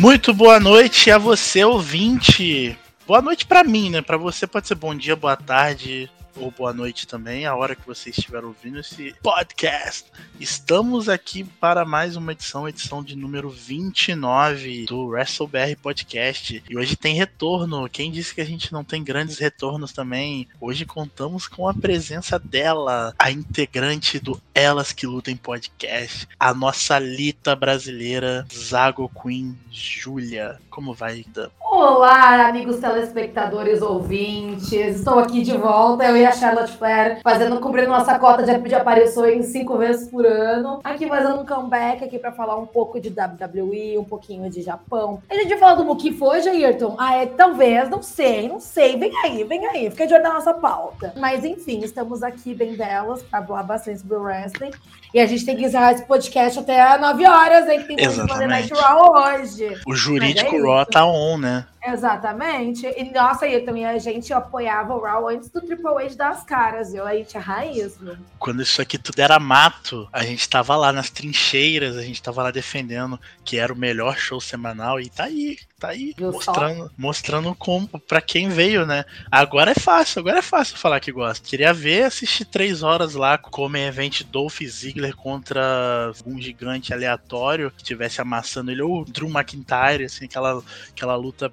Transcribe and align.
Muito 0.00 0.32
boa 0.32 0.58
noite 0.58 1.10
a 1.10 1.18
você, 1.18 1.62
ouvinte. 1.62 2.74
Boa 3.06 3.20
noite 3.20 3.44
para 3.44 3.62
mim, 3.62 3.90
né? 3.90 4.00
Para 4.00 4.16
você 4.16 4.46
pode 4.46 4.66
ser 4.66 4.74
bom 4.74 4.94
dia, 4.94 5.14
boa 5.14 5.36
tarde, 5.36 6.10
ou 6.36 6.50
boa 6.50 6.72
noite 6.72 7.06
também, 7.06 7.46
a 7.46 7.54
hora 7.54 7.74
que 7.74 7.86
você 7.86 8.10
estiver 8.10 8.44
ouvindo 8.44 8.78
esse 8.78 9.14
podcast. 9.22 10.06
Estamos 10.38 11.08
aqui 11.08 11.44
para 11.44 11.84
mais 11.84 12.16
uma 12.16 12.32
edição, 12.32 12.68
edição 12.68 13.02
de 13.02 13.16
número 13.16 13.50
29 13.50 14.86
do 14.86 15.06
WrestleBR 15.06 15.76
Podcast. 15.76 16.62
E 16.68 16.76
hoje 16.76 16.96
tem 16.96 17.14
retorno. 17.14 17.88
Quem 17.88 18.10
disse 18.10 18.34
que 18.34 18.40
a 18.40 18.46
gente 18.46 18.72
não 18.72 18.84
tem 18.84 19.02
grandes 19.02 19.38
retornos 19.38 19.92
também? 19.92 20.48
Hoje 20.60 20.84
contamos 20.84 21.46
com 21.46 21.68
a 21.68 21.74
presença 21.74 22.38
dela, 22.38 23.14
a 23.18 23.30
integrante 23.30 24.18
do 24.18 24.40
Elas 24.54 24.92
que 24.92 25.06
Lutem 25.06 25.36
Podcast, 25.36 26.28
a 26.38 26.54
nossa 26.54 26.98
Lita 26.98 27.54
brasileira, 27.54 28.46
Zago 28.52 29.10
Queen 29.22 29.58
Júlia. 29.70 30.58
Como 30.70 30.94
vai, 30.94 31.24
Dan? 31.28 31.50
Olá, 31.60 32.48
amigos 32.48 32.78
telespectadores 32.78 33.80
ouvintes. 33.80 34.72
Estou 34.72 35.18
aqui 35.18 35.42
de 35.42 35.56
volta. 35.56 36.04
Eu 36.04 36.16
e 36.20 36.26
a 36.26 36.32
Charlotte 36.32 36.76
Flair 36.76 37.20
fazendo, 37.22 37.58
cumprindo 37.60 37.88
nossa 37.88 38.18
cota 38.18 38.42
de, 38.42 38.68
de 38.68 38.74
aparições 38.74 39.46
cinco 39.46 39.78
vezes 39.78 40.08
por 40.08 40.26
ano. 40.26 40.80
Aqui 40.84 41.08
fazendo 41.08 41.40
um 41.40 41.46
comeback 41.46 42.04
aqui 42.04 42.18
para 42.18 42.30
falar 42.30 42.56
um 42.58 42.66
pouco 42.66 43.00
de 43.00 43.08
WWE, 43.08 43.98
um 43.98 44.04
pouquinho 44.04 44.50
de 44.50 44.60
Japão. 44.60 45.22
A 45.30 45.34
gente 45.34 45.48
vai 45.48 45.58
falar 45.58 45.74
do 45.74 45.84
Muki 45.84 46.12
foi, 46.12 46.40
Ayrton? 46.46 46.94
Ah, 46.98 47.16
é, 47.16 47.26
talvez, 47.26 47.88
não 47.88 48.02
sei, 48.02 48.48
não 48.48 48.60
sei. 48.60 48.98
Vem 48.98 49.12
aí, 49.24 49.44
vem 49.44 49.66
aí. 49.66 49.90
Fica 49.90 50.06
de 50.06 50.14
olho 50.14 50.22
na 50.22 50.34
nossa 50.34 50.52
pauta. 50.52 51.14
Mas 51.16 51.44
enfim, 51.44 51.80
estamos 51.82 52.22
aqui 52.22 52.54
bem 52.54 52.76
belas 52.76 53.22
para 53.22 53.42
falar 53.42 53.62
bastante 53.62 54.00
sobre 54.00 54.16
o 54.16 54.22
wrestling. 54.22 54.70
E 55.12 55.18
a 55.18 55.26
gente 55.26 55.44
tem 55.44 55.56
que 55.56 55.64
encerrar 55.64 55.92
esse 55.92 56.04
podcast 56.04 56.58
até 56.58 56.98
9 56.98 57.26
horas, 57.26 57.68
hein? 57.68 57.80
Que 57.80 57.96
tem 57.96 58.04
Exatamente. 58.04 58.48
Night 58.48 58.74
Raw 58.74 59.12
hoje. 59.12 59.80
O 59.86 59.94
jurídico 59.94 60.54
é 60.54 60.60
Raw 60.60 60.86
tá 60.86 61.04
on, 61.06 61.38
né? 61.38 61.66
Exatamente. 61.82 62.86
E 62.86 63.10
nossa, 63.10 63.46
e 63.46 63.60
também 63.64 63.86
a 63.86 63.98
gente 63.98 64.32
apoiava 64.32 64.94
o 64.94 65.00
Raw 65.00 65.28
antes 65.28 65.48
do 65.48 65.60
Triple 65.60 66.04
H 66.04 66.14
das 66.14 66.42
caras, 66.44 66.92
viu? 66.92 67.06
A 67.06 67.14
gente 67.14 67.36
é 67.36 67.40
raiz, 67.40 67.96
viu? 67.96 68.16
Quando 68.38 68.62
isso 68.62 68.82
aqui 68.82 68.98
tudo 68.98 69.18
era 69.18 69.38
mato, 69.38 70.08
a 70.12 70.22
gente 70.22 70.48
tava 70.48 70.76
lá 70.76 70.92
nas 70.92 71.08
trincheiras, 71.08 71.96
a 71.96 72.02
gente 72.02 72.22
tava 72.22 72.42
lá 72.42 72.50
defendendo 72.50 73.18
que 73.44 73.58
era 73.58 73.72
o 73.72 73.76
melhor 73.76 74.16
show 74.16 74.40
semanal 74.40 75.00
e 75.00 75.08
tá 75.08 75.24
aí, 75.24 75.58
tá 75.78 75.88
aí, 75.88 76.14
Viu 76.16 76.32
mostrando, 76.32 76.90
mostrando 76.96 77.54
como 77.54 77.88
para 77.88 78.20
quem 78.20 78.48
veio, 78.48 78.84
né? 78.84 79.04
Agora 79.30 79.70
é 79.70 79.74
fácil, 79.74 80.20
agora 80.20 80.38
é 80.38 80.42
fácil 80.42 80.76
falar 80.76 81.00
que 81.00 81.10
gosta. 81.10 81.48
Queria 81.48 81.72
ver 81.72 82.04
assistir 82.04 82.44
três 82.44 82.82
horas 82.82 83.14
lá 83.14 83.38
como 83.38 83.76
evento 83.76 84.22
Dolph 84.24 84.60
Ziggler 84.62 85.16
contra 85.16 86.12
um 86.26 86.40
gigante 86.40 86.92
aleatório 86.92 87.70
que 87.70 87.82
tivesse 87.82 88.20
amassando 88.20 88.70
ele 88.70 88.82
ou 88.82 89.04
Drew 89.04 89.28
McIntyre, 89.28 90.04
assim, 90.04 90.26
aquela, 90.26 90.62
aquela 90.90 91.16
luta 91.16 91.50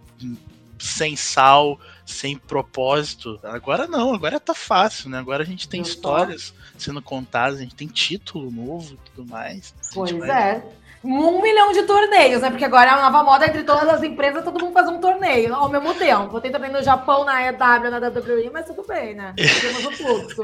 sem 0.79 1.15
sal, 1.15 1.79
sem 2.05 2.37
propósito. 2.37 3.39
Agora 3.43 3.87
não, 3.87 4.13
agora 4.13 4.39
tá 4.39 4.53
fácil, 4.53 5.09
né? 5.09 5.17
Agora 5.17 5.43
a 5.43 5.45
gente 5.45 5.67
tem 5.67 5.81
Não 5.81 5.87
histórias 5.87 6.53
sendo 6.77 7.01
contadas, 7.01 7.59
a 7.59 7.61
gente 7.63 7.75
tem 7.75 7.87
título 7.87 8.51
novo 8.51 8.93
e 8.93 9.09
tudo 9.09 9.29
mais. 9.29 9.73
Pois 9.93 10.11
vai- 10.11 10.29
é. 10.29 10.63
Um 11.03 11.41
milhão 11.41 11.71
de 11.71 11.83
torneios, 11.83 12.41
né? 12.41 12.49
Porque 12.49 12.65
agora 12.65 12.89
é 12.89 12.93
a 12.93 13.01
nova 13.01 13.23
moda 13.23 13.45
entre 13.45 13.63
todas 13.63 13.87
as 13.87 14.03
empresas, 14.03 14.43
todo 14.43 14.59
mundo 14.59 14.73
faz 14.73 14.89
um 14.89 14.99
torneio 14.99 15.53
ao 15.53 15.69
mesmo 15.69 15.93
tempo. 15.93 16.41
Tem 16.41 16.51
também 16.51 16.71
no 16.71 16.81
Japão, 16.83 17.23
na 17.23 17.47
EW, 17.47 17.91
na 17.91 17.99
WWE, 17.99 18.49
mas 18.51 18.65
tudo 18.65 18.83
bem, 18.85 19.13
né? 19.15 19.33
Temos 19.61 19.85
o 19.85 19.91
fluxo. 19.91 20.43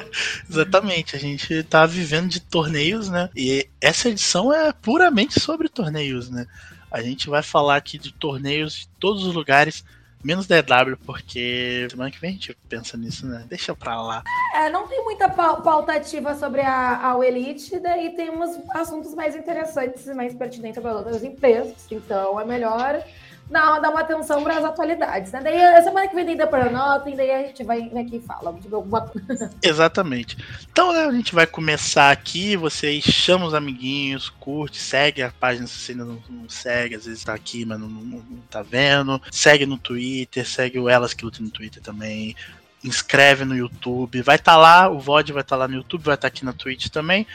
Exatamente, 0.49 1.15
a 1.15 1.19
gente 1.19 1.63
tá 1.63 1.85
vivendo 1.85 2.29
de 2.29 2.39
torneios, 2.39 3.09
né? 3.09 3.29
E 3.35 3.67
essa 3.81 4.09
edição 4.09 4.53
é 4.53 4.71
puramente 4.71 5.39
sobre 5.39 5.67
torneios, 5.67 6.29
né? 6.29 6.45
A 6.93 7.01
gente 7.01 7.27
vai 7.29 7.41
falar 7.41 7.75
aqui 7.75 7.97
de 7.97 8.13
torneios 8.13 8.73
de 8.81 8.87
todos 8.99 9.25
os 9.25 9.33
lugares, 9.33 9.83
menos 10.23 10.45
da 10.47 10.57
EW, 10.59 10.95
porque 11.05 11.87
semana 11.89 12.11
que 12.11 12.19
vem 12.19 12.29
a 12.29 12.33
gente 12.33 12.55
pensa 12.69 12.95
nisso, 12.95 13.25
né? 13.25 13.43
Deixa 13.49 13.75
pra 13.75 14.01
lá. 14.01 14.23
É, 14.55 14.69
não 14.69 14.87
tem 14.87 15.03
muita 15.03 15.27
pau- 15.27 15.61
pauta 15.61 15.91
ativa 15.93 16.35
sobre 16.35 16.61
a, 16.61 17.11
a 17.11 17.25
Elite, 17.27 17.79
daí 17.79 18.11
temos 18.15 18.51
assuntos 18.69 19.13
mais 19.15 19.35
interessantes 19.35 20.05
e 20.05 20.13
mais 20.13 20.33
pertinentes 20.35 20.81
para 20.81 20.93
outras 20.95 21.23
empresas. 21.23 21.73
Então 21.91 22.39
é 22.39 22.45
melhor 22.45 23.03
dar, 23.53 23.79
dar 23.79 23.91
uma 23.91 24.01
atenção 24.01 24.43
para 24.43 24.57
as 24.57 24.65
atualidades, 24.65 25.31
né? 25.31 25.39
Daí 25.41 25.63
a 25.63 25.81
semana 25.81 26.07
que 26.07 26.15
vem 26.15 26.25
tem 26.25 26.35
Paranota, 26.47 27.09
e 27.09 27.15
daí 27.15 27.31
a 27.31 27.43
gente 27.43 27.63
vai 27.63 27.79
aqui 27.81 28.17
e 28.17 28.21
fala 28.21 28.49
alguma. 28.49 29.11
Exatamente. 29.61 30.37
Então, 30.71 30.91
né, 30.91 31.05
a 31.05 31.11
gente 31.11 31.33
vai 31.33 31.45
começar 31.45 32.11
aqui. 32.11 32.57
Vocês 32.57 33.03
chamam 33.03 33.47
os 33.47 33.53
amiguinhos, 33.53 34.29
curte, 34.29 34.77
segue 34.77 35.21
a 35.21 35.31
página 35.31 35.67
se 35.67 35.77
você 35.79 35.91
ainda 35.91 36.05
não, 36.05 36.21
não 36.29 36.49
segue. 36.49 36.95
Às 36.95 37.05
vezes 37.05 37.23
tá 37.23 37.33
aqui, 37.33 37.63
mas 37.63 37.79
não, 37.79 37.87
não- 37.87 38.23
não 38.27 38.39
tá 38.49 38.63
vendo. 38.63 39.21
Segue 39.31 39.65
no 39.65 39.77
Twitter, 39.77 40.45
segue 40.47 40.79
o 40.79 40.89
Elas 40.89 41.13
que 41.13 41.23
Lutam 41.23 41.45
no 41.45 41.51
Twitter 41.51 41.81
também. 41.81 42.35
Inscreve 42.83 43.45
no 43.45 43.55
YouTube. 43.55 44.21
Vai 44.23 44.35
estar 44.35 44.57
lá, 44.57 44.89
o 44.89 44.99
VOD 44.99 45.31
vai 45.31 45.41
estar 45.41 45.55
lá 45.55 45.67
no 45.67 45.75
YouTube, 45.75 46.03
vai 46.03 46.15
estar 46.15 46.27
aqui 46.27 46.43
na 46.43 46.51
Twitch 46.51 46.89
também. 46.89 47.25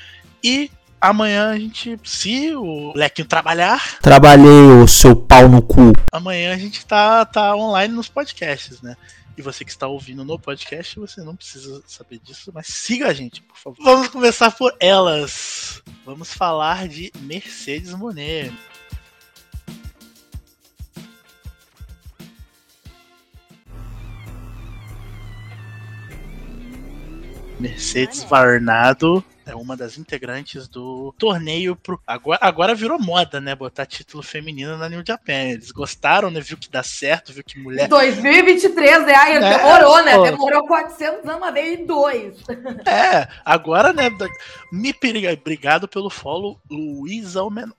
E 0.42 0.70
amanhã 1.00 1.50
a 1.50 1.58
gente, 1.58 1.98
se 2.04 2.54
o 2.54 2.92
Lequinho 2.94 3.26
trabalhar, 3.28 3.98
Trabalhei 4.00 4.66
o 4.82 4.86
seu 4.86 5.14
pau 5.14 5.48
no 5.48 5.62
cu. 5.62 5.92
amanhã 6.12 6.54
a 6.54 6.58
gente 6.58 6.84
tá, 6.84 7.24
tá 7.24 7.54
online 7.54 7.94
nos 7.94 8.08
podcasts, 8.08 8.80
né? 8.82 8.96
E 9.36 9.42
você 9.42 9.64
que 9.64 9.70
está 9.70 9.86
ouvindo 9.86 10.24
no 10.24 10.36
podcast, 10.36 10.98
você 10.98 11.22
não 11.22 11.36
precisa 11.36 11.80
saber 11.86 12.18
disso, 12.18 12.50
mas 12.52 12.66
siga 12.66 13.06
a 13.06 13.14
gente, 13.14 13.40
por 13.42 13.56
favor. 13.56 13.84
Vamos 13.84 14.08
começar 14.08 14.50
por 14.50 14.74
elas. 14.80 15.80
Vamos 16.04 16.32
falar 16.34 16.88
de 16.88 17.12
Mercedes 17.20 17.94
Monet. 17.94 18.52
Mercedes 27.60 28.24
Varnado 28.24 29.24
é 29.48 29.54
uma 29.54 29.76
das 29.76 29.98
integrantes 29.98 30.68
do 30.68 31.14
torneio 31.18 31.74
pro. 31.74 32.00
Agora, 32.06 32.38
agora 32.42 32.74
virou 32.74 32.98
moda, 32.98 33.40
né? 33.40 33.54
Botar 33.54 33.86
título 33.86 34.22
feminino 34.22 34.76
na 34.76 34.88
New 34.88 35.02
Japan. 35.06 35.50
Eles 35.50 35.70
gostaram, 35.70 36.30
né? 36.30 36.40
Viu 36.40 36.56
que 36.56 36.70
dá 36.70 36.82
certo, 36.82 37.32
viu 37.32 37.42
que 37.44 37.58
mulher. 37.58 37.88
2023, 37.88 39.06
né? 39.06 39.14
Ai, 39.14 39.36
É, 39.36 39.58
demorou, 39.58 40.04
né? 40.04 40.16
pô. 40.16 40.22
Demorou 40.22 40.66
400 40.66 41.24
anos, 41.28 41.40
mas 41.40 41.54
veio 41.54 41.80
em 41.80 41.86
dois. 41.86 42.34
É, 42.86 43.28
agora, 43.44 43.92
né? 43.92 44.10
Me 44.72 44.92
periga. 44.92 45.32
Obrigado 45.32 45.88
pelo 45.88 46.10
follow, 46.10 46.60
Luísa 46.70 47.42
Omen... 47.42 47.72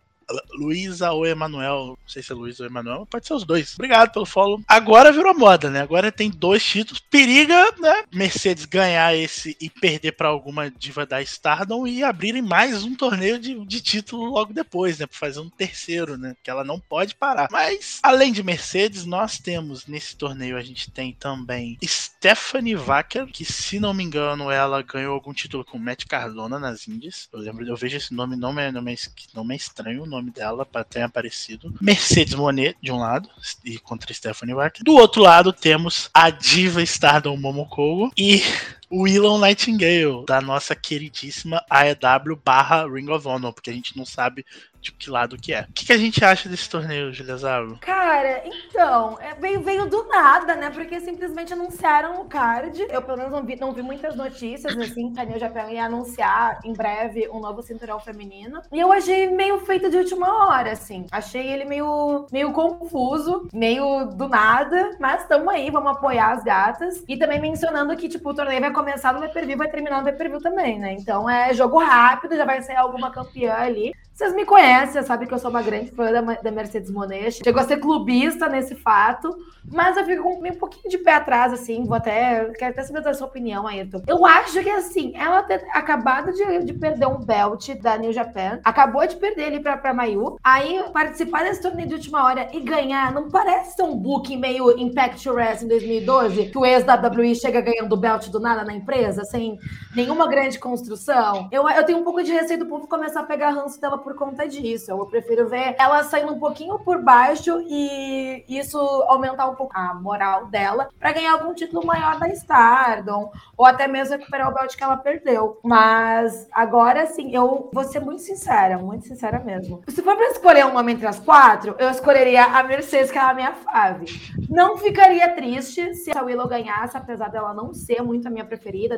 Luísa 0.53 1.11
ou 1.11 1.25
Emanuel. 1.25 1.97
Não 2.01 2.09
sei 2.09 2.21
se 2.21 2.31
é 2.31 2.35
Luísa 2.35 2.63
ou 2.63 2.69
Emanuel, 2.69 3.07
pode 3.09 3.27
ser 3.27 3.33
os 3.33 3.43
dois. 3.43 3.75
Obrigado 3.75 4.11
pelo 4.11 4.25
follow. 4.25 4.61
Agora 4.67 5.11
virou 5.11 5.33
moda, 5.33 5.69
né? 5.69 5.81
Agora 5.81 6.11
tem 6.11 6.29
dois 6.29 6.63
títulos. 6.63 6.99
Periga, 6.99 7.73
né? 7.79 8.03
Mercedes 8.13 8.65
ganhar 8.65 9.15
esse 9.15 9.55
e 9.59 9.69
perder 9.69 10.13
pra 10.13 10.27
alguma 10.27 10.69
diva 10.69 11.05
da 11.05 11.21
Stardom 11.21 11.87
e 11.87 12.03
abrirem 12.03 12.41
mais 12.41 12.83
um 12.83 12.95
torneio 12.95 13.39
de, 13.39 13.65
de 13.65 13.81
título 13.81 14.25
logo 14.25 14.53
depois, 14.53 14.99
né? 14.99 15.07
Pra 15.07 15.17
fazer 15.17 15.39
um 15.39 15.49
terceiro, 15.49 16.17
né? 16.17 16.35
Que 16.43 16.49
ela 16.49 16.63
não 16.63 16.79
pode 16.79 17.15
parar. 17.15 17.47
Mas, 17.51 17.99
além 18.03 18.31
de 18.31 18.43
Mercedes, 18.43 19.05
nós 19.05 19.37
temos 19.37 19.85
nesse 19.87 20.15
torneio, 20.15 20.57
a 20.57 20.61
gente 20.61 20.91
tem 20.91 21.13
também 21.13 21.77
Stephanie 21.83 22.75
Wacker, 22.75 23.27
que 23.27 23.45
se 23.45 23.79
não 23.79 23.93
me 23.93 24.03
engano, 24.03 24.51
ela 24.51 24.81
ganhou 24.81 25.13
algum 25.13 25.33
título 25.33 25.63
com 25.65 25.77
Matt 25.77 26.05
Cardona 26.05 26.59
nas 26.59 26.87
Indies. 26.87 27.27
Eu 27.31 27.39
lembro, 27.39 27.65
eu 27.65 27.75
vejo 27.75 27.97
esse 27.97 28.13
nome, 28.13 28.35
não 28.35 28.57
é, 28.59 28.71
não 28.71 28.87
é, 28.87 28.95
não 29.33 29.51
é 29.51 29.55
estranho 29.55 30.05
nome 30.19 30.31
dela 30.31 30.65
para 30.65 30.83
ter 30.83 31.01
aparecido. 31.01 31.73
Mercedes 31.81 32.33
Monet, 32.35 32.75
de 32.81 32.91
um 32.91 32.99
lado, 32.99 33.29
e 33.63 33.79
contra 33.79 34.13
Stephanie 34.13 34.53
Wacker. 34.53 34.83
Do 34.83 34.93
outro 34.93 35.21
lado, 35.21 35.51
temos 35.51 36.09
a 36.13 36.29
diva 36.29 36.81
Stardom 36.83 37.37
Momokogo 37.37 38.11
e 38.17 38.41
o 38.89 39.07
Elon 39.07 39.39
Nightingale, 39.39 40.25
da 40.25 40.41
nossa 40.41 40.75
queridíssima 40.75 41.63
AEW 41.69 42.35
barra 42.43 42.87
Ring 42.87 43.09
of 43.09 43.27
Honor, 43.27 43.53
porque 43.53 43.69
a 43.69 43.73
gente 43.73 43.95
não 43.95 44.05
sabe 44.05 44.45
de 44.81 44.91
que 44.91 45.09
lado 45.09 45.37
que 45.37 45.53
é. 45.53 45.61
O 45.61 45.73
que, 45.73 45.85
que 45.85 45.93
a 45.93 45.97
gente 45.97 46.23
acha 46.23 46.47
desse 46.47 46.69
torneio, 46.69 47.13
Julia 47.13 47.37
Zago? 47.37 47.77
Cara, 47.79 48.41
então, 48.45 49.17
é, 49.21 49.33
veio, 49.35 49.61
veio 49.61 49.85
do 49.85 50.07
nada, 50.07 50.55
né? 50.55 50.69
Porque 50.69 50.99
simplesmente 50.99 51.53
anunciaram 51.53 52.21
o 52.21 52.25
card. 52.25 52.87
Eu, 52.89 53.01
pelo 53.01 53.17
menos, 53.17 53.31
não 53.31 53.43
vi, 53.43 53.55
não 53.55 53.73
vi 53.73 53.81
muitas 53.81 54.15
notícias, 54.15 54.75
assim, 54.77 55.13
que 55.13 55.19
a 55.19 55.25
New 55.25 55.39
Japan 55.39 55.69
ia 55.69 55.85
anunciar 55.85 56.59
em 56.63 56.73
breve 56.73 57.29
um 57.29 57.39
novo 57.39 57.61
cinturão 57.61 57.99
feminino. 57.99 58.61
E 58.71 58.79
eu 58.79 58.91
achei 58.91 59.29
meio 59.29 59.59
feito 59.59 59.89
de 59.89 59.97
última 59.97 60.47
hora, 60.47 60.71
assim. 60.71 61.05
Achei 61.11 61.47
ele 61.47 61.65
meio, 61.65 62.25
meio 62.31 62.51
confuso, 62.51 63.47
meio 63.53 64.05
do 64.05 64.27
nada. 64.27 64.95
Mas 64.99 65.27
tamo 65.27 65.49
aí, 65.49 65.69
vamos 65.69 65.91
apoiar 65.91 66.31
as 66.31 66.43
gatas. 66.43 67.03
E 67.07 67.17
também 67.17 67.39
mencionando 67.41 67.95
que, 67.95 68.07
tipo, 68.07 68.29
o 68.29 68.33
torneio 68.33 68.61
vai 68.61 68.71
começar 68.71 69.13
no 69.13 69.19
pay-per-view, 69.19 69.57
vai 69.57 69.69
terminar 69.69 69.99
no 69.99 70.03
pay-per-view 70.05 70.41
também, 70.41 70.79
né? 70.79 70.93
Então 70.93 71.29
é 71.29 71.53
jogo 71.53 71.79
rápido, 71.79 72.35
já 72.35 72.45
vai 72.45 72.61
sair 72.61 72.77
alguma 72.77 73.11
campeã 73.11 73.55
ali. 73.55 73.93
Vocês 74.19 74.35
me 74.35 74.43
conhecem, 74.43 75.01
sabem 75.01 75.25
que 75.25 75.33
eu 75.33 75.39
sou 75.39 75.49
uma 75.49 75.61
grande 75.61 75.91
fã 75.91 76.11
da, 76.11 76.19
da 76.19 76.51
Mercedes 76.51 76.91
Monet. 76.91 77.41
Chegou 77.41 77.61
a 77.61 77.63
ser 77.63 77.77
clubista 77.77 78.49
nesse 78.49 78.75
fato, 78.75 79.33
mas 79.71 79.95
eu 79.95 80.03
fico 80.03 80.23
com 80.23 80.45
um, 80.45 80.55
pouquinho 80.55 80.89
de 80.89 80.97
pé 80.97 81.13
atrás, 81.13 81.53
assim. 81.53 81.85
Vou 81.85 81.95
até. 81.95 82.51
Quero 82.57 82.71
até 82.71 82.83
saber 82.83 83.01
da 83.01 83.13
sua 83.13 83.27
opinião, 83.27 83.65
Ayrton. 83.65 84.01
Eu 84.05 84.25
acho 84.25 84.61
que, 84.61 84.69
assim, 84.69 85.13
ela 85.15 85.41
ter 85.43 85.65
acabado 85.71 86.33
de, 86.33 86.65
de 86.65 86.73
perder 86.73 87.07
um 87.07 87.19
belt 87.19 87.69
da 87.81 87.97
New 87.97 88.11
Japan, 88.11 88.59
acabou 88.65 89.07
de 89.07 89.15
perder 89.15 89.43
ele 89.43 89.61
pra, 89.61 89.77
pra 89.77 89.93
Mayu. 89.93 90.37
Aí, 90.43 90.83
participar 90.91 91.45
desse 91.45 91.61
torneio 91.61 91.87
de 91.87 91.95
última 91.95 92.25
hora 92.25 92.49
e 92.51 92.59
ganhar, 92.59 93.13
não 93.13 93.29
parece 93.29 93.77
ser 93.77 93.83
um 93.83 93.95
booking 93.95 94.35
meio 94.37 94.77
Impact 94.77 95.29
Wrestling 95.29 95.69
2012, 95.69 96.47
que 96.47 96.57
o 96.57 96.65
ex-WWE 96.65 97.35
chega 97.35 97.61
ganhando 97.61 97.93
o 97.93 97.97
belt 97.97 98.27
do 98.27 98.39
nada 98.41 98.65
na 98.65 98.73
empresa, 98.73 99.23
sem 99.23 99.57
nenhuma 99.95 100.27
grande 100.27 100.59
construção? 100.59 101.47
Eu, 101.53 101.69
eu 101.69 101.85
tenho 101.85 101.99
um 101.99 102.03
pouco 102.03 102.21
de 102.21 102.33
receio 102.33 102.59
do 102.59 102.65
povo 102.65 102.85
começar 102.85 103.21
a 103.21 103.23
pegar 103.23 103.51
ranço 103.51 103.79
dela 103.79 103.97
por 103.97 104.08
por 104.09 104.15
conta 104.15 104.47
disso. 104.47 104.89
Eu 104.89 105.05
prefiro 105.05 105.47
ver 105.47 105.75
ela 105.77 106.03
saindo 106.03 106.33
um 106.33 106.39
pouquinho 106.39 106.79
por 106.79 107.03
baixo 107.03 107.61
e 107.67 108.43
isso 108.47 108.79
aumentar 109.07 109.47
um 109.47 109.55
pouco 109.55 109.77
a 109.77 109.93
moral 109.93 110.47
dela 110.47 110.89
para 110.99 111.11
ganhar 111.11 111.33
algum 111.33 111.53
título 111.53 111.85
maior 111.85 112.17
da 112.17 112.27
Stardom 112.29 113.31
ou 113.55 113.65
até 113.65 113.87
mesmo 113.87 114.17
recuperar 114.17 114.49
o 114.49 114.53
belt 114.53 114.75
que 114.75 114.83
ela 114.83 114.97
perdeu. 114.97 115.59
Mas 115.63 116.47
agora 116.51 117.05
sim, 117.05 117.35
eu 117.35 117.69
vou 117.71 117.83
ser 117.83 117.99
muito 117.99 118.23
sincera, 118.23 118.79
muito 118.79 119.05
sincera 119.05 119.39
mesmo. 119.39 119.83
Se 119.87 120.01
for 120.01 120.15
para 120.15 120.31
escolher 120.31 120.65
um 120.65 120.73
nome 120.73 120.93
entre 120.93 121.05
as 121.05 121.19
quatro, 121.19 121.75
eu 121.77 121.89
escolheria 121.89 122.45
a 122.45 122.63
Mercedes, 122.63 123.11
que 123.11 123.17
é 123.17 123.21
a 123.21 123.33
minha 123.33 123.53
fave. 123.53 124.05
Não 124.49 124.75
ficaria 124.77 125.35
triste 125.35 125.93
se 125.93 126.17
a 126.17 126.23
Willow 126.23 126.47
ganhasse, 126.47 126.97
apesar 126.97 127.29
dela 127.29 127.53
não 127.53 127.75
ser 127.75 128.01
muito 128.01 128.27
a 128.27 128.31
minha 128.31 128.45
preferida. 128.45 128.97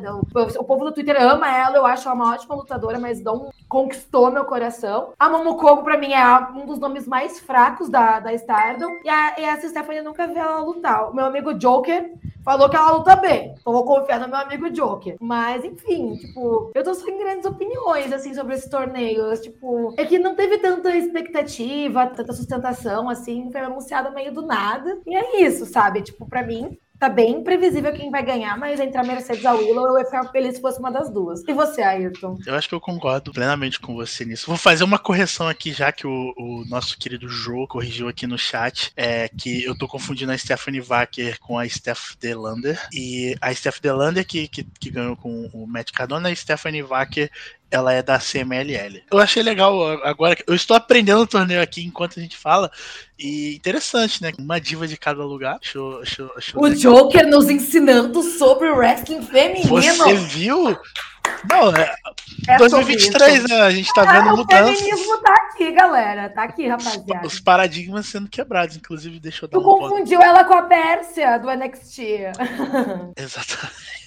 O 0.58 0.64
povo 0.64 0.84
do 0.86 0.92
Twitter 0.92 1.20
ama 1.20 1.54
ela, 1.54 1.76
eu 1.76 1.84
acho 1.84 2.08
ela 2.08 2.14
uma 2.14 2.32
ótima 2.32 2.54
lutadora, 2.54 2.98
mas 2.98 3.22
não 3.22 3.50
conquistou 3.68 4.30
meu 4.30 4.46
coração. 4.46 5.01
A 5.18 5.28
Momokogo, 5.28 5.82
pra 5.82 5.98
mim, 5.98 6.12
é 6.12 6.24
um 6.54 6.66
dos 6.66 6.78
nomes 6.78 7.06
mais 7.06 7.40
fracos 7.40 7.88
da, 7.88 8.20
da 8.20 8.32
Stardom. 8.34 8.90
E 9.04 9.08
a, 9.08 9.34
e 9.38 9.44
essa 9.44 9.68
Stephanie 9.68 10.02
nunca 10.02 10.26
vi 10.26 10.38
ela 10.38 10.60
lutar. 10.60 11.10
O 11.10 11.14
meu 11.14 11.24
amigo 11.24 11.54
Joker 11.54 12.12
falou 12.44 12.68
que 12.68 12.76
ela 12.76 12.92
luta 12.92 13.16
bem. 13.16 13.54
Então 13.60 13.72
vou 13.72 13.84
confiar 13.84 14.20
no 14.20 14.28
meu 14.28 14.36
amigo 14.36 14.70
Joker. 14.70 15.16
Mas, 15.20 15.64
enfim, 15.64 16.14
tipo, 16.16 16.70
eu 16.74 16.84
tô 16.84 16.94
sem 16.94 17.18
grandes 17.18 17.46
opiniões, 17.46 18.12
assim, 18.12 18.34
sobre 18.34 18.54
esse 18.54 18.68
torneio. 18.68 19.32
Tipo, 19.40 19.94
é 19.96 20.04
que 20.04 20.18
não 20.18 20.34
teve 20.34 20.58
tanta 20.58 20.94
expectativa, 20.96 22.06
tanta 22.06 22.32
sustentação, 22.32 23.08
assim, 23.08 23.50
foi 23.50 23.60
anunciado 23.60 24.12
meio 24.12 24.32
do 24.32 24.42
nada. 24.42 25.00
E 25.06 25.14
é 25.14 25.42
isso, 25.42 25.66
sabe? 25.66 26.02
Tipo, 26.02 26.26
pra 26.28 26.42
mim, 26.42 26.78
tá 27.02 27.08
bem 27.08 27.42
previsível 27.42 27.92
quem 27.92 28.12
vai 28.12 28.22
ganhar, 28.22 28.56
mas 28.56 28.78
entre 28.78 28.96
a 28.96 29.02
Mercedes 29.02 29.42
e 29.42 29.46
a 29.48 29.52
Willow, 29.52 29.88
eu 29.88 29.98
ia 29.98 30.04
ficar 30.04 30.24
feliz 30.30 30.54
se 30.54 30.60
fosse 30.60 30.78
uma 30.78 30.88
das 30.88 31.10
duas. 31.10 31.42
E 31.48 31.52
você, 31.52 31.82
Ayrton? 31.82 32.38
Eu 32.46 32.54
acho 32.54 32.68
que 32.68 32.76
eu 32.76 32.80
concordo 32.80 33.32
plenamente 33.32 33.80
com 33.80 33.96
você 33.96 34.24
nisso. 34.24 34.46
Vou 34.46 34.56
fazer 34.56 34.84
uma 34.84 35.00
correção 35.00 35.48
aqui, 35.48 35.72
já 35.72 35.90
que 35.90 36.06
o, 36.06 36.32
o 36.38 36.64
nosso 36.68 36.96
querido 36.96 37.28
Joe 37.28 37.66
corrigiu 37.66 38.06
aqui 38.06 38.24
no 38.24 38.38
chat, 38.38 38.92
é 38.96 39.28
que 39.28 39.64
eu 39.64 39.76
tô 39.76 39.88
confundindo 39.88 40.30
a 40.30 40.38
Stephanie 40.38 40.80
Wacker 40.80 41.40
com 41.40 41.58
a 41.58 41.68
Steph 41.68 42.14
Delander. 42.20 42.80
E 42.92 43.34
a 43.40 43.52
Steph 43.52 43.80
Delander, 43.80 44.24
que, 44.24 44.46
que, 44.46 44.62
que 44.62 44.88
ganhou 44.88 45.16
com 45.16 45.50
o 45.52 45.66
Matt 45.66 45.90
Cardona, 45.90 46.28
a 46.28 46.36
Stephanie 46.36 46.84
Wacker 46.84 47.32
ela 47.72 47.92
é 47.92 48.02
da 48.02 48.18
CMLL. 48.18 49.02
Eu 49.10 49.18
achei 49.18 49.42
legal 49.42 49.82
agora, 50.04 50.36
eu 50.46 50.54
estou 50.54 50.76
aprendendo 50.76 51.22
o 51.22 51.26
torneio 51.26 51.62
aqui 51.62 51.82
enquanto 51.82 52.20
a 52.20 52.22
gente 52.22 52.36
fala, 52.36 52.70
e 53.18 53.56
interessante, 53.56 54.22
né? 54.22 54.30
Uma 54.38 54.60
diva 54.60 54.86
de 54.86 54.96
cada 54.96 55.24
lugar. 55.24 55.58
Show, 55.62 56.04
show, 56.04 56.30
show 56.38 56.62
o. 56.62 56.74
Joker 56.74 57.26
nos 57.26 57.48
ensinando 57.48 58.22
sobre 58.22 58.68
wrestling 58.70 59.22
feminino. 59.22 59.68
Você 59.68 60.14
viu? 60.14 60.76
Não, 61.48 61.74
é, 61.74 61.94
é 62.48 62.58
2023, 62.58 63.48
né? 63.48 63.60
A 63.62 63.70
gente 63.70 63.92
tá 63.94 64.02
vendo 64.02 64.28
é, 64.28 64.36
mudanças. 64.36 64.76
O 64.76 64.84
feminismo 64.84 65.18
tá 65.18 65.34
aqui, 65.34 65.72
galera. 65.72 66.28
Tá 66.28 66.42
aqui, 66.42 66.68
rapaziada. 66.68 67.26
Os 67.26 67.40
paradigmas 67.40 68.06
sendo 68.06 68.28
quebrados, 68.28 68.76
inclusive, 68.76 69.18
deixa 69.18 69.44
eu 69.44 69.48
dar 69.48 69.58
Tu 69.58 69.64
confundiu 69.64 70.20
ela 70.20 70.44
com 70.44 70.54
a 70.54 70.62
Pérsia 70.62 71.38
do 71.38 71.48
NXT. 71.48 72.00
Exatamente 73.16 74.01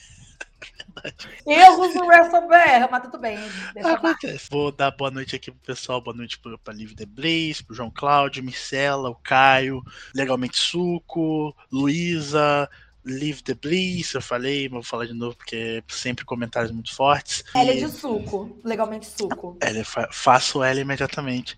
verdade. 1.06 1.30
Erros 1.46 1.96
no 1.96 2.06
WrestleBR, 2.06 2.90
mas 2.90 3.04
tudo 3.04 3.18
bem. 3.18 3.38
Acontece. 3.84 4.48
Vou 4.50 4.72
dar 4.72 4.92
boa 4.92 5.12
noite 5.12 5.36
aqui 5.36 5.52
pro 5.52 5.60
pessoal, 5.62 6.02
boa 6.02 6.16
noite 6.16 6.40
pro, 6.40 6.58
pra 6.60 6.74
Liv 6.74 6.94
The 6.94 7.06
Blaze, 7.06 7.64
pro 7.64 7.76
João 7.76 7.92
Cláudio, 7.92 8.44
Micela, 8.44 9.10
o 9.10 9.16
Caio, 9.16 9.82
Legalmente 10.14 10.58
Suco, 10.58 11.56
Luísa, 11.72 12.70
Live 13.06 13.44
the 13.44 13.54
Bliss, 13.54 14.16
eu 14.16 14.22
falei, 14.22 14.64
mas 14.64 14.74
vou 14.74 14.84
falar 14.84 15.06
de 15.06 15.14
novo 15.14 15.38
porque 15.38 15.84
sempre 15.88 16.26
comentários 16.26 16.72
muito 16.72 16.94
fortes. 16.94 17.44
Ela 17.54 17.72
e... 17.72 17.78
é 17.78 17.86
de 17.86 17.92
suco, 17.92 18.60
legalmente 18.64 19.06
suco. 19.06 19.58
Ela, 19.62 19.84
faço 20.12 20.64
ela 20.64 20.80
imediatamente 20.80 21.56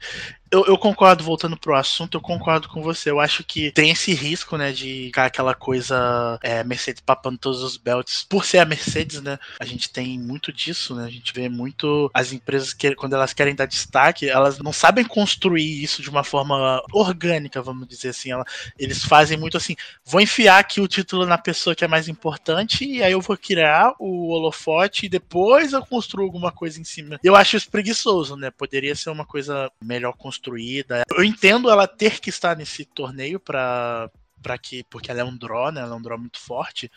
eu, 0.49 0.65
eu, 0.65 0.77
concordo, 0.77 1.23
voltando 1.23 1.57
pro 1.57 1.75
assunto, 1.75 2.15
eu 2.17 2.21
concordo 2.21 2.69
com 2.69 2.81
você. 2.81 3.11
Eu 3.11 3.19
acho 3.19 3.43
que 3.43 3.71
tem 3.71 3.89
esse 3.89 4.13
risco, 4.13 4.57
né, 4.57 4.71
de 4.71 5.05
ficar 5.07 5.25
aquela 5.25 5.53
coisa 5.53 6.39
é, 6.41 6.63
Mercedes 6.63 7.01
papando 7.01 7.37
todos 7.37 7.61
os 7.61 7.75
belts. 7.75 8.25
Por 8.29 8.45
ser 8.45 8.59
a 8.59 8.65
Mercedes, 8.65 9.21
né, 9.21 9.37
a 9.59 9.65
gente 9.65 9.89
tem 9.89 10.17
muito 10.17 10.51
disso, 10.53 10.95
né, 10.95 11.05
a 11.05 11.09
gente 11.09 11.33
vê 11.33 11.49
muito 11.49 12.09
as 12.13 12.31
empresas 12.31 12.73
que, 12.73 12.95
quando 12.95 13.13
elas 13.13 13.33
querem 13.33 13.55
dar 13.55 13.65
destaque, 13.65 14.29
elas 14.29 14.57
não 14.59 14.71
sabem 14.71 15.03
construir 15.03 15.83
isso 15.83 16.01
de 16.01 16.09
uma 16.09 16.23
forma 16.23 16.81
orgânica, 16.93 17.61
vamos 17.61 17.87
dizer 17.87 18.09
assim. 18.09 18.31
Ela, 18.31 18.45
eles 18.79 19.03
fazem 19.03 19.37
muito 19.37 19.57
assim, 19.57 19.75
vou 20.05 20.21
enfiar 20.21 20.59
aqui 20.59 20.79
o 20.79 20.87
título 20.87 21.25
na 21.25 21.37
pessoa 21.37 21.75
que 21.75 21.83
é 21.83 21.87
mais 21.87 22.07
importante 22.07 22.85
e 22.85 23.03
aí 23.03 23.11
eu 23.11 23.21
vou 23.21 23.37
criar 23.37 23.93
o 23.99 24.29
holofote 24.29 25.05
e 25.05 25.09
depois 25.09 25.73
eu 25.73 25.85
construo 25.85 26.23
alguma 26.23 26.51
coisa 26.51 26.79
em 26.79 26.83
cima. 26.83 27.19
Eu 27.23 27.35
acho 27.35 27.57
isso 27.57 27.69
preguiçoso, 27.69 28.37
né, 28.37 28.49
poderia 28.49 28.95
ser 28.95 29.09
uma 29.09 29.25
coisa 29.25 29.69
melhor 29.81 30.13
construída 30.13 30.36
construída. 30.37 31.03
Eu 31.09 31.23
entendo 31.23 31.69
ela 31.69 31.87
ter 31.87 32.19
que 32.19 32.29
estar 32.29 32.55
nesse 32.55 32.85
torneio 32.85 33.39
para 33.39 34.09
para 34.39 34.55
que 34.55 34.83
porque 34.83 35.09
ela 35.09 35.21
é 35.21 35.23
um 35.23 35.35
draw, 35.35 35.71
né? 35.71 35.81
Ela 35.81 35.93
é 35.93 35.97
um 35.97 36.01
draw 36.01 36.17
muito 36.17 36.39
forte, 36.39 36.91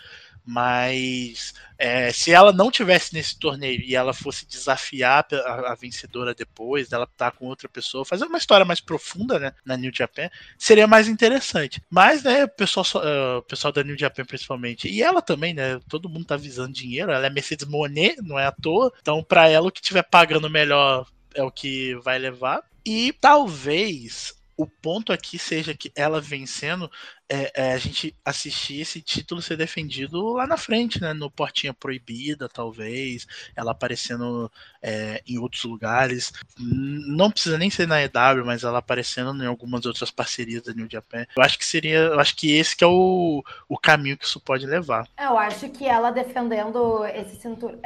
mas 0.45 1.55
é, 1.79 2.13
se 2.13 2.31
ela 2.31 2.53
não 2.53 2.71
tivesse 2.71 3.15
nesse 3.15 3.39
torneio 3.39 3.81
e 3.81 3.97
ela 3.97 4.13
fosse 4.13 4.47
desafiar 4.47 5.27
a, 5.33 5.73
a, 5.73 5.75
vencedora 5.75 6.35
depois, 6.35 6.91
dela 6.91 7.05
estar 7.11 7.31
tá 7.31 7.37
com 7.37 7.47
outra 7.47 7.67
pessoa, 7.67 8.05
fazer 8.05 8.27
uma 8.27 8.37
história 8.37 8.65
mais 8.65 8.81
profunda, 8.81 9.39
né, 9.39 9.53
na 9.65 9.75
New 9.77 9.91
Japan, 9.93 10.29
seria 10.59 10.87
mais 10.87 11.09
interessante. 11.09 11.83
Mas, 11.89 12.23
né, 12.23 12.45
o 12.45 12.49
pessoal, 12.49 12.87
uh, 12.97 13.43
pessoal 13.43 13.73
da 13.73 13.83
New 13.83 13.99
Japan 13.99 14.25
principalmente, 14.27 14.87
e 14.87 15.03
ela 15.03 15.23
também, 15.23 15.55
né, 15.55 15.81
todo 15.89 16.11
mundo 16.11 16.27
tá 16.27 16.37
visando 16.37 16.75
dinheiro, 16.75 17.11
ela 17.11 17.27
é 17.27 17.31
Mercedes 17.31 17.67
Monet, 17.67 18.21
não 18.23 18.39
é 18.39 18.47
à 18.47 18.53
toa, 18.53 18.93
então 19.01 19.25
para 19.25 19.49
ela 19.49 19.69
o 19.69 19.73
que 19.73 19.81
tiver 19.81 20.03
pagando 20.03 20.49
melhor 20.51 21.07
é 21.35 21.43
o 21.43 21.51
que 21.51 21.95
vai 21.97 22.19
levar. 22.19 22.63
E 22.85 23.13
talvez 23.13 24.35
o 24.57 24.67
ponto 24.67 25.13
aqui 25.13 25.39
seja 25.39 25.75
que 25.75 25.93
ela 25.95 26.21
vencendo 26.21 26.91
é, 27.31 27.53
é, 27.55 27.73
a 27.75 27.79
gente 27.79 28.13
assistir 28.25 28.81
esse 28.81 29.01
título 29.01 29.41
ser 29.41 29.57
defendido 29.57 30.33
lá 30.33 30.49
na 30.49 30.57
frente, 30.57 31.01
né? 31.01 31.13
No 31.13 31.31
Portinha 31.31 31.73
Proibida, 31.73 32.49
talvez, 32.49 33.25
ela 33.55 33.71
aparecendo 33.71 34.51
é, 34.83 35.23
em 35.25 35.39
outros 35.39 35.63
lugares. 35.63 36.33
Não 36.59 37.31
precisa 37.31 37.57
nem 37.57 37.71
ser 37.71 37.87
na 37.87 38.03
EW, 38.03 38.45
mas 38.45 38.65
ela 38.65 38.79
aparecendo 38.79 39.45
em 39.45 39.47
algumas 39.47 39.87
outras 39.87 40.11
parcerias 40.11 40.63
da 40.63 40.73
New 40.73 40.89
Japan. 40.91 41.25
Eu 41.37 41.43
acho 41.43 41.57
que 41.57 41.65
seria. 41.65 41.99
Eu 41.99 42.19
acho 42.19 42.35
que 42.35 42.57
esse 42.57 42.77
que 42.77 42.83
é 42.83 42.87
o, 42.89 43.45
o 43.69 43.79
caminho 43.79 44.19
que 44.19 44.25
isso 44.25 44.41
pode 44.41 44.67
levar. 44.67 45.07
Eu 45.17 45.39
acho 45.39 45.69
que 45.69 45.87
ela 45.87 46.11
defendendo 46.11 47.05
esse 47.15 47.37
cinturão. 47.37 47.79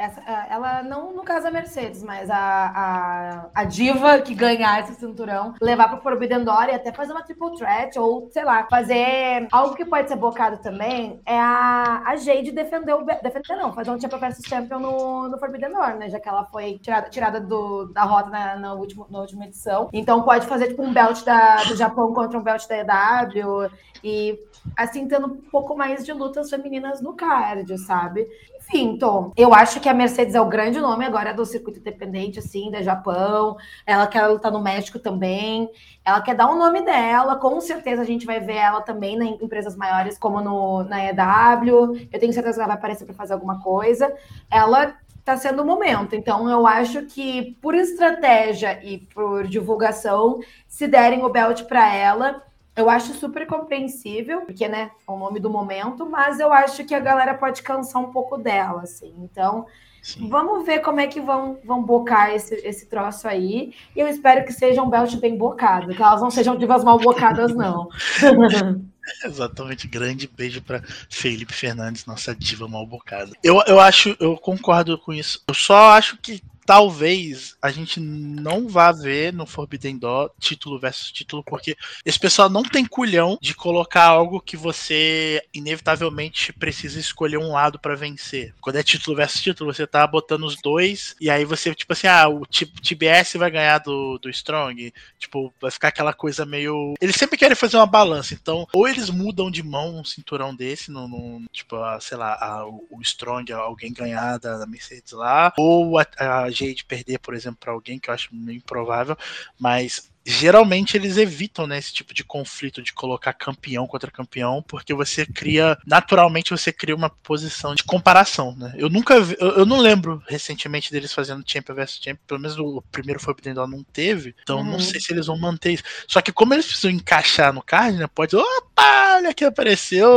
Ela, 0.49 0.81
não 0.81 1.15
no 1.15 1.23
caso 1.23 1.47
a 1.47 1.51
Mercedes, 1.51 2.01
mas 2.01 2.31
a, 2.31 2.35
a, 2.35 3.49
a 3.53 3.63
diva 3.63 4.19
que 4.21 4.33
ganhar 4.33 4.81
esse 4.81 4.95
cinturão, 4.95 5.53
levar 5.61 5.89
pro 5.89 6.01
Forbidden 6.01 6.43
Door 6.43 6.69
e 6.69 6.75
até 6.75 6.91
fazer 6.91 7.11
uma 7.11 7.21
triple 7.21 7.55
threat, 7.57 7.99
ou 7.99 8.27
sei 8.31 8.43
lá, 8.43 8.65
fazer 8.67 9.34
algo 9.51 9.75
que 9.75 9.85
pode 9.85 10.07
ser 10.07 10.15
bocado 10.15 10.57
também 10.57 11.21
é 11.25 11.39
a, 11.39 12.03
a 12.05 12.15
Jade 12.15 12.51
defender 12.51 12.93
o. 12.93 13.03
Defender 13.03 13.55
não, 13.55 13.73
fazer 13.73 13.91
um 13.91 13.99
Champion 13.99 14.19
vs 14.19 14.41
Champion 14.47 14.79
no, 14.79 15.29
no 15.29 15.37
Forbidden 15.37 15.71
Door, 15.71 15.95
né? 15.95 16.09
Já 16.09 16.19
que 16.19 16.27
ela 16.27 16.45
foi 16.45 16.77
tirada, 16.79 17.09
tirada 17.09 17.39
do, 17.39 17.85
da 17.85 18.03
rota 18.03 18.29
na, 18.29 18.55
na, 18.57 18.73
última, 18.73 19.05
na 19.09 19.19
última 19.19 19.45
edição. 19.45 19.89
Então 19.93 20.23
pode 20.23 20.45
fazer 20.47 20.67
tipo 20.69 20.83
um 20.83 20.93
belt 20.93 21.23
da, 21.23 21.63
do 21.63 21.75
Japão 21.75 22.13
contra 22.13 22.37
um 22.37 22.43
belt 22.43 22.67
da 22.67 23.23
EW. 23.23 23.69
E 24.03 24.39
assim, 24.75 25.07
tendo 25.07 25.27
um 25.27 25.37
pouco 25.37 25.75
mais 25.75 26.05
de 26.05 26.13
lutas 26.13 26.49
femininas 26.49 27.01
no 27.01 27.13
card, 27.13 27.77
sabe? 27.79 28.27
Enfim, 28.67 28.97
Tom, 28.97 29.31
eu 29.37 29.53
acho 29.53 29.79
que 29.79 29.87
a 29.87 29.93
Mercedes 29.93 30.33
é 30.33 30.41
o 30.41 30.49
grande 30.49 30.79
nome 30.79 31.05
agora 31.05 31.33
do 31.33 31.45
circuito 31.45 31.79
independente, 31.79 32.39
assim, 32.39 32.71
da 32.71 32.81
Japão. 32.81 33.57
Ela 33.85 34.07
quer 34.07 34.25
lutar 34.25 34.51
no 34.51 34.59
México 34.59 34.97
também. 34.97 35.69
Ela 36.03 36.19
quer 36.21 36.35
dar 36.35 36.49
o 36.49 36.55
um 36.55 36.57
nome 36.57 36.81
dela. 36.81 37.35
Com 37.35 37.61
certeza 37.61 38.01
a 38.01 38.05
gente 38.05 38.25
vai 38.25 38.39
ver 38.39 38.55
ela 38.55 38.81
também 38.81 39.21
em 39.21 39.43
empresas 39.43 39.75
maiores, 39.75 40.17
como 40.17 40.41
no, 40.41 40.83
na 40.83 41.05
EW. 41.05 41.95
Eu 42.11 42.19
tenho 42.19 42.33
certeza 42.33 42.55
que 42.55 42.59
ela 42.59 42.67
vai 42.67 42.77
aparecer 42.77 43.05
para 43.05 43.13
fazer 43.13 43.33
alguma 43.33 43.61
coisa. 43.61 44.11
Ela 44.49 44.95
está 45.19 45.37
sendo 45.37 45.61
o 45.61 45.65
momento. 45.65 46.15
Então, 46.15 46.49
eu 46.49 46.65
acho 46.65 47.03
que 47.03 47.55
por 47.61 47.75
estratégia 47.75 48.83
e 48.83 48.97
por 48.97 49.47
divulgação, 49.47 50.39
se 50.67 50.87
derem 50.87 51.23
o 51.23 51.29
belt 51.29 51.63
para 51.63 51.93
ela, 51.93 52.43
eu 52.75 52.89
acho 52.89 53.13
super 53.13 53.47
compreensível, 53.47 54.41
porque, 54.41 54.67
né, 54.67 54.91
é 55.07 55.11
o 55.11 55.17
nome 55.17 55.39
do 55.39 55.49
momento, 55.49 56.05
mas 56.09 56.39
eu 56.39 56.51
acho 56.51 56.83
que 56.83 56.93
a 56.93 56.99
galera 56.99 57.33
pode 57.33 57.61
cansar 57.61 58.01
um 58.01 58.11
pouco 58.11 58.37
dela, 58.37 58.81
assim. 58.83 59.13
Então, 59.19 59.65
Sim. 60.05 60.29
Vamos 60.29 60.63
ver 60.67 60.81
como 60.81 60.99
é 60.99 61.07
que 61.07 61.19
vão, 61.19 61.57
vão 61.65 61.81
bocar 61.81 62.31
esse, 62.31 62.53
esse 62.63 62.85
troço 62.85 63.27
aí. 63.27 63.73
E 63.95 63.99
eu 63.99 64.07
espero 64.07 64.45
que 64.45 64.53
seja 64.53 64.83
um 64.83 64.89
belt 64.89 65.15
bem 65.15 65.35
bocado, 65.35 65.95
que 65.95 66.01
elas 66.01 66.21
não 66.21 66.29
sejam 66.29 66.55
divas 66.55 66.83
mal 66.83 66.99
bocadas, 66.99 67.55
não. 67.55 67.89
Exatamente, 69.25 69.87
grande 69.87 70.27
beijo 70.27 70.61
pra 70.61 70.83
Felipe 71.09 71.53
Fernandes, 71.53 72.05
nossa 72.05 72.35
diva 72.35 72.67
mal 72.67 72.85
bocada. 72.85 73.31
Eu, 73.43 73.59
eu 73.65 73.79
acho, 73.79 74.15
eu 74.19 74.37
concordo 74.37 74.95
com 74.99 75.11
isso. 75.11 75.43
Eu 75.47 75.55
só 75.55 75.93
acho 75.93 76.17
que 76.17 76.39
talvez 76.65 77.55
a 77.61 77.71
gente 77.71 77.99
não 77.99 78.67
vá 78.67 78.91
ver 78.91 79.31
no 79.33 79.45
Forbidden 79.45 79.97
Door 79.97 80.31
título 80.39 80.79
versus 80.79 81.11
título, 81.11 81.43
porque 81.43 81.75
esse 82.05 82.19
pessoal 82.19 82.49
não 82.49 82.63
tem 82.63 82.85
culhão 82.85 83.37
de 83.41 83.53
colocar 83.53 84.05
algo 84.05 84.41
que 84.41 84.57
você 84.57 85.41
inevitavelmente 85.53 86.53
precisa 86.53 86.99
escolher 86.99 87.37
um 87.37 87.51
lado 87.51 87.79
pra 87.79 87.95
vencer. 87.95 88.53
Quando 88.61 88.77
é 88.77 88.83
título 88.83 89.15
versus 89.15 89.41
título, 89.41 89.73
você 89.73 89.85
tá 89.85 90.05
botando 90.07 90.43
os 90.45 90.55
dois, 90.61 91.15
e 91.19 91.29
aí 91.29 91.45
você, 91.45 91.73
tipo 91.75 91.93
assim, 91.93 92.07
ah, 92.07 92.27
o 92.27 92.45
TBS 92.45 93.37
vai 93.37 93.51
ganhar 93.51 93.79
do, 93.79 94.17
do 94.19 94.29
Strong, 94.29 94.93
tipo, 95.19 95.53
vai 95.61 95.71
ficar 95.71 95.89
aquela 95.89 96.13
coisa 96.13 96.45
meio. 96.45 96.93
Eles 97.01 97.15
sempre 97.15 97.37
querem 97.37 97.55
fazer 97.55 97.77
uma 97.77 97.85
balança, 97.85 98.33
então, 98.33 98.67
ou 98.73 98.87
eles 98.87 99.09
mudam 99.09 99.49
de 99.51 99.61
mão 99.63 99.99
um 99.99 100.03
cinturão 100.03 100.55
desse, 100.55 100.91
no, 100.91 101.07
no- 101.07 101.43
tipo, 101.51 101.75
a, 101.77 101.99
sei 101.99 102.17
lá, 102.17 102.33
a- 102.39 102.65
o 102.67 102.85
o 102.95 103.01
Strong, 103.01 103.51
alguém 103.51 103.91
ganhar 103.91 104.37
da, 104.39 104.57
da 104.57 104.65
Mercedes 104.65 105.11
lá, 105.11 105.51
ou 105.57 105.97
a, 105.99 106.05
a 106.17 106.49
Jade 106.55 106.85
perder, 106.85 107.19
por 107.19 107.33
exemplo, 107.33 107.57
pra 107.59 107.71
alguém, 107.73 107.99
que 107.99 108.09
eu 108.09 108.13
acho 108.13 108.29
meio 108.33 108.57
improvável, 108.57 109.17
mas 109.59 110.09
geralmente 110.27 110.97
eles 110.97 111.17
evitam 111.17 111.67
né, 111.67 111.77
esse 111.77 111.93
tipo 111.93 112.11
de 112.11 112.23
conflito 112.23 112.81
de 112.81 112.91
colocar 112.91 113.31
campeão 113.31 113.85
contra 113.85 114.09
campeão, 114.09 114.63
porque 114.67 114.91
você 114.91 115.23
cria, 115.23 115.77
naturalmente 115.85 116.49
você 116.49 116.71
cria 116.73 116.95
uma 116.95 117.11
posição 117.11 117.75
de 117.75 117.83
comparação, 117.83 118.55
né? 118.55 118.73
Eu 118.75 118.89
nunca 118.89 119.19
vi, 119.21 119.35
eu, 119.39 119.49
eu 119.57 119.65
não 119.67 119.77
lembro 119.77 120.23
recentemente 120.27 120.91
deles 120.91 121.13
fazendo 121.13 121.43
Champion 121.45 121.75
vs 121.75 121.99
Champion, 122.03 122.23
pelo 122.25 122.39
menos 122.39 122.57
o 122.57 122.81
primeiro 122.91 123.19
Forbidden 123.19 123.53
Door 123.53 123.67
não 123.67 123.83
teve, 123.83 124.33
então 124.41 124.57
Uhum. 124.61 124.63
não 124.71 124.79
sei 124.79 124.99
se 124.99 125.13
eles 125.13 125.27
vão 125.27 125.37
manter 125.37 125.73
isso. 125.73 125.83
Só 126.07 126.19
que 126.23 126.31
como 126.31 126.55
eles 126.55 126.65
precisam 126.65 126.89
encaixar 126.89 127.53
no 127.53 127.61
card, 127.61 127.95
né, 127.99 128.07
pode, 128.07 128.35
opa, 128.35 129.17
olha 129.17 129.31
que 129.31 129.45
apareceu! 129.45 130.09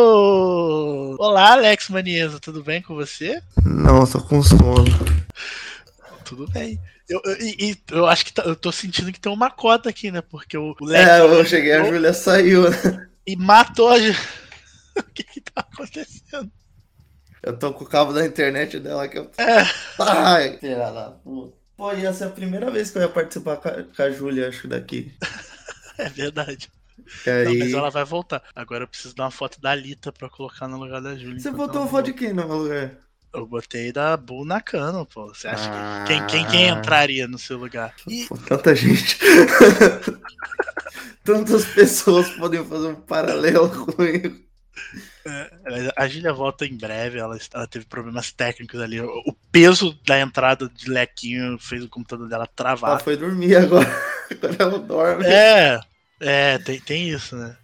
Olá, 1.18 1.52
Alex 1.52 1.90
Maniesa, 1.90 2.40
tudo 2.40 2.62
bem 2.62 2.80
com 2.80 2.94
você? 2.94 3.42
Não, 3.62 4.06
tô 4.06 4.22
com 4.22 4.42
sono. 4.42 4.84
Tudo 6.28 6.46
bem. 6.50 6.78
Eu, 7.08 7.20
eu, 7.24 7.76
eu 7.90 8.06
acho 8.06 8.24
que 8.26 8.32
tá- 8.32 8.42
eu 8.42 8.54
tô 8.54 8.70
sentindo 8.70 9.10
que 9.12 9.18
tem 9.20 9.32
uma 9.32 9.50
cota 9.50 9.88
aqui, 9.88 10.10
né? 10.10 10.20
Porque 10.20 10.58
o, 10.58 10.74
o 10.78 10.84
Lex 10.84 11.08
É, 11.08 11.20
eu 11.20 11.44
cheguei, 11.44 11.72
a 11.72 11.84
Júlia 11.84 12.12
saiu. 12.12 12.70
né? 12.70 13.08
e 13.26 13.36
matou 13.36 13.88
a. 13.88 13.96
O 14.98 15.02
que 15.14 15.22
que 15.22 15.40
tá 15.40 15.60
acontecendo? 15.60 16.50
Eu 17.40 17.56
tô 17.56 17.72
com 17.72 17.84
o 17.84 17.86
cabo 17.86 18.12
da 18.12 18.26
internet 18.26 18.80
dela 18.80 19.06
que 19.06 19.16
eu. 19.16 19.30
É. 19.38 19.62
Ai, 20.00 20.58
filha 20.58 20.90
da 20.90 21.10
puta. 21.12 21.56
Pô, 21.76 21.92
ia 21.92 22.12
ser 22.12 22.24
a 22.24 22.30
primeira 22.30 22.68
vez 22.68 22.90
que 22.90 22.98
eu 22.98 23.02
ia 23.02 23.08
participar 23.08 23.58
com 23.58 24.02
a, 24.02 24.10
Júlia, 24.10 24.48
acho, 24.48 24.66
daqui. 24.66 25.14
É 25.98 26.08
verdade. 26.08 26.68
E 27.26 27.44
Não, 27.44 27.50
aí... 27.50 27.58
mas 27.58 27.72
ela 27.72 27.90
vai 27.90 28.04
voltar. 28.04 28.40
Agora 28.54 28.84
eu 28.84 28.88
preciso 28.88 29.16
dar 29.16 29.24
uma 29.24 29.30
foto 29.32 29.60
da 29.60 29.72
Alita 29.72 30.12
pra 30.12 30.28
colocar 30.28 30.68
no 30.68 30.78
lugar 30.78 31.00
da 31.00 31.16
Júlia. 31.16 31.40
Você 31.40 31.50
botou 31.50 31.82
uma 31.82 31.90
foto 31.90 32.06
de 32.06 32.12
quem 32.12 32.32
no 32.32 32.46
meu 32.46 32.56
lugar? 32.56 32.96
Eu 33.32 33.46
botei 33.46 33.92
da 33.92 34.16
Bull 34.16 34.44
Nakano, 34.44 35.06
pô. 35.06 35.26
Você 35.28 35.48
acha 35.48 35.70
Ah. 35.70 36.04
que. 36.06 36.14
Quem, 36.14 36.26
quem, 36.26 36.46
quem 36.46 36.68
entraria 36.68 37.28
no 37.28 37.38
seu 37.38 37.58
lugar? 37.58 37.94
E 38.08 38.26
Pô, 38.26 38.36
tanta 38.38 38.74
gente. 38.74 39.18
Tantas 41.24 41.64
pessoas 41.66 42.28
podem 42.30 42.64
fazer 42.64 42.88
um 42.88 42.94
paralelo 42.94 43.68
comigo. 43.84 44.34
Mas 45.64 45.90
A 45.96 46.08
Júlia 46.08 46.32
volta 46.32 46.64
em 46.64 46.76
breve, 46.76 47.18
ela, 47.18 47.36
ela 47.52 47.66
teve 47.66 47.84
problemas 47.84 48.32
técnicos 48.32 48.80
ali. 48.80 49.00
O, 49.00 49.06
o 49.26 49.34
peso 49.52 49.92
da 50.06 50.18
entrada 50.20 50.70
de 50.74 50.88
lequinho 50.88 51.58
fez 51.58 51.84
o 51.84 51.88
computador 51.88 52.28
dela 52.28 52.44
Ela 52.44 52.52
travar. 52.54 53.00
foi 53.02 53.16
dormir 53.16 53.56
agora. 53.56 53.88
Agora 54.30 54.56
ela 54.58 54.78
dorme. 54.78 55.24
É, 55.26 55.80
é, 56.20 56.58
tem, 56.58 56.78
tem 56.80 57.08
isso, 57.08 57.34
né? 57.34 57.56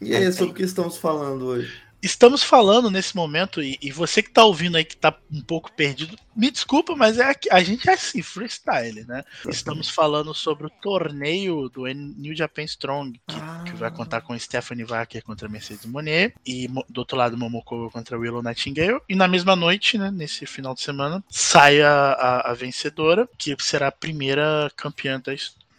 E 0.00 0.14
aí, 0.14 0.32
sobre 0.32 0.52
o 0.52 0.54
que 0.54 0.62
estamos 0.62 0.96
falando 0.96 1.46
hoje? 1.46 1.72
Estamos 2.02 2.42
falando 2.42 2.90
nesse 2.90 3.14
momento, 3.14 3.62
e, 3.62 3.78
e 3.80 3.92
você 3.92 4.20
que 4.22 4.30
tá 4.30 4.44
ouvindo 4.44 4.76
aí 4.76 4.84
que 4.84 4.96
tá 4.96 5.16
um 5.30 5.40
pouco 5.40 5.72
perdido, 5.72 6.18
me 6.34 6.50
desculpa, 6.50 6.96
mas 6.96 7.18
é 7.18 7.32
que 7.32 7.48
a 7.48 7.62
gente 7.62 7.88
é 7.88 7.92
assim, 7.92 8.20
freestyle, 8.22 9.04
né? 9.04 9.22
Estamos 9.48 9.88
falando 9.88 10.34
sobre 10.34 10.66
o 10.66 10.70
torneio 10.70 11.68
do 11.68 11.86
New 11.86 12.34
Japan 12.34 12.64
Strong, 12.64 13.20
que, 13.28 13.36
Ah. 13.36 13.62
que 13.64 13.72
vai 13.74 13.90
contar 13.90 14.20
com 14.22 14.36
Stephanie 14.36 14.84
Wacker 14.84 15.22
contra 15.22 15.48
Mercedes 15.48 15.86
Monet, 15.86 16.34
e 16.44 16.66
do 16.88 16.98
outro 16.98 17.16
lado 17.16 17.38
Momoko 17.38 17.88
contra 17.90 18.18
Willow 18.18 18.42
Nightingale. 18.42 19.00
E 19.08 19.14
na 19.14 19.28
mesma 19.28 19.54
noite, 19.54 19.96
né, 19.96 20.10
nesse 20.10 20.44
final 20.44 20.74
de 20.74 20.82
semana, 20.82 21.22
sai 21.30 21.80
a, 21.82 21.92
a, 22.12 22.50
a 22.50 22.54
vencedora, 22.54 23.28
que 23.38 23.54
será 23.60 23.88
a 23.88 23.92
primeira 23.92 24.70
campeã 24.76 25.20
da 25.20 25.32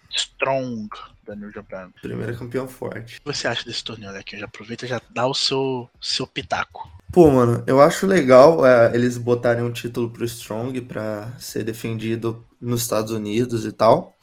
Strong 0.09 0.89
da 1.25 1.35
New 1.35 1.51
Japan. 1.51 1.91
Primeiro 2.01 2.37
campeão 2.37 2.67
forte. 2.67 3.17
O 3.17 3.19
que 3.21 3.25
você 3.37 3.47
acha 3.47 3.65
desse 3.65 3.83
torneio, 3.83 4.11
Alequinho? 4.11 4.39
Já 4.41 4.45
aproveita 4.45 4.85
e 4.85 4.89
já 4.89 5.01
dá 5.11 5.25
o 5.27 5.33
seu, 5.33 5.89
seu 6.01 6.27
pitaco. 6.27 6.89
Pô, 7.11 7.29
mano, 7.29 7.63
eu 7.67 7.79
acho 7.79 8.07
legal 8.07 8.65
é, 8.65 8.93
eles 8.95 9.17
botarem 9.17 9.63
um 9.63 9.71
título 9.71 10.09
pro 10.09 10.25
Strong 10.25 10.81
pra 10.81 11.31
ser 11.39 11.63
defendido 11.63 12.43
nos 12.59 12.81
Estados 12.81 13.11
Unidos 13.11 13.65
e 13.65 13.71
tal. 13.71 14.15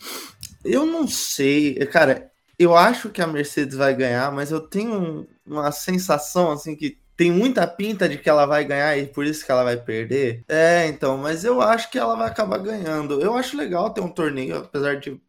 Eu 0.64 0.84
não 0.86 1.06
sei, 1.06 1.74
cara, 1.86 2.30
eu 2.58 2.76
acho 2.76 3.10
que 3.10 3.22
a 3.22 3.26
Mercedes 3.26 3.76
vai 3.76 3.94
ganhar, 3.94 4.30
mas 4.32 4.50
eu 4.50 4.60
tenho 4.60 4.92
um- 4.94 5.26
uma 5.46 5.72
sensação 5.72 6.50
assim 6.50 6.76
que 6.76 6.98
tem 7.16 7.30
muita 7.30 7.66
pinta 7.66 8.08
de 8.08 8.16
que 8.18 8.28
ela 8.30 8.46
vai 8.46 8.64
ganhar 8.64 8.96
e 8.96 9.06
por 9.06 9.24
isso 9.26 9.44
que 9.44 9.52
ela 9.52 9.62
vai 9.64 9.76
perder. 9.76 10.42
É, 10.48 10.86
então, 10.86 11.18
mas 11.18 11.44
eu 11.44 11.60
acho 11.60 11.90
que 11.90 11.98
ela 11.98 12.16
vai 12.16 12.28
acabar 12.28 12.58
ganhando. 12.58 13.20
Eu 13.20 13.34
acho 13.34 13.56
legal 13.56 13.90
ter 13.90 14.00
um 14.00 14.08
torneio, 14.10 14.56
apesar 14.56 14.96
de 14.98 15.20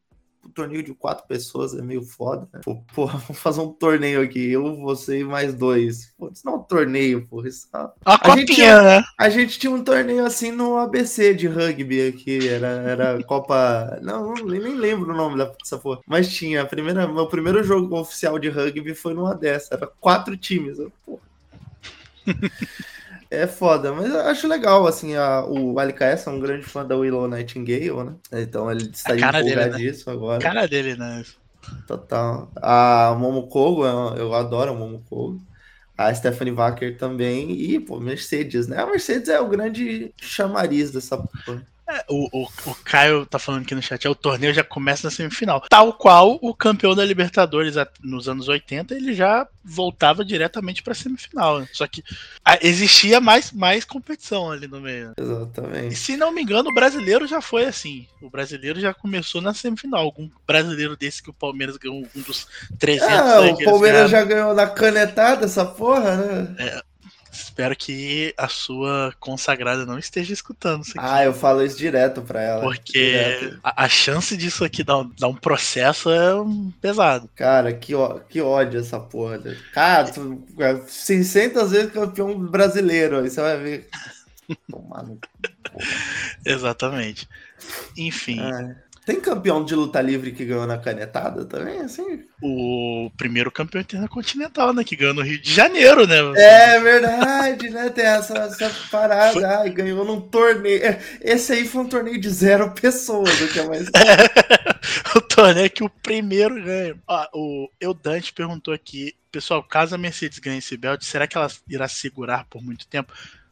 o 0.43 0.50
torneio 0.50 0.81
de 0.83 0.93
quatro 0.93 1.25
pessoas 1.27 1.74
é 1.74 1.81
meio 1.81 2.01
foda, 2.03 2.48
né? 2.53 2.62
Pô, 2.63 2.81
porra, 2.93 3.17
vamos 3.27 3.39
fazer 3.41 3.62
um 3.62 3.71
torneio 3.71 4.21
aqui, 4.21 4.51
eu, 4.51 4.75
você 4.77 5.19
e 5.19 5.24
mais 5.24 5.53
dois. 5.53 6.13
Pô, 6.17 6.29
isso 6.33 6.41
não 6.45 6.53
é 6.53 6.55
um 6.57 6.63
torneio, 6.63 7.27
porra. 7.27 7.48
Isso 7.48 7.67
é 7.74 7.77
uma- 7.77 7.93
Uma 8.05 8.19
A 8.21 8.36
gente 8.38 8.48
copinha, 8.50 8.81
né? 8.81 9.03
a 9.19 9.29
gente 9.29 9.60
tinha 9.60 9.71
um 9.71 9.83
torneio 9.83 10.25
assim 10.25 10.51
no 10.51 10.77
ABC 10.77 11.33
de 11.33 11.48
rugby 11.48 12.07
aqui, 12.07 12.48
era, 12.48 12.67
era 12.67 13.24
Copa. 13.25 14.00
Não, 14.01 14.33
não- 14.33 14.45
nem 14.45 14.75
lembro 14.75 15.13
o 15.13 15.15
nome 15.17 15.38
dessa 15.60 15.77
porra. 15.77 16.00
Mas 16.07 16.27
tinha. 16.33 16.62
A 16.63 16.65
primeira, 16.65 17.07
meu 17.07 17.27
primeiro 17.27 17.63
jogo 17.63 17.95
oficial 18.00 18.38
de 18.39 18.50
rugby 18.50 18.93
foi 18.95 19.13
numa 19.13 19.36
dessa. 19.36 19.75
Era 19.75 19.88
quatro 19.88 20.36
times. 20.36 20.79
eu, 20.79 20.91
porra. 21.05 21.21
É 23.31 23.47
foda, 23.47 23.93
mas 23.93 24.07
eu 24.07 24.19
acho 24.19 24.45
legal, 24.45 24.85
assim, 24.85 25.15
a, 25.15 25.45
o 25.45 25.79
LKS 25.79 26.27
é 26.27 26.29
um 26.29 26.39
grande 26.39 26.65
fã 26.65 26.85
da 26.85 26.97
Willow 26.97 27.29
Nightingale, 27.29 28.03
né? 28.03 28.15
Então 28.33 28.69
ele 28.69 28.91
dele, 28.91 29.21
né? 29.21 29.39
empolgadíssimo 29.39 30.11
agora. 30.11 30.41
Cara 30.41 30.67
dele, 30.67 30.97
né? 30.97 31.23
Total. 31.88 32.51
A 32.57 33.15
Momokogo, 33.17 33.85
eu, 33.85 34.15
eu 34.17 34.33
adoro 34.33 34.71
a 34.71 34.75
Momokogo. 34.75 35.41
A 35.97 36.13
Stephanie 36.13 36.53
Wacker 36.53 36.97
também. 36.97 37.51
E, 37.51 37.79
pô, 37.79 38.01
Mercedes, 38.01 38.67
né? 38.67 38.77
A 38.81 38.85
Mercedes 38.85 39.29
é 39.29 39.39
o 39.39 39.47
grande 39.47 40.13
chamariz 40.19 40.91
dessa 40.91 41.17
porra. 41.17 41.65
É, 41.91 42.05
o, 42.10 42.29
o, 42.43 42.48
o 42.71 42.75
Caio 42.86 43.25
tá 43.25 43.38
falando 43.38 43.63
aqui 43.63 43.75
no 43.75 43.81
chat, 43.81 44.05
é, 44.05 44.10
o 44.10 44.15
torneio 44.15 44.53
já 44.53 44.63
começa 44.63 45.05
na 45.07 45.12
semifinal. 45.12 45.62
Tal 45.69 45.91
qual 45.93 46.39
o 46.41 46.53
campeão 46.53 46.95
da 46.95 47.03
Libertadores 47.03 47.75
a- 47.77 47.88
nos 48.01 48.29
anos 48.29 48.48
80, 48.48 48.95
ele 48.95 49.13
já 49.13 49.45
voltava 49.63 50.24
diretamente 50.24 50.81
pra 50.81 50.93
semifinal. 50.93 51.60
né? 51.60 51.67
Só 51.74 51.86
que 51.88 52.03
ah, 52.45 52.57
existia 52.62 53.19
mais, 53.19 53.51
mais 53.51 53.83
competição 53.83 54.51
ali 54.51 54.67
no 54.67 54.79
meio. 54.79 55.07
né? 55.10 55.13
E 55.17 55.21
Exatamente. 55.21 55.95
se 55.95 56.15
não 56.17 56.31
me 56.31 56.41
engano, 56.41 56.69
o 56.69 56.74
brasileiro 56.74 57.27
já 57.27 57.41
foi 57.41 57.65
assim. 57.65 58.07
O 58.21 58.29
brasileiro 58.29 58.79
já 58.79 58.93
começou 58.93 59.41
na 59.41 59.53
semifinal. 59.53 60.01
Algum 60.01 60.29
brasileiro 60.48 60.95
desse 60.95 61.21
que 61.21 61.29
o 61.29 61.33
Palmeiras 61.33 61.77
ganhou 61.77 61.98
um 62.15 62.21
dos 62.21 62.48
300 62.79 63.07
Ah, 63.10 63.41
o 63.41 63.63
Palmeiras 63.63 64.10
já 64.10 64.24
ganhou 64.24 64.53
na 64.53 64.67
canetada 64.67 65.45
essa 65.45 65.65
porra, 65.65 66.15
né? 66.17 66.81
Espero 67.31 67.75
que 67.75 68.33
a 68.38 68.47
sua 68.50 69.13
consagrada 69.19 69.85
não 69.85 69.97
esteja 69.97 70.33
escutando 70.33 70.83
isso 70.83 70.91
aqui. 71.00 71.07
Ah, 71.09 71.23
eu 71.23 71.33
falo 71.33 71.63
isso 71.63 71.77
direto 71.77 72.21
pra 72.21 72.41
ela. 72.41 72.61
Porque 72.61 73.51
a, 73.63 73.85
a 73.85 73.89
chance 73.89 74.35
disso 74.35 74.65
aqui 74.65 74.83
dar, 74.83 74.97
um- 75.00 75.11
dar 75.17 75.27
um 75.29 75.35
processo 75.35 76.09
é 76.09 76.35
um 76.35 76.71
pesado. 76.81 77.29
Cara, 77.35 77.73
que, 77.73 77.95
ó- 77.95 78.19
que 78.19 78.41
ódio 78.41 78.79
essa 78.81 79.00
porra. 79.00 79.38
né? 79.38 79.57
Cara, 79.73 80.11
tu, 80.11 80.43
é 80.59 80.81
600 80.88 81.71
vezes 81.71 81.91
campeão 81.93 82.38
brasileiro. 82.38 83.19
Aí 83.19 83.29
você 83.29 83.39
vai 83.41 83.57
ver. 83.57 83.89
Tomar 84.69 85.03
no 85.03 85.17
Exatamente. 86.45 87.27
Enfim, 87.97 88.39
Ah, 88.41 88.75
Tem 89.11 89.19
campeão 89.19 89.65
de 89.65 89.75
luta 89.75 90.01
livre 90.01 90.31
que 90.31 90.45
ganhou 90.45 90.65
na 90.65 90.77
canetada 90.77 91.43
também, 91.43 91.81
assim? 91.81 92.23
o 92.41 93.11
primeiro 93.17 93.51
campeão 93.51 93.81
intercontinental, 93.81 94.73
né? 94.73 94.85
Que 94.85 94.95
ganhou 94.95 95.13
no 95.13 95.21
Rio 95.21 95.37
de 95.37 95.53
Janeiro, 95.53 96.07
né? 96.07 96.15
É 96.37 96.79
verdade, 96.79 97.69
né? 97.69 97.89
Tem 97.89 98.05
essa, 98.05 98.37
essa 98.37 98.71
parada. 98.89 99.59
Ai, 99.59 99.69
ganhou 99.69 100.05
num 100.05 100.21
torneio. 100.21 100.81
É, 100.81 100.97
Esse 101.19 101.51
aí 101.51 101.67
foi 101.67 101.81
um 101.81 101.89
torneio 101.89 102.19
de 102.21 102.29
zero 102.29 102.71
pessoas, 102.71 103.41
o 103.41 103.51
que 103.51 103.59
é 103.59 103.67
mais. 103.67 103.87
o 105.13 105.19
torneio 105.19 105.69
que 105.69 105.83
o 105.83 105.89
primeiro 105.89 106.55
ganha. 106.63 106.95
Ó, 107.05 107.27
o 107.33 107.69
Eudante 107.81 108.31
perguntou 108.31 108.73
aqui, 108.73 109.13
pessoal, 109.29 109.61
caso 109.61 109.93
a 109.93 109.97
Mercedes 109.97 110.39
ganhe 110.39 110.59
esse 110.59 110.77
belt, 110.77 111.03
será 111.03 111.27
que 111.27 111.37
ela 111.37 111.51
irá 111.69 111.89
segurar 111.89 112.45
por 112.49 112.63
muito 112.63 112.87
tempo? 112.87 113.11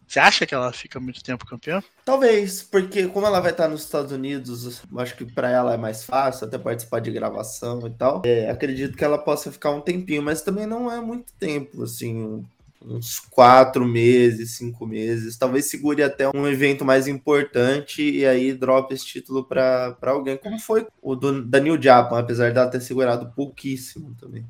Você 0.09 0.19
acha 0.19 0.43
que 0.43 0.55
ela 0.55 0.73
fica 0.73 0.99
muito 0.99 1.23
tempo 1.23 1.45
campeã? 1.45 1.83
Talvez, 2.03 2.63
porque 2.63 3.05
como 3.07 3.27
ela 3.27 3.39
vai 3.39 3.51
estar 3.51 3.67
nos 3.67 3.83
Estados 3.83 4.11
Unidos, 4.11 4.81
acho 4.97 5.15
que 5.15 5.23
para 5.23 5.51
ela 5.51 5.75
é 5.75 5.77
mais 5.77 6.03
fácil 6.03 6.47
até 6.47 6.57
participar 6.57 6.99
de 6.99 7.11
gravação 7.11 7.85
e 7.85 7.91
tal. 7.91 8.23
É, 8.25 8.49
acredito 8.49 8.97
que 8.97 9.03
ela 9.03 9.19
possa 9.19 9.51
ficar 9.51 9.69
um 9.69 9.81
tempinho, 9.81 10.23
mas 10.23 10.41
também 10.41 10.65
não 10.65 10.91
é 10.91 10.99
muito 10.99 11.31
tempo, 11.33 11.83
assim, 11.83 12.43
uns 12.83 13.19
quatro 13.19 13.85
meses, 13.85 14.57
cinco 14.57 14.87
meses. 14.87 15.37
Talvez 15.37 15.69
segure 15.69 16.01
até 16.01 16.27
um 16.35 16.47
evento 16.47 16.83
mais 16.83 17.07
importante 17.07 18.01
e 18.01 18.25
aí 18.25 18.51
drope 18.51 18.95
esse 18.95 19.05
título 19.05 19.43
para 19.43 19.95
alguém, 20.01 20.37
como 20.37 20.57
foi 20.57 20.87
o 21.03 21.15
do, 21.15 21.45
da 21.45 21.59
New 21.59 21.79
Japan, 21.79 22.17
apesar 22.17 22.51
dela 22.51 22.71
ter 22.71 22.81
segurado 22.81 23.31
pouquíssimo 23.35 24.15
também 24.19 24.43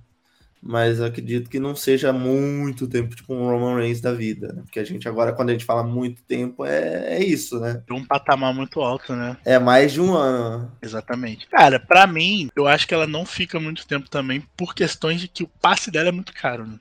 mas 0.62 1.02
acredito 1.02 1.50
que 1.50 1.60
não 1.60 1.76
seja 1.76 2.12
muito 2.12 2.88
tempo, 2.88 3.16
tipo 3.16 3.34
um 3.34 3.50
Roman 3.50 3.78
Reigns 3.78 4.02
da 4.02 4.14
vida, 4.14 4.52
né? 4.54 4.62
Porque 4.64 4.80
a 4.80 4.84
gente 4.84 5.08
agora, 5.08 5.32
quando 5.32 5.50
a 5.50 5.54
gente 5.54 5.66
fala 5.66 5.84
muito 5.84 6.22
tempo, 6.24 6.66
é, 6.66 7.18
é 7.18 7.24
isso, 7.24 7.60
né? 7.60 7.82
Um 7.90 8.06
patamar 8.06 8.54
muito 8.54 8.82
alto, 8.82 9.16
né? 9.16 9.38
É 9.46 9.58
mais 9.58 9.94
de 9.94 10.02
um 10.02 10.14
ano. 10.14 10.72
Exatamente. 10.82 11.48
Cara, 11.48 11.80
para 11.80 12.06
mim, 12.06 12.50
eu 12.56 12.68
acho 12.68 12.88
que 12.88 12.94
ela 12.94 13.08
não 13.08 13.26
fica 13.26 13.60
muito 13.60 13.88
tempo 13.88 14.10
também 14.10 14.44
por 14.58 14.76
questões 14.76 15.22
de 15.22 15.28
que 15.28 15.44
o 15.44 15.52
passe 15.62 15.90
dela 15.90 16.10
é 16.10 16.14
muito 16.14 16.34
caro, 16.34 16.66
né? 16.66 16.80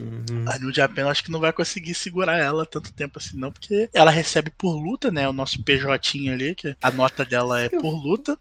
Uhum. 0.00 0.44
A 0.46 0.58
New 0.58 0.72
Japan 0.72 1.08
acho 1.08 1.22
que 1.22 1.30
não 1.30 1.40
vai 1.40 1.52
conseguir 1.52 1.94
segurar 1.94 2.38
ela 2.38 2.64
tanto 2.64 2.92
tempo 2.92 3.18
assim, 3.18 3.36
não, 3.36 3.52
porque 3.52 3.90
ela 3.92 4.10
recebe 4.10 4.50
por 4.50 4.72
luta, 4.72 5.10
né? 5.10 5.28
O 5.28 5.32
nosso 5.32 5.62
PJ 5.62 6.30
ali, 6.30 6.54
que 6.54 6.74
a 6.80 6.90
nota 6.90 7.24
dela 7.24 7.60
é 7.60 7.68
por 7.68 7.92
luta. 7.92 8.38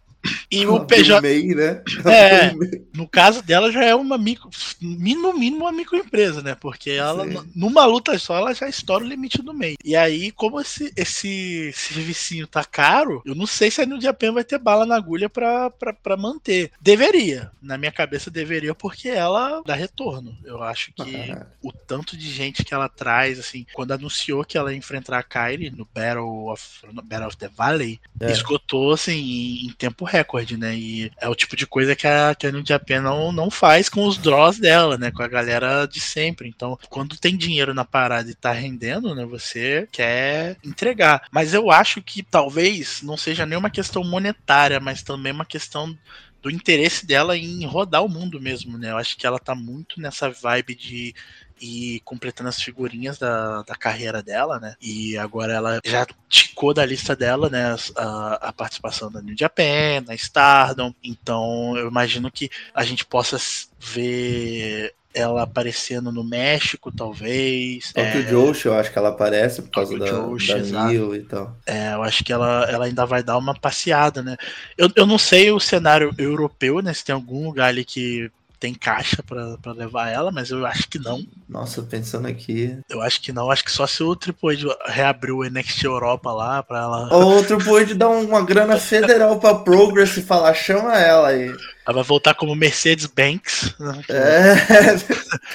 E 0.51 0.65
o 0.65 0.85
PJ. 0.85 1.21
MEI, 1.21 1.55
né? 1.55 1.81
É, 2.05 2.51
no 2.93 3.07
caso 3.07 3.41
dela 3.41 3.71
já 3.71 3.83
é 3.83 3.95
uma 3.95 4.17
micro, 4.17 4.49
no 4.81 5.33
mínimo 5.33 5.63
uma 5.63 5.71
microempresa, 5.71 6.41
né? 6.41 6.55
Porque 6.55 6.91
ela, 6.91 7.25
Sim. 7.25 7.51
numa 7.55 7.85
luta 7.85 8.17
só, 8.17 8.37
ela 8.37 8.53
já 8.53 8.67
estoura 8.67 9.03
o 9.03 9.07
limite 9.07 9.41
do 9.41 9.53
MEI. 9.53 9.75
E 9.83 9.95
aí, 9.95 10.31
como 10.31 10.59
esse, 10.59 10.91
esse 10.95 11.71
servicinho 11.73 12.47
tá 12.47 12.63
caro, 12.63 13.21
eu 13.25 13.35
não 13.35 13.45
sei 13.45 13.71
se 13.71 13.81
a 13.81 13.85
New 13.85 14.01
Japan 14.01 14.33
vai 14.33 14.43
ter 14.43 14.57
bala 14.57 14.85
na 14.85 14.95
agulha 14.95 15.29
pra, 15.29 15.69
pra, 15.69 15.93
pra 15.93 16.17
manter. 16.17 16.71
Deveria. 16.81 17.51
Na 17.61 17.77
minha 17.77 17.91
cabeça, 17.91 18.29
deveria, 18.29 18.73
porque 18.73 19.07
ela 19.07 19.61
dá 19.65 19.75
retorno. 19.75 20.37
Eu 20.43 20.61
acho 20.63 20.91
que 20.93 21.31
ah, 21.31 21.47
o 21.63 21.71
tanto 21.71 22.17
de 22.17 22.29
gente 22.29 22.65
que 22.65 22.73
ela 22.73 22.89
traz, 22.89 23.39
assim, 23.39 23.65
quando 23.73 23.91
anunciou 23.91 24.43
que 24.43 24.57
ela 24.57 24.71
ia 24.71 24.77
enfrentar 24.77 25.19
a 25.19 25.23
Kyrie 25.23 25.71
no 25.71 25.87
Battle 25.93 26.51
of, 26.51 26.63
no 26.91 27.01
Battle 27.01 27.27
of 27.27 27.37
the 27.37 27.47
Valley, 27.47 27.99
é. 28.19 28.31
esgotou, 28.31 28.93
assim, 28.93 29.13
em, 29.13 29.67
em 29.67 29.73
tempo 29.73 30.08
recorde, 30.09 30.57
né? 30.57 30.75
E 30.75 31.11
é 31.19 31.27
o 31.29 31.35
tipo 31.35 31.55
de 31.55 31.67
coisa 31.67 31.95
que 31.95 32.07
a, 32.07 32.35
que 32.35 32.47
a 32.47 32.51
New 32.51 32.65
Japan 32.65 33.01
não, 33.01 33.31
não 33.31 33.49
faz 33.51 33.89
com 33.89 34.05
os 34.05 34.17
draws 34.17 34.59
dela, 34.59 34.97
né? 34.97 35.11
Com 35.11 35.23
a 35.23 35.27
galera 35.27 35.85
de 35.85 35.99
sempre. 35.99 36.47
Então, 36.47 36.77
quando 36.89 37.17
tem 37.17 37.37
dinheiro 37.37 37.73
na 37.73 37.85
parada 37.85 38.29
e 38.29 38.35
tá 38.35 38.51
rendendo, 38.51 39.13
né? 39.15 39.25
Você 39.25 39.87
quer 39.91 40.57
entregar. 40.63 41.23
Mas 41.31 41.53
eu 41.53 41.71
acho 41.71 42.01
que 42.01 42.23
talvez 42.23 43.01
não 43.01 43.17
seja 43.17 43.45
nem 43.45 43.57
uma 43.57 43.69
questão 43.69 44.03
monetária, 44.03 44.79
mas 44.79 45.03
também 45.03 45.31
uma 45.31 45.45
questão 45.45 45.97
do 46.41 46.49
interesse 46.49 47.05
dela 47.05 47.37
em 47.37 47.65
rodar 47.65 48.03
o 48.03 48.09
mundo 48.09 48.39
mesmo, 48.39 48.77
né? 48.77 48.91
Eu 48.91 48.97
acho 48.97 49.17
que 49.17 49.27
ela 49.27 49.39
tá 49.39 49.53
muito 49.53 49.99
nessa 49.99 50.29
vibe 50.29 50.75
de 50.75 51.13
e 51.61 52.01
completando 52.05 52.49
as 52.49 52.61
figurinhas 52.61 53.17
da, 53.17 53.63
da 53.63 53.75
carreira 53.75 54.21
dela, 54.21 54.59
né? 54.59 54.75
E 54.81 55.17
agora 55.17 55.53
ela 55.53 55.79
já 55.85 56.05
ticou 56.27 56.73
da 56.73 56.85
lista 56.85 57.15
dela, 57.15 57.49
né? 57.49 57.75
A, 57.95 58.49
a 58.49 58.53
participação 58.53 59.11
da 59.11 59.21
New 59.21 59.35
Japan, 59.37 60.01
na 60.07 60.15
Stardom. 60.15 60.93
Então 61.03 61.75
eu 61.77 61.87
imagino 61.87 62.31
que 62.31 62.49
a 62.73 62.83
gente 62.83 63.05
possa 63.05 63.37
ver 63.79 64.93
ela 65.13 65.41
aparecendo 65.41 66.11
no 66.11 66.23
México, 66.23 66.91
talvez. 66.91 67.91
Tokyo 67.91 68.21
é... 68.21 68.23
Josh, 68.23 68.65
eu 68.65 68.73
acho 68.77 68.91
que 68.91 68.97
ela 68.97 69.09
aparece 69.09 69.61
por 69.61 69.71
causa 69.71 69.97
Tokyo 69.97 70.37
da, 70.47 70.57
da 70.57 70.83
Mil 70.85 71.15
e 71.15 71.23
tal. 71.23 71.57
É, 71.65 71.93
eu 71.93 72.03
acho 72.03 72.23
que 72.23 72.31
ela, 72.31 72.65
ela 72.69 72.85
ainda 72.85 73.05
vai 73.05 73.23
dar 73.23 73.37
uma 73.37 73.55
passeada, 73.55 74.21
né? 74.21 74.37
Eu, 74.77 74.89
eu 74.95 75.07
não 75.07 75.17
sei 75.17 75.51
o 75.51 75.59
cenário 75.59 76.13
europeu, 76.17 76.79
né? 76.81 76.93
Se 76.93 77.03
tem 77.03 77.15
algum 77.15 77.45
lugar 77.45 77.69
ali 77.69 77.83
que 77.83 78.31
tem 78.59 78.73
caixa 78.73 79.23
para 79.23 79.71
levar 79.71 80.09
ela, 80.09 80.31
mas 80.31 80.51
eu 80.51 80.65
acho 80.65 80.87
que 80.87 80.99
não. 80.99 81.25
Nossa, 81.47 81.81
pensando 81.81 82.27
aqui. 82.27 82.77
Eu 82.89 83.01
acho 83.01 83.21
que 83.21 83.31
não, 83.31 83.49
acho 83.49 83.63
que 83.63 83.71
só 83.71 83.87
se 83.87 84.03
o 84.03 84.15
Triple 84.15 84.55
H 84.55 84.77
reabriu 84.87 85.37
o 85.37 85.43
NXT 85.43 85.85
Europa 85.85 86.31
lá 86.31 86.61
para 86.61 86.79
ela. 86.79 87.13
Ou 87.13 87.39
o 87.39 87.43
Triple 87.43 87.77
H 87.77 87.93
dar 87.93 88.09
uma 88.09 88.43
grana 88.43 88.77
federal 88.77 89.39
pra 89.39 89.55
Progress 89.55 90.17
e 90.17 90.21
falar, 90.21 90.53
chama 90.53 90.97
ela 90.97 91.29
aí. 91.29 91.55
Ela 91.85 91.95
vai 91.95 92.03
voltar 92.03 92.35
como 92.35 92.55
Mercedes 92.55 93.05
Banks. 93.07 93.73
Né? 93.79 94.03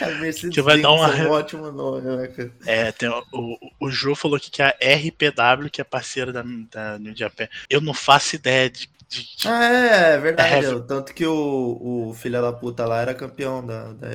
É, 0.00 0.10
Mercedes 0.20 0.54
que 0.54 0.62
vai 0.62 0.80
dar 0.80 0.92
uma... 0.92 1.14
é 1.16 1.26
um 1.26 1.30
ótimo 1.30 1.70
nome, 1.70 2.16
né, 2.16 2.26
cara? 2.28 2.52
É, 2.66 2.92
tem, 2.92 3.08
o, 3.08 3.58
o, 3.80 3.90
Ju 3.90 4.14
falou 4.14 4.38
que 4.40 4.62
é 4.62 4.66
a 4.66 4.96
RPW, 4.96 5.70
que 5.70 5.80
é 5.80 5.84
parceira 5.84 6.32
da, 6.32 6.42
da 6.70 6.98
New 6.98 7.14
Japan. 7.14 7.46
Eu 7.68 7.80
não 7.80 7.94
faço 7.94 8.36
ideia 8.36 8.70
de 8.70 8.88
ah, 9.46 9.64
é, 9.64 10.14
é 10.14 10.18
verdade. 10.18 10.66
É, 10.66 10.80
tanto 10.80 11.14
que 11.14 11.26
o, 11.26 12.08
o 12.10 12.14
filho 12.14 12.40
da 12.40 12.52
puta 12.52 12.86
lá 12.86 13.00
era 13.00 13.14
campeão 13.14 13.64
da, 13.64 13.92
da. 13.92 14.08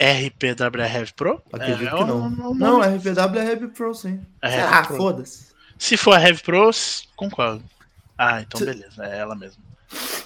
RPW 0.00 0.80
é 0.80 0.94
Heavy 0.94 1.12
Pro? 1.12 1.42
Acredito 1.52 1.94
é, 1.94 1.98
que 1.98 2.04
não. 2.04 2.30
Não, 2.30 2.54
não, 2.54 2.80
RPW 2.80 3.38
é 3.38 3.46
Heavy 3.46 3.68
Pro, 3.68 3.94
sim. 3.94 4.20
É 4.40 4.60
ah, 4.60 4.84
foda-se. 4.84 5.48
Se 5.76 5.96
for 5.96 6.16
a 6.16 6.22
Heavy 6.22 6.42
Pro, 6.42 6.70
concordo. 7.16 7.64
Ah, 8.16 8.40
então 8.40 8.60
beleza, 8.60 9.04
é 9.04 9.18
ela 9.18 9.34
mesmo. 9.34 9.62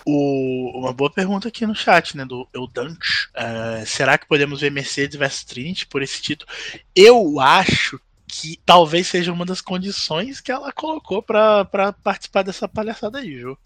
O, 0.05 0.79
uma 0.79 0.93
boa 0.93 1.11
pergunta 1.11 1.49
aqui 1.49 1.67
no 1.67 1.75
chat, 1.75 2.17
né? 2.17 2.25
Do 2.25 2.49
Eudante. 2.53 3.29
Uh, 3.29 3.87
será 3.87 4.19
que 4.19 4.27
podemos 4.27 4.61
ver 4.61 4.71
Mercedes 4.71 5.17
vs 5.17 5.45
Trinity 5.45 5.87
por 5.87 6.03
esse 6.03 6.21
título? 6.21 6.51
Eu 6.97 7.39
acho 7.39 8.01
que 8.33 8.59
talvez 8.65 9.09
seja 9.09 9.31
uma 9.31 9.45
das 9.45 9.61
condições 9.61 10.41
que 10.41 10.51
ela 10.51 10.73
colocou 10.73 11.23
para 11.23 11.93
participar 12.03 12.43
dessa 12.43 12.67
palhaçada 12.67 13.19
aí, 13.19 13.37
viu? 13.37 13.59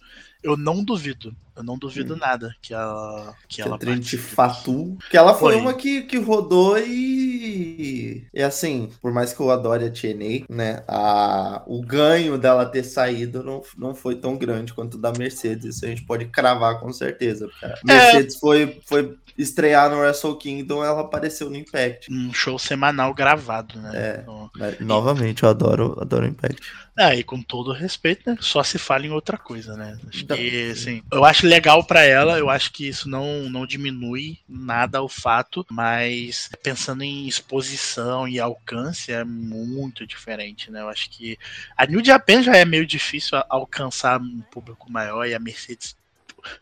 Eu 0.42 0.56
não 0.56 0.82
duvido. 0.82 1.36
Eu 1.56 1.62
não 1.62 1.78
duvido 1.78 2.14
hum. 2.14 2.18
nada 2.18 2.54
que 2.60 2.74
ela 2.74 3.34
que, 3.48 3.56
que 3.56 3.62
ela 3.62 3.78
Trinity 3.78 4.18
Fatu, 4.18 4.96
que 5.10 5.16
ela 5.16 5.34
foi, 5.34 5.54
foi, 5.54 5.62
uma 5.62 5.74
que, 5.74 6.02
que 6.02 6.18
rodou 6.18 6.78
e 6.78 8.26
é 8.34 8.44
assim, 8.44 8.90
por 9.00 9.12
mais 9.12 9.32
que 9.32 9.40
eu 9.40 9.50
adore 9.50 9.86
a 9.86 9.90
TNA, 9.90 10.46
né, 10.48 10.84
a, 10.86 11.62
o 11.66 11.80
ganho 11.82 12.38
dela 12.38 12.66
ter 12.66 12.84
saído 12.84 13.42
não, 13.42 13.62
não 13.76 13.94
foi 13.94 14.16
tão 14.16 14.36
grande 14.36 14.72
quanto 14.72 14.94
o 14.94 15.00
da 15.00 15.12
Mercedes, 15.12 15.76
isso 15.76 15.84
a 15.84 15.88
gente 15.88 16.04
pode 16.04 16.26
cravar 16.26 16.78
com 16.80 16.92
certeza. 16.92 17.48
A 17.62 17.66
é. 17.66 17.74
Mercedes 17.84 18.36
é. 18.36 18.38
foi, 18.38 18.80
foi 18.86 19.16
estrear 19.36 19.90
no 19.90 19.98
Wrestle 19.98 20.36
Kingdom, 20.36 20.84
ela 20.84 21.02
apareceu 21.02 21.50
no 21.50 21.56
Impact. 21.56 22.12
Um 22.12 22.32
show 22.32 22.58
semanal 22.58 23.12
gravado, 23.12 23.78
né? 23.80 23.92
É, 23.94 24.20
então, 24.22 24.50
novamente, 24.80 25.42
eu 25.42 25.48
adoro, 25.48 25.96
adoro 26.00 26.26
Impact. 26.26 26.60
Ah, 26.96 27.14
e 27.14 27.22
com 27.22 27.42
todo 27.42 27.72
respeito, 27.72 28.30
né? 28.30 28.38
Só 28.40 28.62
se 28.62 28.78
fala 28.78 29.04
em 29.04 29.10
outra 29.10 29.36
coisa, 29.36 29.76
né? 29.76 29.98
Acho 30.08 30.24
que, 30.24 30.70
assim, 30.70 31.02
eu 31.12 31.24
acho 31.26 31.45
legal 31.46 31.84
para 31.84 32.02
ela, 32.02 32.38
eu 32.38 32.50
acho 32.50 32.72
que 32.72 32.86
isso 32.86 33.08
não, 33.08 33.48
não 33.48 33.66
diminui 33.66 34.38
nada 34.48 35.02
o 35.02 35.08
fato, 35.08 35.64
mas 35.70 36.50
pensando 36.62 37.02
em 37.02 37.26
exposição 37.26 38.28
e 38.28 38.38
alcance 38.38 39.12
é 39.12 39.24
muito 39.24 40.06
diferente, 40.06 40.70
né? 40.70 40.82
Eu 40.82 40.88
acho 40.88 41.08
que 41.10 41.38
a 41.76 41.86
New 41.86 42.04
Japan 42.04 42.42
já 42.42 42.56
é 42.56 42.64
meio 42.64 42.86
difícil 42.86 43.38
alcançar 43.48 44.20
um 44.20 44.40
público 44.50 44.90
maior 44.90 45.26
e 45.26 45.34
a 45.34 45.38
Mercedes 45.38 45.96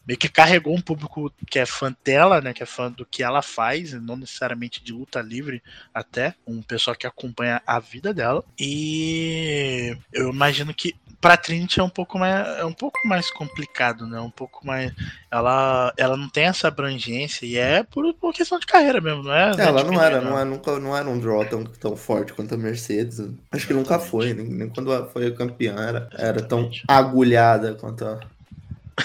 meio 0.07 0.19
que 0.19 0.29
carregou 0.29 0.75
um 0.75 0.81
público 0.81 1.33
que 1.49 1.59
é 1.59 1.67
fã 1.67 1.95
dela, 2.05 2.41
né? 2.41 2.53
Que 2.53 2.63
é 2.63 2.67
fã 2.67 2.91
do 2.91 3.05
que 3.05 3.23
ela 3.23 3.43
faz, 3.43 3.93
não 3.93 4.17
necessariamente 4.17 4.83
de 4.83 4.93
luta 4.93 5.21
livre, 5.21 5.63
até 5.93 6.35
um 6.47 6.63
pessoal 6.63 6.97
que 6.97 7.07
acompanha 7.07 7.63
a 7.67 7.79
vida 7.79 8.13
dela. 8.13 8.45
E 8.59 9.97
eu 10.13 10.31
imagino 10.31 10.73
que 10.73 10.95
para 11.25 11.39
Trinity 11.39 11.81
é 11.81 11.83
um 11.83 11.89
pouco 11.89 12.19
mais 12.19 12.59
é 12.59 12.67
um 12.67 12.73
pouco 12.75 12.99
mais 13.09 13.31
complicado, 13.31 14.07
né? 14.07 14.21
Um 14.21 14.31
pouco 14.31 14.67
mais 14.67 14.93
ela 15.31 15.91
ela 15.97 16.19
não 16.19 16.29
tem 16.29 16.45
essa 16.45 16.69
abrangência 16.69 17.47
e 17.47 17.57
é 17.57 17.83
por, 17.83 18.13
por 18.13 18.35
questão 18.35 18.59
de 18.59 18.67
carreira 18.67 19.01
mesmo, 19.01 19.23
não 19.23 19.33
é? 19.33 19.53
é 19.57 19.63
ela 19.63 19.83
não 19.83 20.03
era, 20.03 20.21
não, 20.21 20.39
é, 20.39 20.45
nunca 20.45 20.79
não 20.79 20.95
era 20.95 21.09
um 21.09 21.19
draw 21.19 21.43
tão, 21.47 21.65
tão 21.65 21.97
forte 21.97 22.35
quanto 22.35 22.53
a 22.55 22.59
Mercedes. 22.59 23.23
Acho 23.51 23.67
que 23.67 23.73
nunca 23.73 23.99
foi, 23.99 24.35
nem, 24.35 24.47
nem 24.47 24.69
quando 24.69 24.91
foi 25.15 25.31
campeã 25.33 25.75
era, 25.77 26.11
era 26.13 26.43
tão 26.43 26.71
agulhada 26.87 27.75
quanto 27.75 28.05
a 28.05 28.21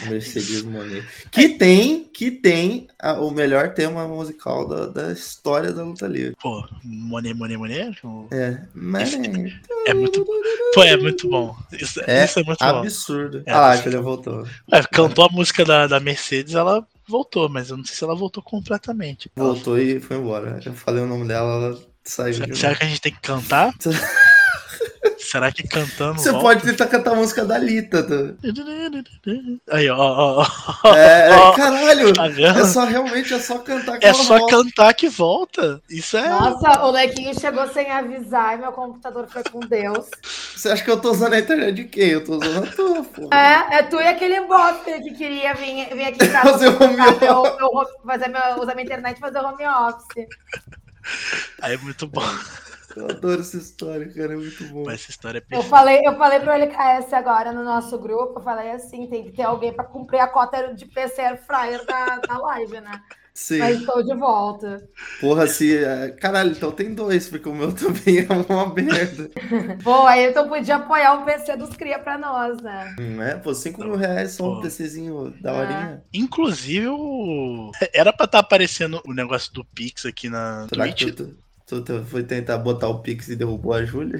Mercedes 0.07 0.61
Monet. 0.63 1.05
Que 1.31 1.49
tem, 1.49 2.03
que 2.03 2.31
tem 2.31 2.87
a, 2.99 3.13
o 3.13 3.31
melhor 3.31 3.73
tema 3.73 4.07
musical 4.07 4.67
da, 4.67 4.87
da 4.87 5.11
história 5.11 5.71
da 5.71 5.83
luta 5.83 6.07
livre. 6.07 6.35
Pô, 6.41 6.67
Monet, 6.83 7.33
Monet, 7.33 7.57
Monet? 7.57 8.01
É, 8.31 8.59
mas... 8.73 9.13
É 9.85 9.93
muito, 9.93 10.25
pô, 10.73 10.83
é 10.83 10.97
muito 10.97 11.29
bom. 11.29 11.55
Isso 11.71 12.01
é, 12.05 12.25
isso 12.25 12.39
é 12.39 12.43
muito 12.43 12.61
absurdo. 12.61 13.39
bom. 13.39 13.43
É, 13.47 13.53
ah, 13.53 13.69
acho 13.69 13.83
que 13.83 13.89
ele 13.89 13.97
voltou. 13.97 14.47
É, 14.71 14.83
cantou 14.83 15.25
a 15.25 15.29
música 15.29 15.65
da, 15.65 15.87
da 15.87 15.99
Mercedes, 15.99 16.55
ela 16.55 16.85
voltou, 17.07 17.49
mas 17.49 17.69
eu 17.69 17.77
não 17.77 17.83
sei 17.83 17.95
se 17.95 18.03
ela 18.03 18.15
voltou 18.15 18.43
completamente. 18.43 19.31
Voltou 19.35 19.77
ela... 19.77 19.83
e 19.83 19.99
foi 19.99 20.17
embora. 20.17 20.59
Eu 20.63 20.73
falei 20.73 21.03
o 21.03 21.07
nome 21.07 21.27
dela, 21.27 21.65
ela 21.65 21.79
saiu. 22.03 22.35
Será, 22.35 22.55
será 22.55 22.75
que 22.75 22.83
a 22.83 22.87
gente 22.87 23.01
tem 23.01 23.13
que 23.13 23.21
cantar? 23.21 23.73
Será 25.17 25.51
que 25.51 25.63
cantando. 25.67 26.19
Você 26.19 26.31
volta? 26.31 26.45
pode 26.47 26.63
tentar 26.63 26.87
cantar 26.87 27.11
a 27.11 27.15
música 27.15 27.45
da 27.45 27.57
Lita. 27.57 28.03
Tá? 28.03 28.15
Aí, 29.71 29.89
ó, 29.89 29.97
ó, 29.97 30.47
ó. 30.83 30.95
É, 30.95 31.29
Ó, 31.35 31.51
caralho. 31.53 32.13
Tá? 32.13 32.27
É 32.27 32.65
só 32.65 32.85
realmente 32.85 33.33
é 33.33 33.39
só 33.39 33.59
cantar 33.59 33.99
que 33.99 34.05
É 34.05 34.13
só 34.13 34.37
volta. 34.39 34.55
cantar 34.57 34.93
que 34.93 35.07
volta. 35.09 35.81
Isso 35.89 36.17
é. 36.17 36.27
Nossa, 36.29 36.83
o 36.85 36.91
Lequinho 36.91 37.37
chegou 37.39 37.67
sem 37.67 37.89
avisar 37.91 38.57
e 38.57 38.61
meu 38.61 38.71
computador 38.71 39.27
foi 39.29 39.43
com 39.43 39.59
Deus. 39.59 40.07
Você 40.55 40.69
acha 40.69 40.83
que 40.83 40.89
eu 40.91 40.99
tô 40.99 41.11
usando 41.11 41.33
a 41.33 41.39
internet 41.39 41.75
de 41.75 41.83
quem? 41.85 42.09
Eu 42.09 42.23
tô 42.23 42.37
usando 42.37 42.67
a 42.67 42.71
tua, 42.71 43.03
pô. 43.03 43.29
É, 43.33 43.77
é 43.77 43.83
tu 43.83 43.97
e 43.97 44.07
aquele 44.07 44.41
bofe 44.41 45.01
que 45.03 45.11
queria 45.13 45.53
vir, 45.53 45.87
vir 45.95 46.05
aqui 46.05 46.25
em 46.25 46.31
casa 46.31 46.51
Fazer 46.51 46.67
home 46.69 46.95
meu- 46.97 47.87
fazer 48.05 48.27
meu- 48.27 48.61
usar 48.61 48.73
minha 48.75 48.85
internet 48.85 49.17
e 49.17 49.19
fazer 49.19 49.39
home 49.39 49.65
office. 49.65 50.27
Aí 51.61 51.73
é 51.73 51.77
muito 51.77 52.07
bom. 52.07 52.21
Eu 52.95 53.05
adoro 53.09 53.41
essa 53.41 53.57
história, 53.57 54.07
cara. 54.13 54.33
É 54.33 54.35
muito 54.37 54.63
bom. 54.65 54.89
Essa 54.89 55.09
história 55.09 55.39
é 55.39 55.41
Eu 55.41 55.45
perfeita. 55.47 55.69
falei, 55.69 56.01
eu 56.05 56.17
falei 56.17 56.39
pro 56.39 56.51
LKS 56.51 57.13
agora 57.13 57.51
no 57.51 57.63
nosso 57.63 57.97
grupo, 57.99 58.39
eu 58.39 58.43
falei 58.43 58.71
assim, 58.71 59.07
tem 59.07 59.23
que 59.25 59.31
ter 59.31 59.43
alguém 59.43 59.73
para 59.73 59.83
cumprir 59.85 60.19
a 60.19 60.27
cota 60.27 60.73
de 60.73 60.85
PC 60.85 61.21
Air 61.21 61.39
Fryer 61.45 61.85
da, 61.85 62.17
da 62.17 62.37
live, 62.37 62.81
né? 62.81 63.01
Sim. 63.31 63.59
Mas 63.59 63.79
estou 63.79 64.03
de 64.03 64.13
volta. 64.15 64.83
Porra, 65.21 65.47
se. 65.47 65.77
é, 65.77 66.09
Caralho, 66.11 66.51
então 66.51 66.71
tem 66.73 66.93
dois, 66.93 67.29
porque 67.29 67.47
o 67.47 67.55
meu 67.55 67.71
também 67.73 68.19
é 68.19 68.27
uma 68.51 68.73
merda. 68.73 69.29
Pô, 69.81 70.05
aí 70.05 70.25
então 70.29 70.49
podia 70.49 70.75
apoiar 70.75 71.13
o 71.13 71.23
PC 71.25 71.55
dos 71.55 71.69
cria 71.69 71.99
pra 71.99 72.17
nós, 72.17 72.57
né? 72.61 72.95
Não 72.99 73.23
é? 73.23 73.35
Pô, 73.37 73.53
5 73.53 73.81
mil 73.81 73.95
reais 73.95 74.31
só 74.33 74.57
um. 74.57 74.61
PCzinho 74.61 75.33
da 75.41 75.51
É. 75.51 75.53
horinha. 75.53 76.03
Inclusive, 76.13 76.87
o... 76.89 77.71
era 77.93 78.11
pra 78.11 78.25
estar 78.25 78.39
aparecendo 78.39 79.01
o 79.07 79.13
negócio 79.13 79.53
do 79.53 79.63
Pix 79.63 80.05
aqui 80.05 80.27
na 80.27 80.67
Será 80.67 80.83
Twitch. 80.85 81.15
tu, 81.15 81.37
tu, 81.69 81.81
tu 81.81 82.03
foi 82.05 82.23
tentar 82.23 82.57
botar 82.57 82.87
o 82.89 82.99
Pix 82.99 83.27
e 83.29 83.35
derrubou 83.35 83.73
a 83.73 83.85
Júlia? 83.85 84.19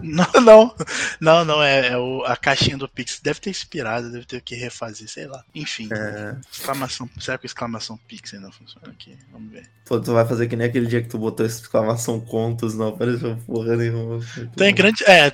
Não, 0.00 0.26
não. 0.42 0.74
Não, 1.20 1.44
não. 1.44 1.62
É, 1.62 1.88
é 1.88 1.98
o- 1.98 2.24
a 2.24 2.36
caixinha 2.36 2.76
do 2.76 2.88
Pix. 2.88 3.20
Deve 3.22 3.40
ter 3.40 3.50
expirado, 3.50 4.10
deve 4.12 4.24
ter 4.26 4.40
que 4.42 4.54
refazer, 4.54 5.08
sei 5.08 5.26
lá. 5.26 5.44
Enfim. 5.54 5.88
É. 5.92 6.36
Exclamação. 6.52 7.08
Será 7.18 7.38
que 7.38 7.46
exclamação 7.46 7.98
Pix 8.08 8.32
ainda 8.34 8.50
funciona 8.52 8.88
aqui? 8.88 9.16
Vamos 9.32 9.50
ver. 9.52 9.68
Pô, 9.84 10.00
tu 10.00 10.12
vai 10.12 10.26
fazer 10.26 10.48
que 10.48 10.56
nem 10.56 10.66
aquele 10.66 10.86
dia 10.86 11.02
que 11.02 11.08
tu 11.08 11.18
botou 11.18 11.44
exclamação 11.46 12.20
contos, 12.20 12.74
não 12.74 12.88
apareceu 12.88 13.36
porra 13.46 13.76
nenhuma. 13.76 14.20
Tem 14.56 14.74
grande. 14.74 15.04
É, 15.04 15.32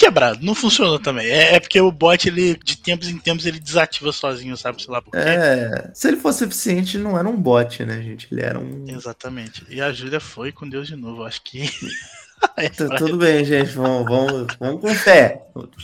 quebrado. 0.00 0.44
Não 0.44 0.54
funcionou 0.54 0.98
também. 0.98 1.26
É, 1.26 1.54
é 1.56 1.60
porque 1.60 1.80
o 1.80 1.92
bot, 1.92 2.26
ele, 2.28 2.58
de 2.64 2.76
tempos 2.76 3.08
em 3.08 3.18
tempos, 3.18 3.46
ele 3.46 3.60
desativa 3.60 4.10
sozinho, 4.12 4.56
sabe? 4.56 4.82
Sei 4.82 4.92
lá 4.92 5.00
por 5.02 5.10
quê. 5.12 5.18
É, 5.18 5.90
se 5.94 6.08
ele 6.08 6.16
fosse 6.16 6.44
eficiente, 6.44 6.98
não 6.98 7.18
era 7.18 7.28
um 7.28 7.36
bot, 7.36 7.84
né, 7.84 8.00
gente? 8.02 8.28
Ele 8.32 8.42
era 8.42 8.58
um. 8.58 8.84
Exatamente. 8.88 9.64
E 9.68 9.80
a 9.80 9.92
Júlia 9.92 10.20
foi 10.20 10.52
com 10.52 10.68
Deus 10.68 10.88
de 10.88 10.96
novo. 10.96 11.24
Acho 11.24 11.42
que. 11.42 11.68
Tá 12.76 12.96
tudo 12.96 13.16
bem, 13.18 13.44
gente. 13.44 13.70
Vamos, 13.72 14.04
vamos, 14.08 14.46
vamos 14.58 14.80
com 14.80 14.94
fé. 14.94 15.42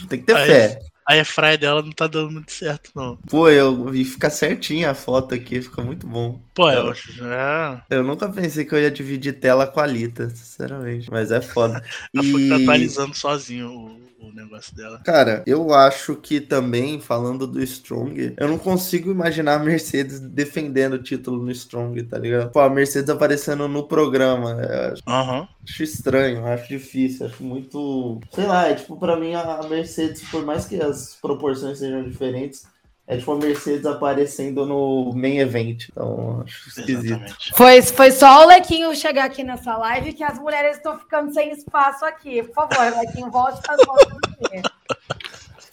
Tem 0.08 0.20
que 0.20 0.26
ter 0.26 0.36
Aí- 0.36 0.46
fé. 0.46 0.78
A 1.08 1.12
airfryer 1.14 1.56
dela 1.58 1.82
não 1.82 1.92
tá 1.92 2.06
dando 2.06 2.32
muito 2.32 2.50
certo, 2.50 2.90
não. 2.94 3.16
Pô, 3.28 3.48
eu 3.48 3.84
vi 3.90 4.04
ficar 4.04 4.28
certinha 4.30 4.90
a 4.90 4.94
foto 4.94 5.34
aqui, 5.34 5.62
fica 5.62 5.80
muito 5.82 6.06
bom. 6.06 6.40
Pô, 6.52 6.68
É. 6.68 6.78
eu 6.78 6.92
já. 6.94 7.84
Eu 7.88 8.02
nunca 8.02 8.28
pensei 8.28 8.64
que 8.64 8.74
eu 8.74 8.80
ia 8.80 8.90
dividir 8.90 9.38
tela 9.38 9.66
com 9.66 9.78
a 9.78 9.86
Lita, 9.86 10.28
sinceramente. 10.30 11.08
Mas 11.10 11.30
é 11.30 11.40
foda. 11.40 11.82
Ela 12.14 12.24
foi 12.24 12.50
atualizando 12.50 13.14
sozinho 13.16 13.70
o, 13.70 14.00
o 14.28 14.34
negócio 14.34 14.74
dela. 14.74 14.98
cara, 15.04 15.42
eu 15.46 15.72
acho 15.72 16.16
que 16.16 16.40
também, 16.40 17.00
falando 17.00 17.46
do 17.46 17.62
Strong, 17.62 18.34
eu 18.38 18.48
não 18.48 18.58
consigo 18.58 19.10
imaginar 19.10 19.54
a 19.54 19.64
Mercedes 19.64 20.20
defendendo 20.20 20.94
o 20.94 21.02
título 21.02 21.42
no 21.44 21.50
Strong, 21.50 22.02
tá 22.04 22.18
ligado? 22.18 22.50
Pô, 22.52 22.60
a 22.60 22.70
Mercedes 22.70 23.10
aparecendo 23.10 23.68
no 23.68 23.86
programa. 23.86 24.54
Acho- 24.92 25.02
Aham. 25.06 25.48
acho 25.68 25.82
estranho, 25.82 26.46
acho 26.46 26.68
difícil, 26.68 27.26
acho 27.26 27.42
muito. 27.42 28.20
Sei 28.32 28.46
lá, 28.46 28.68
é 28.68 28.74
tipo, 28.74 28.96
pra 28.98 29.16
mim 29.16 29.34
a 29.34 29.62
Mercedes, 29.68 30.22
por 30.30 30.44
mais 30.44 30.66
que 30.66 30.80
as 30.80 31.16
proporções 31.20 31.78
sejam 31.78 32.02
diferentes, 32.04 32.66
é 33.08 33.16
tipo 33.16 33.32
a 33.32 33.36
Mercedes 33.36 33.86
aparecendo 33.86 34.66
no 34.66 35.12
main 35.14 35.38
event. 35.38 35.88
Então, 35.90 36.42
acho 36.44 36.68
esquisito. 36.68 37.04
Exatamente. 37.04 37.54
Foi, 37.54 37.82
foi 37.82 38.10
só 38.10 38.42
o 38.42 38.48
Lequinho 38.48 38.94
chegar 38.96 39.26
aqui 39.26 39.44
nessa 39.44 39.76
live 39.76 40.12
que 40.12 40.24
as 40.24 40.38
mulheres 40.38 40.76
estão 40.76 40.98
ficando 40.98 41.32
sem 41.32 41.52
espaço 41.52 42.04
aqui. 42.04 42.42
Por 42.42 42.68
favor, 42.68 42.98
Lequinho, 42.98 43.30
volte 43.30 43.62
para 43.62 43.74
aqui. 43.74 44.62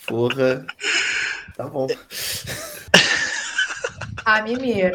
Porra. 0.06 0.66
Tá 1.58 1.68
bom. 1.68 1.88
Ah, 4.26 4.42
Mimir. 4.42 4.94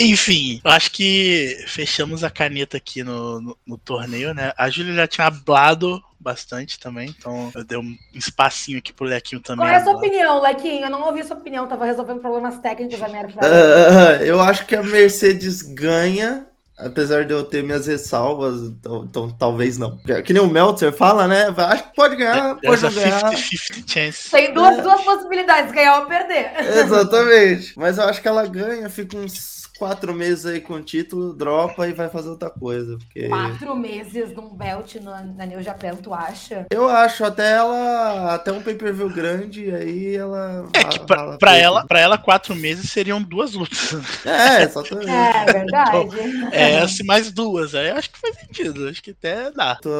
Enfim, 0.00 0.60
eu 0.64 0.70
acho 0.70 0.90
que 0.90 1.62
fechamos 1.66 2.24
a 2.24 2.30
caneta 2.30 2.76
aqui 2.76 3.02
no, 3.02 3.40
no, 3.40 3.56
no 3.66 3.78
torneio, 3.78 4.32
né? 4.32 4.52
A 4.56 4.70
Júlia 4.70 4.94
já 4.94 5.06
tinha 5.06 5.26
hablado 5.26 6.02
bastante 6.18 6.78
também, 6.78 7.14
então 7.18 7.50
eu 7.54 7.64
dei 7.64 7.78
um 7.78 7.96
espacinho 8.14 8.78
aqui 8.78 8.92
pro 8.92 9.06
Lequinho 9.06 9.40
também. 9.40 9.66
Qual 9.66 9.72
é 9.72 9.76
a 9.76 9.82
sua 9.82 9.92
hablar. 9.92 10.06
opinião, 10.06 10.42
Lequinho? 10.42 10.84
Eu 10.84 10.90
não 10.90 11.02
ouvi 11.02 11.24
sua 11.24 11.36
opinião, 11.36 11.66
tava 11.66 11.86
resolvendo 11.86 12.20
problemas 12.20 12.58
técnicos 12.58 12.98
da 12.98 13.08
minha. 13.08 13.28
Ah, 13.38 14.22
eu 14.22 14.40
acho 14.40 14.66
que 14.66 14.76
a 14.76 14.82
Mercedes 14.82 15.62
ganha, 15.62 16.46
apesar 16.78 17.24
de 17.24 17.32
eu 17.32 17.42
ter 17.42 17.62
minhas 17.62 17.86
ressalvas, 17.86 18.60
então, 18.62 19.04
então 19.08 19.30
talvez 19.30 19.78
não. 19.78 19.98
Que 20.24 20.32
nem 20.32 20.42
o 20.42 20.48
Meltzer 20.48 20.92
fala, 20.92 21.26
né? 21.26 21.54
Acho 21.56 21.84
que 21.84 21.94
pode 21.94 22.16
ganhar, 22.16 22.56
pode 22.56 22.80
There's 22.80 22.84
a 22.84 22.90
não 22.90 23.02
ganhar. 23.02 23.32
50-50 23.32 23.90
chance. 23.90 24.30
Tem 24.30 24.52
duas, 24.52 24.82
duas 24.82 25.00
possibilidades, 25.02 25.72
ganhar 25.72 26.00
ou 26.00 26.06
perder. 26.06 26.52
Exatamente. 26.58 27.72
Mas 27.78 27.96
eu 27.96 28.04
acho 28.04 28.20
que 28.20 28.28
ela 28.28 28.46
ganha, 28.46 28.88
fica 28.90 29.16
uns 29.16 29.59
quatro 29.80 30.12
meses 30.12 30.44
aí 30.44 30.60
com 30.60 30.74
o 30.74 30.82
título, 30.82 31.32
dropa 31.32 31.88
e 31.88 31.94
vai 31.94 32.10
fazer 32.10 32.28
outra 32.28 32.50
coisa. 32.50 32.98
Porque 32.98 33.28
Quatro 33.28 33.74
meses 33.74 34.30
num 34.36 34.50
belt 34.54 34.96
no, 34.96 35.10
na 35.34 35.46
New 35.46 35.62
Japan, 35.62 35.96
tu 35.96 36.12
acha? 36.12 36.66
eu 36.70 36.86
acho 36.86 37.24
até 37.24 37.52
ela, 37.52 38.34
até 38.34 38.52
um 38.52 38.60
pay-per-view 38.62 39.08
grande, 39.08 39.74
aí 39.74 40.14
ela. 40.14 40.68
É 40.74 40.84
que 40.84 40.98
pra, 41.00 41.16
rala 41.16 41.38
pra 41.38 41.56
ela, 41.56 41.86
pra 41.86 41.98
ela, 41.98 42.18
quatro 42.18 42.54
meses 42.54 42.90
seriam 42.90 43.22
duas 43.22 43.54
lutas. 43.54 43.94
É, 44.26 44.64
exatamente. 44.68 45.10
É, 45.10 45.44
verdade. 45.50 46.08
É, 46.52 46.72
essa 46.82 47.02
e 47.02 47.06
mais 47.06 47.32
duas. 47.32 47.74
Aí 47.74 47.88
eu 47.88 47.96
acho 47.96 48.10
que 48.10 48.18
faz 48.18 48.36
sentido. 48.38 48.86
Acho 48.86 49.02
que 49.02 49.12
até 49.12 49.50
dá. 49.50 49.76
Tô, 49.76 49.90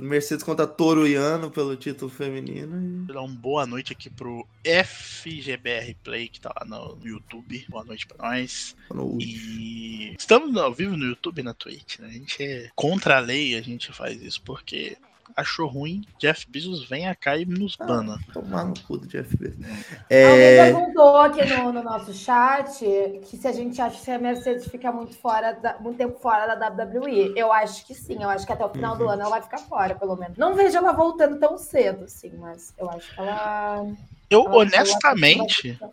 Mercedes 0.00 0.44
contra 0.44 0.64
Toro 0.64 1.08
Iano 1.08 1.50
pelo 1.50 1.74
título 1.74 2.08
feminino. 2.08 3.04
Vou 3.06 3.14
dar 3.16 3.22
uma 3.22 3.34
boa 3.34 3.66
noite 3.66 3.92
aqui 3.92 4.08
pro 4.08 4.46
FGBR 4.64 5.96
Play, 6.04 6.28
que 6.28 6.40
tá 6.40 6.52
lá 6.60 6.64
no 6.64 6.96
YouTube. 7.04 7.64
Boa 7.68 7.82
noite 7.84 8.06
pra 8.06 8.28
nós. 8.30 8.76
E... 8.90 8.94
no- 8.94 9.23
E 9.24 10.14
estamos 10.18 10.56
ao 10.56 10.72
vivo 10.72 10.96
no 10.96 11.04
YouTube 11.06 11.40
e 11.40 11.42
na 11.44 11.54
Twitch, 11.54 11.98
né? 11.98 12.08
A 12.08 12.10
gente 12.12 12.42
é 12.42 12.70
contra 12.74 13.16
a 13.16 13.20
lei, 13.20 13.56
a 13.56 13.62
gente 13.62 13.92
faz 13.92 14.20
isso 14.22 14.40
porque 14.42 14.96
achou 15.36 15.66
ruim, 15.66 16.04
Jeff 16.18 16.46
Bezos 16.48 16.84
vem 16.88 17.12
cá 17.14 17.36
e 17.36 17.44
nos 17.44 17.76
Ah. 17.80 17.84
bana. 17.86 18.18
Tomar 18.32 18.66
no 18.66 18.78
cu 18.80 18.98
do 18.98 19.06
Jeff 19.08 19.36
Bezos. 19.36 19.56
Alguém 19.64 20.06
É, 20.10 20.70
perguntou 20.72 21.16
aqui 21.16 21.44
no, 21.46 21.72
no 21.72 21.82
nosso 21.82 22.12
chat 22.12 22.78
que 23.24 23.36
se 23.36 23.48
a 23.48 23.52
gente 23.52 23.80
acha 23.80 24.00
que 24.04 24.10
a 24.12 24.18
Mercedes 24.18 24.68
fica 24.68 24.92
muito 24.92 25.16
fora, 25.16 25.52
da- 25.54 25.76
muito 25.80 25.96
tempo 25.96 26.18
fora 26.20 26.54
da 26.54 26.68
WWE. 26.68 27.32
Eu 27.34 27.52
acho 27.52 27.84
que 27.86 27.94
sim, 27.94 28.22
eu 28.22 28.28
acho 28.28 28.46
que 28.46 28.52
até 28.52 28.64
o 28.64 28.68
final 28.68 28.96
do 28.96 29.04
Uhum. 29.04 29.10
ano 29.10 29.22
ela 29.22 29.30
vai 29.30 29.42
ficar 29.42 29.58
fora, 29.58 29.94
pelo 29.96 30.14
menos. 30.14 30.36
Não 30.36 30.54
vejo 30.54 30.76
ela 30.76 30.92
voltando 30.92 31.36
tão 31.40 31.58
cedo, 31.58 32.04
assim, 32.04 32.30
mas 32.38 32.72
eu 32.78 32.88
acho 32.90 33.12
que 33.12 33.18
ela. 33.20 33.86
Eu, 34.30 34.44
ela- 34.44 34.56
honestamente, 34.58 35.76
ela- 35.80 35.92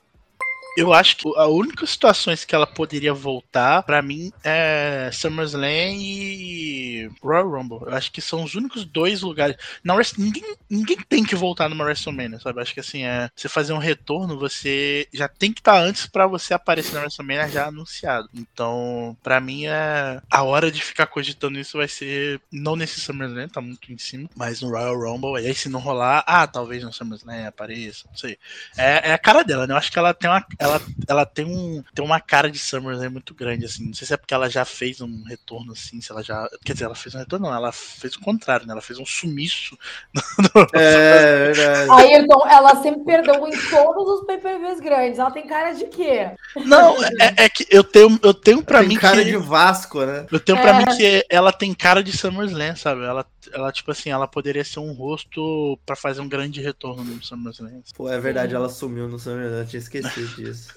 eu 0.77 0.93
acho 0.93 1.17
que 1.17 1.27
a 1.35 1.47
única 1.47 1.85
situações 1.85 2.45
que 2.45 2.55
ela 2.55 2.65
poderia 2.65 3.13
voltar, 3.13 3.83
pra 3.83 4.01
mim, 4.01 4.31
é 4.43 5.09
SummerSlam 5.11 5.95
e 5.97 7.09
Royal 7.21 7.49
Rumble. 7.49 7.79
Eu 7.87 7.93
acho 7.93 8.11
que 8.11 8.21
são 8.21 8.43
os 8.43 8.55
únicos 8.55 8.85
dois 8.85 9.21
lugares. 9.21 9.57
Na 9.83 9.95
ninguém, 10.17 10.43
ninguém 10.69 10.97
tem 11.09 11.23
que 11.23 11.35
voltar 11.35 11.69
numa 11.69 11.83
WrestleMania, 11.83 12.39
sabe? 12.39 12.59
Eu 12.59 12.61
Acho 12.61 12.73
que 12.73 12.79
assim, 12.79 13.03
é, 13.03 13.29
você 13.35 13.49
fazer 13.49 13.73
um 13.73 13.77
retorno, 13.77 14.39
você 14.39 15.07
já 15.13 15.27
tem 15.27 15.51
que 15.51 15.59
estar 15.59 15.77
antes 15.77 16.05
pra 16.05 16.25
você 16.25 16.53
aparecer 16.53 16.93
na 16.93 17.01
WrestleMania 17.01 17.49
já 17.49 17.67
anunciado. 17.67 18.29
Então, 18.33 19.17
pra 19.21 19.39
mim, 19.39 19.65
é 19.65 20.21
a 20.29 20.43
hora 20.43 20.71
de 20.71 20.81
ficar 20.81 21.07
cogitando 21.07 21.59
isso 21.59 21.77
vai 21.77 21.87
ser 21.87 22.39
não 22.51 22.75
nesse 22.75 23.01
SummerSlam, 23.01 23.49
tá 23.49 23.61
muito 23.61 23.91
em 23.91 23.97
cima, 23.97 24.29
mas 24.35 24.61
no 24.61 24.69
Royal 24.69 24.97
Rumble. 24.97 25.41
E 25.43 25.47
aí, 25.47 25.55
se 25.55 25.67
não 25.67 25.79
rolar, 25.79 26.23
ah, 26.25 26.47
talvez 26.47 26.83
no 26.83 26.93
SummerSlam 26.93 27.47
apareça, 27.47 28.07
não 28.07 28.15
sei. 28.15 28.37
É, 28.77 29.09
é 29.09 29.13
a 29.13 29.17
cara 29.17 29.43
dela, 29.43 29.67
né? 29.67 29.73
Eu 29.73 29.77
acho 29.77 29.91
que 29.91 29.99
ela 29.99 30.13
tem 30.13 30.29
uma, 30.29 30.45
ela, 30.61 30.79
ela 31.07 31.25
tem 31.25 31.43
um, 31.45 31.83
tem 31.93 32.05
uma 32.05 32.19
cara 32.19 32.49
de 32.51 32.59
SummerSlam 32.59 33.09
muito 33.09 33.33
grande, 33.33 33.65
assim. 33.65 33.87
Não 33.87 33.93
sei 33.95 34.05
se 34.05 34.13
é 34.13 34.17
porque 34.17 34.33
ela 34.33 34.47
já 34.47 34.63
fez 34.63 35.01
um 35.01 35.23
retorno, 35.23 35.71
assim, 35.73 35.99
se 35.99 36.11
ela 36.11 36.21
já. 36.23 36.47
Quer 36.63 36.73
dizer, 36.73 36.85
ela 36.85 36.93
fez 36.95 37.15
um 37.15 37.17
retorno, 37.17 37.47
não, 37.47 37.55
ela 37.55 37.71
fez 37.71 38.15
o 38.15 38.19
contrário, 38.21 38.67
né? 38.67 38.73
Ela 38.73 38.81
fez 38.81 38.99
um 38.99 39.05
sumiço. 39.05 39.75
no- 40.37 40.67
é 40.79 41.51
verdade. 41.51 41.91
Ayrton, 41.91 42.47
ela 42.47 42.81
sempre 42.83 43.03
perdeu 43.03 43.47
em 43.47 43.69
todos 43.69 44.19
os 44.19 44.25
PPVs 44.27 44.79
grandes. 44.79 45.17
Ela 45.17 45.31
tem 45.31 45.47
cara 45.47 45.71
de 45.71 45.85
quê? 45.85 46.31
Não, 46.65 47.03
é, 47.03 47.45
é 47.45 47.49
que 47.49 47.65
eu 47.69 47.83
tenho, 47.83 48.19
eu 48.21 48.33
tenho 48.33 48.63
pra 48.63 48.79
Tem 48.79 48.89
mim 48.89 48.95
cara 48.97 49.23
que. 49.23 49.31
de 49.31 49.37
Vasco, 49.37 50.05
né? 50.05 50.27
Eu 50.31 50.39
tenho 50.39 50.59
pra 50.61 50.71
É. 50.71 50.77
mim 50.77 50.85
que 50.95 51.25
ela 51.29 51.51
tem 51.51 51.73
cara 51.73 52.03
de 52.03 52.15
SummerSlam, 52.15 52.75
sabe? 52.75 53.03
Ela, 53.03 53.25
ela, 53.51 53.71
tipo 53.71 53.89
assim, 53.91 54.11
ela 54.11 54.27
poderia 54.27 54.63
ser 54.63 54.79
um 54.79 54.93
rosto 54.93 55.79
pra 55.85 55.95
fazer 55.95 56.21
um 56.21 56.29
grande 56.29 56.61
retorno 56.61 57.03
no 57.03 57.23
SummerSlam. 57.23 57.81
Pô, 57.95 58.07
é 58.09 58.19
verdade, 58.19 58.53
ela 58.53 58.69
sumiu 58.69 59.07
no 59.07 59.17
SummerSlam, 59.17 59.59
eu 59.61 59.65
tinha 59.67 59.79
esquecido 59.79 60.27
disso. 60.35 60.50
is. 60.51 60.71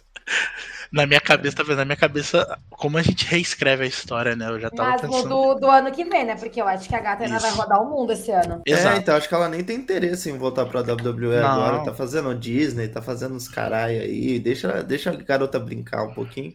Na 0.92 1.07
minha 1.07 1.20
cabeça, 1.20 1.57
tá 1.57 1.62
vendo? 1.62 1.77
Na 1.79 1.85
minha 1.85 1.97
cabeça, 1.97 2.59
como 2.70 2.99
a 2.99 3.03
gente 3.03 3.27
reescreve 3.27 3.85
a 3.85 3.87
história, 3.87 4.37
né? 4.37 4.49
Eu 4.49 4.61
já 4.61 4.70
tava 4.70 4.90
Mas 4.90 5.01
pensando. 5.01 5.29
do, 5.29 5.55
do 5.55 5.70
ano 5.70 5.90
que 5.90 6.05
vem, 6.05 6.25
né? 6.25 6.37
Porque 6.37 6.61
eu 6.61 6.66
acho 6.68 6.88
que 6.88 6.94
a 6.94 7.01
gata 7.01 7.25
ainda 7.25 7.38
vai 7.38 7.51
rodar 7.51 7.83
o 7.83 7.90
mundo 7.90 8.12
esse 8.12 8.31
ano. 8.31 8.62
É, 8.66 8.70
Exato. 8.73 8.99
então 8.99 9.16
acho 9.16 9.29
que 9.29 9.35
ela 9.35 9.49
nem 9.49 9.62
tem 9.64 9.77
interesse 9.77 10.31
em 10.31 10.38
voltar 10.38 10.66
pra 10.66 10.81
WWE 10.81 11.40
Não. 11.40 11.47
agora. 11.47 11.85
Tá 11.85 11.94
fazendo 11.94 12.35
Disney, 12.35 12.88
tá 12.88 13.03
fazendo 13.03 13.35
uns 13.35 13.49
caralho 13.49 14.01
aí. 14.01 14.38
Deixa, 14.38 14.83
deixa 14.83 15.11
a 15.11 15.16
garota 15.16 15.59
brincar 15.59 16.05
um 16.05 16.12
pouquinho. 16.14 16.55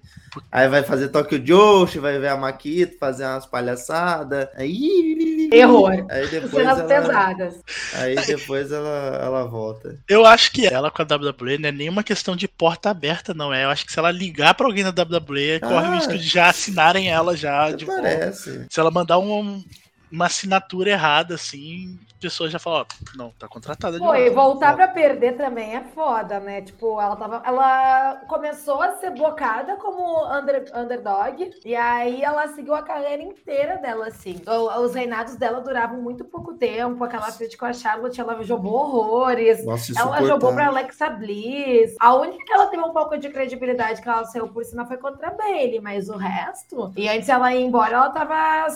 Aí 0.51 0.67
vai 0.67 0.83
fazer 0.83 1.09
Tokyo 1.09 1.43
Joshi, 1.45 1.99
vai 1.99 2.17
ver 2.19 2.29
a 2.29 2.37
Maquito, 2.37 2.97
fazer 2.97 3.25
umas 3.25 3.45
palhaçadas. 3.45 4.47
Aí. 4.55 5.49
Error. 5.51 6.05
Aí 6.09 6.27
depois 6.27 6.51
Cenas 6.51 6.79
ela, 6.79 6.87
pesadas. 6.87 7.55
aí 7.95 8.15
depois 8.25 8.71
ela, 8.71 9.19
ela 9.21 9.43
volta. 9.45 9.97
Eu 10.07 10.25
acho 10.25 10.51
que 10.51 10.67
ela 10.67 10.91
com 10.91 11.01
a 11.01 11.05
WWE 11.05 11.57
não 11.57 11.69
é 11.69 11.71
nenhuma 11.71 12.03
questão 12.03 12.35
de 12.35 12.47
porta 12.47 12.89
aberta, 12.89 13.33
não. 13.33 13.53
É, 13.53 13.63
eu 13.65 13.69
acho 13.69 13.85
que 13.85 13.91
se 13.91 13.99
ela 13.99 14.11
ligar 14.11 14.28
pra 14.53 14.65
alguém 14.67 14.83
da 14.83 14.91
WWE, 14.91 15.59
corre 15.59 15.73
o 15.87 15.91
Ah. 15.91 15.95
risco 15.95 16.17
de 16.17 16.27
já 16.27 16.49
assinarem 16.49 17.09
ela 17.09 17.35
já 17.35 17.69
volta. 17.69 17.85
Parece. 17.85 18.65
Se 18.69 18.79
ela 18.79 18.91
mandar 18.91 19.19
um- 19.19 19.63
uma 20.11 20.25
assinatura 20.25 20.91
errada, 20.91 21.35
assim, 21.35 21.97
a 22.17 22.21
pessoa 22.21 22.49
já 22.49 22.59
fala, 22.59 22.81
ó, 22.81 22.85
não, 23.17 23.31
tá 23.31 23.47
contratada 23.47 23.97
de 23.97 24.05
Pô, 24.05 24.13
e 24.13 24.29
volta. 24.29 24.49
voltar 24.49 24.75
pra 24.75 24.87
perder 24.89 25.37
também 25.37 25.75
é 25.75 25.81
foda, 25.95 26.39
né? 26.39 26.61
Tipo, 26.61 26.99
ela 26.99 27.15
tava. 27.15 27.41
Ela 27.45 28.17
começou 28.27 28.81
a 28.81 28.95
ser 28.97 29.11
bocada 29.11 29.77
como 29.77 30.25
under, 30.29 30.69
underdog. 30.75 31.49
E 31.63 31.75
aí 31.75 32.21
ela 32.21 32.47
seguiu 32.49 32.75
a 32.75 32.81
carreira 32.81 33.23
inteira 33.23 33.77
dela, 33.77 34.07
assim. 34.07 34.41
Os 34.81 34.93
reinados 34.93 35.35
dela 35.37 35.61
duravam 35.61 36.01
muito 36.01 36.25
pouco 36.25 36.53
tempo. 36.55 37.03
Aquela 37.03 37.31
frente 37.31 37.57
com 37.57 37.65
a 37.65 37.73
Charlotte, 37.73 38.19
ela 38.19 38.43
jogou 38.43 38.73
horrores. 38.73 39.63
Nossa, 39.65 39.93
Ela 39.97 40.21
jogou 40.25 40.53
pra. 40.53 40.67
Alexa 40.69 41.09
Bliss. 41.09 41.95
A 41.99 42.13
única 42.13 42.43
que 42.45 42.51
ela 42.53 42.67
teve 42.67 42.83
um 42.83 42.91
pouco 42.93 43.17
de 43.17 43.29
credibilidade 43.29 44.01
que 44.01 44.09
ela 44.09 44.23
saiu 44.25 44.47
por 44.49 44.63
cima 44.65 44.85
foi 44.85 44.97
contra 44.97 45.29
a 45.29 45.31
Bailey, 45.31 45.79
mas 45.79 46.09
o 46.09 46.17
resto. 46.17 46.91
E 46.95 47.07
antes 47.09 47.27
ela 47.29 47.53
ir 47.55 47.63
embora, 47.63 47.95
ela 47.95 48.09
tava 48.09 48.67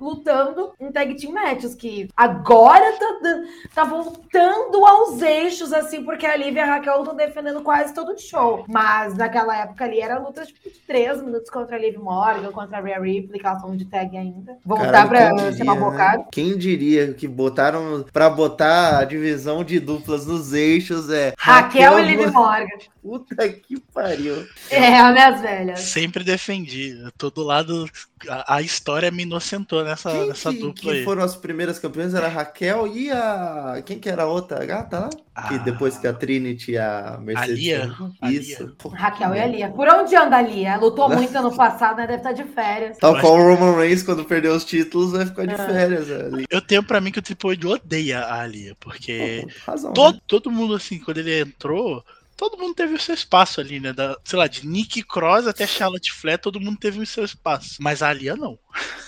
lutando 0.00 0.72
em 0.82 0.92
tag 0.92 1.14
team 1.14 1.32
matches, 1.32 1.74
que 1.74 2.08
agora 2.16 2.92
tá, 2.98 3.42
tá 3.74 3.84
voltando 3.84 4.84
aos 4.84 5.22
eixos, 5.22 5.72
assim, 5.72 6.02
porque 6.02 6.26
a 6.26 6.36
Lívia 6.36 6.60
e 6.60 6.62
a 6.62 6.66
Raquel 6.66 7.00
estão 7.00 7.14
defendendo 7.14 7.62
quase 7.62 7.94
todo 7.94 8.12
o 8.12 8.18
show. 8.18 8.64
Mas 8.68 9.16
naquela 9.16 9.56
época 9.56 9.84
ali 9.84 10.00
era 10.00 10.18
luta 10.18 10.44
tipo, 10.44 10.60
de 10.62 10.70
três 10.86 11.22
minutos 11.22 11.50
contra 11.50 11.76
a 11.76 11.78
Liv 11.78 11.96
Morgan, 11.98 12.50
contra 12.50 12.78
a 12.78 12.80
Rhea 12.80 13.00
Ripley, 13.00 13.40
que 13.40 13.46
elas 13.46 13.58
estão 13.58 13.76
de 13.76 13.84
tag 13.84 14.16
ainda. 14.16 14.56
Voltar 14.64 15.08
Caralho, 15.08 15.36
pra 15.36 15.52
ser 15.52 15.62
uma 15.62 15.76
bocada. 15.76 16.18
né? 16.18 16.24
Quem 16.32 16.56
diria 16.56 17.12
que 17.14 17.28
botaram 17.28 18.04
pra 18.12 18.28
botar 18.28 18.98
a 18.98 19.04
divisão 19.04 19.62
de 19.64 19.78
duplas 19.78 20.26
nos 20.26 20.52
eixos 20.52 21.10
é 21.10 21.32
Raquel 21.38 21.98
e 21.98 22.02
Liv 22.02 22.32
Morgan. 22.32 22.66
Puta 23.02 23.48
que 23.48 23.80
pariu. 23.92 24.46
É, 24.70 25.12
minhas 25.12 25.40
velhas. 25.40 25.80
Sempre 25.80 26.22
defendi. 26.22 26.96
Eu 27.02 27.10
tô 27.10 27.30
do 27.30 27.42
lado. 27.42 27.84
A, 28.28 28.56
a 28.56 28.62
história 28.62 29.10
me 29.10 29.24
inocentou 29.24 29.82
nessa, 29.84 30.12
Quem 30.12 30.28
nessa 30.28 30.52
que, 30.52 30.58
dupla 30.60 30.92
que 30.92 30.98
aí. 30.98 31.04
foram 31.04 31.24
as 31.24 31.34
primeiras 31.34 31.80
campeãs? 31.80 32.14
Era 32.14 32.26
a 32.26 32.30
Raquel 32.30 32.86
e 32.86 33.10
a. 33.10 33.82
Quem 33.84 33.98
que 33.98 34.08
era 34.08 34.22
a 34.22 34.26
outra 34.26 34.64
gata 34.64 35.00
lá? 35.00 35.08
Que 35.08 35.54
Ah, 35.54 35.58
depois 35.58 35.98
que 35.98 36.06
a 36.06 36.12
Trinity 36.12 36.72
e 36.72 36.78
a 36.78 37.18
Mercedes. 37.20 37.58
Lia. 37.58 37.88
foram- 37.92 38.12
A 38.20 38.30
Isso. 38.30 38.62
Lia. 38.62 38.72
Pô, 38.78 38.88
Raquel 38.90 39.34
e 39.34 39.40
a 39.40 39.46
Lia. 39.46 39.68
Por 39.70 39.88
onde 39.88 40.14
anda 40.14 40.36
a 40.36 40.42
Lia? 40.42 40.76
Lutou 40.76 41.08
muito 41.08 41.36
ano 41.36 41.56
passado, 41.56 41.96
né? 41.96 42.06
Deve 42.06 42.18
estar 42.18 42.32
de 42.32 42.44
férias. 42.44 42.98
Tal 42.98 43.16
Eu 43.16 43.20
qual 43.20 43.34
o 43.34 43.54
Roman 43.56 43.78
Reigns, 43.78 44.04
quando 44.04 44.24
perdeu 44.24 44.54
os 44.54 44.64
títulos, 44.64 45.10
vai 45.10 45.26
ficar 45.26 45.44
de 45.44 45.54
Ah. 45.54 45.66
férias 45.66 46.08
ali. 46.08 46.44
Eu 46.48 46.60
tenho 46.60 46.84
pra 46.84 47.00
mim 47.00 47.10
que 47.10 47.18
o 47.18 47.22
Triple 47.22 47.66
odeia 47.66 48.20
a 48.20 48.42
Alia, 48.42 48.76
porque 48.78 49.44
Pô, 49.64 49.72
razão. 49.72 49.92
todo, 49.92 50.14
né? 50.14 50.20
todo 50.28 50.50
mundo, 50.52 50.74
assim, 50.76 51.00
quando 51.00 51.18
ele 51.18 51.40
entrou, 51.40 52.04
todo 52.50 52.58
mundo 52.60 52.74
teve 52.74 52.94
o 52.94 53.00
seu 53.00 53.14
espaço 53.14 53.60
ali, 53.60 53.78
né? 53.78 53.92
Da, 53.92 54.16
sei 54.24 54.38
lá, 54.38 54.46
de 54.46 54.66
Nick 54.66 55.02
Cross 55.04 55.46
até 55.46 55.66
Charlotte 55.66 56.12
Flair, 56.12 56.38
todo 56.40 56.60
mundo 56.60 56.78
teve 56.78 57.00
o 57.00 57.06
seu 57.06 57.24
espaço. 57.24 57.76
Mas 57.80 58.02
a 58.02 58.08
Alia 58.08 58.34
não. 58.36 58.58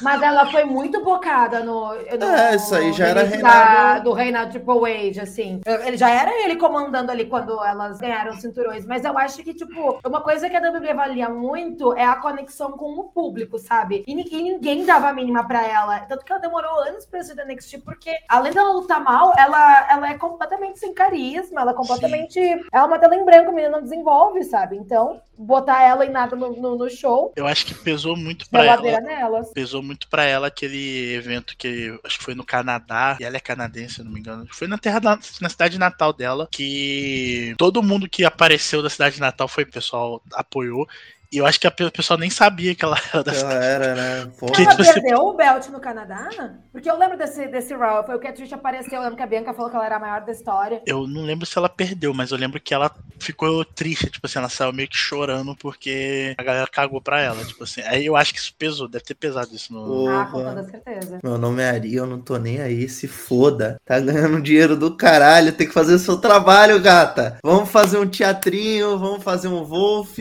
Mas 0.02 0.20
ela 0.22 0.46
foi 0.50 0.64
muito 0.64 1.02
bocada 1.02 1.60
no. 1.60 1.94
no 1.94 2.24
É, 2.24 2.54
isso 2.56 2.74
aí 2.74 2.92
já 2.92 3.06
era 3.08 3.22
reinado- 3.22 3.74
da- 3.74 3.98
do 4.00 4.12
reinado 4.12 4.50
Triple 4.50 5.08
H, 5.10 5.22
assim. 5.22 5.60
Ele 5.86 5.96
já 5.96 6.10
era 6.10 6.30
ele 6.44 6.56
comandando 6.56 7.10
ali 7.10 7.24
quando 7.26 7.52
elas 7.64 7.98
ganharam 7.98 8.32
os 8.32 8.40
cinturões. 8.40 8.84
Mas 8.84 9.04
eu 9.04 9.16
acho 9.18 9.42
que, 9.42 9.54
tipo, 9.54 9.98
uma 10.04 10.20
coisa 10.20 10.48
que 10.50 10.56
a 10.56 10.60
WWE 10.60 10.94
valia 10.94 11.28
muito 11.28 11.92
é 11.94 12.04
a 12.04 12.16
conexão 12.16 12.72
com 12.72 12.92
o 12.98 13.04
público, 13.04 13.58
sabe? 13.58 14.04
E, 14.06 14.12
e 14.12 14.42
ninguém 14.42 14.84
dava 14.84 15.08
a 15.08 15.12
mínima 15.12 15.46
pra 15.46 15.66
ela. 15.66 16.00
Tanto 16.00 16.24
que 16.24 16.32
ela 16.32 16.40
demorou 16.40 16.80
anos 16.82 17.06
pra 17.06 17.22
ser 17.22 17.34
da 17.34 17.44
NXT, 17.44 17.78
porque 17.84 18.14
além 18.28 18.52
dela 18.52 18.72
lutar 18.72 19.02
mal, 19.02 19.32
ela, 19.38 19.86
ela 19.90 20.10
é 20.10 20.14
completamente 20.18 20.78
sem 20.78 20.92
carisma, 20.92 21.62
ela 21.62 21.70
é 21.70 21.74
completamente. 21.74 22.38
Ela 22.38 22.84
é 22.84 22.86
uma 22.86 22.98
tela 22.98 23.16
em 23.24 23.26
branco, 23.26 23.50
a 23.50 23.52
menina 23.52 23.76
não 23.76 23.82
desenvolve, 23.82 24.44
sabe? 24.44 24.76
Então, 24.76 25.20
botar 25.36 25.82
ela 25.82 26.04
em 26.04 26.10
nada 26.10 26.36
no, 26.36 26.54
no, 26.60 26.76
no 26.76 26.90
show, 26.90 27.32
Eu 27.34 27.46
acho 27.46 27.66
que 27.66 27.74
pesou 27.74 28.16
muito 28.16 28.48
pra 28.48 28.64
ela. 28.64 29.00
nelas. 29.00 29.50
Pesou 29.52 29.82
muito 29.82 30.08
pra 30.08 30.24
ela 30.24 30.46
aquele 30.46 31.14
evento 31.14 31.56
que 31.56 31.98
acho 32.04 32.18
que 32.18 32.24
foi 32.24 32.34
no 32.34 32.44
Canadá, 32.44 33.16
e 33.18 33.24
ela 33.24 33.36
é 33.36 33.40
canadense, 33.40 33.96
se 33.96 34.04
não 34.04 34.12
me 34.12 34.20
engano. 34.20 34.46
Foi 34.50 34.68
na 34.68 34.78
terra 34.78 34.98
da, 34.98 35.18
na 35.40 35.48
cidade 35.48 35.78
natal 35.78 36.12
dela, 36.12 36.48
que 36.50 37.54
todo 37.56 37.82
mundo 37.82 38.08
que 38.08 38.24
apareceu 38.24 38.82
da 38.82 38.90
cidade 38.90 39.18
natal 39.20 39.48
foi, 39.48 39.64
pessoal 39.64 40.22
apoiou. 40.34 40.86
E 41.34 41.38
eu 41.38 41.46
acho 41.46 41.58
que 41.58 41.66
a 41.66 41.70
pe- 41.70 41.84
o 41.84 41.90
pessoal 41.90 42.18
nem 42.18 42.30
sabia 42.30 42.74
que 42.76 42.84
ela 42.84 42.96
era 43.12 43.24
da 43.24 43.32
Ela 43.34 43.54
era, 43.64 43.94
né? 43.94 44.32
Pô, 44.38 44.46
Que, 44.46 44.62
ela 44.62 44.70
tipo, 44.70 44.84
você- 44.84 44.92
perdeu 45.00 45.18
o 45.18 45.32
belt 45.34 45.66
no 45.68 45.80
Canadá? 45.80 46.28
Porque 46.70 46.88
eu 46.88 46.96
lembro 46.96 47.18
desse, 47.18 47.48
desse 47.48 47.74
Raw. 47.74 48.04
Foi 48.06 48.14
o 48.14 48.18
que 48.20 48.28
a 48.28 48.32
Trish 48.32 48.52
apareceu. 48.52 48.94
Eu 48.94 49.02
lembro 49.02 49.16
que 49.16 49.22
a 49.22 49.26
Bianca 49.26 49.52
falou 49.52 49.68
que 49.70 49.76
ela 49.76 49.84
era 49.86 49.96
a 49.96 50.00
maior 50.00 50.20
da 50.24 50.30
história. 50.32 50.80
Eu 50.86 51.06
não 51.08 51.22
lembro 51.22 51.44
se 51.44 51.58
ela 51.58 51.68
perdeu, 51.68 52.14
mas 52.14 52.30
eu 52.30 52.38
lembro 52.38 52.60
que 52.60 52.72
ela 52.72 52.90
ficou 53.18 53.64
triste, 53.64 54.10
tipo 54.10 54.26
assim, 54.26 54.38
ela 54.38 54.48
saiu 54.48 54.72
meio 54.72 54.88
que 54.88 54.96
chorando 54.96 55.56
porque 55.56 56.34
a 56.38 56.42
galera 56.42 56.66
cagou 56.68 57.00
pra 57.00 57.20
ela, 57.20 57.44
tipo 57.44 57.64
assim. 57.64 57.80
Aí 57.82 58.06
eu 58.06 58.14
acho 58.16 58.32
que 58.32 58.38
isso 58.38 58.54
pesou, 58.56 58.86
deve 58.88 59.04
ter 59.04 59.14
pesado 59.14 59.54
isso 59.54 59.72
no. 59.72 60.08
Ah, 60.08 60.26
com 60.30 60.42
toda 60.44 60.62
certeza. 60.64 61.18
Meu 61.22 61.36
nome 61.36 61.62
é 61.62 61.70
Ari, 61.70 61.94
eu 61.96 62.06
não 62.06 62.20
tô 62.20 62.36
nem 62.38 62.60
aí, 62.60 62.88
se 62.88 63.08
foda. 63.08 63.76
Tá 63.84 63.98
ganhando 63.98 64.40
dinheiro 64.40 64.76
do 64.76 64.96
caralho, 64.96 65.52
tem 65.52 65.66
que 65.66 65.72
fazer 65.74 65.98
seu 65.98 66.16
trabalho, 66.18 66.80
gata. 66.80 67.38
Vamos 67.42 67.70
fazer 67.70 67.98
um 67.98 68.06
teatrinho, 68.06 68.98
vamos 68.98 69.22
fazer 69.24 69.48
um 69.48 69.64
Wolf. 69.64 70.18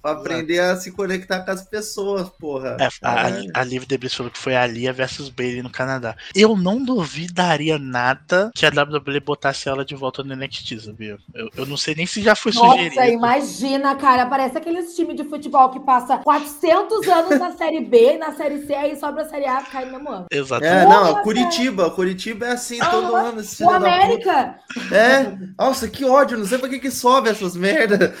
Pra 0.00 0.12
aprender 0.12 0.60
a 0.60 0.76
se 0.76 0.92
conectar 0.92 1.40
com 1.40 1.50
as 1.50 1.62
pessoas, 1.62 2.28
porra. 2.28 2.76
É, 2.80 2.88
a, 3.02 3.60
a 3.60 3.64
Liv 3.64 3.84
Debris 3.84 4.14
falou 4.14 4.30
que 4.30 4.38
foi 4.38 4.54
a 4.54 4.66
Lia 4.66 4.92
versus 4.92 5.28
Bailey 5.28 5.62
no 5.62 5.70
Canadá. 5.70 6.16
Eu 6.34 6.56
não 6.56 6.82
duvidaria 6.84 7.78
nada 7.78 8.50
que 8.54 8.64
a 8.64 8.68
WWE 8.70 9.20
botasse 9.20 9.68
ela 9.68 9.84
de 9.84 9.94
volta 9.96 10.22
no 10.22 10.36
NXT, 10.36 10.80
sabia? 10.80 11.18
Eu, 11.34 11.50
eu 11.56 11.66
não 11.66 11.76
sei 11.76 11.94
nem 11.96 12.06
se 12.06 12.22
já 12.22 12.34
foi 12.36 12.52
Nossa, 12.52 12.76
sugerido. 12.76 13.02
imagina, 13.02 13.94
cara. 13.96 14.26
Parece 14.26 14.56
aqueles 14.58 14.94
times 14.94 15.16
de 15.16 15.24
futebol 15.24 15.70
que 15.70 15.80
passa 15.80 16.18
400 16.18 17.08
anos 17.08 17.38
na 17.38 17.52
Série 17.56 17.80
B, 17.80 18.16
na 18.18 18.32
Série 18.32 18.64
C, 18.66 18.74
aí 18.74 18.96
sobra 18.98 19.22
a 19.24 19.28
Série 19.28 19.46
A 19.46 19.62
cai 19.62 19.84
no 19.84 19.92
mesmo 19.92 20.10
ano. 20.10 20.26
Exatamente. 20.30 20.74
É, 20.74 20.84
não, 20.88 21.06
Porra, 21.08 21.22
Curitiba. 21.22 21.90
Curitiba 21.90 22.46
é 22.46 22.52
assim 22.52 22.78
todo 22.78 23.16
Ah, 23.16 23.20
ano. 23.22 23.40
esse 23.40 23.64
O 23.64 23.70
América. 23.70 24.58
É, 24.92 25.36
nossa, 25.58 25.88
que 25.88 26.04
ódio, 26.04 26.38
não 26.38 26.46
sei 26.46 26.58
pra 26.58 26.68
que 26.68 26.78
que 26.78 26.90
sobe 26.90 27.28
essas 27.30 27.56
merda. 27.56 28.14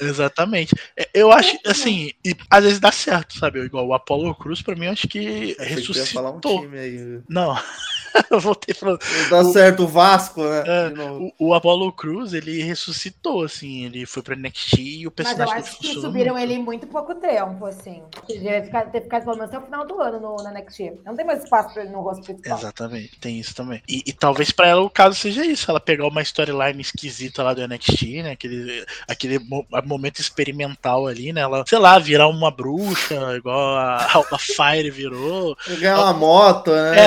Exatamente. 0.00 0.74
É, 0.96 1.03
Eu 1.12 1.32
acho, 1.32 1.58
assim, 1.66 2.10
e 2.24 2.34
às 2.50 2.64
vezes 2.64 2.80
dá 2.80 2.92
certo, 2.92 3.38
sabe? 3.38 3.60
Igual 3.60 3.86
o 3.86 3.94
Apollo 3.94 4.34
Cruz, 4.34 4.62
pra 4.62 4.74
mim, 4.74 4.86
acho 4.86 5.08
que 5.08 5.18
ia 5.20 5.56
falar 5.56 6.30
um 6.30 6.34
ressuscitou. 6.34 6.60
time 6.62 6.78
aí. 6.78 7.20
Não. 7.28 7.56
eu 8.30 8.40
voltei 8.40 8.74
falando. 8.74 9.00
Dá 9.30 9.44
certo 9.44 9.84
o 9.84 9.88
Vasco, 9.88 10.42
né? 10.42 10.62
É. 10.66 10.92
O, 11.38 11.48
o 11.48 11.54
Apollo 11.54 11.92
Cruz, 11.92 12.32
ele 12.32 12.62
ressuscitou, 12.62 13.44
assim, 13.44 13.84
ele 13.84 14.06
foi 14.06 14.22
pra 14.22 14.36
NXT 14.36 14.78
e 14.78 15.06
o 15.06 15.12
Mas 15.16 15.26
eu 15.30 15.36
personagem 15.36 15.54
acho 15.56 15.78
que 15.78 15.94
subiram 15.94 16.34
muito. 16.34 16.44
ele 16.44 16.54
em 16.54 16.62
muito 16.62 16.86
pouco 16.86 17.14
tempo, 17.14 17.66
assim. 17.66 18.02
Devia 18.28 18.62
ficar- 18.64 18.86
ter 18.90 19.02
ficado 19.02 19.24
pelo 19.24 19.36
menos 19.36 19.50
até 19.52 19.58
o 19.58 19.66
final 19.66 19.86
do 19.86 20.00
ano 20.00 20.20
no, 20.20 20.36
na 20.42 20.50
NXT. 20.52 20.92
Não 21.04 21.14
tem 21.16 21.24
mais 21.26 21.42
espaço 21.42 21.72
pra 21.74 21.82
ele 21.82 21.92
no 21.92 22.00
rosto 22.00 22.22
principal. 22.24 22.58
Exatamente, 22.58 23.18
tem 23.18 23.38
isso 23.38 23.54
também. 23.54 23.82
E, 23.88 24.02
e 24.06 24.12
talvez 24.12 24.50
pra 24.52 24.68
ela 24.68 24.82
o 24.82 24.90
caso 24.90 25.16
seja 25.18 25.44
isso, 25.44 25.70
ela 25.70 25.80
pegar 25.80 26.06
uma 26.06 26.22
storyline 26.22 26.80
esquisita 26.80 27.42
lá 27.42 27.52
do 27.54 27.66
NXT, 27.66 28.22
né? 28.22 28.30
Aquele, 28.32 28.84
aquele 29.08 29.38
mo- 29.38 29.66
momento 29.84 30.20
experimental 30.20 31.06
ali, 31.06 31.32
né? 31.32 31.40
Ela, 31.40 31.64
sei 31.66 31.78
lá, 31.78 31.98
virar 31.98 32.28
uma 32.28 32.50
bruxa, 32.50 33.14
igual 33.36 33.76
a, 33.76 33.96
a 34.30 34.38
Fire 34.38 34.90
virou. 34.90 35.56
Ganhar 35.78 35.98
uma 35.98 36.12
moto, 36.12 36.70
né? 36.70 36.98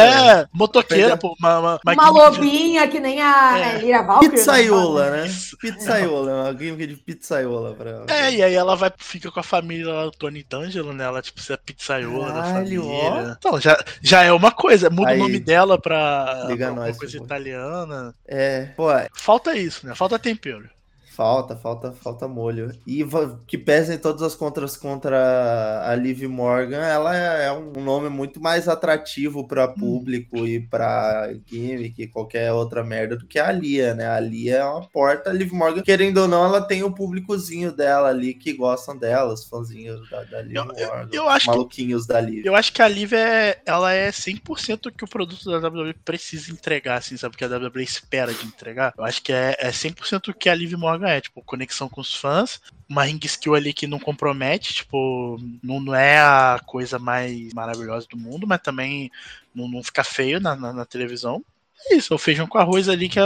É, 0.42 0.48
motoqueira, 0.54 0.97
Pô, 1.18 1.36
uma, 1.40 1.60
uma, 1.60 1.80
Uma, 1.86 2.06
de- 2.06 2.12
lobinha 2.12 2.88
que 2.88 3.00
nem 3.00 3.22
a 3.22 3.58
É. 3.58 3.76
é. 3.76 3.78
Lira 3.80 4.04
Valkyrie. 4.04 4.32
Pizzaiola, 4.32 5.12
né? 5.12 5.24
né? 5.24 5.34
Pizzaiola, 5.60 6.44
uma 6.44 6.54
gimmick 6.58 6.88
de 6.88 6.96
pizzaiola 6.96 7.74
pra 7.76 7.90
ela. 7.90 8.06
É, 8.10 8.32
e 8.34 8.44
aí 8.44 8.54
ela 8.54 8.76
vai, 8.76 8.92
fica 8.98 9.32
com 9.32 9.40
a 9.40 9.44
família 9.44 9.92
lá, 9.94 10.12
Tony 10.18 10.44
D'Angelo, 10.44 10.94
né? 10.94 11.06
Ela, 11.06 11.22
tipo, 11.22 11.40
ser 11.42 11.54
a 11.54 11.58
pizzaiola 11.58 12.32
da 12.32 12.44
família. 12.44 13.36
Então, 13.38 13.60
já, 13.60 13.78
já 14.02 14.24
é 14.24 14.32
uma 14.32 14.52
coisa. 14.52 14.90
Muda 14.90 15.10
Aí, 15.10 15.20
o 15.20 15.24
nome 15.24 15.40
dela 15.40 15.80
pra, 15.80 16.46
liga 16.48 16.68
pra 16.72 16.76
nós, 16.76 16.98
coisa 16.98 17.18
italiana. 17.18 18.14
É, 18.28 18.66
pô, 18.76 18.88
Falta 19.14 19.56
isso, 19.56 19.86
né? 19.86 19.94
Falta 19.96 20.18
tempero. 20.20 20.70
Falta, 21.18 21.56
falta, 21.56 21.92
falta 21.94 22.28
molho. 22.28 22.72
E 22.86 23.04
que 23.48 23.58
pesem 23.58 23.98
todas 23.98 24.22
as 24.22 24.36
contras 24.36 24.78
contra 24.78 25.82
a 25.90 25.96
Liv 25.96 26.22
Morgan, 26.28 26.78
ela 26.78 27.18
é 27.18 27.52
um 27.52 27.72
nome 27.84 28.08
muito 28.08 28.40
mais 28.40 28.68
atrativo 28.68 29.48
para 29.48 29.68
público 29.68 30.46
e 30.46 30.60
para 30.60 31.34
gimmick 31.48 32.00
e 32.04 32.08
qualquer 32.08 32.54
outra 32.54 32.84
merda 32.84 33.18
do 33.18 33.26
que 33.26 33.40
a 33.40 33.52
Lia, 33.52 33.96
né? 33.96 34.08
A 34.08 34.20
Lia 34.20 34.58
é 34.58 34.64
uma 34.64 34.88
porta. 34.88 35.32
A 35.32 35.34
Liv 35.34 35.52
Morgan, 35.52 35.82
querendo 35.82 36.20
ou 36.20 36.28
não, 36.28 36.46
ela 36.46 36.62
tem 36.62 36.84
o 36.84 36.92
públicozinho 36.94 37.72
dela 37.72 38.10
ali 38.10 38.36
que 38.36 38.54
gostam 38.54 38.96
dela, 38.96 39.34
os 39.34 39.44
fãzinhos 39.46 40.08
da, 40.12 40.24
da 40.24 40.42
Liv 40.44 40.56
Eu- 40.56 40.72
eu- 40.78 40.88
Morgan, 40.88 41.10
eu 41.14 41.24
os 41.24 41.30
acho 41.32 41.46
que- 41.46 41.52
maluquinhos 41.52 42.06
da 42.06 42.22
Liv. 42.22 42.46
Eu 42.46 42.54
acho 42.54 42.72
que 42.72 42.82
a 42.84 42.88
Liv 42.88 43.14
é, 43.14 43.60
ela 43.66 43.92
é 43.92 44.12
100% 44.12 44.86
o 44.86 44.92
que 44.92 45.04
o 45.04 45.08
produto 45.10 45.50
da 45.50 45.58
WWE 45.68 45.96
precisa 46.06 46.52
entregar, 46.52 46.98
assim, 46.98 47.18
sabe? 47.18 47.34
O 47.34 47.38
que 47.40 47.44
a 47.44 47.48
WWE 47.48 47.82
espera 47.84 48.32
de 48.32 48.46
entregar. 48.46 48.94
Eu 48.96 49.04
acho 49.04 49.24
que 49.24 49.34
é, 49.34 49.56
é 49.60 49.72
100% 49.72 50.28
o 50.30 50.34
que 50.36 50.48
a 50.48 50.54
Liv 50.54 50.74
Morgan 50.74 51.07
é, 51.08 51.22
tipo, 51.22 51.42
conexão 51.42 51.88
com 51.90 52.02
os 52.02 52.16
fãs, 52.16 52.62
uma 52.88 53.04
ring 53.04 53.20
skill 53.24 53.56
ali 53.56 53.74
que 53.74 53.88
não 53.88 54.00
compromete, 54.00 54.74
tipo, 54.74 55.38
não, 55.64 55.80
não 55.80 55.96
é 55.96 56.20
a 56.20 56.60
coisa 56.66 57.00
mais 57.00 57.54
maravilhosa 57.54 58.08
do 58.10 58.18
mundo, 58.18 58.46
mas 58.46 58.62
também 58.62 59.12
não, 59.54 59.68
não 59.68 59.84
fica 59.84 60.04
feio 60.04 60.40
na, 60.40 60.56
na, 60.56 60.74
na 60.74 60.86
televisão. 60.86 61.44
É 61.90 61.96
isso, 61.96 62.14
é 62.14 62.16
o 62.16 62.20
feijão 62.20 62.48
com 62.48 62.58
arroz 62.58 62.90
ali 62.90 63.08
que 63.08 63.20
é, 63.20 63.24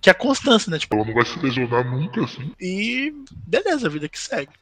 que 0.00 0.08
é 0.08 0.12
a 0.12 0.14
constância, 0.14 0.70
né? 0.70 0.78
Tipo, 0.78 0.94
Ela 0.94 1.06
não 1.06 1.14
vai 1.14 1.24
se 1.24 1.38
lesionar 1.38 1.90
nunca, 1.90 2.22
assim. 2.22 2.52
e 2.60 3.14
beleza, 3.46 3.86
a 3.86 3.90
vida 3.90 4.08
que 4.08 4.18
segue. 4.18 4.52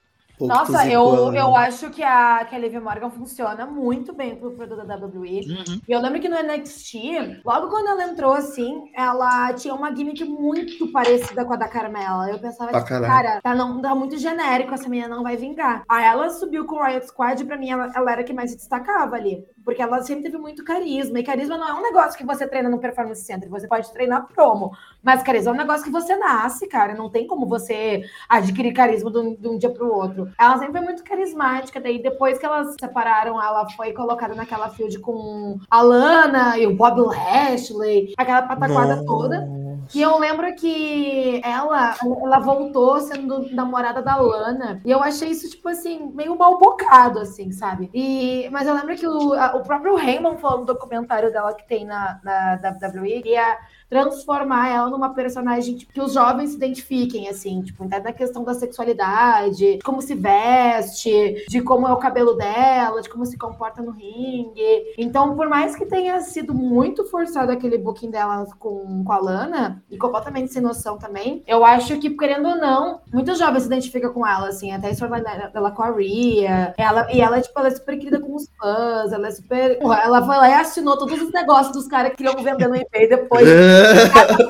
Nossa, 0.47 0.87
eu, 0.89 1.33
eu 1.35 1.57
acho 1.57 1.91
que 1.91 2.03
a, 2.03 2.45
que 2.45 2.55
a 2.55 2.59
Liv 2.59 2.75
Morgan 2.81 3.11
funciona 3.11 3.67
muito 3.67 4.13
bem 4.13 4.37
pro 4.37 4.53
produto 4.53 4.87
da 4.87 4.97
WWE. 4.97 5.41
Uhum. 5.49 5.81
E 5.89 5.93
eu 5.93 6.01
lembro 6.01 6.21
que 6.21 6.29
no 6.29 6.37
NXT, 6.37 7.43
logo 7.45 7.69
quando 7.69 7.89
ela 7.89 8.05
entrou 8.05 8.33
assim, 8.33 8.91
ela 8.95 9.53
tinha 9.55 9.75
uma 9.75 9.95
gimmick 9.95 10.25
muito 10.25 10.91
parecida 10.93 11.45
com 11.45 11.53
a 11.53 11.57
da 11.57 11.69
Carmela. 11.69 12.31
Eu 12.31 12.39
pensava, 12.39 12.73
tipo, 12.73 12.85
caralho. 12.87 13.13
cara, 13.13 13.41
tá, 13.43 13.55
não, 13.55 13.81
tá 13.81 13.95
muito 13.95 14.17
genérico, 14.19 14.75
essa 14.75 14.89
menina 14.89 15.15
não 15.15 15.23
vai 15.23 15.37
vingar. 15.37 15.83
Aí 15.89 16.05
ela 16.05 16.31
subiu 16.31 16.65
com 16.67 16.77
o 16.77 16.85
Riot 16.85 17.07
Squad 17.07 17.43
e 17.43 17.47
pra 17.47 17.59
mim 17.59 17.71
ela, 17.71 17.91
ela 17.95 18.13
era 18.13 18.21
a 18.23 18.25
que 18.25 18.33
mais 18.33 18.51
se 18.51 18.57
destacava 18.57 19.17
ali. 19.17 19.45
Porque 19.65 19.83
ela 19.83 20.03
sempre 20.03 20.25
teve 20.25 20.39
muito 20.39 20.65
carisma. 20.65 21.19
E 21.19 21.23
carisma 21.23 21.57
não 21.57 21.69
é 21.69 21.75
um 21.75 21.83
negócio 21.83 22.17
que 22.19 22.25
você 22.25 22.47
treina 22.47 22.69
no 22.69 22.79
Performance 22.79 23.25
Center. 23.25 23.49
Você 23.49 23.67
pode 23.69 23.93
treinar 23.93 24.27
promo. 24.29 24.73
Mas 25.03 25.23
carisma 25.23 25.51
é 25.51 25.55
um 25.55 25.59
negócio 25.59 25.85
que 25.85 25.91
você 25.91 26.17
nasce, 26.17 26.67
cara. 26.67 26.95
Não 26.95 27.11
tem 27.11 27.27
como 27.27 27.47
você 27.47 28.03
adquirir 28.29 28.73
carisma 28.73 29.11
de 29.11 29.19
um, 29.19 29.35
de 29.35 29.49
um 29.49 29.59
dia 29.59 29.71
pro 29.71 29.93
outro. 29.93 30.31
Ela 30.39 30.59
sempre 30.59 30.73
foi 30.73 30.81
muito 30.81 31.05
carismática. 31.05 31.81
Daí, 31.81 32.03
depois 32.03 32.39
que 32.39 32.47
elas 32.47 32.73
se 32.73 32.77
separaram, 32.81 33.43
ela 33.43 33.69
foi 33.71 33.93
colocada 33.93 34.35
naquela 34.35 34.69
field 34.71 34.99
com 34.99 35.59
a 35.71 35.83
Lana 35.83 36.59
e 36.59 36.67
o 36.67 36.75
Bob 36.75 37.01
Lashley, 37.01 38.15
aquela 38.17 38.43
pataquada 38.43 39.05
toda. 39.05 39.62
E 39.95 40.01
eu 40.01 40.19
lembro 40.19 40.55
que 40.55 41.41
ela, 41.45 41.95
ela 42.03 42.39
voltou 42.41 42.99
sendo 43.01 43.51
namorada 43.51 44.01
da 44.03 44.17
Lana. 44.17 44.81
E 44.85 44.91
eu 44.91 45.03
achei 45.03 45.31
isso, 45.31 45.51
tipo 45.51 45.69
assim, 45.69 46.11
meio 46.15 46.37
mal 46.37 46.59
bocado, 46.59 47.19
assim, 47.21 47.53
sabe? 47.53 47.91
E, 47.93 48.49
mas 48.51 48.67
eu 48.67 48.75
lembro 48.75 48.97
que 48.97 49.07
o, 49.07 49.33
a- 49.35 49.55
o 49.57 49.63
próprio 49.63 49.97
Raymond 49.97 50.41
falou 50.41 50.61
no 50.61 50.67
documentário 50.67 51.31
dela 51.33 51.55
que 51.55 51.67
tem 51.69 51.85
na, 51.85 52.21
na 52.25 52.55
WWE 52.55 53.23
que 53.23 53.31
ia 53.31 53.59
transformar 53.93 54.71
ela 54.71 54.89
numa 54.89 55.13
personagem 55.13 55.77
tipo, 55.77 55.93
que 55.93 56.01
os 56.01 56.15
jovens 56.15 56.51
se 56.51 56.57
identifiquem, 56.57 57.29
assim, 57.29 57.61
tipo, 57.61 57.85
até 57.85 58.01
na 58.01 58.11
questão 58.11 58.43
da 58.43 58.55
sexualidade, 58.55 59.77
de 59.77 59.79
como 59.85 60.01
se 60.01 60.15
veste, 60.15 61.45
de 61.47 61.61
como 61.61 61.87
é 61.87 61.93
o 61.93 61.99
cabelo 61.99 62.33
dela, 62.33 63.03
de 63.03 63.11
como 63.11 63.27
se 63.27 63.37
comporta 63.37 63.83
no 63.83 63.91
ringue. 63.91 64.95
Então, 64.97 65.37
por 65.37 65.47
mais 65.47 65.77
que 65.77 65.85
tenha 65.85 66.19
sido 66.23 66.55
muito 66.55 67.05
forçado 67.05 67.53
aquele 67.53 67.77
booking 67.77 68.11
dela 68.11 68.47
com, 68.59 69.05
com 69.05 69.13
a 69.13 69.19
Lana, 69.19 69.83
e 69.91 69.99
completamente 69.99 70.51
sem 70.51 70.63
noção 70.63 70.97
também, 70.97 71.43
eu 71.47 71.63
acho 71.63 71.99
que, 71.99 72.09
querendo 72.17 72.49
ou 72.49 72.57
não, 72.57 73.01
muitos 73.13 73.39
jovens 73.39 73.65
se 73.65 73.67
identificam 73.67 74.11
com 74.11 74.27
ela, 74.27 74.49
assim, 74.49 74.73
até 74.73 74.91
storyline 74.93 75.53
dela 75.53 75.71
com 75.71 75.83
a 75.83 75.91
Rhea. 75.91 76.73
Ela, 76.79 77.13
e 77.13 77.21
ela, 77.21 77.43
tipo, 77.43 77.59
ela 77.59 77.69
é 77.69 77.73
super 77.73 77.99
querida 77.99 78.21
com 78.21 78.35
os 78.35 78.49
fãs, 78.59 79.13
ela 79.13 79.29
é 79.29 79.31
super. 79.31 79.79
Ela 79.83 80.25
foi 80.25 80.37
lá 80.37 80.49
e 80.49 80.55
assinou 80.55 80.97
todos 80.97 81.21
os 81.21 81.31
negócios 81.31 81.75
dos 81.75 81.87
caras 81.87 82.13
que 82.13 82.17
queriam 82.17 82.43
vender 82.43 82.69
no 82.69 82.77
eBay 82.77 83.07
depois 83.07 83.47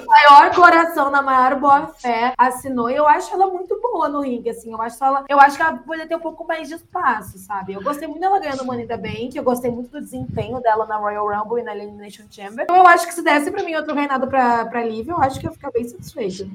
maior 0.07 0.55
coração, 0.55 1.11
na 1.11 1.23
maior 1.23 1.59
boa 1.59 1.89
fé, 1.89 2.33
assinou. 2.37 2.91
E 2.91 2.97
eu 2.97 3.07
acho 3.07 3.33
ela 3.33 3.47
muito 3.47 3.81
boa 3.81 4.09
no 4.09 4.21
ringue, 4.21 4.51
assim. 4.51 4.73
Eu 4.73 4.81
acho, 4.81 5.03
ela, 5.03 5.25
eu 5.29 5.41
acho 5.41 5.57
que 5.57 5.63
ela 5.63 5.77
poderia 5.79 6.07
ter 6.07 6.17
um 6.17 6.21
pouco 6.21 6.47
mais 6.47 6.69
de 6.69 6.75
espaço, 6.75 7.39
sabe? 7.39 7.73
Eu 7.73 7.83
gostei 7.83 8.09
muito 8.09 8.21
dela 8.21 8.41
ganhando 8.41 8.65
Money 8.65 8.87
the 8.87 8.97
Bank, 8.97 9.37
eu 9.37 9.43
gostei 9.43 9.71
muito 9.71 9.91
do 9.91 10.01
desempenho 10.01 10.61
dela 10.61 10.87
na 10.87 10.97
Royal 10.97 11.29
Rumble 11.29 11.61
e 11.61 11.65
na 11.65 11.75
Elimination 11.75 12.25
Chamber. 12.31 12.65
Então 12.65 12.77
eu 12.77 12.87
acho 12.87 13.07
que 13.07 13.15
se 13.15 13.23
desse 13.23 13.51
pra 13.51 13.63
mim 13.63 13.75
outro 13.75 13.95
reinado 13.95 14.27
pra, 14.27 14.65
pra 14.67 14.85
Liv, 14.85 15.09
eu 15.09 15.19
acho 15.19 15.41
que 15.41 15.47
eu 15.47 15.51
ia 15.51 15.57
ficar 15.57 15.71
bem 15.71 15.89
satisfeita. 15.89 16.49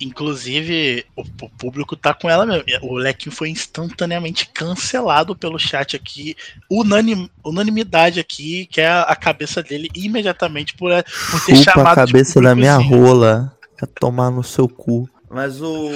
Inclusive, 0.00 1.04
o, 1.16 1.22
o 1.22 1.50
público 1.50 1.96
tá 1.96 2.14
com 2.14 2.28
ela 2.28 2.46
mesmo. 2.46 2.64
O 2.82 2.94
Lequinho 2.94 3.34
foi 3.34 3.50
instantaneamente 3.50 4.48
cancelado 4.48 5.36
pelo 5.36 5.58
chat 5.58 5.96
aqui. 5.96 6.36
Unanim, 6.70 7.28
unanimidade 7.44 8.20
aqui, 8.20 8.66
que 8.66 8.80
é 8.80 8.88
a, 8.88 9.02
a 9.02 9.16
cabeça 9.16 9.62
dele 9.62 9.88
imediatamente 9.94 10.74
por, 10.74 10.90
por 11.30 11.44
ter 11.44 11.56
chamado 11.56 12.07
cabeça 12.12 12.40
da 12.40 12.54
minha 12.54 12.76
públicozinho. 12.76 13.06
rola. 13.06 13.52
Vai 13.80 13.88
tomar 14.00 14.30
no 14.30 14.42
seu 14.42 14.68
cu. 14.68 15.08
Mas 15.30 15.60
o. 15.60 15.90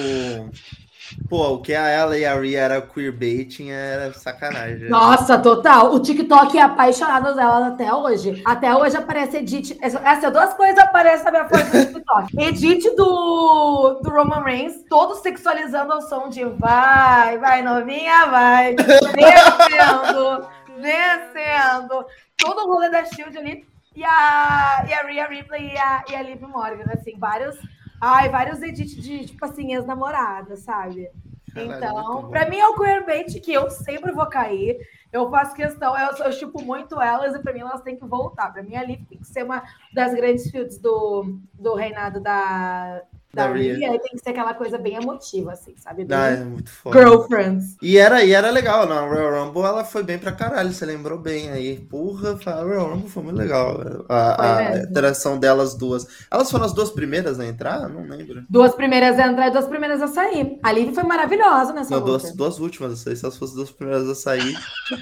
Pô, 1.29 1.55
o 1.55 1.61
que 1.61 1.75
a 1.75 1.89
ela 1.89 2.17
e 2.17 2.25
a 2.25 2.35
Rhea 2.35 2.61
era 2.61 2.81
queerbaiting 2.81 3.71
era 3.71 4.13
sacanagem. 4.15 4.89
Nossa, 4.89 5.39
total. 5.39 5.95
O 5.95 6.01
TikTok 6.01 6.57
é 6.57 6.63
apaixonado 6.63 7.35
dela 7.35 7.69
até 7.69 7.93
hoje. 7.93 8.41
Até 8.45 8.75
hoje 8.75 8.97
aparece 8.97 9.39
Edit. 9.39 9.77
Essas 9.83 10.33
duas 10.33 10.55
coisas 10.55 10.79
aparecem 10.79 11.25
na 11.25 11.31
minha 11.31 11.49
foto 11.49 11.65
do 11.65 11.87
TikTok. 11.87 12.29
Edit 12.41 12.97
do, 12.97 14.01
do 14.03 14.11
Roman 14.11 14.43
Reigns, 14.43 14.85
todos 14.89 15.19
sexualizando 15.21 15.93
ao 15.93 16.03
som 16.03 16.29
de 16.29 16.45
vai, 16.45 17.39
vai, 17.39 17.63
novinha, 17.63 18.27
vai. 18.27 18.75
Descendo, 19.15 20.47
descendo. 20.81 22.07
Todo 22.39 22.63
o 22.63 22.73
rolê 22.73 22.89
da 22.91 23.05
Shield 23.05 23.37
ali. 23.37 23.72
E 23.95 24.03
a, 24.05 24.85
e 24.89 24.93
a 24.93 25.03
Rhea 25.03 25.27
Ripley 25.29 25.73
e 25.75 25.79
a, 25.79 26.05
e 26.11 26.15
a 26.15 26.23
Liv 26.23 26.41
Morgan, 26.43 26.91
assim, 26.93 27.19
vários. 27.19 27.57
Ai, 28.01 28.29
vários 28.29 28.61
edits 28.63 28.97
de, 28.97 29.27
tipo 29.27 29.45
assim, 29.45 29.75
ex-namoradas, 29.75 30.61
sabe? 30.61 31.09
Caralho, 31.55 31.71
muito 31.71 31.85
Então, 31.85 32.23
bom. 32.23 32.29
pra 32.31 32.49
mim 32.49 32.59
é 32.59 32.67
o 32.69 32.75
queerbait 32.77 33.39
que 33.41 33.53
eu 33.53 33.71
sempre 33.71 34.11
vou 34.13 34.27
cair. 34.27 34.79
Eu 35.13 35.31
faço 35.31 35.55
questão, 35.55 35.97
eu, 35.97 36.17
eu 36.25 36.33
chupo 36.33 36.63
muito 36.63 37.01
elas 37.01 37.35
e 37.35 37.39
pra 37.43 37.53
mim 37.53 37.61
elas 37.61 37.83
têm 37.83 37.97
que 37.97 38.07
voltar. 38.07 38.51
Pra 38.51 38.63
mim 38.63 38.75
a 38.77 38.83
Liv 38.83 39.05
tem 39.07 39.19
que 39.19 39.27
ser 39.27 39.45
uma 39.45 39.63
das 39.93 40.15
grandes 40.15 40.51
fields 40.51 40.79
do, 40.79 41.39
do 41.53 41.75
reinado 41.75 42.19
da, 42.21 43.03
da, 43.35 43.47
Da 43.47 43.53
Rhea. 43.53 43.77
Rhea. 43.77 43.95
E 43.95 43.99
tem 43.99 44.13
que 44.13 44.19
ser 44.19 44.31
aquela 44.31 44.53
coisa 44.55 44.77
bem 44.79 44.95
emotiva, 44.97 45.53
assim, 45.53 45.75
sabe? 45.79 46.05
Bem 46.05 46.17
Ah, 46.19 46.27
é 46.29 46.45
muito 46.45 46.71
foda. 46.71 46.99
girlfriends. 46.99 47.77
E 47.81 47.97
era, 47.97 48.23
e 48.25 48.33
era 48.33 48.51
legal, 48.51 48.87
na 48.87 49.01
Royal 49.01 49.45
Rumble 49.47 49.63
ela 49.63 49.85
foi 49.85 50.03
bem 50.03 50.19
pra 50.19 50.33
caralho, 50.33 50.73
você 50.73 50.85
lembrou 50.85 51.19
bem 51.19 51.51
aí. 51.51 51.79
Porra, 51.79 52.39
a 52.45 52.63
Royal 52.63 52.91
Rumble 52.91 53.09
foi 53.09 53.23
muito 53.23 53.37
legal. 53.39 53.81
A, 54.09 54.47
a 54.75 54.79
interação 54.79 55.39
delas 55.39 55.75
duas. 55.75 56.07
Elas 56.31 56.51
foram 56.51 56.65
as 56.67 56.75
duas 56.75 56.91
primeiras 56.91 57.41
a 57.41 57.47
entrar? 57.47 57.89
Não 57.89 58.03
lembro. 58.07 58.45
Duas 58.51 58.75
primeiras 58.75 59.19
a 59.19 59.27
entrar 59.29 59.49
e 59.49 59.51
duas 59.51 59.67
primeiras 59.67 60.03
a 60.03 60.09
sair. 60.09 60.59
A 60.63 60.73
Liv 60.73 60.93
foi 60.95 61.05
maravilhosa 61.05 61.73
nessa 61.73 61.91
Não, 61.91 61.99
luta. 62.05 62.19
duas, 62.19 62.37
duas 62.37 62.59
últimas, 62.59 62.91
não 62.91 62.97
sei 62.97 63.17
se 63.17 63.25
elas 63.25 63.37
fossem 63.39 63.57
duas 63.57 63.71
primeiras 63.71 64.09
a 64.09 64.15
sair. 64.15 64.55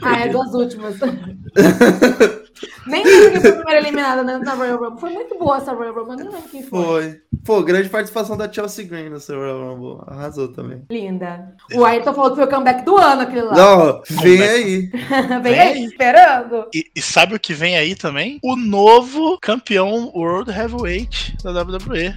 Ah, 0.02 0.20
é 0.20 0.28
duas 0.28 0.54
últimas. 0.54 0.96
Nem 2.86 3.04
lembro 3.04 3.32
quem 3.32 3.40
foi 3.40 3.50
a 3.50 3.56
primeira 3.56 3.80
eliminada 3.80 4.22
na, 4.22 4.38
na 4.38 4.54
Royal 4.54 4.78
Rumble. 4.78 5.00
Foi 5.00 5.10
muito 5.10 5.38
boa 5.38 5.56
essa 5.56 5.72
Royal 5.72 5.94
Rumble, 5.94 6.18
eu 6.18 6.24
não 6.24 6.32
lembro 6.32 6.48
quem 6.48 6.62
foi. 6.62 6.84
Foi. 6.84 7.20
Pô, 7.44 7.62
grande 7.62 7.88
participação 7.88 8.36
da 8.36 8.50
Chelsea 8.50 8.86
Green 8.86 9.08
no 9.08 9.20
seu 9.20 9.36
Royal 9.38 9.74
Rumble. 9.74 10.04
Arrasou 10.06 10.48
também. 10.48 10.82
Linda. 10.90 11.54
O 11.74 11.84
Ayrton 11.84 12.12
falou 12.12 12.30
que 12.30 12.36
foi 12.36 12.44
o 12.44 12.50
comeback 12.50 12.84
do 12.84 12.96
ano, 12.96 13.22
aquele 13.22 13.42
lá. 13.42 13.54
Não, 13.54 14.02
vem 14.22 14.42
aí. 14.42 14.90
Vem 15.42 15.58
aí, 15.58 15.84
esperando. 15.84 16.66
E, 16.74 16.84
e 16.94 17.02
sabe 17.02 17.34
o 17.34 17.40
que 17.40 17.54
vem 17.54 17.76
aí 17.76 17.94
também? 17.94 18.38
O 18.42 18.56
novo 18.56 19.38
campeão 19.40 20.10
World 20.14 20.50
Heavyweight 20.50 21.36
da 21.42 21.50
WWE. 21.50 22.16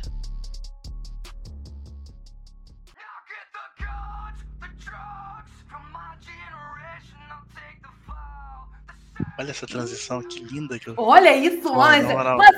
Olha 9.37 9.51
essa 9.51 9.65
transição, 9.65 10.21
que 10.21 10.43
linda 10.43 10.77
que 10.77 10.87
eu. 10.87 10.95
Olha 10.97 11.35
isso, 11.35 11.61
Pô, 11.63 11.75
mas, 11.75 12.05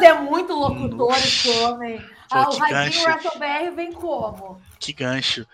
é 0.01 0.13
muito 0.13 0.53
locutor 0.53 1.15
esse 1.17 1.49
homem. 1.49 2.01
Ah, 2.29 2.49
o 2.49 2.57
Radinho 2.57 2.69
gancho. 2.69 3.03
WrestleBR 3.03 3.75
vem 3.75 3.93
como? 3.93 4.61
Que 4.79 4.91
gancho. 4.91 5.45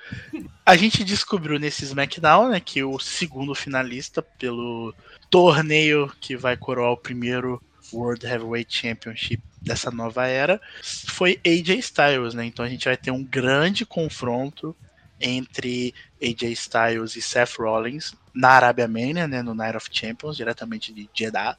A 0.65 0.75
gente 0.75 1.03
descobriu 1.03 1.59
nesse 1.59 1.83
SmackDown, 1.83 2.49
né, 2.49 2.59
que 2.59 2.83
o 2.83 2.97
segundo 2.97 3.53
finalista 3.53 4.21
pelo 4.21 4.93
torneio 5.29 6.11
que 6.19 6.35
vai 6.35 6.57
coroar 6.57 6.91
o 6.91 6.97
primeiro 6.97 7.61
World 7.93 8.25
Heavyweight 8.25 8.73
Championship 8.73 9.41
dessa 9.61 9.91
nova 9.91 10.25
era 10.25 10.59
foi 11.07 11.39
AJ 11.45 11.69
Styles, 11.79 12.33
né? 12.33 12.45
Então 12.45 12.65
a 12.65 12.69
gente 12.69 12.85
vai 12.85 12.97
ter 12.97 13.11
um 13.11 13.23
grande 13.23 13.85
confronto 13.85 14.75
entre 15.19 15.93
AJ 16.21 16.43
Styles 16.53 17.15
e 17.15 17.21
Seth 17.21 17.57
Rollins 17.59 18.13
na 18.33 18.49
Arábia 18.49 18.87
Mania, 18.87 19.27
né, 19.27 19.41
no 19.41 19.53
Night 19.53 19.77
of 19.77 19.89
Champions, 19.91 20.37
diretamente 20.37 20.93
de 20.93 21.09
Jeddah, 21.13 21.57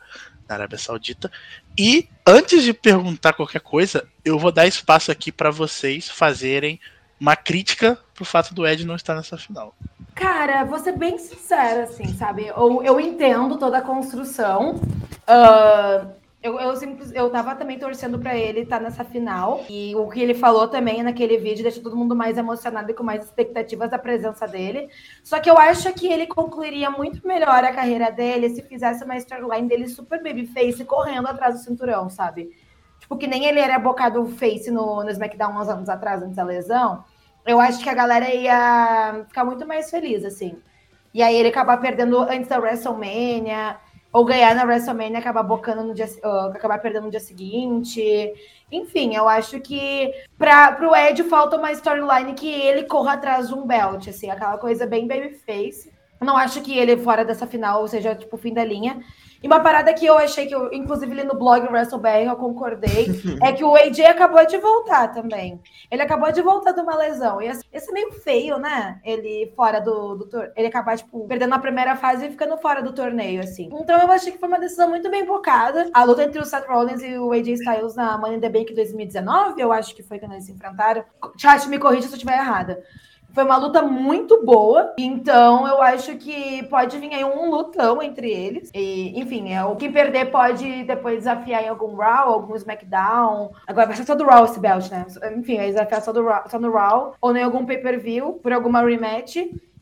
na 0.48 0.54
Arábia 0.54 0.78
Saudita. 0.78 1.30
E 1.78 2.08
antes 2.26 2.62
de 2.62 2.72
perguntar 2.72 3.32
qualquer 3.32 3.61
coisa, 3.61 4.06
eu 4.24 4.38
vou 4.38 4.52
dar 4.52 4.66
espaço 4.66 5.11
aqui 5.11 5.30
para 5.30 5.50
vocês 5.50 6.08
fazerem 6.08 6.80
uma 7.20 7.37
crítica 7.37 7.98
pro 8.14 8.25
fato 8.25 8.52
do 8.52 8.66
Ed 8.66 8.85
não 8.85 8.96
estar 8.96 9.14
nessa 9.14 9.38
final. 9.38 9.75
Cara, 10.14 10.64
vou 10.64 10.79
ser 10.79 10.92
bem 10.92 11.18
sincera, 11.18 11.85
assim, 11.85 12.12
sabe? 12.14 12.46
Eu, 12.46 12.83
eu 12.83 13.00
entendo 13.00 13.56
toda 13.58 13.79
a 13.79 13.83
construção. 13.83 14.81
Uh, 15.27 16.21
eu, 16.43 16.59
eu, 16.59 16.75
eu 17.15 17.31
tava 17.31 17.55
também 17.55 17.79
torcendo 17.79 18.19
para 18.19 18.37
ele 18.37 18.61
estar 18.61 18.79
tá 18.79 18.83
nessa 18.83 19.05
final. 19.05 19.65
E 19.69 19.95
o 19.95 20.09
que 20.09 20.21
ele 20.21 20.35
falou 20.35 20.69
também 20.69 21.03
naquele 21.03 21.38
vídeo 21.38 21.63
deixa 21.63 21.81
todo 21.81 21.97
mundo 21.97 22.17
mais 22.17 22.37
emocionado 22.37 22.90
e 22.90 22.95
com 22.95 23.03
mais 23.03 23.25
expectativas 23.25 23.90
da 23.90 23.99
presença 23.99 24.47
dele. 24.47 24.88
Só 25.23 25.38
que 25.38 25.51
eu 25.51 25.57
acho 25.57 25.93
que 25.93 26.07
ele 26.07 26.27
concluiria 26.27 26.90
muito 26.90 27.27
melhor 27.27 27.65
a 27.65 27.73
carreira 27.73 28.11
dele 28.11 28.51
se 28.51 28.63
fizesse 28.63 29.05
uma 29.05 29.17
storyline 29.17 29.69
dele 29.69 29.88
super 29.88 30.23
babyface 30.23 30.85
correndo 30.85 31.29
atrás 31.29 31.55
do 31.55 31.61
cinturão, 31.61 32.11
sabe? 32.11 32.51
Tipo, 32.99 33.17
que 33.17 33.27
nem 33.27 33.47
ele 33.47 33.61
era 33.61 33.79
bocado 33.79 34.25
face 34.27 34.71
no, 34.71 35.03
no 35.03 35.11
SmackDown 35.11 35.61
uns 35.61 35.69
anos 35.69 35.88
atrás, 35.88 36.23
antes 36.23 36.37
da 36.37 36.45
lesão 36.45 37.05
eu 37.45 37.61
acho 37.61 37.83
que 37.83 37.88
a 37.88 37.95
galera 37.95 38.33
ia 38.33 39.25
ficar 39.27 39.45
muito 39.45 39.67
mais 39.67 39.90
feliz, 39.90 40.25
assim. 40.25 40.57
E 41.13 41.23
aí 41.23 41.37
ele 41.37 41.49
acabar 41.49 41.77
perdendo 41.79 42.19
antes 42.21 42.49
da 42.49 42.59
WrestleMania, 42.59 43.77
ou 44.13 44.25
ganhar 44.25 44.54
na 44.54 44.65
WrestleMania 44.65 45.19
acabar 45.19 45.42
bocando 45.42 45.83
no 45.83 45.94
dia, 45.94 46.06
uh, 46.23 46.50
acabar 46.54 46.79
perdendo 46.79 47.04
no 47.04 47.10
dia 47.10 47.21
seguinte. 47.21 48.35
Enfim, 48.71 49.15
eu 49.15 49.29
acho 49.29 49.58
que 49.60 50.13
para 50.37 50.79
o 50.87 50.94
Ed 50.94 51.23
falta 51.25 51.56
uma 51.56 51.73
storyline 51.73 52.35
que 52.35 52.48
ele 52.48 52.85
corra 52.85 53.15
atrás 53.15 53.48
de 53.48 53.54
um 53.54 53.67
belt, 53.67 54.08
assim, 54.08 54.31
aquela 54.31 54.58
coisa 54.58 54.87
bem 54.87 55.06
babyface. 55.06 55.90
Não 56.21 56.37
acho 56.37 56.60
que 56.60 56.77
ele 56.77 56.96
fora 56.98 57.25
dessa 57.25 57.46
final 57.46 57.87
seja 57.88 58.15
tipo 58.15 58.37
o 58.37 58.38
fim 58.38 58.52
da 58.52 58.65
linha. 58.65 59.00
E 59.43 59.47
uma 59.47 59.61
parada 59.61 59.93
que 59.93 60.07
eu 60.07 60.17
achei 60.17 60.47
que, 60.47 60.55
eu, 60.55 60.73
inclusive, 60.73 61.13
ali 61.13 61.25
no 61.25 61.38
blog 61.38 61.67
WrestleBang, 61.67 62.27
eu 62.27 62.37
concordei, 62.37 63.09
é 63.43 63.53
que 63.53 63.65
o 63.65 63.75
AJ 63.75 64.01
acabou 64.07 64.45
de 64.47 64.57
voltar 64.59 65.09
também. 65.09 65.61
Ele 65.90 66.03
acabou 66.03 66.31
de 66.31 66.40
voltar 66.40 66.73
de 66.73 66.81
uma 66.81 66.97
lesão. 66.97 67.43
E 67.43 67.47
esse 67.47 67.90
é 67.90 67.93
meio 67.93 68.13
feio, 68.13 68.59
né? 68.59 69.01
Ele 69.05 69.53
fora 69.57 69.81
do, 69.81 70.15
do 70.15 70.27
torneio. 70.27 70.53
Ele 70.57 70.69
acabar, 70.69 70.97
tipo, 70.97 71.27
perdendo 71.27 71.55
a 71.55 71.59
primeira 71.59 71.97
fase 71.97 72.27
e 72.27 72.31
ficando 72.31 72.57
fora 72.59 72.83
do 72.83 72.93
torneio, 72.93 73.40
assim. 73.40 73.69
Então 73.73 74.01
eu 74.01 74.11
achei 74.11 74.33
que 74.33 74.38
foi 74.38 74.49
uma 74.49 74.61
decisão 74.61 74.88
muito 74.88 75.11
bem 75.11 75.27
focada. 75.27 75.90
A 75.93 76.05
luta 76.05 76.23
entre 76.23 76.40
o 76.40 76.45
Seth 76.45 76.67
Rollins 76.67 77.03
e 77.03 77.19
o 77.19 77.33
AJ 77.33 77.49
Styles 77.49 77.97
na 77.97 78.17
Money 78.19 78.37
in 78.37 78.40
the 78.40 78.49
Bank 78.49 78.73
2019, 78.73 79.61
eu 79.61 79.73
acho 79.73 79.95
que 79.95 80.03
foi 80.03 80.19
quando 80.19 80.33
eles 80.33 80.45
se 80.45 80.53
enfrentaram. 80.53 81.05
Chat, 81.37 81.69
me 81.69 81.79
corrija 81.79 82.03
se 82.03 82.09
eu 82.09 82.17
estiver 82.17 82.38
errada. 82.38 82.83
Foi 83.33 83.44
uma 83.44 83.56
luta 83.56 83.80
muito 83.80 84.44
boa, 84.44 84.92
então 84.98 85.66
eu 85.66 85.80
acho 85.80 86.16
que 86.16 86.62
pode 86.64 86.98
vir 86.98 87.14
aí 87.14 87.24
um 87.24 87.50
lutão 87.50 88.02
entre 88.02 88.30
eles. 88.30 88.70
E, 88.74 89.18
enfim, 89.18 89.52
é, 89.52 89.64
o 89.64 89.74
que 89.74 89.88
perder 89.88 90.30
pode 90.30 90.85
depois 90.85 91.18
desafiar 91.18 91.64
em 91.64 91.68
algum 91.68 91.94
Raw, 91.96 92.33
algum 92.33 92.54
SmackDown. 92.54 93.52
Agora 93.66 93.87
vai 93.87 93.96
ser 93.96 94.04
só 94.04 94.14
do 94.14 94.24
Raw 94.24 94.44
esse 94.44 94.60
belt, 94.60 94.90
né? 94.90 95.06
Enfim, 95.37 95.56
vai 95.56 95.68
desafiar 95.68 96.02
só, 96.02 96.12
do 96.12 96.24
Raw, 96.24 96.44
só 96.48 96.58
no 96.58 96.70
Raw 96.70 97.14
ou 97.20 97.35
em 97.35 97.42
algum 97.42 97.64
pay-per-view 97.64 98.35
por 98.42 98.52
alguma 98.52 98.83
rematch. 98.83 99.37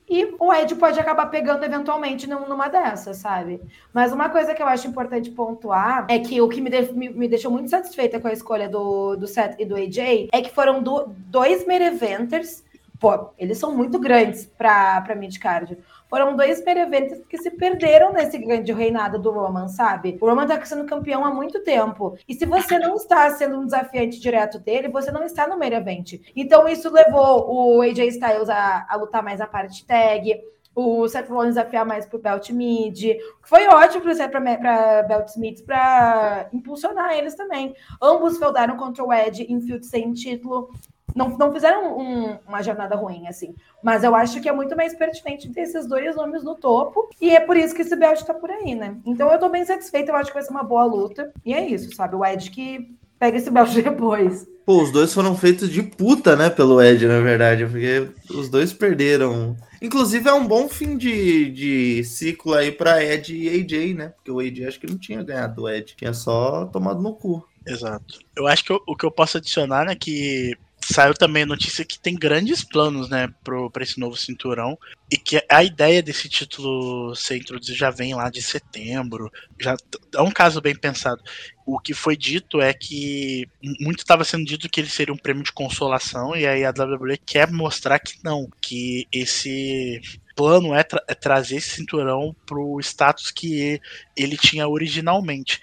E 0.09 0.35
o 0.41 0.53
Ed 0.53 0.75
pode 0.75 0.99
acabar 0.99 1.27
pegando 1.27 1.65
eventualmente 1.65 2.29
numa 2.29 2.69
dessas, 2.69 3.19
sabe? 3.19 3.61
Mas 3.93 4.13
uma 4.13 4.29
coisa 4.29 4.53
que 4.53 4.61
eu 4.61 4.67
acho 4.67 4.89
importante 4.89 5.31
pontuar 5.31 6.07
é 6.09 6.19
que 6.19 6.41
o 6.41 6.49
que 6.49 6.61
me, 6.61 6.69
de, 6.69 6.93
me, 6.93 7.29
deixou 7.29 7.49
muito 7.49 7.71
satisfeita 7.71 8.19
com 8.19 8.27
a 8.27 8.33
escolha 8.33 8.69
do, 8.69 9.15
do 9.15 9.29
Seth 9.29 9.55
e 9.57 9.65
do 9.65 9.77
AJ 9.77 10.29
é 10.33 10.43
que 10.43 10.51
foram 10.51 10.83
do, 10.83 11.07
dois 11.07 11.65
main 11.65 11.83
eventers 11.83 12.65
pô, 13.01 13.31
eles 13.39 13.57
são 13.57 13.75
muito 13.75 13.99
grandes 13.99 14.45
para 14.45 15.17
midcard. 15.17 15.77
Foram 16.09 16.37
dois 16.37 16.61
eventos 16.61 17.25
que 17.27 17.39
se 17.39 17.51
perderam 17.51 18.13
nesse 18.13 18.37
grande 18.37 18.73
reinado 18.73 19.19
do 19.19 19.31
Roman, 19.31 19.69
sabe? 19.69 20.19
O 20.21 20.27
Roman 20.27 20.47
tá 20.47 20.63
sendo 20.65 20.85
campeão 20.85 21.25
há 21.25 21.33
muito 21.33 21.63
tempo. 21.63 22.17
E 22.29 22.35
se 22.35 22.45
você 22.45 22.79
não 22.79 22.97
está 22.97 23.31
sendo 23.31 23.59
um 23.59 23.65
desafiante 23.65 24.21
direto 24.21 24.59
dele, 24.59 24.89
você 24.89 25.11
não 25.11 25.25
está 25.25 25.49
no 25.49 25.59
main 25.59 25.73
event. 25.73 26.21
Então 26.37 26.69
isso 26.69 26.93
levou 26.93 27.49
o 27.49 27.81
AJ 27.81 28.01
Styles 28.09 28.51
a, 28.51 28.87
a 28.89 28.97
lutar 28.97 29.23
mais 29.23 29.41
a 29.41 29.47
parte 29.47 29.87
tag, 29.87 30.39
o 30.75 31.09
Seth 31.09 31.29
Rollins 31.29 31.55
desafiar 31.55 31.87
mais 31.87 32.07
pro 32.07 32.19
Belt 32.19 32.51
Mid. 32.51 33.17
Foi 33.43 33.67
ótimo 33.67 34.05
para 34.31 35.03
Belt 35.05 35.37
Mid 35.37 35.63
para 35.63 36.49
impulsionar 36.53 37.13
eles 37.13 37.35
também. 37.35 37.75
Ambos 38.01 38.39
feldaram 38.39 38.77
contra 38.77 39.03
o 39.03 39.13
Ed 39.13 39.43
em 39.43 39.61
field 39.61 39.85
sem 39.87 40.13
título 40.13 40.71
não, 41.15 41.37
não 41.37 41.53
fizeram 41.53 41.99
um, 41.99 42.39
uma 42.47 42.63
jornada 42.63 42.95
ruim, 42.97 43.27
assim. 43.29 43.55
Mas 43.83 44.05
eu 44.05 44.15
acho 44.15 44.41
que 44.41 44.49
é 44.49 44.53
muito 44.53 44.77
mais 44.77 44.95
pertinente 44.95 45.51
ter 45.51 45.63
esses 45.63 45.87
dois 45.87 46.17
nomes 46.17 46.43
no 46.43 46.55
topo. 46.55 47.09
E 47.21 47.31
é 47.31 47.41
por 47.41 47.57
isso 47.57 47.75
que 47.75 47.83
esse 47.83 47.97
belt 47.97 48.23
tá 48.23 48.35
por 48.35 48.51
aí, 48.51 48.75
né? 48.75 48.97
Então 49.05 49.31
eu 49.31 49.39
tô 49.39 49.49
bem 49.49 49.65
satisfeita, 49.65 50.13
eu 50.13 50.17
acho 50.17 50.31
que 50.31 50.35
vai 50.35 50.43
ser 50.43 50.51
uma 50.51 50.63
boa 50.63 50.85
luta. 50.85 51.33
E 51.45 51.55
é 51.55 51.67
isso, 51.67 51.95
sabe? 51.95 52.17
O 52.17 52.25
Ed 52.25 52.51
que 52.51 52.97
pega 53.19 53.37
esse 53.37 53.51
belt 53.51 53.73
depois. 53.77 54.49
Pô, 54.65 54.83
os 54.83 54.91
dois 54.93 55.13
foram 55.13 55.37
feitos 55.37 55.69
de 55.69 55.83
puta, 55.83 56.37
né, 56.37 56.49
pelo 56.49 56.81
Ed, 56.81 57.07
na 57.07 57.21
verdade, 57.21 57.67
porque 57.67 58.09
os 58.31 58.49
dois 58.49 58.73
perderam. 58.73 59.57
Inclusive 59.83 60.29
é 60.29 60.33
um 60.33 60.47
bom 60.47 60.69
fim 60.69 60.97
de, 60.97 61.51
de 61.51 62.05
ciclo 62.05 62.55
aí 62.55 62.71
pra 62.71 63.03
Ed 63.03 63.35
e 63.35 63.49
AJ, 63.49 63.95
né? 63.95 64.09
Porque 64.11 64.31
o 64.31 64.39
AJ 64.39 64.69
acho 64.69 64.81
que 64.81 64.87
não 64.87 64.99
tinha 64.99 65.23
ganhado 65.23 65.63
o 65.63 65.69
Ed, 65.69 65.95
tinha 65.97 66.13
só 66.13 66.67
tomado 66.67 67.03
no 67.03 67.15
cu. 67.15 67.45
Exato. 67.67 68.19
Eu 68.37 68.47
acho 68.47 68.65
que 68.65 68.73
eu, 68.73 68.81
o 68.87 68.97
que 68.97 69.05
eu 69.05 69.11
posso 69.11 69.39
adicionar, 69.39 69.85
né, 69.85 69.95
que 69.95 70.57
saiu 70.91 71.15
também 71.15 71.45
a 71.45 71.47
notícia 71.47 71.85
que 71.85 71.99
tem 71.99 72.15
grandes 72.15 72.65
planos, 72.65 73.09
né, 73.09 73.33
para 73.45 73.83
esse 73.83 73.99
novo 73.99 74.17
cinturão 74.17 74.77
e 75.11 75.17
que 75.17 75.43
a 75.49 75.63
ideia 75.63 76.03
desse 76.03 76.29
título 76.29 77.15
ser 77.15 77.37
introduzido 77.37 77.77
já 77.77 77.91
vem 77.91 78.15
lá 78.15 78.31
de 78.31 78.43
setembro, 78.43 79.31
já 79.59 79.77
é 80.15 80.21
um 80.21 80.31
caso 80.31 80.61
bem 80.61 80.75
pensado. 80.75 81.23
O 81.67 81.79
que 81.79 81.95
foi 81.95 82.17
dito 82.17 82.61
é 82.61 82.73
que 82.73 83.49
muito 83.81 84.01
estava 84.01 84.25
sendo 84.25 84.45
dito 84.45 84.69
que 84.69 84.81
ele 84.81 84.89
seria 84.89 85.15
um 85.15 85.19
prêmio 85.19 85.43
de 85.43 85.53
consolação 85.53 86.35
e 86.35 86.47
aí 86.47 86.65
a 86.65 86.71
WWE 86.71 87.17
quer 87.25 87.51
mostrar 87.51 87.99
que 87.99 88.19
não, 88.25 88.49
que 88.61 89.07
esse 89.13 90.01
plano 90.35 90.75
é, 90.75 90.83
tra 90.83 91.03
é 91.07 91.15
trazer 91.15 91.57
esse 91.57 91.71
cinturão 91.71 92.35
pro 92.47 92.81
status 92.81 93.31
que 93.31 93.81
ele 94.17 94.37
tinha 94.37 94.67
originalmente. 94.67 95.61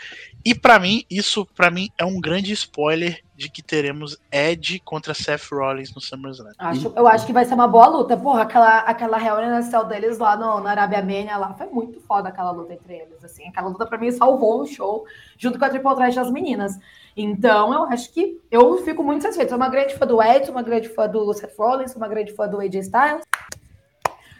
E 0.48 0.56
para 0.56 0.80
mim, 0.80 1.04
isso 1.12 1.46
para 1.46 1.70
mim 1.70 1.90
é 1.98 2.06
um 2.06 2.22
grande 2.22 2.54
spoiler 2.54 3.22
de 3.36 3.50
que 3.50 3.62
teremos 3.62 4.18
Ed 4.32 4.80
contra 4.86 5.14
Seth 5.14 5.52
Rollins 5.52 5.94
no 5.94 6.00
SummerSlam. 6.00 6.54
Acho, 6.58 6.94
eu 6.96 7.06
acho 7.06 7.26
que 7.26 7.34
vai 7.34 7.44
ser 7.44 7.54
uma 7.54 7.68
boa 7.68 7.88
luta. 7.88 8.16
Porra, 8.16 8.44
aquela, 8.44 8.78
aquela 8.80 9.18
reunião 9.18 9.86
deles 9.90 10.18
lá 10.20 10.38
no, 10.38 10.62
na 10.62 10.72
Arábia 10.72 11.02
Mania 11.02 11.36
lá 11.36 11.54
foi 11.54 11.68
muito 11.68 12.00
foda 12.00 12.30
aquela 12.30 12.52
luta 12.52 12.74
entre 12.74 12.94
eles. 12.94 13.22
Assim, 13.26 13.46
aquela 13.46 13.68
luta 13.68 13.86
para 13.86 13.98
mim 13.98 14.10
salvou 14.10 14.62
o 14.62 14.66
show 14.66 15.06
junto 15.38 15.60
com 15.60 15.66
a 15.66 15.70
Triple 15.70 15.96
Threat 15.96 16.16
das 16.16 16.32
meninas. 16.32 16.80
Então, 17.18 17.74
eu 17.74 17.84
acho 17.84 18.14
que 18.14 18.40
eu 18.50 18.78
fico 18.86 19.04
muito 19.04 19.24
satisfeito. 19.24 19.50
Sou 19.50 19.58
uma 19.58 19.68
grande 19.68 19.96
fã 19.96 20.08
do 20.08 20.24
Ed, 20.24 20.46
sou 20.46 20.56
uma 20.56 20.64
grande 20.64 20.88
fã 20.88 21.10
do 21.10 21.34
Seth 21.34 21.58
Rollins, 21.58 21.92
sou 21.92 22.02
uma 22.02 22.08
grande 22.08 22.32
fã 22.32 22.48
do 22.48 22.62
AJ 22.62 22.76
Styles. 22.76 23.24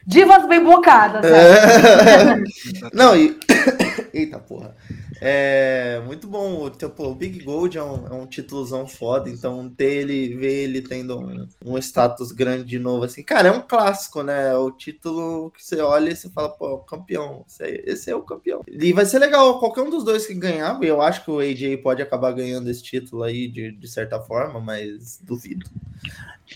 Divas 0.06 0.48
bem 0.48 0.64
bocadas. 0.64 1.26
É... 1.26 2.38
Não, 2.96 3.14
e. 3.14 3.38
Eita 4.18 4.40
porra. 4.40 4.76
É 5.22 6.02
muito 6.06 6.28
bom. 6.28 6.66
O, 6.66 6.90
pô, 6.90 7.10
o 7.10 7.16
Big 7.16 7.44
Gold 7.44 7.78
é 7.78 7.84
um, 7.84 8.08
é 8.08 8.14
um 8.14 8.26
títulozão 8.26 8.88
foda, 8.88 9.30
então 9.30 9.70
ter 9.70 10.02
ele, 10.02 10.36
ver 10.36 10.64
ele 10.64 10.82
tendo 10.82 11.20
um, 11.20 11.48
um 11.64 11.78
status 11.78 12.32
grande 12.32 12.66
de 12.66 12.80
novo, 12.80 13.04
assim, 13.04 13.22
cara, 13.22 13.50
é 13.50 13.52
um 13.52 13.62
clássico, 13.62 14.24
né? 14.24 14.56
O 14.56 14.72
título 14.72 15.52
que 15.52 15.64
você 15.64 15.80
olha 15.82 16.10
e 16.10 16.16
você 16.16 16.30
fala, 16.30 16.50
pô, 16.50 16.80
campeão, 16.80 17.46
esse 17.48 17.64
é, 17.64 17.84
esse 17.86 18.10
é 18.10 18.16
o 18.16 18.24
campeão. 18.24 18.64
E 18.68 18.92
vai 18.92 19.06
ser 19.06 19.20
legal, 19.20 19.60
qualquer 19.60 19.82
um 19.82 19.90
dos 19.90 20.04
dois 20.04 20.26
que 20.26 20.34
ganhar, 20.34 20.82
eu 20.82 21.00
acho 21.00 21.24
que 21.24 21.30
o 21.30 21.40
AJ 21.40 21.78
pode 21.84 22.02
acabar 22.02 22.32
ganhando 22.32 22.70
esse 22.72 22.82
título 22.82 23.22
aí 23.22 23.48
de, 23.48 23.72
de 23.72 23.88
certa 23.88 24.20
forma, 24.20 24.60
mas 24.60 25.20
duvido. 25.22 25.70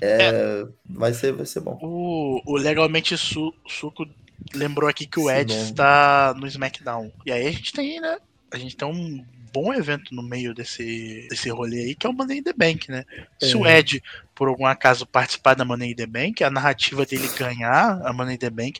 É, 0.01 0.29
é. 0.29 0.67
Vai, 0.89 1.13
ser, 1.13 1.33
vai 1.33 1.45
ser 1.45 1.59
bom. 1.59 1.77
O, 1.81 2.41
o 2.45 2.57
Legalmente 2.57 3.15
Su, 3.17 3.53
Suco 3.67 4.05
lembrou 4.53 4.89
aqui 4.89 5.05
que 5.05 5.19
o 5.19 5.29
Ed 5.29 5.53
está 5.53 6.33
no 6.37 6.47
SmackDown. 6.47 7.11
E 7.25 7.31
aí 7.31 7.47
a 7.47 7.51
gente 7.51 7.73
tem, 7.73 7.99
né? 7.99 8.17
A 8.51 8.57
gente 8.57 8.75
tem 8.75 8.87
um 8.87 9.23
bom 9.53 9.73
evento 9.73 10.15
no 10.15 10.23
meio 10.23 10.53
desse, 10.53 11.27
desse 11.29 11.49
rolê 11.49 11.79
aí, 11.79 11.95
que 11.95 12.07
é 12.07 12.09
o 12.09 12.13
Money 12.13 12.39
in 12.39 12.43
the 12.43 12.53
Bank, 12.53 12.89
né? 12.89 13.03
É. 13.41 13.45
Se 13.45 13.55
o 13.55 13.67
Ed, 13.67 14.01
por 14.33 14.47
algum 14.47 14.65
acaso, 14.65 15.05
participar 15.05 15.55
da 15.55 15.65
Money 15.65 15.91
in 15.91 15.95
the 15.95 16.05
Bank, 16.05 16.43
a 16.43 16.49
narrativa 16.49 17.05
dele 17.05 17.29
ganhar 17.37 18.01
a 18.03 18.13
Money 18.13 18.35
in 18.35 18.39
the 18.39 18.49
Bank 18.49 18.79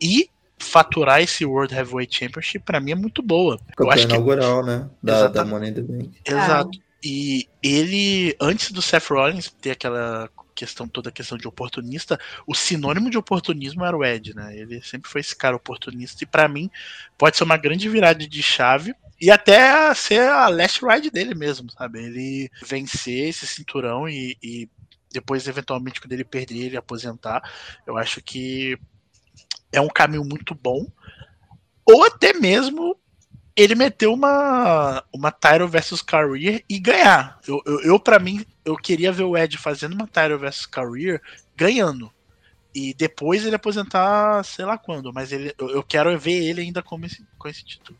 e 0.00 0.30
faturar 0.58 1.20
esse 1.20 1.44
World 1.44 1.74
Heavyweight 1.74 2.16
Championship, 2.16 2.64
para 2.64 2.80
mim, 2.80 2.92
é 2.92 2.94
muito 2.94 3.20
boa. 3.20 3.58
Campeão 3.58 3.86
eu 3.86 3.90
acho 3.90 4.04
inaugural, 4.04 4.60
que... 4.60 4.66
né? 4.66 4.90
Da, 5.02 5.26
da 5.28 5.44
Money 5.44 5.70
in 5.70 5.74
the 5.74 5.82
Bank. 5.82 6.10
Exato. 6.24 6.78
E 7.04 7.48
ele, 7.60 8.36
antes 8.40 8.70
do 8.70 8.80
Seth 8.80 9.08
Rollins 9.10 9.50
ter 9.60 9.72
aquela 9.72 10.30
questão, 10.54 10.86
toda 10.86 11.08
a 11.08 11.12
questão 11.12 11.36
de 11.36 11.48
oportunista, 11.48 12.18
o 12.46 12.54
sinônimo 12.54 13.10
de 13.10 13.18
oportunismo 13.18 13.84
era 13.84 13.96
o 13.96 14.04
Ed, 14.04 14.34
né? 14.34 14.56
Ele 14.56 14.82
sempre 14.82 15.10
foi 15.10 15.20
esse 15.20 15.34
cara 15.34 15.56
oportunista 15.56 16.22
e 16.22 16.26
para 16.26 16.48
mim 16.48 16.70
pode 17.18 17.36
ser 17.36 17.44
uma 17.44 17.56
grande 17.56 17.88
virada 17.88 18.26
de 18.26 18.42
chave 18.42 18.94
e 19.20 19.30
até 19.30 19.94
ser 19.94 20.20
a 20.28 20.48
last 20.48 20.84
ride 20.84 21.10
dele 21.10 21.34
mesmo, 21.34 21.70
sabe? 21.70 22.04
Ele 22.04 22.50
vencer 22.64 23.28
esse 23.28 23.46
cinturão 23.46 24.08
e, 24.08 24.36
e 24.42 24.68
depois, 25.12 25.46
eventualmente, 25.46 26.00
quando 26.00 26.12
ele 26.12 26.24
perder, 26.24 26.66
ele 26.66 26.76
aposentar. 26.76 27.42
Eu 27.86 27.96
acho 27.96 28.22
que 28.22 28.76
é 29.70 29.80
um 29.80 29.88
caminho 29.88 30.24
muito 30.24 30.54
bom. 30.54 30.90
Ou 31.84 32.04
até 32.04 32.32
mesmo 32.32 32.96
ele 33.56 33.74
meteu 33.74 34.12
uma, 34.12 35.02
uma 35.12 35.30
title 35.30 35.68
versus 35.68 36.02
career 36.02 36.64
e 36.68 36.78
ganhar. 36.78 37.38
Eu, 37.46 37.60
eu, 37.66 37.80
eu 37.82 38.00
para 38.00 38.18
mim, 38.18 38.44
eu 38.64 38.76
queria 38.76 39.12
ver 39.12 39.24
o 39.24 39.36
Ed 39.36 39.56
fazendo 39.58 39.94
uma 39.94 40.06
title 40.06 40.38
versus 40.38 40.66
career 40.66 41.20
ganhando. 41.56 42.10
E 42.74 42.94
depois 42.94 43.44
ele 43.44 43.54
aposentar, 43.54 44.42
sei 44.44 44.64
lá 44.64 44.78
quando, 44.78 45.12
mas 45.12 45.30
ele, 45.30 45.54
eu, 45.58 45.68
eu 45.68 45.82
quero 45.82 46.16
ver 46.18 46.42
ele 46.44 46.62
ainda 46.62 46.82
com 46.82 46.98
esse, 47.04 47.24
com 47.38 47.48
esse 47.48 47.62
título. 47.64 47.98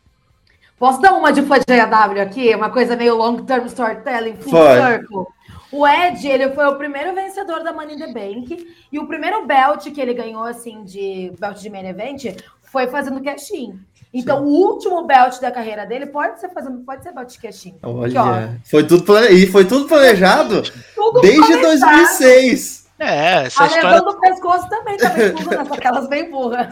Posso 0.79 0.99
dar 0.99 1.13
uma 1.13 1.31
de 1.31 1.43
fã 1.43 1.59
de 1.59 1.79
AW 1.79 2.19
aqui? 2.19 2.53
Uma 2.55 2.71
coisa 2.71 2.95
meio 2.95 3.15
long-term 3.15 3.65
storytelling, 3.67 4.35
full 4.35 4.51
Pode. 4.51 4.81
circle. 4.81 5.27
O 5.71 5.87
Ed, 5.87 6.27
ele 6.27 6.51
foi 6.51 6.65
o 6.65 6.75
primeiro 6.75 7.13
vencedor 7.15 7.63
da 7.63 7.71
Money 7.71 7.95
in 7.95 7.99
the 7.99 8.07
Bank. 8.07 8.75
E 8.91 8.99
o 8.99 9.07
primeiro 9.07 9.45
belt 9.45 9.83
que 9.91 10.01
ele 10.01 10.13
ganhou, 10.13 10.43
assim, 10.43 10.83
de 10.83 11.31
belt 11.39 11.59
de 11.59 11.69
main 11.69 11.85
event, 11.87 12.35
foi 12.63 12.87
fazendo 12.87 13.21
cash-in. 13.21 13.79
Então, 14.13 14.43
o 14.43 14.47
último 14.47 15.03
belt 15.05 15.39
da 15.39 15.51
carreira 15.51 15.85
dele 15.85 16.05
pode 16.05 16.39
ser 16.39 16.49
fazendo, 16.49 16.79
pode 16.85 17.01
ser 17.01 17.11
belt 17.13 17.29
de 17.29 17.39
cash-in. 17.39 17.75
Aqui, 17.81 18.17
ó. 18.17 18.23
Olha, 18.23 18.61
foi 18.63 18.85
tudo 18.85 19.03
plane... 19.03 19.29
e 19.29 19.47
foi 19.47 19.65
tudo 19.65 19.87
planejado 19.87 20.61
Tudo 20.93 21.19
desde 21.21 21.41
planejado. 21.41 21.61
2006. 21.63 22.83
É, 22.99 23.45
essa 23.45 23.63
A 23.63 23.67
história. 23.67 24.01
do 24.01 24.19
pescoço 24.19 24.69
também 24.69 24.97
tá 24.97 25.09
bem 25.09 25.33
burra, 25.33 25.65
só 25.65 25.75
que 25.75 25.87
elas 25.87 26.07
bem 26.07 26.29
burra. 26.31 26.69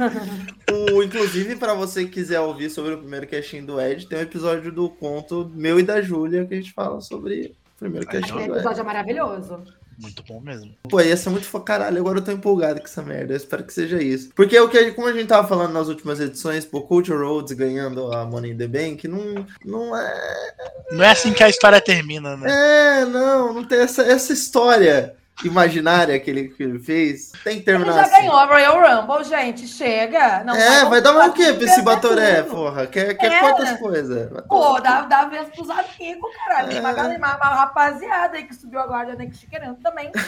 O, 0.72 1.04
inclusive, 1.04 1.56
para 1.56 1.74
você 1.74 2.06
que 2.06 2.12
quiser 2.12 2.40
ouvir 2.40 2.70
sobre 2.70 2.94
o 2.94 2.98
primeiro 3.00 3.28
casting 3.28 3.66
do 3.66 3.82
Ed, 3.82 4.08
tem 4.08 4.20
um 4.20 4.22
episódio 4.22 4.72
do 4.72 4.88
conto 4.88 5.52
meu 5.54 5.80
e 5.80 5.84
da 5.84 6.00
Júlia 6.02 6.46
que 6.46 6.54
a 6.54 6.58
gente 6.58 6.72
fala 6.72 7.02
sobre 7.02 7.56
o 7.76 7.80
primeiro 7.80 8.06
casting 8.06 8.34
do 8.34 8.40
Ed. 8.40 8.52
episódio 8.52 8.82
é 8.82 8.84
maravilhoso. 8.84 9.64
Muito 10.02 10.24
bom 10.24 10.40
mesmo. 10.40 10.74
Pô, 10.90 11.00
ia 11.00 11.16
ser 11.16 11.30
muito 11.30 11.48
caralho, 11.62 12.00
agora 12.00 12.18
eu 12.18 12.24
tô 12.24 12.32
empolgado 12.32 12.80
com 12.80 12.88
essa 12.88 13.04
merda. 13.04 13.34
Eu 13.34 13.38
espero 13.38 13.64
que 13.64 13.72
seja 13.72 14.02
isso. 14.02 14.32
Porque 14.36 14.60
o 14.60 14.68
que, 14.68 14.92
como 14.92 15.08
a 15.08 15.14
gente 15.14 15.28
tava 15.28 15.48
falando 15.48 15.74
nas 15.74 15.88
últimas 15.88 16.20
edições, 16.20 16.66
pô, 16.66 16.82
Culture 16.82 17.24
Roads 17.24 17.54
ganhando 17.54 18.12
a 18.12 18.26
Money 18.26 18.52
in 18.52 18.58
the 18.58 18.68
Bank, 18.68 19.08
não, 19.08 19.46
não 19.64 19.96
é. 19.96 20.54
Não 20.92 21.04
é 21.04 21.12
assim 21.12 21.32
que 21.32 21.44
a 21.44 21.50
história 21.50 21.80
termina, 21.80 22.36
né? 22.36 23.02
É, 23.02 23.06
não, 23.06 23.54
não 23.54 23.64
tem 23.64 23.80
essa, 23.80 24.02
essa 24.02 24.34
história 24.34 25.16
imaginária 25.44 26.20
que 26.20 26.30
ele, 26.30 26.50
que 26.50 26.62
ele 26.62 26.80
fez. 26.80 27.32
Tem 27.44 27.54
que 27.62 27.70
Ele 27.70 27.78
terminar 27.80 27.94
já 27.94 28.02
assim. 28.04 28.12
ganhou 28.12 28.36
a 28.36 28.46
Royal 28.46 29.02
Rumble, 29.02 29.24
gente. 29.24 29.68
Chega. 29.68 30.44
Não 30.44 30.54
é, 30.56 30.86
vai 30.86 31.02
dar 31.02 31.14
mais 31.14 31.32
o 31.32 31.34
quê 31.34 31.46
pra 31.54 31.64
esse 31.64 31.76
perder 31.76 31.84
Batoré, 31.84 32.42
tudo. 32.44 32.56
porra? 32.56 32.86
Quer, 32.88 33.16
quer 33.18 33.32
É. 33.32 33.40
quantas 33.40 33.80
coisas? 33.80 34.30
Pô, 34.48 34.80
dá, 34.80 35.02
dá 35.02 35.26
vez 35.26 35.48
pros 35.50 35.70
amigos, 35.70 36.30
caralho. 36.46 36.70
Tem 36.70 36.80
uma, 36.80 36.92
É. 36.92 36.94
galera, 36.94 37.18
uma, 37.18 37.36
uma 37.38 37.56
rapaziada 37.56 38.38
aí 38.38 38.44
que 38.44 38.54
subiu 38.56 38.80
agora, 38.80 39.16
né? 39.16 39.26
Que 39.26 39.48
querendo 39.48 39.76
também. 39.82 40.12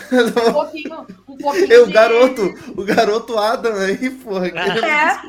Um 0.48 0.54
pouquinho, 0.54 1.08
um 1.28 1.38
pouquinho 1.38 1.72
E 1.74 1.78
o 1.80 1.88
de- 1.88 1.94
garoto, 1.94 2.42
o 2.76 2.84
garoto 2.84 3.38
Adam 3.38 3.76
aí, 3.76 4.10
porra. 4.10 4.50
que- 4.50 4.58
É. 4.58 5.20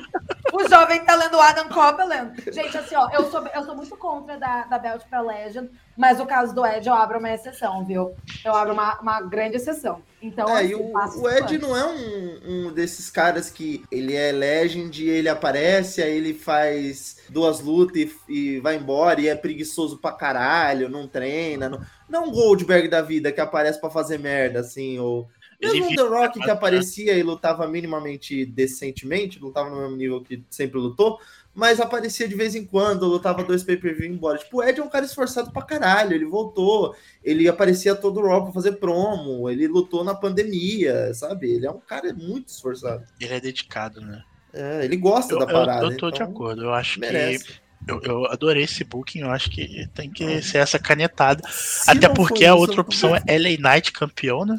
O 0.52 0.68
jovem 0.68 1.04
talento 1.04 1.38
Adam 1.38 1.68
Copeland. 1.68 2.32
Gente, 2.52 2.78
assim, 2.78 2.94
ó, 2.96 3.08
eu 3.12 3.30
sou, 3.30 3.44
eu 3.54 3.62
sou 3.64 3.74
muito 3.76 3.96
contra 3.96 4.38
da, 4.38 4.62
da 4.64 4.78
Belt 4.78 5.02
pra 5.10 5.20
Legend, 5.20 5.68
mas 5.96 6.20
o 6.20 6.26
caso 6.26 6.54
do 6.54 6.66
Ed 6.66 6.86
eu 6.86 6.94
abro 6.94 7.18
uma 7.18 7.30
exceção, 7.30 7.84
viu? 7.84 8.14
Eu 8.44 8.54
abro 8.54 8.72
uma, 8.72 9.00
uma 9.00 9.20
grande 9.20 9.56
exceção. 9.56 10.02
Então, 10.20 10.48
É, 10.48 10.62
assim, 10.62 10.74
o, 10.74 11.22
o 11.22 11.30
Ed 11.30 11.58
não 11.58 11.76
é 11.76 11.84
um, 11.86 12.40
um 12.68 12.72
desses 12.72 13.10
caras 13.10 13.50
que 13.50 13.84
ele 13.90 14.14
é 14.14 14.32
legend, 14.32 15.06
ele 15.06 15.28
aparece, 15.28 16.02
aí 16.02 16.16
ele 16.16 16.32
faz 16.32 17.18
duas 17.28 17.60
lutas 17.60 17.96
e, 17.96 18.12
e 18.28 18.60
vai 18.60 18.76
embora 18.76 19.20
e 19.20 19.28
é 19.28 19.34
preguiçoso 19.36 19.98
pra 19.98 20.12
caralho, 20.12 20.88
não 20.88 21.06
treina. 21.06 21.68
Não, 21.68 21.80
não 22.08 22.22
é 22.22 22.26
um 22.26 22.30
Goldberg 22.30 22.88
da 22.88 23.02
vida 23.02 23.30
que 23.30 23.40
aparece 23.40 23.80
pra 23.80 23.90
fazer 23.90 24.18
merda, 24.18 24.60
assim, 24.60 24.98
ou. 24.98 25.28
Mesmo 25.62 25.86
o 25.86 25.94
The 25.94 26.02
Rock 26.02 26.40
que 26.40 26.50
aparecia 26.50 27.14
e 27.16 27.22
lutava 27.22 27.66
minimamente 27.66 28.44
decentemente, 28.44 29.38
lutava 29.38 29.70
no 29.70 29.80
mesmo 29.80 29.96
nível 29.96 30.22
que 30.22 30.44
sempre 30.50 30.78
lutou, 30.78 31.18
mas 31.54 31.80
aparecia 31.80 32.26
de 32.26 32.34
vez 32.34 32.54
em 32.54 32.64
quando, 32.64 33.06
lutava 33.06 33.44
dois 33.44 33.62
pay-per-view 33.62 34.10
embora. 34.12 34.38
Tipo, 34.38 34.58
o 34.58 34.62
Ed 34.64 34.80
é 34.80 34.82
um 34.82 34.88
cara 34.88 35.04
esforçado 35.04 35.52
pra 35.52 35.62
caralho, 35.62 36.12
ele 36.14 36.24
voltou, 36.24 36.94
ele 37.22 37.48
aparecia 37.48 37.94
todo 37.94 38.20
o 38.20 38.26
Raw 38.26 38.42
pra 38.44 38.52
fazer 38.52 38.72
promo, 38.72 39.48
ele 39.48 39.66
lutou 39.68 40.02
na 40.02 40.14
pandemia, 40.14 41.12
sabe? 41.14 41.50
Ele 41.52 41.66
é 41.66 41.70
um 41.70 41.80
cara 41.80 42.12
muito 42.12 42.48
esforçado. 42.48 43.04
Ele 43.20 43.34
é 43.34 43.40
dedicado, 43.40 44.00
né? 44.00 44.22
É, 44.52 44.84
ele 44.84 44.96
gosta 44.96 45.32
Eu, 45.34 45.38
da 45.38 45.44
eu- 45.44 45.52
parada. 45.52 45.84
eu 45.86 45.96
tô 45.96 46.10
de 46.10 46.16
então 46.22 46.28
acordo. 46.30 46.62
Eu 46.64 46.72
acho 46.74 46.98
Merece. 47.00 47.44
que. 47.44 47.64
Eu, 47.86 48.00
eu 48.02 48.26
adorei 48.26 48.62
esse 48.64 48.82
booking, 48.82 49.20
eu 49.20 49.30
acho 49.30 49.50
que 49.50 49.86
tem 49.94 50.10
que 50.10 50.40
ser 50.40 50.58
essa 50.58 50.78
canetada. 50.78 51.42
Se 51.50 51.90
Até 51.90 52.08
porque 52.08 52.44
for 52.46 52.50
a 52.50 52.54
isso, 52.54 52.56
outra 52.58 52.76
eu- 52.76 52.80
opção 52.80 53.14
é 53.14 53.22
LA 53.38 53.58
Knight 53.58 53.92
campeão, 53.92 54.46
né? 54.46 54.58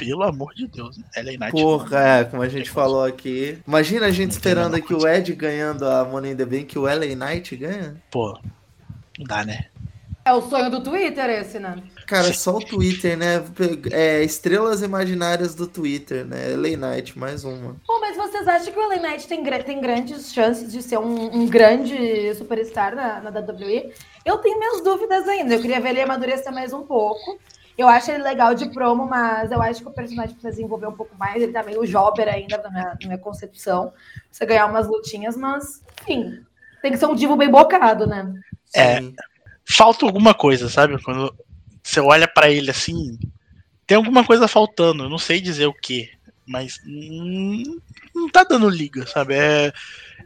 E 0.00 0.06
pelo 0.06 0.22
amor 0.22 0.54
de 0.54 0.66
Deus, 0.66 0.98
né? 0.98 1.04
LA 1.16 1.32
Knight. 1.32 1.50
Porra, 1.50 1.98
é, 1.98 2.24
como 2.24 2.42
a 2.42 2.48
gente 2.48 2.70
falou 2.70 3.04
aqui. 3.04 3.58
Imagina 3.66 4.06
a 4.06 4.10
gente 4.10 4.30
Não 4.30 4.36
esperando 4.36 4.74
aqui 4.74 4.92
o 4.92 5.06
Ed 5.06 5.32
ganhando 5.34 5.86
a 5.86 6.04
Money 6.04 6.32
in 6.32 6.36
the 6.36 6.44
Bank, 6.44 6.64
que 6.64 6.78
o 6.78 6.82
LA 6.82 7.14
Knight 7.14 7.56
ganha. 7.56 7.96
Pô, 8.10 8.38
não 9.18 9.26
dá, 9.26 9.44
né? 9.44 9.66
É 10.26 10.32
o 10.32 10.40
sonho 10.40 10.70
do 10.70 10.82
Twitter 10.82 11.28
esse, 11.28 11.58
né? 11.58 11.76
Cara, 12.06 12.32
só 12.32 12.56
o 12.56 12.64
Twitter, 12.64 13.16
né? 13.16 13.44
É, 13.92 14.24
estrelas 14.24 14.80
imaginárias 14.80 15.54
do 15.54 15.66
Twitter, 15.66 16.24
né? 16.24 16.56
LA 16.56 16.76
Knight, 16.76 17.18
mais 17.18 17.44
uma. 17.44 17.76
Pô, 17.86 18.00
mas 18.00 18.16
vocês 18.16 18.48
acham 18.48 18.72
que 18.72 18.78
o 18.78 18.88
LA 18.88 18.96
Knight 18.96 19.28
tem, 19.28 19.44
tem 19.44 19.80
grandes 19.82 20.32
chances 20.32 20.72
de 20.72 20.82
ser 20.82 20.98
um, 20.98 21.42
um 21.42 21.46
grande 21.46 22.34
superstar 22.36 22.96
na, 22.96 23.20
na 23.20 23.28
WWE? 23.28 23.92
Eu 24.24 24.38
tenho 24.38 24.58
minhas 24.58 24.82
dúvidas 24.82 25.28
ainda. 25.28 25.54
Eu 25.54 25.60
queria 25.60 25.80
ver 25.80 25.90
ele 25.90 26.00
amadurecer 26.00 26.52
mais 26.52 26.72
um 26.72 26.82
pouco. 26.82 27.38
Eu 27.76 27.88
acho 27.88 28.10
ele 28.10 28.22
legal 28.22 28.54
de 28.54 28.68
promo, 28.70 29.06
mas 29.06 29.50
eu 29.50 29.60
acho 29.60 29.82
que 29.82 29.88
o 29.88 29.92
personagem 29.92 30.32
precisa 30.32 30.52
desenvolver 30.52 30.86
um 30.86 30.96
pouco 30.96 31.16
mais. 31.16 31.42
Ele 31.42 31.52
tá 31.52 31.62
meio 31.62 31.84
jobber 31.86 32.28
ainda 32.28 32.58
na 32.58 32.70
minha, 32.70 32.84
na 32.84 32.98
minha 33.02 33.18
concepção. 33.18 33.92
Você 34.30 34.46
ganhar 34.46 34.66
umas 34.66 34.86
lutinhas, 34.86 35.36
mas, 35.36 35.82
enfim, 36.02 36.44
tem 36.80 36.92
que 36.92 36.98
ser 36.98 37.06
um 37.06 37.14
divo 37.14 37.36
bem 37.36 37.50
bocado, 37.50 38.06
né? 38.06 38.32
É. 38.74 39.00
Falta 39.64 40.06
alguma 40.06 40.34
coisa, 40.34 40.68
sabe? 40.68 41.02
Quando 41.02 41.34
você 41.82 41.98
olha 41.98 42.28
pra 42.28 42.50
ele 42.50 42.70
assim, 42.70 43.18
tem 43.86 43.96
alguma 43.96 44.24
coisa 44.24 44.46
faltando. 44.46 45.04
Eu 45.04 45.10
não 45.10 45.18
sei 45.18 45.40
dizer 45.40 45.66
o 45.66 45.74
que, 45.74 46.10
mas 46.46 46.78
hum, 46.86 47.62
não 48.14 48.28
tá 48.28 48.44
dando 48.44 48.68
liga, 48.68 49.06
sabe? 49.06 49.34
É, 49.34 49.72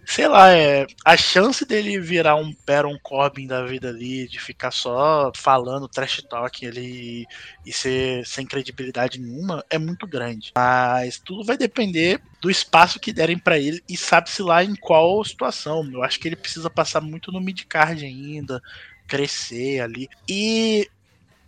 sei 0.04 0.26
lá, 0.26 0.52
é 0.52 0.86
a 1.04 1.16
chance 1.16 1.64
dele 1.64 2.00
virar 2.00 2.34
um 2.36 2.54
Baron 2.66 2.98
Corbin 3.02 3.46
da 3.46 3.64
vida 3.64 3.88
ali, 3.88 4.26
de 4.26 4.40
ficar 4.40 4.70
só 4.70 5.30
falando 5.34 5.88
trash 5.88 6.22
talk 6.28 6.66
ali 6.66 7.26
e 7.64 7.72
ser 7.72 8.26
sem 8.26 8.46
credibilidade 8.46 9.20
nenhuma, 9.20 9.64
é 9.70 9.78
muito 9.78 10.06
grande. 10.06 10.52
Mas 10.56 11.18
tudo 11.18 11.44
vai 11.44 11.56
depender 11.56 12.20
do 12.40 12.50
espaço 12.50 12.98
que 12.98 13.12
derem 13.12 13.38
pra 13.38 13.58
ele 13.58 13.82
e 13.88 13.96
sabe-se 13.96 14.42
lá 14.42 14.64
em 14.64 14.74
qual 14.74 15.24
situação. 15.24 15.88
Eu 15.92 16.02
acho 16.02 16.18
que 16.18 16.28
ele 16.28 16.36
precisa 16.36 16.70
passar 16.70 17.00
muito 17.00 17.30
no 17.30 17.40
mid-card 17.40 18.04
ainda, 18.04 18.60
crescer 19.06 19.80
ali. 19.80 20.08
E 20.28 20.88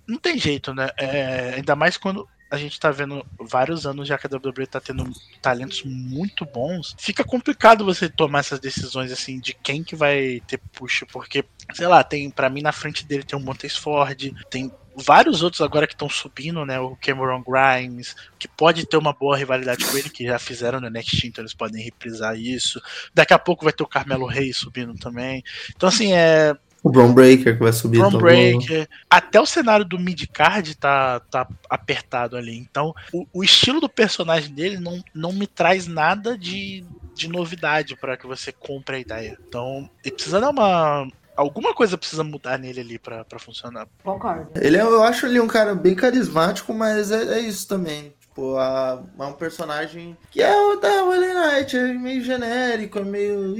não 0.06 0.18
tem 0.18 0.38
jeito, 0.38 0.74
né? 0.74 0.90
É, 0.98 1.54
ainda 1.56 1.74
mais 1.74 1.96
quando 1.96 2.28
a 2.51 2.57
gente 2.57 2.80
tá 2.80 2.90
vendo 2.90 3.24
vários 3.38 3.86
anos 3.86 4.09
já 4.09 4.18
que 4.18 4.26
a 4.26 4.30
WWE 4.30 4.66
tá 4.66 4.80
tendo 4.80 5.05
talentos 5.40 5.82
muito 5.84 6.44
bons, 6.44 6.96
fica 6.98 7.22
complicado 7.22 7.84
você 7.84 8.09
tomar 8.09 8.40
essas 8.40 8.59
decisões 8.59 9.12
assim 9.12 9.38
de 9.38 9.55
quem 9.55 9.84
que 9.84 9.94
vai 9.94 10.42
ter 10.46 10.59
push, 10.72 11.05
porque, 11.12 11.44
sei 11.72 11.86
lá, 11.86 12.03
tem 12.03 12.28
para 12.30 12.51
mim 12.51 12.62
na 12.62 12.72
frente 12.72 13.07
dele 13.07 13.22
tem 13.22 13.38
o 13.38 13.42
Montes 13.42 13.76
Ford, 13.76 14.32
tem 14.51 14.72
vários 14.96 15.42
outros 15.42 15.61
agora 15.61 15.86
que 15.86 15.94
estão 15.94 16.09
subindo, 16.09 16.64
né? 16.66 16.78
O 16.80 16.96
Cameron 16.96 17.42
Grimes, 17.42 18.14
que 18.38 18.48
pode 18.48 18.86
ter 18.86 18.96
uma 18.96 19.12
boa 19.12 19.36
rivalidade 19.36 19.84
com 19.84 19.96
ele, 19.96 20.11
que 20.11 20.26
já 20.26 20.38
fizeram 20.38 20.80
no 20.80 20.90
NXT, 20.90 21.26
então 21.26 21.42
eles 21.42 21.55
podem 21.55 21.82
reprisar 21.82 22.36
isso. 22.36 22.80
Daqui 23.14 23.32
a 23.32 23.38
pouco 23.38 23.64
vai 23.64 23.72
ter 23.72 23.82
o 23.82 23.88
Carmelo 23.88 24.26
Reis 24.26 24.57
subindo 24.57 24.94
também. 24.94 25.42
Então, 25.74 25.88
assim, 25.88 26.12
é, 26.12 26.55
O 26.83 26.91
Braun 26.91 27.12
Breaker 27.12 27.55
que 27.57 27.62
vai 27.62 27.72
subir 27.72 27.99
todo 27.99 28.18
Breaker. 28.18 28.89
Até 29.09 29.39
o 29.41 29.45
cenário 29.47 29.85
do 29.85 29.99
mid-card 29.99 30.74
tá, 30.76 31.20
tá 31.31 31.47
apertado 31.68 32.37
ali. 32.37 32.57
Então, 32.57 32.95
o, 33.12 33.26
o 33.35 33.45
estilo 33.45 33.81
do 33.81 33.89
personagem 33.89 34.55
dele 34.55 34.78
não, 34.78 35.03
não 35.14 35.33
me 35.33 35.47
traz 35.47 35.87
nada 35.87 36.39
de, 36.39 36.83
de 37.14 37.28
novidade 37.28 37.95
para 37.97 38.16
que 38.16 38.26
você 38.26 38.51
compre 38.51 38.97
a 38.97 39.01
ideia. 39.01 39.39
Então, 39.47 39.91
ele 40.05 40.14
precisa 40.14 40.41
dar 40.41 40.51
uma. 40.51 41.07
Alguma 41.37 41.72
coisa 41.74 41.97
precisa 41.97 42.24
mudar 42.24 42.59
nele 42.59 42.81
ali 42.81 42.99
pra 42.99 43.24
pra 43.24 43.39
funcionar. 43.39 43.87
Concordo. 44.03 44.51
Ele 44.61 44.76
é, 44.76 44.83
eu 44.83 45.03
acho 45.03 45.26
ele 45.26 45.41
um 45.41 45.47
cara 45.47 45.74
bem 45.74 45.95
carismático, 45.95 46.72
mas 46.74 47.11
é, 47.11 47.39
é 47.39 47.41
isso 47.41 47.66
também. 47.68 48.12
Tipo, 48.20 48.57
a- 48.57 49.03
é 49.18 49.24
um 49.24 49.33
personagem 49.33 50.16
que 50.31 50.43
é 50.43 50.55
o 50.55 50.76
da 50.76 51.03
Wally 51.05 51.35
Knight, 51.35 51.76
é 51.76 51.93
meio 51.95 52.22
genérico, 52.22 52.99
é 52.99 53.05
meio. 53.05 53.55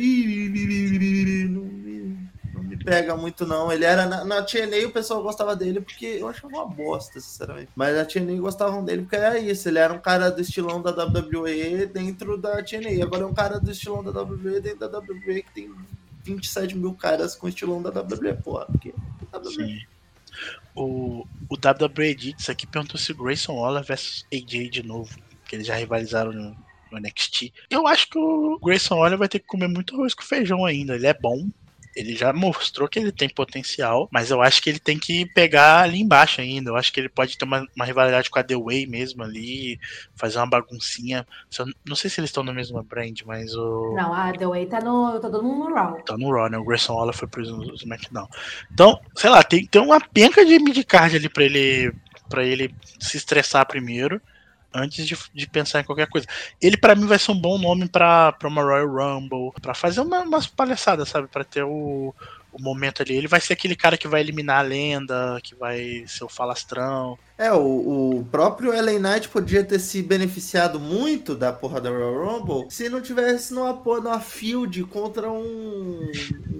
Não 2.61 2.69
me, 2.69 2.77
pega 2.77 3.17
muito, 3.17 3.47
não. 3.47 3.73
Ele 3.73 3.85
era. 3.85 4.07
Na, 4.07 4.25
na 4.25 4.43
TNA 4.43 4.87
o 4.87 4.93
pessoal 4.93 5.23
gostava 5.23 5.57
dele 5.57 5.81
porque 5.81 6.07
eu 6.07 6.29
achava 6.29 6.49
uma 6.49 6.67
bosta, 6.67 7.21
sinceramente. 7.21 7.71
Mas 7.75 7.97
na 7.97 8.05
TNA 8.05 8.41
gostavam 8.41 8.85
dele 8.85 9.03
porque 9.03 9.17
era 9.17 9.39
isso. 9.39 9.69
Ele 9.69 9.79
era 9.79 9.93
um 9.93 9.99
cara 9.99 10.31
do 10.31 10.41
estilão 10.41 10.83
da 10.83 10.91
WWE 10.91 11.87
dentro 11.87 12.37
da 12.37 12.63
TNA. 12.63 13.03
Agora 13.03 13.23
é 13.23 13.27
um 13.27 13.35
cara 13.35 13.59
do 13.59 13.71
estilão 13.71 14.03
da 14.03 14.11
WWE 14.23 14.61
dentro 14.61 14.81
da 14.81 14.99
WWE 14.99 15.43
que 15.43 15.53
tem 15.55 15.75
27 16.25 16.77
mil 16.77 16.95
caras 16.95 17.35
com 17.35 17.49
estilão 17.49 17.83
da 17.83 17.91
WWE, 17.91 18.35
porra. 18.43 18.67
Porque 18.67 18.95
WWE. 19.33 19.53
Sim. 19.53 19.81
O, 20.75 21.27
o 21.49 21.55
WWE 21.55 22.07
Edits 22.07 22.49
aqui 22.49 22.67
perguntou 22.67 22.99
se 22.99 23.13
Grayson 23.13 23.55
Waller 23.55 23.85
versus 23.85 24.27
AJ 24.33 24.71
de 24.71 24.83
novo. 24.83 25.19
Que 25.47 25.57
eles 25.57 25.67
já 25.67 25.75
rivalizaram 25.75 26.33
no, 26.33 26.57
no 26.91 27.01
NXT. 27.01 27.53
Eu 27.69 27.87
acho 27.87 28.09
que 28.09 28.19
o 28.19 28.59
Grayson 28.59 28.97
Waller 28.97 29.19
vai 29.19 29.29
ter 29.29 29.41
que 29.41 29.47
comer 29.47 29.69
muito 29.69 29.95
arroz 29.95 30.15
com 30.15 30.23
feijão 30.23 30.65
ainda. 30.65 30.95
Ele 30.95 31.07
é 31.07 31.15
bom. 31.15 31.49
Ele 31.95 32.15
já 32.15 32.33
mostrou 32.33 32.89
que 32.89 32.99
ele 32.99 33.11
tem 33.13 33.29
potencial, 33.29 34.09
mas 34.13 34.31
eu 34.31 34.41
acho 34.41 34.63
que 34.63 34.71
ele 34.71 34.79
tem 34.79 34.99
que 34.99 35.27
pegar 35.27 35.81
ali 35.83 36.01
embaixo 36.01 36.41
ainda. 36.41 36.71
Eu 36.71 36.77
acho 36.77 36.93
que 36.93 37.01
ele 37.01 37.09
pode 37.09 37.37
ter 37.37 37.45
uma, 37.45 37.67
uma 37.75 37.85
rivalidade 37.85 38.31
com 38.31 38.39
a 38.39 38.43
The 38.45 38.57
Way 38.57 38.87
mesmo 38.87 39.23
ali, 39.23 39.79
fazer 40.15 40.39
uma 40.39 40.49
baguncinha. 40.49 41.27
Só- 41.49 41.65
Não 41.85 41.97
sei 41.97 42.09
se 42.09 42.21
eles 42.21 42.31
estão 42.31 42.45
no 42.45 42.55
mesmo 42.55 42.81
brand, 42.83 43.21
mas 43.27 43.55
o. 43.55 43.95
Não, 43.97 44.15
a 44.15 44.33
The 44.33 44.47
Way 44.47 44.67
tá 44.67 44.81
no. 44.81 45.19
Tá 45.21 45.29
todo 45.31 45.43
mundo 45.43 45.69
no 45.69 45.75
Raw. 45.75 46.01
Tá 46.03 46.17
no 46.17 46.31
Raw, 46.33 46.49
né? 46.49 46.59
O 46.59 46.65
Grayson 46.65 46.95
Waller 46.95 47.15
foi 47.15 47.27
pro 47.29 47.43
SmackDown. 47.75 48.29
Então, 48.73 49.01
sei 49.17 49.31
lá, 49.31 49.43
tem, 49.43 49.67
tem 49.67 49.83
uma 49.83 50.01
penca 50.01 50.45
de 50.45 50.59
midcard 50.59 51.17
ali 51.17 51.29
pra 51.29 51.45
ele, 51.45 51.93
pra 52.29 52.45
ele 52.45 52.75
se 53.01 53.17
estressar 53.17 53.67
primeiro, 53.67 54.21
antes 54.75 55.07
de, 55.07 55.17
de 55.35 55.47
pensar 55.49 55.81
em 55.81 55.85
qualquer 55.85 56.07
coisa. 56.09 56.27
Ele, 56.61 56.77
pra 56.77 56.95
mim, 56.95 57.07
vai 57.07 57.19
ser 57.19 57.33
um 57.33 57.41
bom 57.41 57.59
nome 57.59 57.89
pra, 57.89 58.33
pra 58.33 58.49
uma 58.49 58.63
Royal 58.63 58.87
Rumble, 58.89 59.53
pra 59.61 59.75
fazer 59.75 60.01
uma, 60.01 60.21
umas 60.21 60.47
palhaçadas, 60.47 61.09
sabe? 61.09 61.29
Pra 61.29 61.45
ter 61.45 61.63
o, 61.65 62.15
o 62.53 62.63
momento 62.63 63.03
ali. 63.03 63.17
Ele 63.17 63.29
vai 63.29 63.41
ser 63.41 63.53
aquele 63.53 63.75
cara 63.77 63.97
que 63.99 64.09
vai 64.09 64.21
eliminar 64.21 64.59
a 64.59 64.63
lenda, 64.63 65.39
que 65.43 65.55
vai 65.55 66.05
ser 66.07 66.25
o 66.25 66.29
falastrão. 66.29 67.19
É, 67.39 67.51
o, 67.53 68.19
o 68.19 68.25
próprio 68.31 68.71
LA 68.71 68.99
Knight 68.99 69.29
podia 69.31 69.65
ter 69.65 69.79
se 69.79 70.03
beneficiado 70.03 70.79
muito 70.79 71.35
da 71.35 71.51
porra 71.53 71.81
da 71.81 71.89
Royal 71.89 72.23
Rumble 72.39 72.67
se 72.71 72.89
não 72.91 73.01
tivesse 73.01 73.55
numa 73.55 73.73
numa 73.73 74.21
field 74.21 74.85
contra 74.85 75.31
um, 75.31 76.11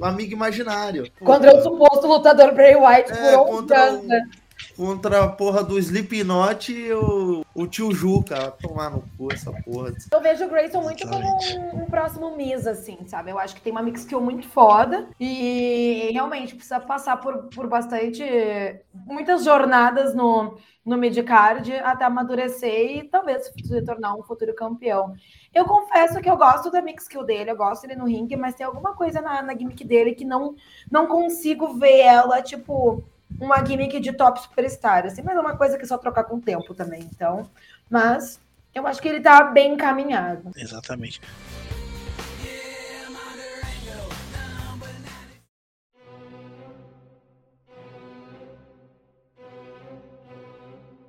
um 0.01 0.05
amigo 0.05 0.33
imaginário. 0.33 1.11
Contra 1.21 1.55
o 1.55 1.63
suposto 1.63 2.07
lutador 2.07 2.55
Bray 2.55 2.75
White 2.77 3.13
É, 3.13 3.33
por 3.37 3.41
11 3.41 3.51
contra 3.51 3.83
anos, 3.85 4.05
o- 4.05 4.07
né? 4.09 4.31
Contra 4.77 5.25
a 5.25 5.29
porra 5.29 5.63
do 5.63 5.79
Slipknot 5.79 6.73
e 6.73 6.93
o, 6.93 7.45
o 7.55 7.67
tio 7.67 7.93
Juca. 7.93 8.35
Vai 8.35 8.53
Tomar 8.53 8.91
no 8.91 9.03
cu 9.17 9.33
essa 9.33 9.53
porra. 9.53 9.93
Eu 10.11 10.21
vejo 10.21 10.45
o 10.45 10.49
Grayson 10.49 10.81
muito 10.81 11.07
como 11.09 11.27
um, 11.27 11.83
um 11.83 11.87
próximo 11.87 12.37
Miz, 12.37 12.67
assim, 12.67 12.99
sabe? 13.07 13.31
Eu 13.31 13.39
acho 13.39 13.55
que 13.55 13.61
tem 13.61 13.73
uma 13.73 13.83
mix 13.83 14.01
skill 14.01 14.21
muito 14.21 14.49
foda 14.49 15.09
e 15.19 16.11
realmente 16.13 16.55
precisa 16.55 16.81
passar 16.81 17.19
por, 17.19 17.49
por 17.55 17.67
bastante. 17.67 18.23
muitas 19.07 19.45
jornadas 19.45 20.15
no, 20.15 20.57
no 20.85 20.97
midcard 20.97 21.73
até 21.77 22.05
amadurecer 22.05 22.99
e 22.99 23.05
talvez 23.05 23.47
se 23.47 23.83
tornar 23.83 24.15
um 24.15 24.23
futuro 24.23 24.55
campeão. 24.55 25.15
Eu 25.53 25.65
confesso 25.65 26.21
que 26.21 26.31
eu 26.31 26.37
gosto 26.37 26.71
da 26.71 26.81
mix 26.81 27.05
skill 27.05 27.25
dele, 27.25 27.51
eu 27.51 27.57
gosto 27.57 27.83
dele 27.87 27.99
no 27.99 28.07
ringue, 28.07 28.37
mas 28.37 28.55
tem 28.55 28.65
alguma 28.65 28.95
coisa 28.95 29.21
na, 29.21 29.43
na 29.43 29.57
gimmick 29.57 29.85
dele 29.85 30.15
que 30.15 30.25
não, 30.25 30.55
não 30.91 31.07
consigo 31.07 31.75
ver 31.75 32.01
ela, 32.01 32.41
tipo, 32.41 33.05
uma 33.39 33.65
gimmick 33.65 34.01
de 34.01 34.13
top 34.13 34.41
superstar, 34.41 35.07
assim, 35.07 35.23
mas 35.23 35.37
é 35.37 35.41
uma 35.41 35.57
coisa 35.57 35.77
que 35.77 35.85
é 35.85 35.87
só 35.87 35.99
trocar 35.99 36.25
com 36.25 36.37
o 36.37 36.41
tempo 36.41 36.75
também, 36.75 37.01
então. 37.03 37.49
Mas 37.89 38.41
eu 38.75 38.87
acho 38.87 39.01
que 39.01 39.09
ele 39.09 39.21
tá 39.21 39.45
bem 39.45 39.75
encaminhado. 39.75 40.51
Exatamente. 40.57 41.21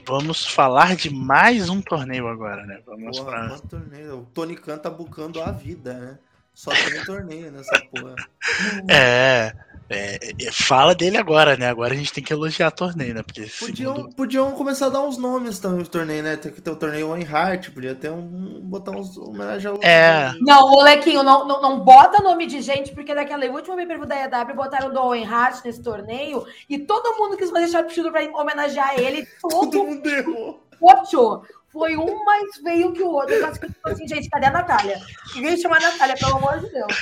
Vamos 0.05 0.45
falar 0.45 0.95
de 0.95 1.09
mais 1.09 1.69
um 1.69 1.81
torneio 1.81 2.27
agora, 2.27 2.65
né? 2.65 2.81
Vamos 2.85 3.17
Porra, 3.17 3.31
pra. 3.31 3.47
quanto 3.49 3.67
torneio. 3.67 4.17
O 4.19 4.25
Tony 4.25 4.57
Khan 4.57 4.77
tá 4.77 4.89
bucando 4.89 5.41
a 5.41 5.51
vida, 5.51 5.93
né? 5.93 6.19
Só 6.53 6.71
tem 6.71 7.05
torneio 7.05 7.51
nessa 7.51 7.79
porra. 7.85 8.15
É, 8.89 9.55
é, 9.91 10.17
é, 10.39 10.51
fala 10.51 10.95
dele 10.95 11.17
agora, 11.17 11.57
né? 11.57 11.67
Agora 11.69 11.93
a 11.93 11.97
gente 11.97 12.13
tem 12.13 12.23
que 12.23 12.31
elogiar 12.31 12.71
torneio, 12.71 13.13
né? 13.13 13.23
Porque 13.23 13.41
Podiam, 13.59 13.95
segundo... 13.95 14.15
podiam 14.15 14.51
começar 14.53 14.85
a 14.85 14.89
dar 14.89 15.01
uns 15.01 15.17
nomes 15.17 15.59
também 15.59 15.81
pro 15.81 15.89
torneio, 15.89 16.23
né? 16.23 16.37
Tem 16.37 16.51
que 16.51 16.61
ter 16.61 16.71
o 16.71 16.75
torneio 16.75 17.09
One 17.09 17.25
Heart, 17.25 17.71
podia 17.71 17.93
ter 17.93 18.09
um. 18.09 18.61
botar 18.61 18.91
uns 18.91 19.17
homenagem 19.17 19.69
ao. 19.69 19.79
É. 19.83 20.33
Não, 20.39 20.69
molequinho, 20.69 21.23
não, 21.23 21.45
não, 21.45 21.61
não 21.61 21.79
bota 21.81 22.23
nome 22.23 22.47
de 22.47 22.61
gente, 22.61 22.93
porque 22.93 23.13
daquela 23.13 23.45
última 23.47 23.75
pay 23.75 24.05
da 24.05 24.23
EW 24.23 24.55
botaram 24.55 24.93
o 24.93 24.97
Owen 24.97 25.25
Hart 25.25 25.65
nesse 25.65 25.81
torneio 25.83 26.45
e 26.69 26.79
todo 26.79 27.17
mundo 27.17 27.35
quis 27.35 27.49
fazer 27.49 27.67
sharpshooter 27.67 28.11
pra 28.11 28.41
homenagear 28.41 28.97
ele. 28.97 29.27
Todo 29.41 29.71
Todo 29.71 29.83
mundo 29.83 30.07
errou. 30.07 30.63
Ocho. 30.81 31.43
Foi 31.71 31.95
um 31.95 32.25
mais 32.25 32.57
feio 32.57 32.91
que 32.91 33.01
o 33.01 33.11
outro. 33.11 33.33
Eu 33.33 33.45
acho 33.47 33.59
que 33.59 33.67
tipo 33.67 33.87
assim, 33.89 34.07
gente, 34.07 34.29
cadê 34.29 34.47
a 34.47 34.51
Natália? 34.51 34.99
Ninguém 35.35 35.55
chama 35.57 35.77
a 35.77 35.79
Natália, 35.79 36.15
pelo 36.17 36.35
amor 36.37 36.59
de 36.59 36.69
Deus. 36.69 36.93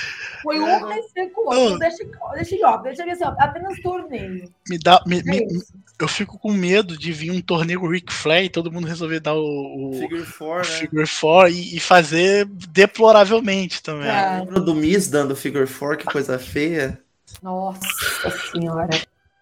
Foi 0.43 0.59
um 0.59 0.79
mais 0.81 1.11
feio 1.11 1.29
que 1.33 1.39
o 1.39 1.43
outro. 1.45 1.69
Não. 1.71 1.79
Deixa, 1.79 1.97
deixa 2.35 2.55
em 2.55 2.63
off, 2.65 2.83
deixa 2.83 3.03
assim, 3.11 3.23
ó, 3.25 3.35
apenas 3.39 3.79
torneio. 3.81 4.49
me 4.69 4.77
dá, 4.77 5.01
me- 5.07 5.19
É 5.19 5.23
me- 5.23 5.47
eu 5.99 6.07
fico 6.07 6.37
com 6.39 6.51
medo 6.53 6.95
de 6.97 7.11
vir 7.11 7.31
um 7.31 7.41
torneio 7.41 7.85
Ric 7.89 8.13
Flair 8.13 8.45
e 8.45 8.49
todo 8.49 8.71
mundo 8.71 8.87
resolver 8.87 9.19
dar 9.19 9.33
o, 9.33 9.89
o 9.89 9.93
Figure 9.99 10.23
4, 10.25 10.71
né? 10.71 10.77
Figure 10.77 11.09
4 11.19 11.49
e, 11.51 11.75
e 11.75 11.79
fazer 11.79 12.45
deploravelmente 12.45 13.81
também. 13.83 14.07
É. 14.09 14.39
Lembra 14.39 14.59
do 14.61 14.75
Miz 14.75 15.09
dando 15.09 15.35
Figure 15.35 15.67
4, 15.67 15.97
que 15.97 16.05
coisa 16.05 16.37
feia. 16.39 16.99
Nossa 17.41 17.79
senhora. 18.51 18.89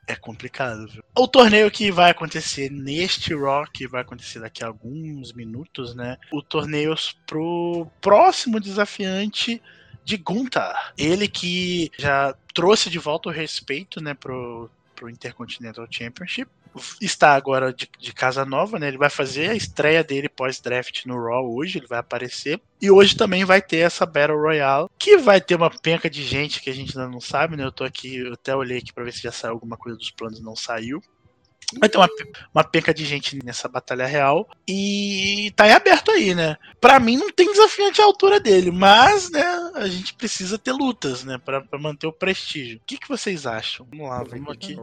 É 0.08 0.16
complicado, 0.16 0.88
viu? 0.88 1.03
O 1.18 1.28
torneio 1.28 1.70
que 1.70 1.91
vai 1.91 2.12
acontecer 2.12 2.72
neste 2.72 3.34
que 3.74 3.86
vai 3.88 4.01
acontecer 4.01 4.39
daqui 4.39 4.64
a 4.64 4.68
alguns 4.68 5.34
minutos, 5.34 5.93
né? 5.93 6.18
O 6.32 6.41
torneio 6.41 6.95
pro 7.26 7.86
próximo 7.99 8.58
desafiante 8.60 9.62
de 10.05 10.16
Gunther. 10.16 10.74
Ele 10.97 11.28
que 11.28 11.91
já 11.99 12.34
trouxe 12.53 12.89
de 12.89 12.97
volta 12.97 13.28
o 13.28 13.32
respeito, 13.32 14.01
né, 14.01 14.14
pro, 14.14 14.70
pro 14.95 15.10
Intercontinental 15.10 15.86
Championship. 15.91 16.49
Está 17.01 17.34
agora 17.34 17.73
de, 17.73 17.89
de 17.99 18.13
casa 18.13 18.45
nova, 18.45 18.80
né? 18.80 18.88
Ele 18.88 18.97
vai 18.97 19.09
fazer 19.09 19.49
a 19.49 19.55
estreia 19.55 20.03
dele 20.03 20.30
pós-draft 20.30 21.05
no 21.05 21.15
Raw 21.15 21.53
hoje, 21.55 21.80
ele 21.80 21.88
vai 21.88 21.99
aparecer. 21.99 22.61
E 22.82 22.91
hoje 22.91 23.15
também 23.15 23.43
vai 23.43 23.61
ter 23.61 23.78
essa 23.78 24.05
Battle 24.05 24.39
Royale, 24.39 24.88
que 24.97 25.17
vai 25.17 25.41
ter 25.41 25.55
uma 25.55 25.69
penca 25.69 26.09
de 26.09 26.23
gente 26.23 26.61
que 26.61 26.69
a 26.69 26.73
gente 26.73 26.97
ainda 26.97 27.09
não 27.09 27.19
sabe, 27.19 27.55
né? 27.55 27.63
Eu 27.63 27.71
tô 27.71 27.84
aqui, 27.84 28.17
eu 28.17 28.34
até 28.34 28.55
olhei 28.55 28.78
aqui 28.78 28.93
pra 28.93 29.03
ver 29.03 29.13
se 29.13 29.21
já 29.23 29.32
saiu 29.32 29.53
alguma 29.53 29.78
coisa 29.78 29.97
dos 29.97 30.11
planos, 30.11 30.41
não 30.41 30.55
saiu. 30.55 31.01
Vai 31.80 31.89
ter 31.89 31.97
uma, 31.97 32.07
uma 32.53 32.63
penca 32.63 32.93
de 32.93 33.03
gente 33.03 33.38
nessa 33.43 33.68
batalha 33.68 34.05
real. 34.05 34.47
E 34.68 35.51
tá 35.55 35.68
em 35.68 35.72
aberto 35.74 36.11
aí, 36.11 36.34
né? 36.34 36.55
Pra 36.80 36.99
mim 36.99 37.18
não 37.18 37.30
tem 37.32 37.51
desafiante 37.51 38.01
à 38.01 38.05
altura 38.05 38.39
dele, 38.39 38.72
mas, 38.72 39.30
né, 39.30 39.43
a 39.76 39.88
gente 39.88 40.13
precisa 40.13 40.57
ter 40.57 40.72
lutas, 40.72 41.24
né? 41.26 41.38
Pra, 41.43 41.59
pra 41.59 41.78
manter 41.78 42.07
o 42.07 42.13
prestígio. 42.13 42.78
O 42.78 42.82
que, 42.86 42.97
que 42.97 43.09
vocês 43.09 43.45
acham? 43.45 43.86
Vamos 43.91 44.07
lá, 44.09 44.24
vamos 44.24 44.49
aqui. 44.53 44.78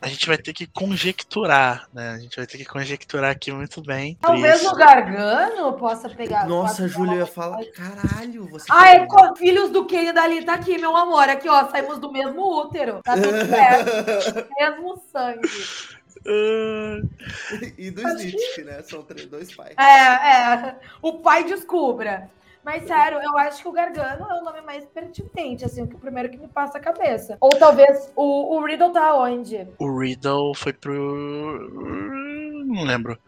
A 0.00 0.08
gente 0.08 0.26
vai 0.26 0.38
ter 0.38 0.52
que 0.54 0.66
conjecturar, 0.66 1.88
né? 1.92 2.10
A 2.10 2.18
gente 2.18 2.36
vai 2.36 2.46
ter 2.46 2.56
que 2.58 2.64
conjecturar 2.64 3.30
aqui 3.30 3.52
muito 3.52 3.82
bem. 3.82 4.16
Talvez 4.20 4.62
Isso. 4.62 4.70
o 4.72 4.76
Gargano 4.76 5.72
possa 5.74 6.08
pegar. 6.08 6.46
Nossa, 6.48 6.88
Júlia, 6.88 7.12
eu 7.14 7.18
ia 7.20 7.26
falar- 7.26 7.38
falar, 7.38 7.64
caralho, 7.72 8.46
você. 8.48 8.66
Ah, 8.70 8.88
é 8.90 9.06
co- 9.06 9.36
filhos 9.36 9.70
do 9.70 9.84
Kenny 9.86 10.12
dali 10.12 10.44
tá 10.44 10.54
aqui, 10.54 10.76
meu 10.78 10.96
amor. 10.96 11.28
Aqui, 11.28 11.48
ó, 11.48 11.68
saímos 11.70 11.98
do 11.98 12.10
mesmo 12.10 12.42
útero. 12.62 13.00
Tá 13.04 13.14
tudo 13.14 13.28
certo. 13.46 14.48
mesmo 14.58 15.02
sangue. 15.12 15.48
E 17.78 17.90
do 17.90 18.06
Snitch, 18.08 18.58
né? 18.64 18.82
São 18.82 19.02
três, 19.02 19.26
dois 19.26 19.54
pais. 19.54 19.74
É, 19.78 20.68
é. 20.68 20.76
O 21.00 21.14
pai 21.14 21.44
descubra. 21.44 22.30
Mas, 22.64 22.86
sério, 22.86 23.18
eu 23.22 23.38
acho 23.38 23.62
que 23.62 23.68
o 23.68 23.72
Gargano 23.72 24.26
é 24.30 24.40
o 24.40 24.44
nome 24.44 24.60
mais 24.60 24.84
pertinente, 24.84 25.64
assim, 25.64 25.82
o 25.82 25.86
que 25.86 25.94
o 25.94 25.98
primeiro 25.98 26.28
que 26.28 26.36
me 26.36 26.48
passa 26.48 26.76
a 26.76 26.80
cabeça. 26.80 27.38
Ou 27.40 27.50
talvez 27.50 28.12
o, 28.14 28.56
o 28.56 28.64
Riddle 28.64 28.90
tá 28.90 29.14
onde? 29.14 29.66
o 29.78 29.98
Riddle 29.98 30.54
foi 30.54 30.74
pro. 30.74 30.94
Não 32.66 32.84
lembro. 32.84 33.18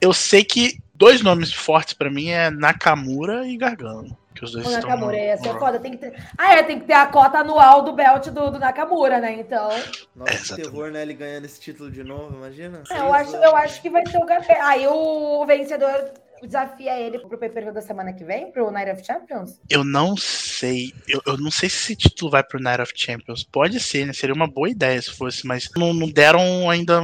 Eu 0.00 0.12
sei 0.12 0.44
que 0.44 0.78
dois 0.94 1.22
nomes 1.22 1.52
fortes 1.52 1.94
pra 1.94 2.10
mim 2.10 2.28
é 2.28 2.50
Nakamura 2.50 3.46
e 3.48 3.56
Gargano. 3.56 4.16
Que 4.42 4.46
os 4.46 4.52
dois 4.52 4.66
O 4.66 4.70
estão 4.70 4.90
Nakamura, 4.90 5.16
no- 5.16 5.22
essa 5.22 5.48
é 5.50 5.58
foda. 5.58 5.78
Tem 5.78 5.92
que 5.92 5.98
ter... 5.98 6.20
Ah, 6.36 6.54
é, 6.54 6.64
tem 6.64 6.80
que 6.80 6.84
ter 6.86 6.94
a 6.94 7.06
cota 7.06 7.38
anual 7.38 7.82
do 7.82 7.92
belt 7.92 8.26
do, 8.26 8.50
do 8.50 8.58
Nakamura, 8.58 9.20
né? 9.20 9.34
Então. 9.38 9.68
Nossa, 10.16 10.56
que 10.56 10.62
terror, 10.62 10.90
né? 10.90 11.02
Ele 11.02 11.14
ganhando 11.14 11.44
esse 11.44 11.60
título 11.60 11.88
de 11.88 12.02
novo, 12.02 12.34
imagina. 12.36 12.82
É, 12.90 12.98
eu, 12.98 13.14
acho, 13.14 13.36
eu 13.36 13.54
acho 13.54 13.80
que 13.80 13.88
vai 13.88 14.04
ser 14.04 14.18
o 14.18 14.26
Gargano. 14.26 14.60
Aí 14.64 14.84
o 14.88 15.46
vencedor 15.46 16.10
desafia 16.42 16.98
ele 16.98 17.20
pro 17.20 17.38
pay-per-view 17.38 17.72
da 17.72 17.80
semana 17.80 18.12
que 18.12 18.24
vem, 18.24 18.50
pro 18.50 18.68
Night 18.72 18.90
of 18.90 19.06
Champions? 19.06 19.60
Eu 19.70 19.84
não 19.84 20.16
sei. 20.16 20.92
Eu, 21.06 21.22
eu 21.24 21.36
não 21.38 21.52
sei 21.52 21.68
se 21.70 21.76
esse 21.76 21.94
título 21.94 22.32
vai 22.32 22.42
pro 22.42 22.60
Night 22.60 22.82
of 22.82 22.92
Champions. 22.96 23.44
Pode 23.44 23.78
ser, 23.78 24.06
né? 24.06 24.12
Seria 24.12 24.34
uma 24.34 24.48
boa 24.50 24.68
ideia 24.68 25.00
se 25.00 25.12
fosse, 25.12 25.46
mas 25.46 25.70
não, 25.76 25.94
não 25.94 26.10
deram 26.10 26.68
ainda 26.68 27.00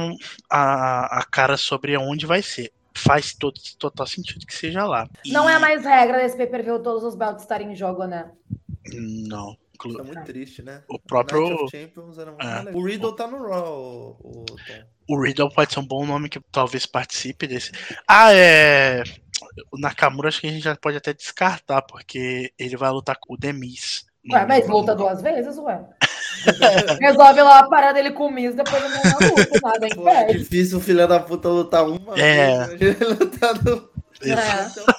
a, 0.49 1.19
a 1.19 1.23
cara 1.23 1.55
sobre 1.55 1.95
onde 1.97 2.25
vai 2.25 2.41
ser. 2.41 2.69
Faz 2.99 3.33
todo, 3.33 3.59
total 3.77 4.05
sentido 4.07 4.45
que 4.45 4.55
seja 4.55 4.85
lá. 4.85 5.07
E- 5.25 5.31
Não 5.31 5.49
é 5.49 5.57
mais 5.59 5.83
regra 5.83 6.17
desse 6.19 6.35
pay-per-view 6.37 6.79
todos 6.81 7.03
os 7.03 7.15
belts 7.15 7.41
estarem 7.43 7.71
em 7.71 7.75
jogo, 7.75 8.05
né? 8.05 8.31
Não. 8.93 9.55
Tá 9.81 10.03
muito 10.03 10.23
triste, 10.25 10.61
né? 10.61 10.83
O 10.89 10.99
próprio- 10.99 11.55
É. 12.41 12.75
O 12.75 12.83
Riddle 12.85 13.15
tá 13.15 13.27
no 13.27 13.47
Raw, 13.47 14.17
o, 14.19 14.41
o. 14.41 14.45
O 15.07 15.21
Riddle 15.23 15.49
pode 15.53 15.73
ser 15.73 15.79
um 15.79 15.87
bom 15.87 16.05
nome 16.05 16.27
que 16.29 16.39
talvez 16.51 16.85
participe 16.85 17.47
desse. 17.47 17.71
Ah, 18.07 18.33
é. 18.33 19.03
O 19.71 19.79
Nakamura 19.79 20.27
acho 20.27 20.41
que 20.41 20.47
a 20.47 20.51
gente 20.51 20.63
já 20.63 20.75
pode 20.75 20.97
até 20.97 21.13
descartar, 21.13 21.81
porque 21.83 22.51
ele 22.59 22.75
vai 22.75 22.91
lutar 22.91 23.17
com 23.19 23.33
o 23.33 23.37
Demis. 23.37 24.05
Ué, 24.29 24.45
mas 24.45 24.67
luta 24.67 24.93
duas 24.93 25.21
vezes, 25.21 25.57
ué. 25.57 25.81
Resolve 26.99 27.41
lá 27.41 27.59
a 27.59 27.69
parada 27.69 27.93
dele 27.93 28.11
com 28.11 28.27
o 28.27 28.31
Miz, 28.31 28.55
depois 28.55 28.81
não 28.83 28.89
na 28.89 29.29
luta, 29.29 29.59
nada 29.61 29.87
Pô, 29.95 30.09
é 30.09 30.33
difícil 30.33 30.77
o 30.77 30.81
filho 30.81 31.07
da 31.07 31.19
puta 31.19 31.49
lutar 31.49 31.87
uma 31.87 32.19
É. 32.19 32.67
vez. 32.67 32.81
Ele 33.01 33.05
lutar 33.05 33.63
no... 33.63 33.89
É. 34.21 34.35
Ter- 34.35 34.89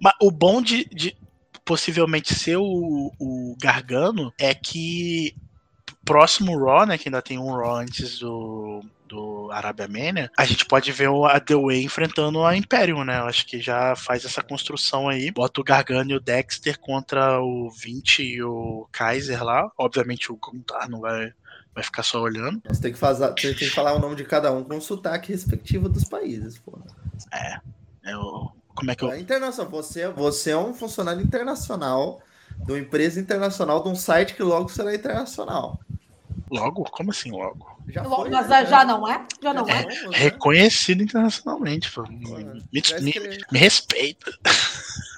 Mas 0.00 0.14
o 0.20 0.30
bom 0.30 0.62
de, 0.62 0.84
de- 0.86 1.16
possivelmente 1.64 2.34
ser 2.34 2.56
o, 2.56 3.12
o 3.18 3.56
Gargano 3.60 4.32
é 4.38 4.54
que 4.54 5.34
próximo 6.04 6.56
Raw, 6.58 6.86
né, 6.86 6.96
que 6.96 7.08
ainda 7.08 7.20
tem 7.20 7.38
um 7.38 7.50
Raw 7.52 7.76
antes 7.76 8.20
do, 8.20 8.82
do 9.08 9.50
Arabia 9.50 9.88
Mania, 9.88 10.30
a 10.36 10.44
gente 10.44 10.64
pode 10.66 10.92
ver 10.92 11.08
o- 11.08 11.24
a 11.24 11.40
The 11.40 11.54
Way 11.54 11.82
enfrentando 11.82 12.44
a 12.44 12.56
Imperium, 12.56 13.04
né? 13.04 13.18
Eu 13.18 13.24
acho 13.24 13.46
que 13.46 13.60
já 13.60 13.96
faz 13.96 14.24
essa 14.24 14.42
construção 14.42 15.08
aí. 15.08 15.30
Bota 15.30 15.60
o 15.60 15.64
Gargano 15.64 16.10
e 16.12 16.14
o 16.16 16.20
Dexter 16.20 16.78
contra 16.78 17.40
o 17.40 17.70
20 17.70 18.22
e 18.22 18.42
o 18.42 18.86
Kaiser 18.92 19.42
lá. 19.42 19.70
Obviamente 19.76 20.30
o 20.30 20.36
Guntar 20.36 20.88
não 20.88 21.00
vai, 21.00 21.32
vai 21.74 21.82
ficar 21.82 22.02
só 22.02 22.20
olhando. 22.20 22.62
Você 22.68 22.82
tem 22.82 22.92
que, 22.92 22.98
fazer, 22.98 23.32
tem 23.34 23.54
que 23.54 23.70
falar 23.70 23.94
o 23.94 23.98
nome 23.98 24.14
de 24.14 24.24
cada 24.24 24.52
um 24.52 24.62
com 24.62 24.76
o 24.76 24.80
sotaque 24.80 25.32
respectivo 25.32 25.88
dos 25.88 26.04
países, 26.04 26.58
pô. 26.58 26.78
É 28.04 28.16
o, 28.16 28.50
como 28.74 28.90
é 28.90 28.94
que 28.94 29.04
eu. 29.04 29.10
É 29.10 29.20
internacional. 29.20 29.70
Você, 29.72 30.08
você 30.08 30.50
é 30.50 30.56
um 30.56 30.72
funcionário 30.72 31.20
internacional 31.20 32.20
de 32.64 32.72
uma 32.72 32.78
empresa 32.78 33.20
internacional 33.20 33.82
de 33.82 33.88
um 33.88 33.94
site 33.94 34.34
que 34.34 34.42
logo 34.42 34.68
será 34.68 34.94
internacional. 34.94 35.80
Logo? 36.50 36.84
Como 36.84 37.10
assim 37.10 37.30
logo? 37.30 37.77
Já 37.88 38.04
foi, 38.04 38.28
Mas 38.30 38.48
né? 38.48 38.66
já 38.66 38.84
não 38.84 39.08
é? 39.08 39.26
Já 39.42 39.54
não 39.54 39.66
é? 39.68 39.82
Vamos, 39.82 40.02
né? 40.10 40.18
Reconhecido 40.18 41.02
internacionalmente, 41.02 41.90
pô. 41.90 42.02
Me, 42.02 42.18
me- 42.20 42.60
me- 43.00 43.38
respeita. 43.58 44.30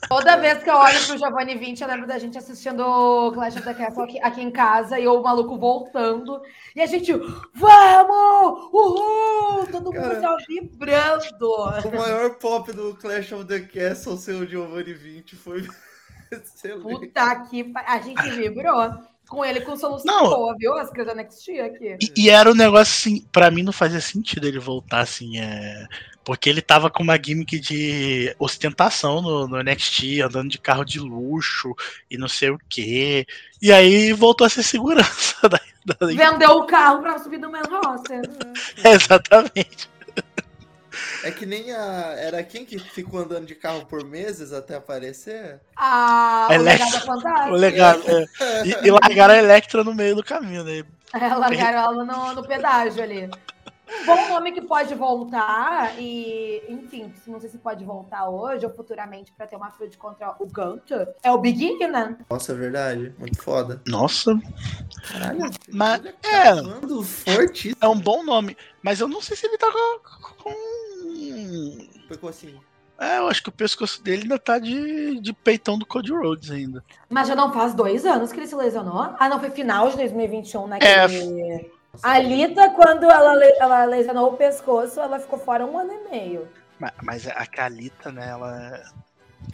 Toda 0.08 0.36
vez 0.36 0.62
que 0.62 0.70
eu 0.70 0.74
olho 0.76 1.06
pro 1.06 1.18
Giovanni 1.18 1.54
20, 1.56 1.80
eu 1.82 1.88
lembro 1.88 2.06
da 2.06 2.18
gente 2.18 2.36
assistindo 2.36 2.80
o 2.80 3.32
Clash 3.32 3.56
of 3.56 3.64
the 3.64 3.74
Castle 3.74 4.02
aqui, 4.04 4.18
aqui 4.20 4.40
em 4.42 4.50
casa 4.50 4.98
e 4.98 5.06
o 5.06 5.22
maluco 5.22 5.56
voltando. 5.58 6.40
E 6.74 6.80
a 6.80 6.86
gente, 6.86 7.12
vamos! 7.54 8.70
Uhul! 8.72 9.66
Todo 9.70 9.84
mundo 9.92 9.94
Cara. 9.94 10.20
já 10.20 10.36
vibrando. 10.48 11.46
O 11.84 11.96
maior 11.96 12.34
pop 12.36 12.72
do 12.72 12.94
Clash 12.96 13.32
of 13.32 13.44
the 13.44 13.60
Castle, 13.60 14.16
seu 14.16 14.46
Giovanni 14.46 14.94
20, 14.94 15.36
foi 15.36 15.66
excelente. 16.32 16.82
Puta 17.08 17.36
que 17.48 17.72
A 17.86 18.00
gente 18.00 18.30
vibrou 18.30 18.92
com 19.30 19.44
ele 19.44 19.60
com 19.60 19.76
solução 19.76 20.04
Não. 20.14 20.28
boa, 20.28 20.54
viu? 20.58 20.74
As 20.76 20.90
crianças 20.90 21.14
da 21.16 21.22
NXT 21.22 21.48
aqui. 21.60 21.96
E, 22.16 22.24
e 22.24 22.28
era 22.30 22.50
um 22.50 22.54
negócio 22.54 22.92
assim, 22.92 23.24
pra 23.32 23.50
mim 23.50 23.62
não 23.62 23.72
fazia 23.72 24.00
sentido 24.00 24.46
ele 24.46 24.58
voltar 24.58 25.00
assim, 25.00 25.38
é. 25.38 25.86
Porque 26.22 26.50
ele 26.50 26.60
tava 26.60 26.90
com 26.90 27.02
uma 27.02 27.16
gimmick 27.16 27.58
de 27.58 28.34
ostentação 28.38 29.22
no, 29.22 29.48
no 29.48 29.62
NXT, 29.62 30.20
andando 30.22 30.50
de 30.50 30.58
carro 30.58 30.84
de 30.84 30.98
luxo 31.00 31.74
e 32.10 32.18
não 32.18 32.28
sei 32.28 32.50
o 32.50 32.58
quê. 32.68 33.26
E 33.62 33.72
aí 33.72 34.12
voltou 34.12 34.46
a 34.46 34.50
ser 34.50 34.62
segurança 34.62 35.36
da. 35.48 35.58
da- 35.86 36.06
Vendeu 36.06 36.50
o 36.58 36.66
carro 36.66 37.00
pra 37.00 37.18
subir 37.18 37.38
do 37.38 37.50
main 37.50 37.62
roster. 37.70 38.20
Exatamente. 38.84 39.88
É 41.24 41.30
que 41.30 41.44
nem 41.46 41.72
a. 41.72 42.14
Era 42.18 42.42
quem 42.42 42.64
que 42.64 42.78
ficou 42.78 43.20
andando 43.20 43.46
de 43.46 43.54
carro 43.54 43.84
por 43.86 44.04
meses 44.04 44.52
até 44.52 44.76
aparecer? 44.76 45.60
Ah, 45.76 46.46
o 46.50 46.52
Electra. 46.54 46.84
legado 46.86 46.96
é 46.96 47.06
fantástico. 47.06 47.50
O 47.54 47.56
legal. 47.56 47.96
é. 48.06 48.66
E, 48.66 48.86
e 48.86 48.90
largaram 48.90 49.34
a 49.34 49.38
Electra 49.38 49.84
no 49.84 49.94
meio 49.94 50.16
do 50.16 50.24
caminho, 50.24 50.64
né? 50.64 50.82
É, 51.12 51.34
largaram 51.34 51.78
ela 51.80 52.04
no, 52.04 52.34
no 52.34 52.46
pedágio 52.46 53.02
ali. 53.02 53.28
Um 53.92 54.06
bom 54.06 54.28
nome 54.28 54.52
que 54.52 54.60
pode 54.62 54.94
voltar, 54.94 55.98
e, 55.98 56.62
enfim, 56.68 57.12
se 57.24 57.28
não 57.28 57.40
sei 57.40 57.50
se 57.50 57.58
pode 57.58 57.84
voltar 57.84 58.28
hoje 58.28 58.64
ou 58.64 58.72
futuramente 58.72 59.32
pra 59.32 59.48
ter 59.48 59.56
uma 59.56 59.72
field 59.72 59.98
contra 59.98 60.36
o 60.38 60.46
Gunter, 60.46 61.12
é 61.24 61.32
o 61.32 61.38
Big 61.38 61.64
E, 61.64 61.88
né? 61.88 62.16
Nossa, 62.30 62.52
é 62.52 62.54
verdade. 62.54 63.12
Muito 63.18 63.42
foda. 63.42 63.82
Nossa, 63.88 64.38
Caralho. 65.10 65.50
Mas- 65.72 66.04
ele 66.04 66.14
é. 66.22 67.02
fortíssimo. 67.02 67.76
é 67.80 67.88
um 67.88 67.98
bom 67.98 68.22
nome. 68.22 68.56
Mas 68.80 69.00
eu 69.00 69.08
não 69.08 69.20
sei 69.20 69.36
se 69.36 69.46
ele 69.46 69.58
tá 69.58 69.66
com. 69.72 70.44
com- 70.44 70.69
Ficou 72.08 72.30
assim. 72.30 72.54
É, 72.98 73.16
eu 73.18 73.28
acho 73.28 73.42
que 73.42 73.48
o 73.48 73.52
pescoço 73.52 74.02
dele 74.02 74.22
ainda 74.24 74.38
tá 74.38 74.58
de, 74.58 75.18
de 75.20 75.32
peitão 75.32 75.78
do 75.78 75.86
Cody 75.86 76.12
Rhodes 76.12 76.50
ainda. 76.50 76.84
Mas 77.08 77.28
já 77.28 77.34
não 77.34 77.50
faz 77.52 77.72
dois 77.72 78.04
anos 78.04 78.30
que 78.30 78.38
ele 78.38 78.46
se 78.46 78.54
lesionou. 78.54 79.14
Ah, 79.18 79.28
não, 79.28 79.40
foi 79.40 79.50
final 79.50 79.88
de 79.88 79.96
2021, 79.96 80.66
né? 80.66 80.78
É. 80.82 81.66
A 82.02 82.18
Lita, 82.18 82.70
quando 82.70 83.04
ela, 83.04 83.42
ela 83.58 83.84
lesionou 83.84 84.28
o 84.32 84.36
pescoço, 84.36 85.00
ela 85.00 85.18
ficou 85.18 85.38
fora 85.38 85.64
um 85.64 85.78
ano 85.78 85.92
e 85.92 86.10
meio. 86.10 86.46
Mas, 86.78 86.92
mas 87.02 87.26
a 87.26 87.46
Calita, 87.46 88.12
né, 88.12 88.28
ela. 88.28 88.80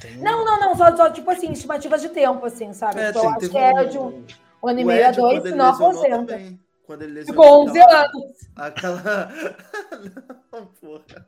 Tem 0.01 0.17
Não, 0.19 0.45
não, 0.45 0.59
não, 0.61 0.77
só, 0.77 0.95
só 0.97 1.11
tipo 1.11 1.31
assim, 1.31 1.53
estimativas 1.53 2.03
de 2.03 2.09
tempo, 2.09 2.45
assim, 2.45 2.73
sabe? 2.73 3.01
É, 3.01 3.09
eu 3.09 3.13
tem, 3.13 3.27
acho 3.29 3.49
que 3.49 3.57
é 3.59 3.73
um- 3.73 3.89
de 3.89 3.99
um, 3.99 4.25
um 4.63 4.69
ano 4.69 4.81
e 4.81 4.85
meio 4.85 5.07
a 5.09 5.11
dois, 5.13 5.43
se 5.45 5.55
não 5.55 5.67
aposenta. 5.67 6.17
também. 6.27 6.61
Quando 6.85 7.03
ele 7.03 7.13
lesionou. 7.13 7.45
Ficou 7.45 7.63
11 7.69 7.81
aquela- 7.81 8.05
anos. 8.05 8.33
Aquela. 8.57 9.33
Não, 10.53 10.67
porra. 10.67 11.27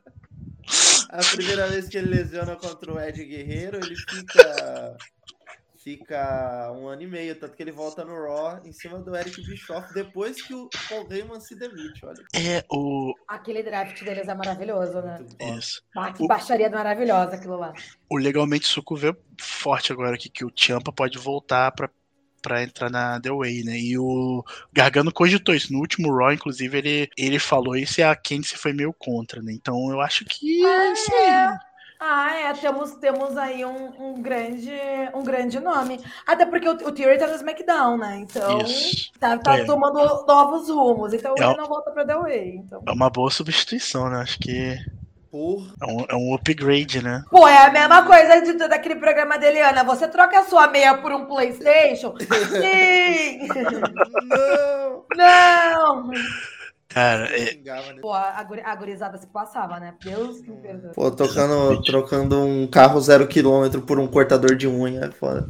A 1.09 1.17
primeira 1.35 1.67
vez 1.67 1.87
que 1.89 1.97
ele 1.97 2.09
lesiona 2.15 2.55
contra 2.55 2.93
o 2.93 2.99
Ed 2.99 3.23
Guerreiro, 3.23 3.77
ele 3.77 3.95
fica. 3.95 4.97
Fica 5.81 6.73
um 6.73 6.89
ano 6.89 7.01
e 7.03 7.07
meio, 7.07 7.39
tanto 7.39 7.55
que 7.55 7.63
ele 7.63 7.71
volta 7.71 8.03
no 8.03 8.13
Raw 8.13 8.59
em 8.65 8.71
cima 8.73 8.99
do 8.99 9.15
Eric 9.15 9.41
Bischoff 9.45 9.93
depois 9.93 10.41
que 10.41 10.53
o 10.53 10.69
Paul 10.89 11.07
Heyman 11.09 11.39
se 11.39 11.55
demite, 11.55 12.05
olha. 12.05 12.21
É, 12.35 12.65
o. 12.69 13.13
Aquele 13.25 13.63
draft 13.63 14.03
deles 14.03 14.27
é 14.27 14.35
maravilhoso, 14.35 15.01
né? 15.01 15.25
Isso. 15.57 15.81
Ah, 15.95 16.11
que 16.11 16.21
O- 16.21 16.27
baixaria 16.27 16.69
maravilhosa 16.69 17.35
aquilo 17.35 17.55
lá. 17.57 17.73
O 18.09 18.17
Legalmente 18.17 18.67
Suco 18.67 18.93
veio 18.97 19.15
forte 19.39 19.93
agora 19.93 20.15
aqui, 20.15 20.29
que 20.29 20.43
o 20.43 20.51
Champa 20.53 20.91
pode 20.91 21.17
voltar 21.17 21.71
pra, 21.71 21.89
pra 22.41 22.63
entrar 22.63 22.89
na 22.89 23.19
The 23.19 23.31
Way, 23.31 23.63
né? 23.63 23.77
E 23.77 23.97
o 23.97 24.43
Gargano 24.73 25.11
cogitou 25.11 25.53
isso. 25.55 25.71
No 25.73 25.79
último 25.79 26.15
Raw, 26.15 26.31
inclusive, 26.31 26.77
ele, 26.77 27.09
ele 27.17 27.39
falou 27.39 27.75
isso 27.75 27.99
e 27.99 28.03
a 28.03 28.15
Candice 28.15 28.57
foi 28.57 28.73
meio 28.73 28.93
contra, 28.97 29.41
né? 29.41 29.51
Então 29.53 29.89
eu 29.91 30.01
acho 30.01 30.25
que 30.25 30.65
é 30.65 30.91
isso 30.93 31.13
aí. 31.13 31.57
Ah, 32.01 32.33
é, 32.33 32.53
temos, 32.53 32.91
temos 32.95 33.35
aí 33.35 33.65
um, 33.65 34.13
um 34.13 34.21
grande, 34.21 34.71
um 35.13 35.21
grande 35.21 35.59
nome. 35.59 35.99
Até 36.25 36.45
porque 36.45 36.69
o, 36.69 36.71
o 36.71 36.91
Theory 36.93 37.17
tá 37.17 37.27
no 37.27 37.35
SmackDown, 37.35 37.97
né? 37.97 38.19
Então, 38.19 38.59
Isso. 38.61 39.11
tá, 39.19 39.37
tá 39.37 39.57
É. 39.57 39.65
tomando 39.65 39.99
novos 40.25 40.69
rumos. 40.69 41.11
Então, 41.13 41.35
É 41.37 41.43
ele 41.43 41.57
não 41.57 41.65
volta 41.67 41.91
pra 41.91 42.05
The 42.05 42.15
Way. 42.15 42.55
Então. 42.55 42.81
É 42.87 42.91
uma 42.93 43.09
boa 43.09 43.29
substituição, 43.29 44.09
né? 44.09 44.19
Acho 44.21 44.39
que 44.39 44.77
Porra. 45.31 45.73
é 45.81 45.85
um, 45.85 46.05
é 46.09 46.15
um 46.15 46.33
upgrade, 46.33 47.03
né? 47.03 47.23
Pô, 47.29 47.47
é 47.47 47.65
a 47.65 47.71
mesma 47.71 48.03
coisa 48.03 48.41
de, 48.41 48.53
daquele 48.67 48.95
programa 48.95 49.37
dele, 49.37 49.59
Ana. 49.59 49.83
Você 49.83 50.07
troca 50.07 50.39
a 50.39 50.43
sua 50.45 50.67
meia 50.67 50.97
por 50.97 51.11
um 51.11 51.25
PlayStation? 51.25 52.15
Sim! 52.19 53.47
Não! 54.27 55.05
não! 55.15 56.11
Cara, 56.87 57.25
é, 57.25 57.53
né? 57.53 58.01
Pô, 58.01 58.11
a, 58.11 58.43
guri- 58.43 58.63
a 58.65 58.75
gurizada 58.75 59.17
se 59.19 59.27
passava, 59.27 59.79
né? 59.79 59.93
Deus 60.03 60.41
que 60.41 60.49
me 60.49 60.57
perdoe. 60.57 60.91
Pô, 60.95 61.11
tocando, 61.11 61.81
trocando 61.83 62.41
um 62.41 62.65
carro 62.65 62.99
zero 62.99 63.27
quilômetro 63.27 63.81
por 63.83 63.99
um 63.99 64.07
cortador 64.07 64.55
de 64.55 64.67
unha, 64.67 65.05
é 65.05 65.11
foda. 65.11 65.47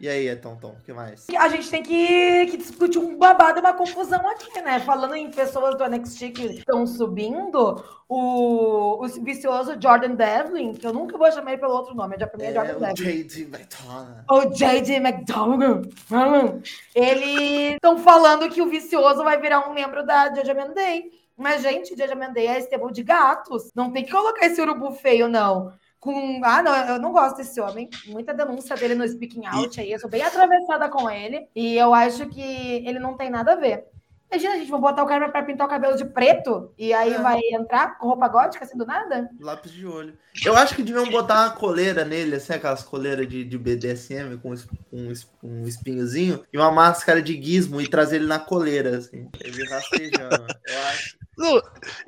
E 0.00 0.08
aí, 0.08 0.26
Eton 0.26 0.56
Tom, 0.56 0.70
o 0.70 0.84
que 0.84 0.92
mais? 0.92 1.26
A 1.38 1.48
gente 1.48 1.70
tem 1.70 1.80
que, 1.80 2.46
que 2.46 2.56
discutir 2.56 2.98
um 2.98 3.16
babado, 3.16 3.60
uma 3.60 3.72
confusão 3.72 4.26
aqui, 4.28 4.60
né? 4.60 4.80
Falando 4.80 5.14
em 5.14 5.30
pessoas 5.30 5.78
do 5.78 5.88
NXT 5.88 6.30
que 6.30 6.44
estão 6.46 6.84
subindo, 6.88 7.84
o, 8.08 9.04
o 9.04 9.08
vicioso 9.22 9.76
Jordan 9.80 10.16
Devlin, 10.16 10.74
que 10.74 10.84
eu 10.84 10.92
nunca 10.92 11.16
vou 11.16 11.30
chamar 11.30 11.52
ele 11.52 11.60
pelo 11.60 11.74
outro 11.74 11.94
nome, 11.94 12.16
já 12.18 12.26
pra 12.26 12.36
mim 12.36 12.44
é, 12.46 12.50
É, 12.50 12.52
Jordan 12.52 12.76
o 12.76 12.80
Devlin. 12.80 13.22
JD 13.22 13.42
McDonough. 13.42 14.24
O 14.28 14.54
J.D. 14.54 14.94
McDonald. 14.94 15.88
Eles 16.94 17.74
estão 17.74 17.96
falando 17.98 18.50
que 18.50 18.60
o 18.60 18.68
vicioso 18.68 19.22
vai 19.22 19.40
virar 19.40 19.68
um 19.70 19.72
membro 19.72 20.04
da 20.04 20.34
Judgment 20.34 20.72
Day. 20.74 21.12
Mas, 21.36 21.62
gente, 21.62 21.96
Judgment 21.96 22.32
Day 22.32 22.46
é 22.48 22.58
estebão 22.58 22.90
de 22.90 23.02
gatos. 23.02 23.70
Não 23.74 23.90
tem 23.92 24.04
que 24.04 24.10
colocar 24.10 24.46
esse 24.46 24.60
urubu 24.60 24.92
feio, 24.92 25.28
não. 25.28 25.72
Com... 26.02 26.40
Ah, 26.44 26.60
não, 26.64 26.74
eu 26.88 26.98
não 26.98 27.12
gosto 27.12 27.36
desse 27.36 27.60
homem. 27.60 27.88
Muita 28.08 28.34
denúncia 28.34 28.74
dele 28.74 28.96
no 28.96 29.06
Speaking 29.06 29.46
Out 29.46 29.80
aí. 29.80 29.92
Eu 29.92 30.00
sou 30.00 30.10
bem 30.10 30.20
atravessada 30.20 30.88
com 30.88 31.08
ele. 31.08 31.46
E 31.54 31.76
eu 31.78 31.94
acho 31.94 32.26
que 32.26 32.42
ele 32.84 32.98
não 32.98 33.16
tem 33.16 33.30
nada 33.30 33.52
a 33.52 33.56
ver. 33.56 33.84
Imagina, 34.28 34.56
gente, 34.58 34.68
vou 34.70 34.80
botar 34.80 35.04
o 35.04 35.06
cara 35.06 35.28
pra 35.28 35.44
pintar 35.44 35.64
o 35.64 35.70
cabelo 35.70 35.96
de 35.96 36.04
preto 36.06 36.72
e 36.76 36.92
aí 36.92 37.12
É. 37.12 37.18
vai 37.18 37.38
entrar 37.52 37.98
com 37.98 38.08
roupa 38.08 38.26
gótica, 38.26 38.64
assim, 38.64 38.76
do 38.76 38.84
nada? 38.84 39.30
Lápis 39.38 39.70
de 39.70 39.86
olho. 39.86 40.18
Eu 40.44 40.56
acho 40.56 40.74
que 40.74 40.82
deviam 40.82 41.08
botar 41.08 41.42
uma 41.42 41.50
coleira 41.50 42.04
nele, 42.04 42.34
assim, 42.34 42.54
aquelas 42.54 42.82
coleiras 42.82 43.28
de, 43.28 43.44
de 43.44 43.56
BDSM 43.58 44.38
com 44.42 44.54
um, 44.92 45.12
um 45.42 45.68
espinhozinho 45.68 46.42
e 46.52 46.58
uma 46.58 46.72
máscara 46.72 47.22
de 47.22 47.40
gizmo 47.40 47.80
e 47.80 47.86
trazer 47.86 48.16
ele 48.16 48.26
na 48.26 48.40
coleira, 48.40 48.96
assim. 48.96 49.28
Ele 49.38 49.68
rastejando. 49.68 50.46
Eu 50.66 50.78
acho. 50.88 51.16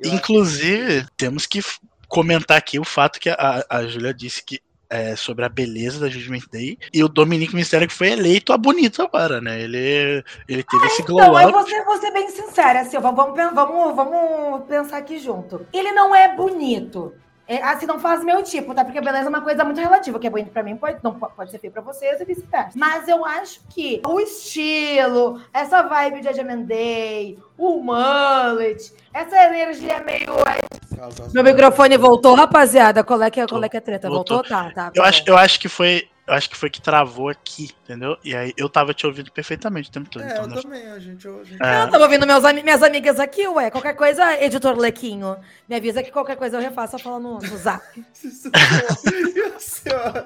eu 0.01 0.13
inclusive, 0.15 1.05
temos 1.15 1.45
que 1.45 1.59
f- 1.59 1.79
comentar 2.15 2.57
aqui 2.57 2.79
o 2.79 2.83
fato 2.83 3.19
que 3.19 3.29
a, 3.29 3.65
a 3.69 3.85
Julia 3.85 4.13
disse 4.13 4.43
que 4.43 4.59
é, 4.89 5.15
sobre 5.15 5.43
a 5.43 5.49
beleza 5.49 5.99
da 5.99 6.07
Judgment 6.07 6.43
Day 6.51 6.77
e 6.93 7.03
o 7.03 7.09
Dominique 7.09 7.55
Mysterio 7.55 7.87
que 7.87 7.93
foi 7.93 8.09
eleito 8.11 8.53
a 8.53 8.57
bonito 8.57 9.01
agora, 9.01 9.41
né? 9.41 9.59
Ele, 9.61 10.23
ele 10.47 10.63
teve 10.63 10.85
esse 10.85 11.01
glow 11.03 11.19
Então, 11.21 11.39
eu 11.41 11.47
up. 11.49 11.53
vou 11.53 11.67
ser, 11.67 11.83
vou 11.83 11.97
ser 11.97 12.11
bem 12.11 12.29
sincera, 12.29 12.85
Silva. 12.85 13.11
Vamos, 13.11 13.35
pen- 13.35 13.53
vamos, 13.53 13.95
vamos 13.95 14.65
pensar 14.67 14.97
aqui 14.97 15.17
junto. 15.19 15.65
Ele 15.73 15.91
não 15.91 16.13
é 16.15 16.35
bonito. 16.35 17.13
É, 17.47 17.61
assim, 17.61 17.85
não 17.85 17.99
faz 17.99 18.23
meu 18.23 18.41
tipo, 18.41 18.73
tá? 18.73 18.83
Porque 18.83 18.99
beleza 18.99 19.25
é 19.25 19.29
uma 19.29 19.41
coisa 19.41 19.63
muito 19.63 19.79
relativa. 19.79 20.17
O 20.17 20.19
que 20.19 20.25
é 20.27 20.29
bonito 20.29 20.49
pra 20.51 20.63
mim 20.63 20.75
pode, 20.75 20.97
não, 21.03 21.13
po- 21.13 21.29
pode 21.35 21.51
ser 21.51 21.59
feio 21.59 21.71
pra 21.71 21.81
vocês 21.81 22.19
e 22.19 22.25
vice-versa. 22.25 22.71
Mas 22.75 23.07
eu 23.07 23.23
acho 23.23 23.59
que 23.69 24.01
o 24.05 24.19
estilo, 24.19 25.39
essa 25.53 25.83
vibe 25.83 26.21
de 26.21 26.43
Day, 26.65 27.37
o 27.57 27.79
mullet, 27.83 28.91
essa 29.13 29.35
energia 29.45 30.03
meio... 30.03 30.33
Meu 31.33 31.43
microfone 31.43 31.97
voltou, 31.97 32.33
rapaziada? 32.35 33.03
Qual 33.03 33.21
é 33.21 33.29
que 33.29 33.39
é, 33.41 33.47
qual 33.47 33.63
é, 33.63 33.69
que 33.69 33.77
é 33.77 33.79
a 33.79 33.81
treta? 33.81 34.09
Voltou. 34.09 34.37
Voltou? 34.37 34.57
Tá, 34.57 34.71
tá. 34.71 34.91
Eu 34.95 35.03
tá 35.03 35.09
acho, 35.09 35.23
bom. 35.25 35.31
eu 35.31 35.37
acho 35.37 35.59
que 35.59 35.69
foi 35.69 36.07
acho 36.27 36.49
que 36.49 36.57
foi 36.57 36.69
que 36.69 36.81
travou 36.81 37.29
aqui, 37.29 37.71
entendeu? 37.83 38.17
E 38.23 38.35
aí 38.35 38.53
eu 38.57 38.67
tava 38.67 38.93
te 38.93 39.05
ouvindo 39.05 39.31
perfeitamente 39.31 39.89
o 39.89 39.91
tempo 39.91 40.09
todo. 40.09 40.23
É, 40.23 40.31
então, 40.31 40.43
eu 40.43 40.49
né? 40.49 40.61
também, 40.61 40.87
a 40.87 40.99
gente. 40.99 41.27
A 41.27 41.43
gente... 41.43 41.63
É. 41.63 41.83
Eu 41.83 41.89
tava 41.89 42.03
ouvindo 42.03 42.25
meus, 42.25 42.43
minhas 42.63 42.83
amigas 42.83 43.19
aqui, 43.19 43.47
ué. 43.47 43.69
Qualquer 43.69 43.93
coisa, 43.93 44.41
editor 44.41 44.75
Lequinho. 44.77 45.37
Me 45.69 45.75
avisa 45.75 46.01
que 46.01 46.11
qualquer 46.11 46.35
coisa 46.35 46.57
eu 46.57 46.61
refaço 46.61 46.97
falando 46.99 47.39
no 47.39 47.57
zap. 47.57 47.83
Isso 48.23 48.49
é 49.87 50.17
é- 50.17 50.25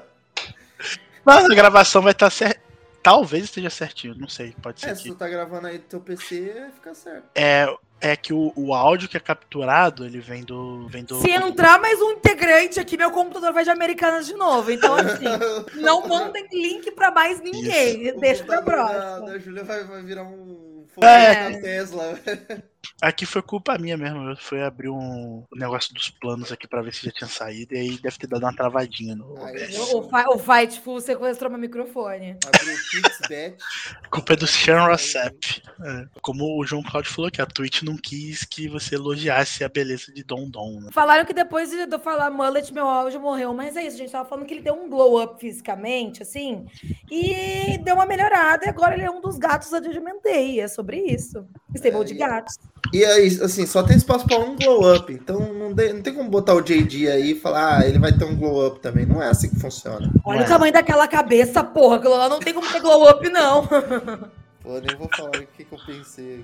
Mas 1.26 1.46
a 1.46 1.56
gravação 1.56 2.02
vai 2.02 2.14
estar 2.14 2.30
certa. 2.30 2.69
Talvez 3.02 3.46
esteja 3.46 3.70
certinho, 3.70 4.16
não 4.18 4.28
sei, 4.28 4.54
pode 4.62 4.82
ser 4.82 4.90
É, 4.90 4.96
se 4.96 5.04
que. 5.04 5.10
tu 5.10 5.16
tá 5.16 5.28
gravando 5.28 5.68
aí 5.68 5.78
do 5.78 5.86
teu 5.86 6.00
PC, 6.02 6.70
fica 6.76 6.94
certo. 6.94 7.24
É, 7.34 7.66
é 8.02 8.16
que 8.16 8.34
o, 8.34 8.52
o 8.56 8.74
áudio 8.74 9.08
que 9.10 9.18
é 9.18 9.20
capturado, 9.20 10.06
ele 10.06 10.20
vem 10.20 10.44
do. 10.44 10.88
Vem 10.88 11.04
do 11.04 11.20
Se 11.22 11.30
entrar 11.32 11.80
mais 11.80 12.02
um 12.02 12.12
integrante 12.12 12.80
aqui, 12.80 12.98
meu 12.98 13.12
computador 13.12 13.54
vai 13.54 13.64
de 13.64 13.70
Americanas 13.70 14.26
de 14.26 14.34
novo. 14.34 14.72
Então, 14.72 14.96
assim, 14.96 15.26
não 15.82 16.08
mandem 16.08 16.48
link 16.52 16.92
pra 16.92 17.12
mais 17.12 17.40
ninguém. 17.42 18.12
O 18.12 18.20
Deixa 18.20 18.44
pra 18.44 18.62
próxima. 18.62 19.22
da 19.28 19.38
Júlia 19.40 19.64
vai, 19.64 19.84
vai 19.84 20.02
virar 20.04 20.24
um 20.24 20.79
É. 21.02 21.52
da 21.52 21.60
Tesla. 21.60 22.20
Aqui 23.02 23.26
foi 23.26 23.42
culpa 23.42 23.78
minha 23.78 23.96
mesmo. 23.96 24.30
Eu 24.30 24.36
fui 24.36 24.62
abrir 24.62 24.90
um 24.90 25.46
o 25.50 25.56
negócio 25.56 25.94
dos 25.94 26.10
planos 26.10 26.52
aqui 26.52 26.68
pra 26.68 26.82
ver 26.82 26.94
se 26.94 27.06
já 27.06 27.12
tinha 27.12 27.30
saído. 27.30 27.74
E 27.74 27.78
aí 27.78 27.98
deve 27.98 28.18
ter 28.18 28.28
dado 28.28 28.44
uma 28.44 28.54
travadinha 28.54 29.16
no. 29.16 29.36
O, 29.36 30.36
o 30.36 30.40
Fightful 30.40 31.00
sequestrou 31.00 31.50
meu 31.50 31.60
microfone. 31.60 32.38
Abriu 32.46 32.74
o 32.74 33.02
Pixbet. 33.02 33.58
A 34.04 34.10
culpa 34.10 34.34
é 34.34 34.36
do 34.36 34.48
Sean 34.48 34.86
Rossap. 34.86 35.62
É. 35.82 36.06
Como 36.22 36.60
o 36.60 36.66
João 36.66 36.84
Claudio 36.84 37.12
falou 37.12 37.32
que 37.32 37.42
a 37.42 37.46
Twitch 37.46 37.84
não 37.84 37.96
quis 37.96 38.44
que 38.44 38.68
você 38.68 38.96
elogiasse 38.96 39.64
a 39.64 39.70
beleza 39.70 40.12
de 40.12 40.24
Dom 40.24 40.50
Dom. 40.50 40.82
Né? 40.82 40.90
Falaram 40.92 41.26
que 41.26 41.34
depois 41.34 41.70
de 41.70 41.78
eu 41.78 42.00
falar 42.00 42.30
mullet, 42.30 42.74
meu 42.74 42.88
áudio 42.88 43.22
morreu. 43.22 43.54
Mas 43.54 43.78
é 43.78 43.84
isso, 43.84 43.96
a 43.96 44.00
gente 44.00 44.12
tava 44.12 44.28
falando 44.28 44.46
que 44.46 44.54
ele 44.54 44.64
deu 44.64 44.74
um 44.74 44.90
glow 44.90 45.24
up 45.24 45.40
fisicamente, 45.40 46.22
assim. 46.22 46.66
E 47.10 47.78
deu 47.78 47.96
uma 47.96 48.06
melhorada. 48.06 48.66
E 48.66 48.70
agora 48.70 48.96
ele 48.96 49.04
é 49.04 49.12
um 49.12 49.22
dos 49.22 49.38
gatos 49.38 49.70
da 49.70 49.80
Mendei. 49.80 50.60
É 50.60 50.68
sobre 50.80 50.98
isso. 50.98 51.46
Stable 51.76 52.06
de 52.06 52.14
É, 52.14 52.16
e- 52.16 52.20
gatos. 52.20 52.58
E 52.94 53.04
aí, 53.06 53.28
assim, 53.44 53.66
só 53.66 53.84
tem 53.84 53.98
espaço 53.98 54.26
pra 54.26 54.38
um 54.40 54.56
glow 54.56 54.96
up. 54.96 55.12
Então 55.12 55.40
não, 55.54 55.74
de- 55.74 55.92
não 55.94 56.02
tem 56.02 56.14
como 56.14 56.30
botar 56.30 56.54
o 56.56 56.62
JD 56.62 57.10
aí 57.10 57.32
e 57.32 57.40
falar, 57.40 57.80
ah, 57.80 57.86
ele 57.88 58.00
vai 58.00 58.12
ter 58.18 58.24
um 58.24 58.36
glow 58.36 58.66
up 58.66 58.80
também. 58.80 59.06
Não 59.06 59.22
é 59.22 59.28
assim 59.30 59.50
que 59.50 59.60
funciona. 59.60 60.10
Olha 60.24 60.40
Ué. 60.40 60.46
o 60.46 60.48
tamanho 60.48 60.72
daquela 60.74 61.08
cabeça, 61.08 61.62
porra. 61.64 62.00
Não 62.30 62.40
tem 62.40 62.54
como 62.54 62.72
ter 62.72 62.80
glow 62.80 63.10
up, 63.10 63.30
não. 63.30 63.68
Pô, 64.64 64.78
nem 64.80 64.96
vou 64.98 65.10
falar 65.16 65.30
o 65.30 65.32
que, 65.48 65.64
que 65.66 65.72
eu 65.74 65.80
pensei. 65.86 66.44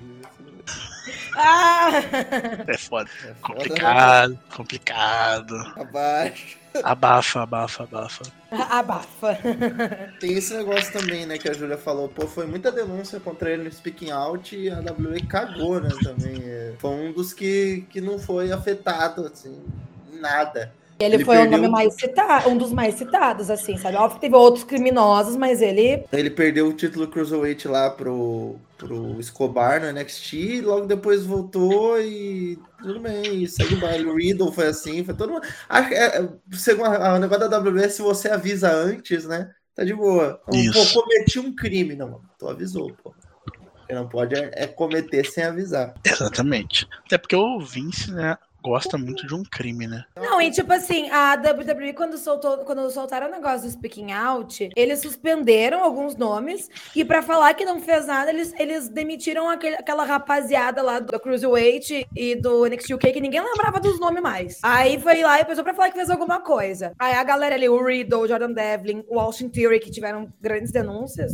ah! 1.36 1.90
É 2.66 2.76
foda. 2.78 3.08
É 3.24 3.34
foda, 3.34 3.34
Complicado, 3.42 4.38
complicado. 4.56 5.54
né? 5.54 5.72
Abaixo. 5.76 6.58
Abafa, 6.84 7.42
abafa, 7.42 7.82
abafa. 7.84 8.22
Abafa. 8.70 9.38
Tem 10.20 10.32
esse 10.34 10.54
negócio 10.56 10.92
também, 10.92 11.26
né, 11.26 11.36
que 11.38 11.48
a 11.48 11.52
Júlia 11.52 11.76
falou. 11.76 12.08
Pô, 12.08 12.26
foi 12.26 12.46
muita 12.46 12.70
denúncia 12.72 13.18
contra 13.20 13.50
ele 13.50 13.64
no 13.64 13.72
Speaking 13.72 14.10
Out 14.10 14.56
e 14.56 14.70
a 14.70 14.78
WWE 14.80 15.20
cagou, 15.28 15.80
né, 15.80 15.90
também. 16.02 16.42
É, 16.44 16.72
foi 16.78 16.90
um 16.90 17.12
dos 17.12 17.32
que, 17.34 17.84
que 17.90 18.00
não 18.00 18.18
foi 18.18 18.52
afetado, 18.52 19.26
assim, 19.26 19.58
em 20.12 20.18
nada. 20.20 20.72
Ele, 20.98 21.16
Ele 21.16 21.24
foi 21.26 21.36
o 21.36 21.40
perdeu- 21.40 21.58
nome 21.58 21.68
mais 21.70 21.92
citado, 21.94 22.48
um 22.48 22.56
dos 22.56 22.72
mais 22.72 22.94
citados, 22.94 23.50
assim, 23.50 23.76
sabe? 23.76 23.96
Óbvio 23.98 24.14
que 24.14 24.20
teve 24.22 24.34
outros 24.34 24.64
criminosos, 24.64 25.36
mas 25.36 25.60
ele. 25.60 26.04
Ele 26.10 26.30
perdeu 26.30 26.68
o 26.68 26.72
título 26.72 27.06
Cruiserweight 27.06 27.68
lá 27.68 27.90
pro, 27.90 28.56
pro 28.78 29.20
Escobar 29.20 29.78
no 29.82 29.92
NXT, 29.92 30.32
e 30.34 30.60
logo 30.62 30.86
depois 30.86 31.26
voltou 31.26 32.00
e 32.00 32.58
tudo 32.86 33.00
bem, 33.00 33.46
segue 33.46 33.74
o 33.74 33.80
baile. 33.80 34.06
O 34.06 34.14
Riddle 34.14 34.52
foi 34.52 34.68
assim, 34.68 35.04
foi 35.04 35.14
todo 35.14 35.32
mundo. 35.32 35.46
Acho 35.68 35.88
que 35.88 35.94
é, 35.94 36.18
é, 36.22 36.28
segundo 36.52 36.86
a- 36.86 37.14
o 37.14 37.18
negócio 37.18 37.48
da 37.48 37.58
WWE, 37.58 37.90
se 37.90 38.00
você 38.00 38.28
avisa 38.28 38.70
antes, 38.72 39.24
né? 39.26 39.50
Tá 39.74 39.84
de 39.84 39.92
boa. 39.92 40.40
Então. 40.52 40.86
Pô, 40.86 41.02
cometi 41.02 41.38
um 41.40 41.54
crime. 41.54 41.96
Não, 41.96 42.06
mano, 42.08 42.30
tu 42.38 42.48
avisou, 42.48 42.94
pô. 43.02 43.12
Você 43.86 43.92
não 43.94 44.08
pode 44.08 44.34
é, 44.36 44.50
é 44.54 44.66
cometer 44.66 45.26
sem 45.26 45.44
avisar. 45.44 45.94
Exatamente. 46.04 46.86
Até 47.04 47.18
porque 47.18 47.36
o 47.36 47.60
Vince, 47.60 48.12
né, 48.12 48.38
gosta 48.66 48.98
muito 48.98 49.26
de 49.26 49.34
um 49.34 49.42
crime, 49.44 49.86
né? 49.86 50.04
Não, 50.16 50.40
e 50.40 50.50
tipo 50.50 50.72
assim, 50.72 51.08
a 51.10 51.34
WWE, 51.36 51.92
quando, 51.94 52.18
soltou, 52.18 52.58
quando 52.58 52.90
soltaram 52.90 53.28
o 53.28 53.30
negócio 53.30 53.62
do 53.66 53.70
Speaking 53.72 54.10
Out, 54.12 54.70
eles 54.74 54.98
suspenderam 55.00 55.84
alguns 55.84 56.16
nomes, 56.16 56.68
e 56.94 57.04
pra 57.04 57.22
falar 57.22 57.54
que 57.54 57.64
não 57.64 57.80
fez 57.80 58.06
nada, 58.06 58.30
eles, 58.30 58.52
eles 58.58 58.88
demitiram 58.88 59.48
aquele- 59.48 59.76
aquela 59.76 60.04
rapaziada 60.04 60.82
lá 60.82 60.98
do 60.98 61.18
Cruiserweight 61.20 62.06
e 62.16 62.34
do 62.34 62.66
NXT 62.66 62.94
UK, 62.94 63.12
que 63.12 63.20
ninguém 63.20 63.40
lembrava 63.40 63.78
dos 63.78 64.00
nomes 64.00 64.22
mais. 64.22 64.58
Aí 64.62 64.98
foi 65.00 65.22
lá 65.22 65.40
e 65.40 65.44
pessoal 65.44 65.64
pra 65.64 65.74
falar 65.74 65.88
que 65.90 65.96
fez 65.96 66.10
alguma 66.10 66.40
coisa. 66.40 66.92
Aí 66.98 67.14
a 67.14 67.22
galera 67.22 67.54
ali, 67.54 67.68
o 67.68 67.82
Riddle, 67.84 68.22
o 68.22 68.26
Jordan 68.28 68.52
Devlin, 68.52 69.04
o 69.08 69.20
Austin 69.20 69.48
Theory, 69.48 69.78
que 69.78 69.90
tiveram 69.90 70.28
grandes 70.40 70.72
denúncias, 70.72 71.32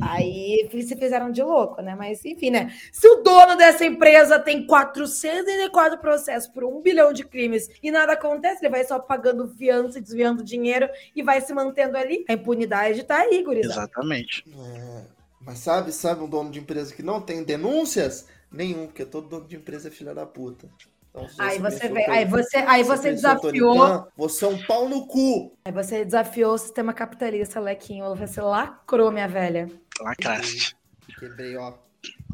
Aí 0.00 0.68
se 0.70 0.96
fizeram 0.96 1.30
de 1.30 1.42
louco, 1.42 1.80
né? 1.82 1.94
Mas 1.94 2.24
enfim, 2.24 2.50
né? 2.50 2.74
Se 2.92 3.06
o 3.08 3.22
dono 3.22 3.56
dessa 3.56 3.84
empresa 3.84 4.38
tem 4.38 4.66
404 4.66 5.98
processos 5.98 6.48
por 6.48 6.64
um 6.64 6.80
bilhão 6.80 7.12
de 7.12 7.24
crimes 7.24 7.68
e 7.82 7.90
nada 7.90 8.12
acontece, 8.12 8.64
ele 8.64 8.70
vai 8.70 8.84
só 8.84 8.98
pagando 8.98 9.48
fiança 9.48 9.98
e 9.98 10.02
desviando 10.02 10.44
dinheiro 10.44 10.88
e 11.14 11.22
vai 11.22 11.40
se 11.40 11.52
mantendo 11.52 11.96
ali. 11.96 12.24
A 12.28 12.32
impunidade 12.32 13.04
tá 13.04 13.18
aí, 13.18 13.42
gurizada. 13.42 13.82
Exatamente. 13.82 14.44
É, 14.48 15.04
mas 15.40 15.58
sabe, 15.58 15.92
sabe 15.92 16.22
um 16.22 16.28
dono 16.28 16.50
de 16.50 16.60
empresa 16.60 16.94
que 16.94 17.02
não 17.02 17.20
tem 17.20 17.42
denúncias? 17.42 18.28
Nenhum, 18.50 18.86
porque 18.86 19.04
todo 19.04 19.28
dono 19.28 19.46
de 19.46 19.56
empresa 19.56 19.88
é 19.88 19.90
filha 19.90 20.14
da 20.14 20.26
puta. 20.26 20.68
Então, 21.14 21.28
Aí 21.38 21.58
você 21.58 21.88
vê, 21.88 22.06
aí 22.10 22.24
você, 22.24 22.56
aí 22.56 22.82
você 22.82 23.10
tô 23.10 23.14
desafiou, 23.14 24.08
Você 24.16 24.44
é 24.46 24.48
um 24.48 24.58
pau 24.64 24.88
no 24.88 25.06
cu. 25.06 25.52
aí 25.64 25.70
você 25.70 26.04
desafiou 26.06 26.54
o 26.54 26.58
sistema 26.58 26.94
capitalista, 26.94 27.60
Lequinho. 27.60 28.14
Você 28.14 28.40
lacrou, 28.40 29.12
minha 29.12 29.28
velha. 29.28 29.68
Lacraste. 30.00 30.74
Quebrei, 31.18 31.54
ó. 31.56 31.74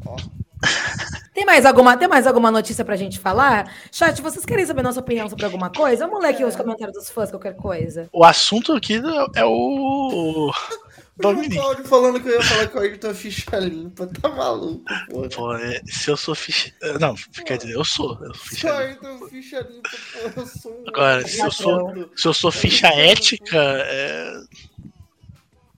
Ó. 0.05 0.15
Tem 1.33 1.45
mais 1.45 1.65
alguma, 1.65 1.95
tem 1.95 2.07
mais 2.07 2.27
alguma 2.27 2.51
notícia 2.51 2.83
pra 2.83 2.97
gente 2.97 3.17
falar? 3.17 3.73
Chat, 3.93 4.21
vocês 4.21 4.43
querem 4.45 4.65
saber 4.65 4.81
nossa 4.81 4.99
opinião 4.99 5.29
sobre 5.29 5.45
alguma 5.45 5.69
coisa? 5.69 6.05
Vamos 6.05 6.21
ler 6.21 6.29
aqui 6.31 6.43
os 6.43 6.53
comentários 6.55 6.97
dos 6.97 7.09
fãs, 7.09 7.29
qualquer 7.29 7.55
coisa. 7.55 8.09
O 8.11 8.25
assunto 8.25 8.73
aqui 8.73 9.01
é 9.35 9.45
o. 9.45 10.51
O 11.19 11.21
Dominique. 11.21 11.55
Cláudio 11.57 11.83
falando 11.85 12.21
que 12.21 12.29
eu 12.29 12.33
ia 12.35 12.41
falar 12.41 12.67
que 12.67 12.77
o 12.77 12.79
Ayrton 12.79 13.13
ficha 13.13 13.59
limpa. 13.59 14.07
Tá 14.07 14.29
maluco, 14.29 14.83
pô. 15.09 15.27
Pô, 15.29 15.53
é, 15.55 15.81
se 15.85 16.09
eu 16.09 16.15
sou 16.17 16.33
ficha. 16.33 16.73
Não, 16.99 17.13
quer 17.45 17.57
dizer, 17.57 17.73
eu 17.73 17.83
sou. 17.83 18.17
Eu 18.23 18.33
sou 18.33 18.45
Se 18.45 18.49
ficha 18.55 18.67
o 18.73 18.87
limpa. 18.87 19.07
Ayrton 19.09 19.27
ficha 19.27 19.59
limpa, 19.59 19.89
pô, 19.89 20.39
eu 20.41 20.47
sou 20.47 20.71
um. 20.81 20.83
Agora, 20.87 21.27
se 21.27 21.39
eu 21.41 21.51
sou- 21.51 22.09
Se 22.15 22.27
eu 22.27 22.33
sou 22.33 22.51
ficha 22.51 22.87
ética, 22.87 23.57
é. 23.57 24.41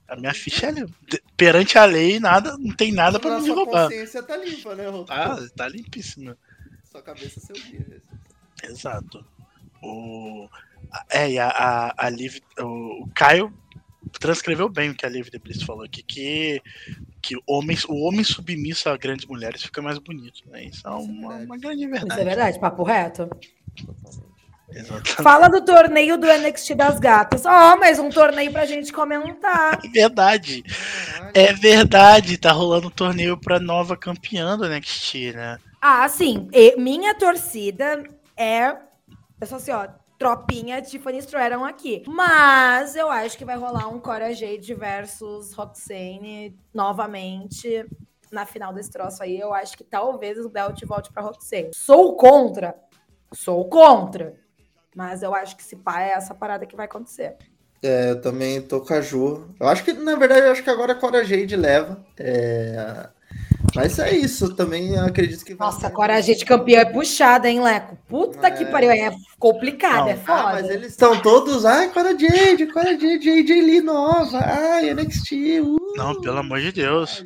A 0.08 0.16
minha 0.16 0.32
ficha 0.34 0.66
é 0.66 0.70
limpa. 0.70 0.92
Perante 1.36 1.76
a 1.76 1.84
lei, 1.86 2.20
nada, 2.20 2.56
não 2.58 2.74
tem 2.76 2.92
nada 2.92 3.18
pra 3.18 3.30
Na 3.32 3.40
me 3.40 3.50
roubar. 3.50 3.84
consciência 3.88 4.22
tá 4.22 4.36
limpa, 4.36 4.74
né, 4.76 4.86
Rô? 4.88 5.04
Tá, 5.04 5.36
tá 5.56 5.68
limpíssima. 5.68 6.36
Sua 6.84 7.02
cabeça 7.02 7.40
é 7.40 7.42
seu 7.42 7.54
dia. 7.56 8.00
Exato. 8.62 9.24
O. 9.82 10.48
É, 11.10 11.30
e 11.30 11.38
a, 11.38 11.48
a, 11.48 12.06
a 12.06 12.10
Liv, 12.10 12.38
o, 12.60 13.04
o 13.04 13.10
Caio 13.14 13.52
transcreveu 14.18 14.68
bem 14.68 14.90
o 14.90 14.94
que 14.94 15.06
a 15.06 15.08
Liv 15.08 15.28
Debris 15.30 15.62
falou 15.62 15.84
aqui, 15.84 16.02
que, 16.02 16.62
que 17.20 17.36
homens, 17.46 17.84
o 17.84 17.94
homem 18.02 18.24
submisso 18.24 18.88
a 18.88 18.96
grandes 18.96 19.26
mulheres 19.26 19.62
fica 19.62 19.80
mais 19.82 19.98
bonito, 19.98 20.42
né? 20.46 20.64
Isso 20.64 20.86
é 20.86 20.90
uma, 20.90 21.34
uma 21.36 21.58
grande 21.58 21.84
Isso 21.84 21.94
é 21.94 21.98
verdade. 21.98 22.24
verdade, 22.24 22.60
papo 22.60 22.82
reto. 22.82 23.28
Exatamente. 24.74 25.14
Fala 25.22 25.48
do 25.48 25.62
torneio 25.64 26.16
do 26.16 26.26
NXT 26.26 26.74
das 26.74 26.98
gatas. 26.98 27.44
Ó, 27.44 27.76
mais 27.76 27.98
um 27.98 28.08
torneio 28.08 28.50
pra 28.50 28.64
gente 28.64 28.92
comentar. 28.92 29.78
É 29.84 29.88
verdade. 29.88 30.64
É 31.34 31.52
verdade, 31.52 32.38
tá 32.38 32.52
rolando 32.52 32.88
um 32.88 32.90
torneio 32.90 33.36
pra 33.36 33.60
nova 33.60 33.96
campeã 33.96 34.56
do 34.56 34.68
NXT, 34.68 35.32
né? 35.34 35.58
Ah, 35.80 36.08
sim. 36.08 36.48
E 36.52 36.76
minha 36.76 37.14
torcida 37.14 38.04
é. 38.36 38.74
É 39.40 39.46
só 39.46 39.56
assim, 39.56 39.72
ó. 39.72 39.88
Tropinha 40.22 40.80
Tiffany 40.80 41.18
Stratton 41.18 41.64
aqui. 41.64 42.04
Mas 42.06 42.94
eu 42.94 43.10
acho 43.10 43.36
que 43.36 43.44
vai 43.44 43.56
rolar 43.56 43.88
um 43.88 43.98
Cora 43.98 44.32
Jade 44.32 44.72
versus 44.72 45.52
Roxane 45.52 46.56
novamente 46.72 47.84
na 48.30 48.46
final 48.46 48.72
desse 48.72 48.90
troço 48.90 49.20
aí. 49.20 49.36
Eu 49.36 49.52
acho 49.52 49.76
que 49.76 49.82
talvez 49.82 50.38
o 50.38 50.48
Belt 50.48 50.80
volte 50.84 51.12
pra 51.12 51.24
Roxane. 51.24 51.70
Sou 51.74 52.16
contra. 52.16 52.76
Sou 53.34 53.68
contra. 53.68 54.34
Mas 54.94 55.24
eu 55.24 55.34
acho 55.34 55.56
que 55.56 55.64
se 55.64 55.74
pá 55.74 56.02
é 56.02 56.12
essa 56.12 56.34
parada 56.34 56.66
que 56.66 56.76
vai 56.76 56.86
acontecer. 56.86 57.36
É, 57.82 58.10
eu 58.10 58.20
também 58.20 58.62
tô 58.62 58.80
com 58.80 58.94
a 58.94 59.00
Ju. 59.00 59.48
Eu 59.58 59.66
acho 59.66 59.82
que, 59.82 59.92
na 59.92 60.14
verdade, 60.14 60.46
eu 60.46 60.52
acho 60.52 60.62
que 60.62 60.70
agora 60.70 60.92
a 60.92 60.96
Cora 60.96 61.24
Jade 61.24 61.56
leva. 61.56 62.00
É... 62.16 63.08
Mas 63.74 63.98
é 63.98 64.14
isso, 64.14 64.54
também 64.54 64.98
acredito 64.98 65.44
que 65.44 65.54
vai 65.54 65.66
Nossa, 65.68 65.86
ser- 65.88 65.92
Cora 65.92 66.20
Jade 66.20 66.44
campeã 66.44 66.80
é 66.80 66.84
puxada, 66.84 67.48
hein, 67.48 67.62
Leco? 67.62 67.96
Puta 68.08 68.50
que 68.50 68.64
É. 68.64 68.66
pariu. 68.66 68.90
É 68.90 69.14
complicado, 69.38 70.04
Não. 70.04 70.08
é 70.08 70.16
foda. 70.16 70.40
Ah, 70.40 70.52
mas 70.52 70.68
eles 70.70 70.88
estão 70.92 71.20
todos. 71.20 71.64
Ai, 71.64 71.88
Cora 71.90 72.16
Jade, 72.18 72.66
Cora 72.66 72.92
Jade, 72.98 73.18
JJ 73.18 73.62
Lee 73.62 73.80
nova. 73.80 74.38
Ai, 74.38 74.90
NXT. 74.92 75.60
Uh. 75.60 75.76
Não, 75.96 76.20
pelo 76.20 76.38
amor 76.38 76.60
de 76.60 76.72
Deus. 76.72 77.24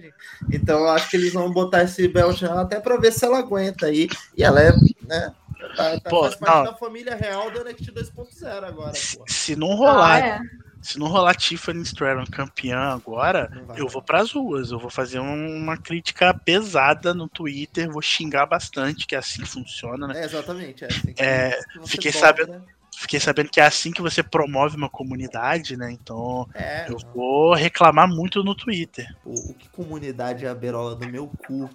Então 0.53 0.78
eu 0.80 0.88
acho 0.90 1.09
que 1.11 1.16
eles 1.16 1.32
vão 1.32 1.51
botar 1.51 1.82
esse 1.82 2.09
nela 2.42 2.62
até 2.62 2.78
pra 2.80 2.97
ver 2.97 3.12
se 3.12 3.24
ela 3.24 3.38
aguenta 3.38 3.86
aí. 3.86 4.09
E 4.36 4.42
ela 4.44 4.61
é, 4.62 4.72
né? 5.09 5.32
Tá, 5.76 5.99
tá, 6.01 6.11
Pô, 6.11 6.22
faz 6.22 6.36
parte 6.36 6.57
não. 6.57 6.64
da 6.64 6.74
família 6.78 7.14
real 7.16 7.51
do 7.51 7.64
NXT 7.64 7.90
2.0 7.92 8.64
agora, 8.64 8.94
Se, 8.94 9.16
pô. 9.18 9.24
se 9.26 9.57
não 9.57 9.68
rolar, 9.68 10.22
Ah, 10.22 10.26
é. 10.26 10.40
Se 10.87 10.99
não 10.99 11.09
rolar 11.09 11.34
Tiffany 11.34 11.82
Stratton 11.82 12.30
campeã 12.30 12.78
agora, 12.95 13.51
eu 13.76 13.89
vou 13.89 14.01
pras 14.03 14.30
ruas. 14.32 14.70
Eu 14.70 14.78
vou 14.78 14.91
fazer 14.91 15.18
um- 15.20 15.57
uma 15.57 15.76
crítica 15.76 16.32
pesada 16.32 17.12
no 17.12 17.28
Twitter, 17.28 17.91
vou 17.91 18.01
xingar 18.03 18.47
bastante, 18.47 19.07
que 19.07 19.14
é 19.14 19.18
assim 19.18 19.43
que 19.43 19.49
funciona, 19.49 20.07
né? 20.07 20.20
É, 20.20 20.24
exatamente. 20.24 20.84
É, 20.84 20.87
assim 20.89 21.12
que 21.12 21.22
É, 21.22 21.51
você 21.76 21.89
fiquei 21.93 22.12
dobra. 22.12 22.28
sabendo- 22.28 22.76
Fiquei 22.99 23.20
sabendo 23.20 23.51
que 23.51 23.61
é 23.61 23.66
assim 23.66 23.91
que 23.93 24.01
você 24.01 24.22
promove 24.22 24.74
uma 24.74 24.89
comunidade, 24.89 25.76
né? 25.76 25.93
Então 25.93 26.49
É, 26.55 26.87
eu 26.89 26.97
não. 27.05 27.12
vou 27.12 27.53
reclamar 27.55 28.09
muito 28.09 28.43
no 28.43 28.55
Twitter. 28.55 29.07
O, 29.22 29.51
o 29.51 29.55
que 29.55 29.68
comunidade 29.68 30.47
é 30.47 30.49
a 30.49 30.55
berola 30.55 30.97
do 30.97 31.07
meu 31.07 31.26
cu? 31.28 31.68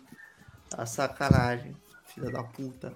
Tá 0.68 0.84
sacanagem, 0.84 1.76
filha 2.14 2.32
da 2.32 2.44
puta. 2.44 2.94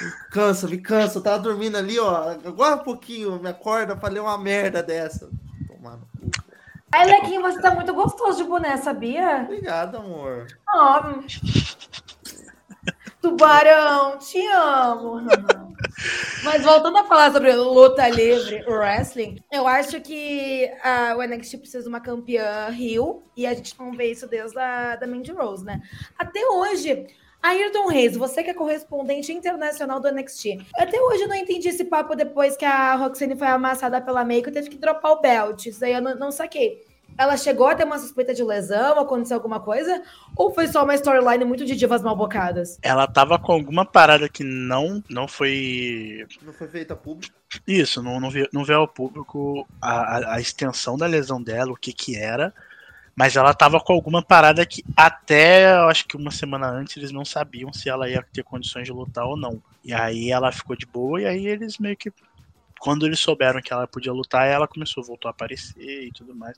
Me 0.00 0.12
cansa, 0.30 0.68
me 0.68 0.78
cansa. 0.78 1.18
Eu 1.18 1.22
tava 1.22 1.38
dormindo 1.38 1.76
ali, 1.76 1.98
ó. 1.98 2.30
Agora 2.44 2.76
um 2.76 2.84
pouquinho, 2.84 3.40
me 3.40 3.48
acorda 3.48 3.96
pra 3.96 4.08
ler 4.08 4.20
uma 4.20 4.38
merda 4.38 4.82
dessa. 4.82 5.30
Tomar 5.66 5.96
no 5.96 6.06
cu. 6.18 6.30
Ai, 6.90 7.06
Lequinho, 7.06 7.40
você 7.40 7.60
tá 7.60 7.74
muito 7.74 7.94
gostoso 7.94 8.42
de 8.42 8.48
boné, 8.48 8.76
sabia? 8.76 9.42
Obrigado, 9.44 9.96
amor. 9.96 10.46
Ó, 10.68 11.22
Tubarão, 13.22 14.18
te 14.18 14.44
amo. 14.48 15.22
Mas 16.42 16.64
voltando 16.64 16.98
a 16.98 17.04
falar 17.04 17.32
sobre 17.32 17.54
luta 17.54 18.08
livre, 18.08 18.64
wrestling, 18.66 19.40
eu 19.50 19.66
acho 19.66 20.00
que 20.00 20.68
ah, 20.82 21.14
o 21.16 21.22
NXT 21.22 21.58
precisa 21.58 21.82
de 21.84 21.88
uma 21.88 22.00
campeã 22.00 22.68
Rio 22.68 23.22
e 23.36 23.46
a 23.46 23.54
gente 23.54 23.78
não 23.78 23.92
vê 23.92 24.10
isso 24.10 24.26
desde 24.26 24.58
a 24.58 24.96
da 24.96 25.06
Mandy 25.06 25.30
Rose, 25.30 25.64
né? 25.64 25.80
Até 26.18 26.44
hoje, 26.46 27.06
Ayrton 27.42 27.88
Reis, 27.88 28.16
você 28.16 28.42
que 28.42 28.50
é 28.50 28.54
correspondente 28.54 29.32
internacional 29.32 29.98
do 29.98 30.10
NXT, 30.10 30.58
até 30.76 31.00
hoje 31.00 31.22
eu 31.22 31.28
não 31.28 31.34
entendi 31.34 31.68
esse 31.68 31.84
papo 31.84 32.14
depois 32.14 32.56
que 32.56 32.64
a 32.64 32.94
Roxane 32.94 33.36
foi 33.36 33.48
amassada 33.48 34.00
pela 34.00 34.24
Meiko 34.24 34.48
e 34.48 34.52
teve 34.52 34.70
que 34.70 34.78
dropar 34.78 35.12
o 35.12 35.20
belt. 35.20 35.66
Isso 35.66 35.84
aí 35.84 35.92
eu 35.92 36.00
não, 36.00 36.14
não 36.14 36.30
saquei. 36.30 36.80
Ela 37.18 37.36
chegou 37.36 37.66
a 37.66 37.74
ter 37.74 37.84
uma 37.84 37.98
suspeita 37.98 38.32
de 38.32 38.42
lesão, 38.42 38.98
aconteceu 38.98 39.36
alguma 39.36 39.60
coisa? 39.60 40.02
Ou 40.36 40.54
foi 40.54 40.66
só 40.68 40.84
uma 40.84 40.94
storyline 40.94 41.44
muito 41.44 41.64
de 41.64 41.76
divas 41.76 42.02
malbocadas? 42.02 42.78
Ela 42.80 43.06
tava 43.06 43.38
com 43.38 43.52
alguma 43.52 43.84
parada 43.84 44.28
que 44.28 44.42
não, 44.44 45.02
não 45.10 45.28
foi 45.28 46.26
Não 46.42 46.52
foi 46.52 46.68
feita 46.68 46.96
público. 46.96 47.34
Isso, 47.66 48.02
não, 48.02 48.18
não, 48.18 48.30
veio, 48.30 48.48
não 48.52 48.64
veio 48.64 48.78
ao 48.78 48.88
público 48.88 49.66
a, 49.80 50.16
a, 50.16 50.34
a 50.36 50.40
extensão 50.40 50.96
da 50.96 51.06
lesão 51.06 51.42
dela, 51.42 51.72
o 51.72 51.76
que 51.76 51.92
que 51.92 52.16
era. 52.16 52.54
Mas 53.14 53.36
ela 53.36 53.52
tava 53.52 53.78
com 53.78 53.92
alguma 53.92 54.22
parada 54.22 54.64
que 54.64 54.82
até, 54.96 55.70
acho 55.70 56.06
que 56.06 56.16
uma 56.16 56.30
semana 56.30 56.68
antes, 56.68 56.96
eles 56.96 57.12
não 57.12 57.24
sabiam 57.24 57.72
se 57.72 57.88
ela 57.88 58.08
ia 58.08 58.24
ter 58.32 58.42
condições 58.42 58.86
de 58.86 58.92
lutar 58.92 59.26
ou 59.26 59.36
não. 59.36 59.62
E 59.84 59.92
aí 59.92 60.30
ela 60.30 60.50
ficou 60.50 60.74
de 60.74 60.86
boa, 60.86 61.20
e 61.20 61.26
aí 61.26 61.46
eles 61.46 61.78
meio 61.78 61.96
que. 61.96 62.12
Quando 62.80 63.06
eles 63.06 63.20
souberam 63.20 63.60
que 63.60 63.72
ela 63.72 63.86
podia 63.86 64.12
lutar, 64.12 64.48
ela 64.48 64.66
começou, 64.66 65.04
voltou 65.04 65.28
a 65.28 65.30
aparecer 65.30 66.04
e 66.04 66.10
tudo 66.10 66.34
mais. 66.34 66.56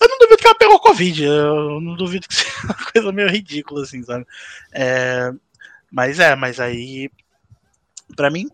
Eu 0.00 0.08
não 0.08 0.18
duvido 0.18 0.38
que 0.38 0.46
ela 0.46 0.54
pegou 0.54 0.80
Covid, 0.80 1.24
eu 1.24 1.80
não 1.80 1.96
duvido 1.96 2.26
que 2.26 2.32
seja 2.34 2.50
uma 2.64 2.92
coisa 2.92 3.12
meio 3.12 3.28
ridícula, 3.28 3.82
assim, 3.82 4.02
sabe? 4.02 4.26
É, 4.72 5.30
mas 5.90 6.18
é, 6.18 6.34
mas 6.34 6.60
aí. 6.60 7.10
Pra 8.14 8.30
mim, 8.30 8.48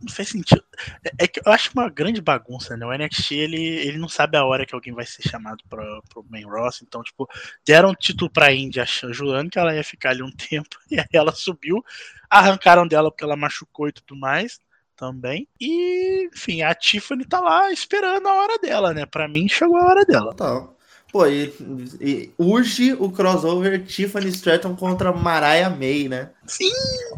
não 0.00 0.12
faz 0.12 0.28
sentido. 0.28 0.64
É, 1.04 1.24
é 1.24 1.28
que 1.28 1.40
eu 1.44 1.52
acho 1.52 1.70
uma 1.74 1.88
grande 1.88 2.20
bagunça, 2.20 2.76
né? 2.76 2.86
O 2.86 2.92
NXT, 2.92 3.32
ele, 3.32 3.62
ele 3.62 3.98
não 3.98 4.08
sabe 4.08 4.36
a 4.36 4.44
hora 4.44 4.64
que 4.64 4.74
alguém 4.74 4.92
vai 4.94 5.04
ser 5.04 5.22
chamado 5.22 5.62
pra, 5.68 5.84
pro 6.08 6.24
main 6.28 6.44
roster. 6.44 6.86
Então, 6.86 7.02
tipo, 7.02 7.28
deram 7.66 7.94
título 7.94 8.30
pra 8.30 8.52
Indy, 8.52 8.80
jurando 9.10 9.50
que 9.50 9.58
ela 9.58 9.74
ia 9.74 9.84
ficar 9.84 10.10
ali 10.10 10.22
um 10.22 10.30
tempo. 10.32 10.76
E 10.90 10.98
aí 10.98 11.06
ela 11.12 11.32
subiu, 11.32 11.82
arrancaram 12.30 12.86
dela 12.86 13.10
porque 13.10 13.24
ela 13.24 13.36
machucou 13.36 13.88
e 13.88 13.92
tudo 13.92 14.16
mais 14.18 14.60
também. 14.96 15.48
E, 15.60 16.28
enfim, 16.34 16.62
a 16.62 16.74
Tiffany 16.74 17.24
tá 17.24 17.40
lá 17.40 17.72
esperando 17.72 18.26
a 18.26 18.34
hora 18.34 18.58
dela, 18.58 18.92
né? 18.92 19.06
Pra 19.06 19.28
mim, 19.28 19.48
chegou 19.48 19.76
a 19.76 19.86
hora 19.86 20.04
dela. 20.04 20.30
Total. 20.30 20.77
Pô, 21.10 21.26
e, 21.26 21.52
e 22.00 22.30
urge 22.38 22.92
o 22.92 23.10
crossover 23.10 23.82
Tiffany 23.84 24.28
Stratton 24.28 24.76
contra 24.76 25.12
Mariah 25.12 25.70
May, 25.70 26.06
né? 26.08 26.30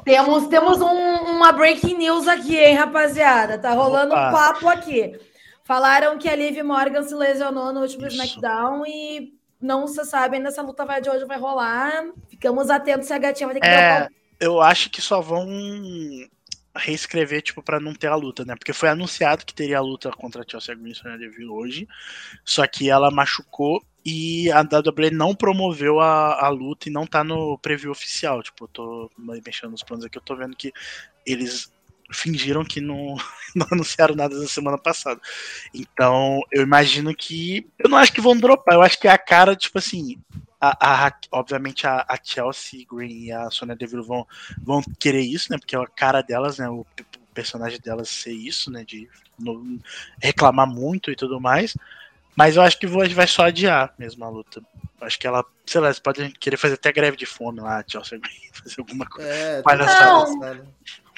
Temos, 0.04 0.46
temos 0.46 0.80
um- 0.80 1.30
uma 1.36 1.50
breaking 1.52 1.96
news 1.96 2.28
aqui, 2.28 2.56
hein, 2.56 2.76
rapaziada? 2.76 3.58
Tá 3.58 3.72
rolando 3.72 4.12
Opa. 4.12 4.28
um 4.28 4.32
papo 4.32 4.68
aqui. 4.68 5.18
Falaram 5.64 6.18
que 6.18 6.28
a 6.28 6.36
Liv 6.36 6.62
Morgan 6.62 7.02
se 7.02 7.14
lesionou 7.14 7.72
no 7.72 7.80
último 7.80 8.06
Isso. 8.06 8.16
SmackDown 8.16 8.84
e 8.86 9.32
não 9.60 9.86
se 9.86 10.04
sabe 10.04 10.36
ainda 10.36 10.50
se 10.50 10.60
a 10.60 10.62
luta 10.62 10.84
vai 10.84 11.00
de 11.00 11.10
hoje 11.10 11.24
vai 11.24 11.38
rolar. 11.38 12.04
Ficamos 12.28 12.70
atentos 12.70 13.06
se 13.08 13.12
a 13.12 13.18
gatinha 13.18 13.46
vai 13.48 13.54
ter 13.54 13.60
que 13.60 13.66
É, 13.66 13.90
dropar 13.98 14.08
eu 14.40 14.60
acho 14.60 14.88
que 14.88 15.02
só 15.02 15.20
vão 15.20 15.46
reescrever, 16.74 17.42
tipo, 17.42 17.62
pra 17.62 17.80
não 17.80 17.94
ter 17.94 18.08
a 18.08 18.14
luta, 18.14 18.44
né? 18.44 18.54
Porque 18.54 18.72
foi 18.72 18.88
anunciado 18.88 19.44
que 19.44 19.54
teria 19.54 19.78
a 19.78 19.82
luta 19.82 20.10
contra 20.10 20.42
a 20.42 20.44
Chelsea 20.48 20.74
Green 20.74 20.92
e 20.92 21.18
Deville 21.18 21.48
hoje, 21.48 21.88
só 22.44 22.66
que 22.66 22.88
ela 22.88 23.10
machucou 23.10 23.84
e 24.04 24.50
a 24.52 24.60
WWE 24.60 25.10
não 25.10 25.34
promoveu 25.34 26.00
a, 26.00 26.46
a 26.46 26.48
luta 26.48 26.88
e 26.88 26.92
não 26.92 27.06
tá 27.06 27.22
no 27.22 27.58
preview 27.58 27.90
oficial. 27.90 28.42
Tipo, 28.42 28.64
eu 28.64 28.68
tô 28.68 29.10
mexendo 29.44 29.72
nos 29.72 29.82
planos 29.82 30.04
aqui, 30.04 30.16
eu 30.16 30.22
tô 30.22 30.34
vendo 30.36 30.56
que 30.56 30.72
eles 31.26 31.70
fingiram 32.12 32.64
que 32.64 32.80
não, 32.80 33.16
não 33.54 33.66
anunciaram 33.70 34.14
nada 34.14 34.38
na 34.38 34.46
semana 34.46 34.78
passada. 34.78 35.20
Então, 35.74 36.40
eu 36.50 36.62
imagino 36.62 37.14
que. 37.14 37.68
Eu 37.78 37.90
não 37.90 37.98
acho 37.98 38.12
que 38.12 38.20
vão 38.20 38.36
dropar, 38.36 38.74
eu 38.74 38.82
acho 38.82 38.98
que 38.98 39.08
é 39.08 39.10
a 39.10 39.18
cara, 39.18 39.54
tipo 39.54 39.78
assim. 39.78 40.18
A, 40.60 41.06
a- 41.06 41.12
obviamente 41.32 41.86
a, 41.86 42.04
a 42.08 42.18
Chelsea 42.22 42.84
Green 42.90 43.24
e 43.24 43.32
a 43.32 43.50
Sonya 43.50 43.74
Deville 43.74 44.02
vão, 44.04 44.26
vão 44.62 44.82
querer 44.98 45.22
isso, 45.22 45.50
né? 45.50 45.58
Porque 45.58 45.74
é 45.74 45.78
a 45.78 45.86
cara 45.86 46.20
delas, 46.22 46.58
né? 46.58 46.68
O, 46.68 46.80
o 46.80 46.86
personagem 47.34 47.80
delas 47.80 48.10
ser 48.10 48.32
isso, 48.32 48.70
né? 48.70 48.84
De 48.84 49.08
no- 49.38 49.78
reclamar 50.20 50.66
muito 50.66 51.10
e 51.10 51.16
tudo 51.16 51.40
mais. 51.40 51.76
Mas 52.36 52.56
eu 52.56 52.62
acho 52.62 52.78
que 52.78 52.86
vai 52.86 53.08
vai 53.08 53.26
só 53.26 53.44
adiar 53.44 53.92
mesmo 53.98 54.24
a 54.24 54.28
luta. 54.28 54.62
Eu 55.00 55.06
acho 55.06 55.18
que 55.18 55.26
ela, 55.26 55.42
sei 55.66 55.80
lá, 55.80 55.88
eles 55.88 55.98
podem 55.98 56.30
querer 56.30 56.56
fazer 56.58 56.74
até 56.74 56.92
greve 56.92 57.16
de 57.16 57.24
fome 57.26 57.60
lá, 57.60 57.78
a 57.78 57.84
Chelsea 57.86 58.18
Green, 58.18 58.38
fazer 58.52 58.80
alguma 58.80 59.06
coisa. 59.06 59.28
É, 59.30 59.62
palhaçada. 59.62 60.26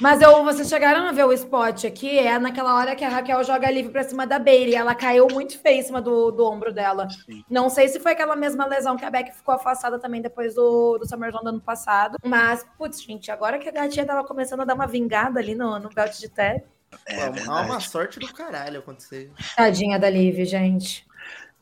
Mas 0.02 0.20
eu, 0.20 0.42
vocês 0.42 0.68
chegaram 0.68 1.06
a 1.06 1.12
ver 1.12 1.24
o 1.24 1.32
spot 1.32 1.84
aqui? 1.84 2.18
É 2.18 2.36
naquela 2.36 2.74
hora 2.74 2.96
que 2.96 3.04
a 3.04 3.08
Raquel 3.08 3.44
joga 3.44 3.70
livre 3.70 3.92
pra 3.92 4.02
cima 4.02 4.26
da 4.26 4.36
Bailey. 4.36 4.74
Ela 4.74 4.96
caiu 4.96 5.28
muito 5.30 5.56
feio 5.60 5.78
em 5.78 5.82
cima 5.84 6.02
do, 6.02 6.32
do 6.32 6.44
ombro 6.44 6.72
dela. 6.72 7.08
Sim. 7.08 7.44
Não 7.48 7.70
sei 7.70 7.86
se 7.86 8.00
foi 8.00 8.10
aquela 8.10 8.34
mesma 8.34 8.66
lesão 8.66 8.96
que 8.96 9.04
a 9.04 9.10
Beck 9.10 9.32
ficou 9.32 9.54
afastada 9.54 10.00
também 10.00 10.20
depois 10.20 10.56
do, 10.56 10.98
do 10.98 11.08
SummerSlam 11.08 11.44
do 11.44 11.50
ano 11.50 11.60
passado. 11.60 12.18
Mas, 12.24 12.66
putz, 12.76 13.00
gente, 13.00 13.30
agora 13.30 13.60
que 13.60 13.68
a 13.68 13.72
gatinha 13.72 14.04
tava 14.04 14.26
começando 14.26 14.62
a 14.62 14.64
dar 14.64 14.74
uma 14.74 14.88
vingada 14.88 15.38
ali 15.38 15.54
no, 15.54 15.78
no 15.78 15.88
belt 15.88 16.18
de 16.18 16.28
tag. 16.28 16.64
É, 17.06 17.26
Pô, 17.26 17.32
verdade. 17.32 17.70
uma 17.70 17.78
sorte 17.78 18.18
do 18.18 18.26
caralho 18.34 18.80
acontecer. 18.80 19.30
Tadinha 19.56 20.00
da 20.00 20.10
Liv, 20.10 20.44
gente. 20.44 21.06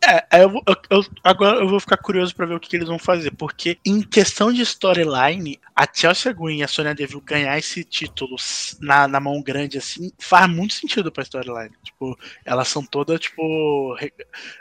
É, 0.02 0.26
aí 0.30 0.42
eu, 0.42 0.50
eu- 0.66 0.76
eu- 0.90 1.04
agora 1.22 1.58
eu 1.60 1.68
vou 1.68 1.78
ficar 1.78 1.98
curioso 1.98 2.34
pra 2.34 2.46
ver 2.46 2.54
o 2.54 2.60
que, 2.60 2.70
que 2.70 2.76
eles 2.76 2.88
vão 2.88 2.98
fazer, 2.98 3.32
porque 3.32 3.78
em 3.84 4.00
questão 4.00 4.50
de 4.50 4.62
storyline, 4.62 5.60
a 5.76 5.86
Chelsea 5.92 6.32
Green 6.32 6.58
e 6.58 6.62
a 6.62 6.68
Sonya 6.68 6.94
Deville 6.94 7.20
ganhar 7.20 7.58
esse 7.58 7.84
título 7.84 8.36
na, 8.80 9.06
na 9.06 9.20
mão 9.20 9.42
grande 9.42 9.76
assim 9.76 10.10
faz 10.18 10.48
muito 10.48 10.72
sentido 10.72 11.12
pra 11.12 11.22
storyline. 11.22 11.74
Tipo, 11.82 12.18
elas 12.46 12.68
são 12.68 12.82
todas 12.84 13.20
tipo 13.20 13.42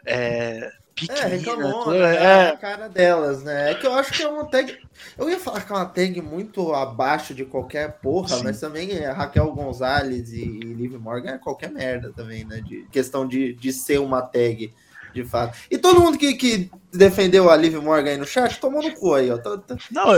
é, 0.06 0.72
É, 1.08 1.26
pequeninas, 1.28 1.40
reclamou, 1.40 1.92
né? 1.94 2.16
é, 2.18 2.50
a 2.50 2.58
cara 2.58 2.90
delas, 2.90 3.42
né? 3.44 3.72
É 3.72 3.76
que 3.76 3.88
eu 3.88 3.94
acho 3.94 4.12
que 4.14 4.22
é 4.22 4.28
uma 4.28 4.46
tag. 4.46 4.78
Eu 5.18 5.30
ia 5.30 5.40
falar 5.40 5.62
que 5.62 5.72
é 5.72 5.76
uma 5.76 5.86
tag 5.86 6.22
muito 6.22 6.74
abaixo 6.74 7.34
de 7.34 7.46
qualquer 7.46 8.00
porra, 8.02 8.38
Sim. 8.38 8.44
mas 8.44 8.60
também 8.60 8.92
é 8.92 9.10
Raquel 9.10 9.52
Gonzalez 9.54 10.32
e, 10.34 10.42
e 10.42 10.74
Liv 10.74 10.94
Morgan 11.00 11.32
é 11.32 11.38
qualquer 11.38 11.72
merda 11.72 12.12
também, 12.14 12.44
né? 12.44 12.60
De 12.62 12.86
questão 12.92 13.26
de, 13.28 13.54
de 13.54 13.72
ser 13.72 14.00
uma 14.00 14.22
tag, 14.22 14.74
de 15.14 15.24
fato. 15.24 15.58
E 15.70 15.78
todo 15.78 16.02
mundo 16.02 16.18
que, 16.18 16.34
que 16.34 16.72
defendeu 16.92 17.50
a 17.50 17.56
Liv 17.56 17.76
Morgan 17.76 18.12
aí 18.12 18.18
no 18.18 18.26
chat 18.26 18.60
tomou 18.60 18.82
no 18.82 18.94
cu 18.96 19.14
aí, 19.16 19.30
ó. 19.32 19.38
Tô- 19.38 19.58
tô- 19.58 19.76
Não, 19.92 20.14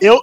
Eu- 0.00 0.20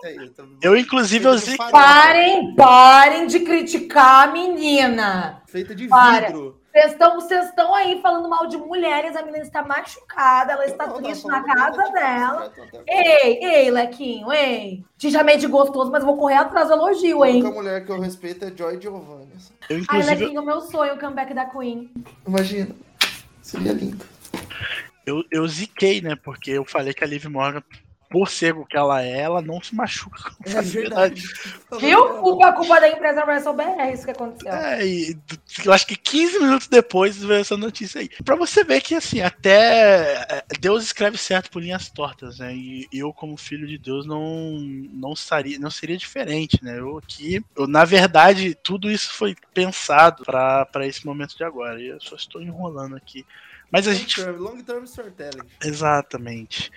eu 0.61 0.75
inclusive 0.77 1.25
eu 1.25 1.37
farofa, 1.39 1.71
Parem, 1.71 2.55
parem 2.55 3.27
de 3.27 3.39
criticar 3.41 4.27
a 4.29 4.31
menina. 4.31 5.41
Feita 5.47 5.73
de 5.75 5.87
Para. 5.87 6.27
vidro. 6.27 6.57
Vocês 6.71 6.91
estão, 6.91 7.15
vocês 7.15 7.45
estão 7.47 7.73
aí 7.73 7.99
falando 8.03 8.29
mal 8.29 8.45
de 8.45 8.55
mulheres, 8.55 9.15
a 9.15 9.23
menina 9.23 9.43
está 9.43 9.63
machucada, 9.63 10.53
ela 10.53 10.63
está 10.65 10.85
Não, 10.85 11.01
triste 11.01 11.23
não, 11.25 11.31
na 11.31 11.43
casa 11.43 11.83
de- 11.85 11.91
dela. 11.91 12.53
Ei, 12.87 13.43
ei, 13.43 13.71
Lequinho, 13.71 14.31
ei. 14.31 14.83
Te 14.95 15.09
chamei 15.09 15.37
de 15.37 15.47
gostoso, 15.47 15.89
mas 15.91 16.03
vou 16.03 16.15
correr 16.17 16.35
atrás 16.35 16.67
do 16.67 16.75
elogio, 16.75 17.23
A 17.23 17.27
única 17.29 17.47
hein? 17.47 17.53
mulher 17.53 17.83
que 17.83 17.91
eu 17.91 17.99
respeito 17.99 18.45
é 18.45 18.51
Joy 18.55 18.79
Giovanni. 18.79 19.27
eu 19.67 19.77
Ai, 19.77 19.81
inclusive 19.81 20.15
Lequinho, 20.25 20.45
meu 20.45 20.61
sonho, 20.61 20.93
o 20.93 20.99
comeback 20.99 21.33
da 21.33 21.45
Queen. 21.45 21.89
Imagina. 22.27 22.75
Seria 23.47 23.71
lindo. 23.71 24.05
eu, 25.05 25.23
eu 25.31 25.47
ziquei, 25.47 26.01
né? 26.01 26.17
Porque 26.17 26.51
eu 26.51 26.65
falei 26.65 26.93
que 26.93 27.01
a 27.01 27.07
Liv 27.07 27.23
Morgan 27.27 27.63
por 28.09 28.29
ser 28.29 28.55
o 28.55 28.65
que 28.65 28.77
ela 28.77 29.03
é, 29.03 29.19
ela 29.19 29.41
não 29.41 29.61
se 29.61 29.75
machuca. 29.75 30.31
com 30.31 30.49
É 30.49 30.53
facilidade. 30.53 31.21
verdade. 31.21 31.79
Viu? 31.79 32.21
Culpa, 32.21 32.53
culpa 32.53 32.79
da 32.79 32.89
empresa 32.89 33.25
WrestleBR, 33.25 33.79
é 33.79 33.93
isso 33.93 34.05
que 34.05 34.11
aconteceu. 34.11 34.51
É, 34.51 34.85
e 34.85 35.17
eu 35.65 35.73
acho 35.73 35.85
que 35.87 35.95
15 35.95 36.39
minutos 36.39 36.67
depois 36.67 37.17
veio 37.17 37.41
essa 37.41 37.57
notícia 37.57 38.01
aí. 38.01 38.09
Pra 38.23 38.35
você 38.35 38.63
ver 38.63 38.81
que, 38.81 38.95
assim, 38.95 39.21
até 39.21 40.13
é, 40.29 40.43
Deus 40.59 40.83
escreve 40.83 41.17
certo 41.17 41.49
por 41.51 41.61
linhas 41.61 41.89
tortas, 41.89 42.39
né? 42.39 42.53
E 42.55 42.87
eu, 42.93 43.11
como 43.13 43.35
filho 43.37 43.67
de 43.67 43.77
Deus, 43.77 44.05
não, 44.05 44.59
não, 44.93 45.15
saria, 45.15 45.59
não 45.59 45.69
seria 45.69 45.97
diferente, 45.97 46.63
né? 46.63 46.79
Eu 46.79 46.97
aqui, 46.97 47.43
eu, 47.55 47.67
na 47.67 47.83
verdade, 47.83 48.55
tudo 48.55 48.89
isso 48.89 49.13
foi 49.13 49.35
pensado 49.53 50.23
pra 50.23 50.65
pra 50.65 50.85
esse 50.87 51.05
momento 51.05 51.35
de 51.35 51.43
agora. 51.43 51.81
E 51.81 51.87
eu 51.87 51.99
só 51.99 52.15
estou 52.15 52.41
enrolando 52.41 52.95
aqui. 52.95 53.25
Mas 53.71 53.87
a 53.87 53.93
gente 53.93 54.21
Long 54.21 54.25
term, 54.25 54.41
long 54.41 54.63
term 54.63 54.83
storytelling. 54.85 55.47
Exatamente. 55.63 56.71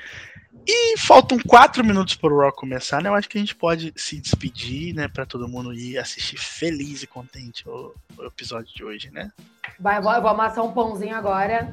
E 0.67 0.99
faltam 0.99 1.39
quatro 1.39 1.85
minutos 1.85 2.15
para 2.15 2.33
o 2.33 2.39
Raw 2.39 2.53
começar, 2.53 3.03
né? 3.03 3.09
Eu 3.09 3.15
acho 3.15 3.29
que 3.29 3.39
a 3.39 3.41
gente 3.41 3.55
pode 3.55 3.93
se 3.97 4.21
despedir, 4.21 4.95
né? 4.95 5.09
Para 5.09 5.25
todo 5.25 5.49
mundo 5.49 5.73
ir 5.73 5.99
assistir 5.99 6.37
feliz 6.37 7.03
e 7.03 7.07
contente 7.07 7.69
o, 7.69 7.95
o 8.19 8.25
episódio 8.25 8.75
de 8.75 8.85
hoje, 8.85 9.11
né? 9.11 9.31
Vai, 9.79 9.99
eu 9.99 10.03
vou, 10.03 10.13
eu 10.13 10.21
vou 10.21 10.31
amassar 10.31 10.65
um 10.65 10.73
pãozinho 10.73 11.17
agora. 11.17 11.73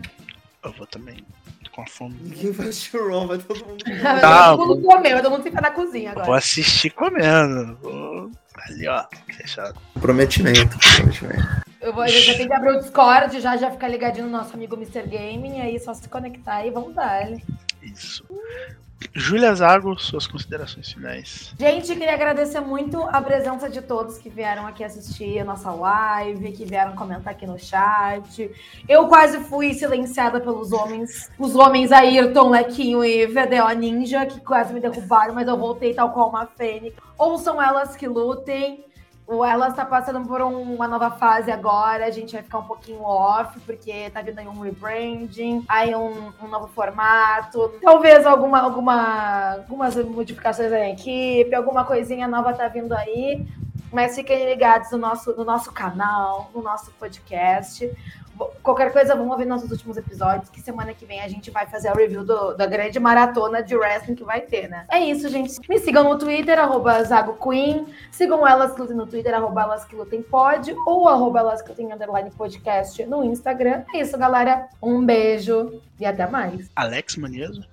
Eu 0.63 0.71
vou 0.73 0.85
também 0.87 1.17
tô 1.63 1.71
com 1.71 1.81
a 1.81 1.87
fome. 1.87 2.15
Ninguém 2.21 2.51
vai 2.51 2.67
assistir 2.67 2.97
o 2.97 3.09
Raw, 3.09 3.27
vai 3.27 3.37
todo 3.37 3.65
mundo. 3.65 3.83
Tá, 4.21 4.55
todo 4.55 4.75
mundo 4.75 4.87
comeu, 4.87 5.21
todo 5.21 5.31
mundo 5.31 5.43
fica 5.43 5.61
na 5.61 5.71
cozinha 5.71 6.09
Eu 6.09 6.13
vou 6.13 6.23
agora. 6.23 6.37
assistir 6.37 6.91
comendo. 6.91 7.77
Vou... 7.81 8.31
Ali, 8.55 8.87
ó, 8.87 9.05
fechado. 9.35 9.79
Comprometimento, 9.93 10.77
comprometimento. 10.79 11.67
Eu 11.87 11.93
vou, 11.93 12.05
já 12.05 12.35
tem 12.35 12.47
que 12.47 12.53
abrir 12.53 12.75
o 12.75 12.79
Discord, 12.81 13.39
já, 13.39 13.55
já 13.55 13.71
ficar 13.71 13.87
ligadinho 13.87 14.25
no 14.25 14.31
nosso 14.33 14.53
amigo 14.53 14.75
Mr. 14.75 15.03
Gaming, 15.03 15.61
aí 15.61 15.77
é 15.77 15.79
só 15.79 15.93
se 15.93 16.09
conectar 16.09 16.65
e 16.65 16.69
vamos 16.69 16.93
dar. 16.93 17.31
Isso. 17.81 18.25
Júlia 19.13 19.55
Zago, 19.55 19.97
suas 19.97 20.27
considerações 20.27 20.91
finais. 20.91 21.53
Gente, 21.57 21.87
queria 21.95 22.13
agradecer 22.13 22.59
muito 22.59 23.01
a 23.03 23.21
presença 23.21 23.69
de 23.69 23.81
todos 23.81 24.17
que 24.17 24.27
vieram 24.29 24.67
aqui 24.67 24.83
assistir 24.83 25.39
a 25.39 25.45
nossa 25.45 25.71
live, 25.71 26.51
que 26.51 26.65
vieram 26.65 26.93
comentar 26.93 27.31
aqui 27.31 27.47
no 27.47 27.57
chat. 27.57 28.51
Eu 28.89 29.07
quase 29.07 29.39
fui 29.45 29.73
silenciada 29.73 30.41
pelos 30.41 30.73
homens, 30.73 31.29
os 31.39 31.55
homens 31.55 31.93
Ayrton, 31.93 32.49
Lequinho 32.49 33.01
e 33.01 33.27
VDO 33.27 33.69
Ninja, 33.77 34.25
que 34.25 34.41
quase 34.41 34.73
me 34.73 34.81
derrubaram, 34.81 35.33
mas 35.33 35.47
eu 35.47 35.57
voltei 35.57 35.93
tal 35.93 36.11
qual 36.11 36.27
uma 36.27 36.45
fênix. 36.47 36.97
Ouçam 37.17 37.61
elas 37.61 37.95
que 37.95 38.09
lutem. 38.09 38.85
O 39.27 39.43
Elas 39.43 39.73
tá 39.75 39.83
passando 39.85 40.25
por 40.25 40.41
um- 40.41 40.75
uma 40.75 40.87
nova 40.87 41.11
fase 41.11 41.51
agora, 41.51 42.05
a 42.05 42.09
gente 42.11 42.31
vai 42.33 42.41
ficar 42.41 42.59
um 42.59 42.63
pouquinho 42.63 43.01
off, 43.03 43.59
porque 43.61 44.09
tá 44.09 44.21
vindo 44.21 44.39
aí 44.39 44.47
um 44.47 44.61
rebranding, 44.61 45.65
aí 45.67 45.93
um, 45.93 46.31
um 46.41 46.47
novo 46.47 46.67
formato, 46.67 47.73
talvez 47.81 48.25
alguma, 48.25 48.61
alguma, 48.61 49.55
algumas 49.57 49.95
modificações 49.97 50.71
na 50.71 50.89
equipe, 50.89 51.53
alguma 51.53 51.83
coisinha 51.83 52.25
nova 52.25 52.53
tá 52.53 52.69
vindo 52.69 52.93
aí, 52.93 53.45
mas 53.91 54.15
fiquem 54.15 54.45
ligados 54.45 54.91
no 54.91 54.97
nosso, 54.97 55.35
no 55.35 55.43
nosso 55.43 55.73
canal, 55.73 56.49
no 56.55 56.61
nosso 56.61 56.91
podcast. 56.91 57.91
Qualquer 58.61 58.91
coisa, 58.91 59.15
vamos 59.15 59.31
ouvir 59.31 59.45
nossos 59.45 59.71
últimos 59.71 59.95
episódios, 59.97 60.49
que 60.49 60.59
semana 60.61 60.93
que 60.93 61.05
vem 61.05 61.21
a 61.21 61.27
gente 61.27 61.49
vai 61.49 61.65
fazer 61.67 61.87
a 61.87 61.93
review 61.93 62.23
do- 62.23 62.53
da 62.53 62.65
grande 62.65 62.99
maratona 62.99 63.63
de 63.63 63.75
wrestling 63.75 64.15
que 64.15 64.23
vai 64.23 64.41
ter, 64.41 64.67
né? 64.67 64.85
É 64.91 64.99
isso, 64.99 65.27
gente. 65.29 65.57
Me 65.69 65.79
sigam 65.79 66.03
no 66.03 66.17
Twitter, 66.17 66.59
arroba 66.59 67.03
Zago 67.03 67.33
Queen. 67.41 67.87
Sigam 68.11 68.45
elas 68.47 68.73
que 68.73 68.81
lutem 68.81 68.95
no 68.97 69.07
Twitter, 69.07 69.33
arroba 69.33 69.61
elas 69.63 69.85
que 69.85 69.95
lutem 69.95 70.21
pod, 70.21 70.75
ou 70.85 71.07
arroba 71.07 71.39
elas 71.39 71.61
que 71.61 71.69
lutem 71.69 71.91
underline 71.93 72.29
podcast 72.31 73.05
no 73.05 73.23
Instagram. 73.23 73.83
É 73.93 74.01
isso, 74.01 74.17
galera. 74.17 74.67
Um 74.81 75.05
beijo 75.05 75.81
e 75.99 76.05
até 76.05 76.27
mais. 76.27 76.69
Alex 76.75 77.15
Manieso. 77.15 77.63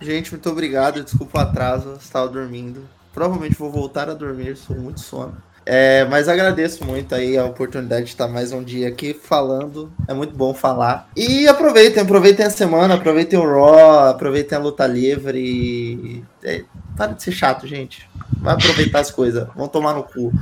Gente, 0.00 0.30
muito 0.32 0.50
obrigado. 0.50 1.02
Desculpa 1.02 1.38
o 1.38 1.42
atraso, 1.42 1.94
estava 1.94 2.28
dormindo. 2.28 2.86
Provavelmente 3.12 3.56
vou 3.56 3.70
voltar 3.70 4.08
a 4.10 4.14
dormir, 4.14 4.56
sou 4.56 4.76
muito 4.76 5.00
sono. 5.00 5.36
É, 5.64 6.04
mas 6.06 6.28
agradeço 6.28 6.84
muito 6.84 7.14
aí 7.14 7.36
a 7.36 7.44
oportunidade 7.44 8.06
de 8.06 8.10
estar 8.10 8.28
mais 8.28 8.52
um 8.52 8.62
dia 8.62 8.88
aqui 8.88 9.14
falando. 9.14 9.92
É 10.08 10.14
muito 10.14 10.34
bom 10.34 10.54
falar. 10.54 11.08
E 11.16 11.46
aproveitem, 11.46 12.02
aproveitem 12.02 12.46
a 12.46 12.50
semana, 12.50 12.94
aproveitem 12.94 13.38
o 13.38 13.44
Raw, 13.44 14.08
aproveitem 14.08 14.56
a 14.58 14.60
luta 14.60 14.86
livre. 14.86 16.24
É, 16.42 16.64
para 16.96 17.12
de 17.12 17.22
ser 17.22 17.32
chato, 17.32 17.66
gente. 17.66 18.08
Vai 18.38 18.54
aproveitar 18.54 19.00
as 19.00 19.10
coisas. 19.10 19.46
Vão 19.54 19.68
tomar 19.68 19.92
no 19.94 20.02
cu. 20.02 20.32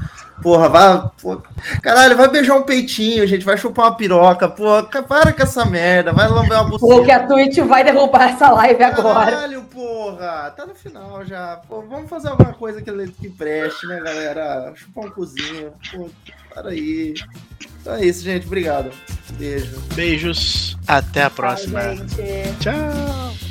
Porra, 0.42 0.68
vai. 0.68 1.10
pô, 1.20 1.42
caralho, 1.82 2.16
vai 2.16 2.28
beijar 2.28 2.54
um 2.54 2.62
peitinho, 2.62 3.26
gente. 3.26 3.44
Vai 3.44 3.58
chupar 3.58 3.86
uma 3.86 3.96
piroca. 3.96 4.48
Pô, 4.48 4.80
ca- 4.84 5.02
para 5.02 5.32
com 5.32 5.42
essa 5.42 5.64
merda. 5.64 6.12
Vai 6.12 6.28
lamber 6.28 6.60
uma 6.60 6.70
Pô, 6.70 6.78
buceta. 6.78 7.04
que 7.04 7.10
a 7.10 7.26
Twitch 7.26 7.58
vai 7.60 7.82
derrubar 7.82 8.30
essa 8.34 8.50
live 8.50 8.82
agora. 8.84 9.30
Caralho, 9.32 9.62
porra! 9.64 10.52
Tá 10.56 10.64
no 10.64 10.74
final 10.76 11.24
já. 11.26 11.60
Pô, 11.68 11.82
vamos 11.82 12.08
fazer 12.08 12.28
alguma 12.28 12.52
coisa 12.52 12.80
que, 12.80 12.92
que 13.08 13.28
preste, 13.30 13.86
né, 13.88 13.98
galera? 14.00 14.72
Chupar 14.76 15.06
um 15.06 15.10
cozinho. 15.10 15.72
Pô, 15.90 16.08
para 16.54 16.70
aí. 16.70 17.14
Então 17.80 17.94
é 17.94 18.04
isso, 18.04 18.22
gente. 18.22 18.46
Obrigado. 18.46 18.90
Beijo. 19.32 19.80
Beijos. 19.94 20.76
Até 20.86 21.24
a 21.24 21.30
próxima. 21.30 21.80
Tchau, 21.80 21.96
gente. 21.96 22.56
Tchau. 22.60 23.47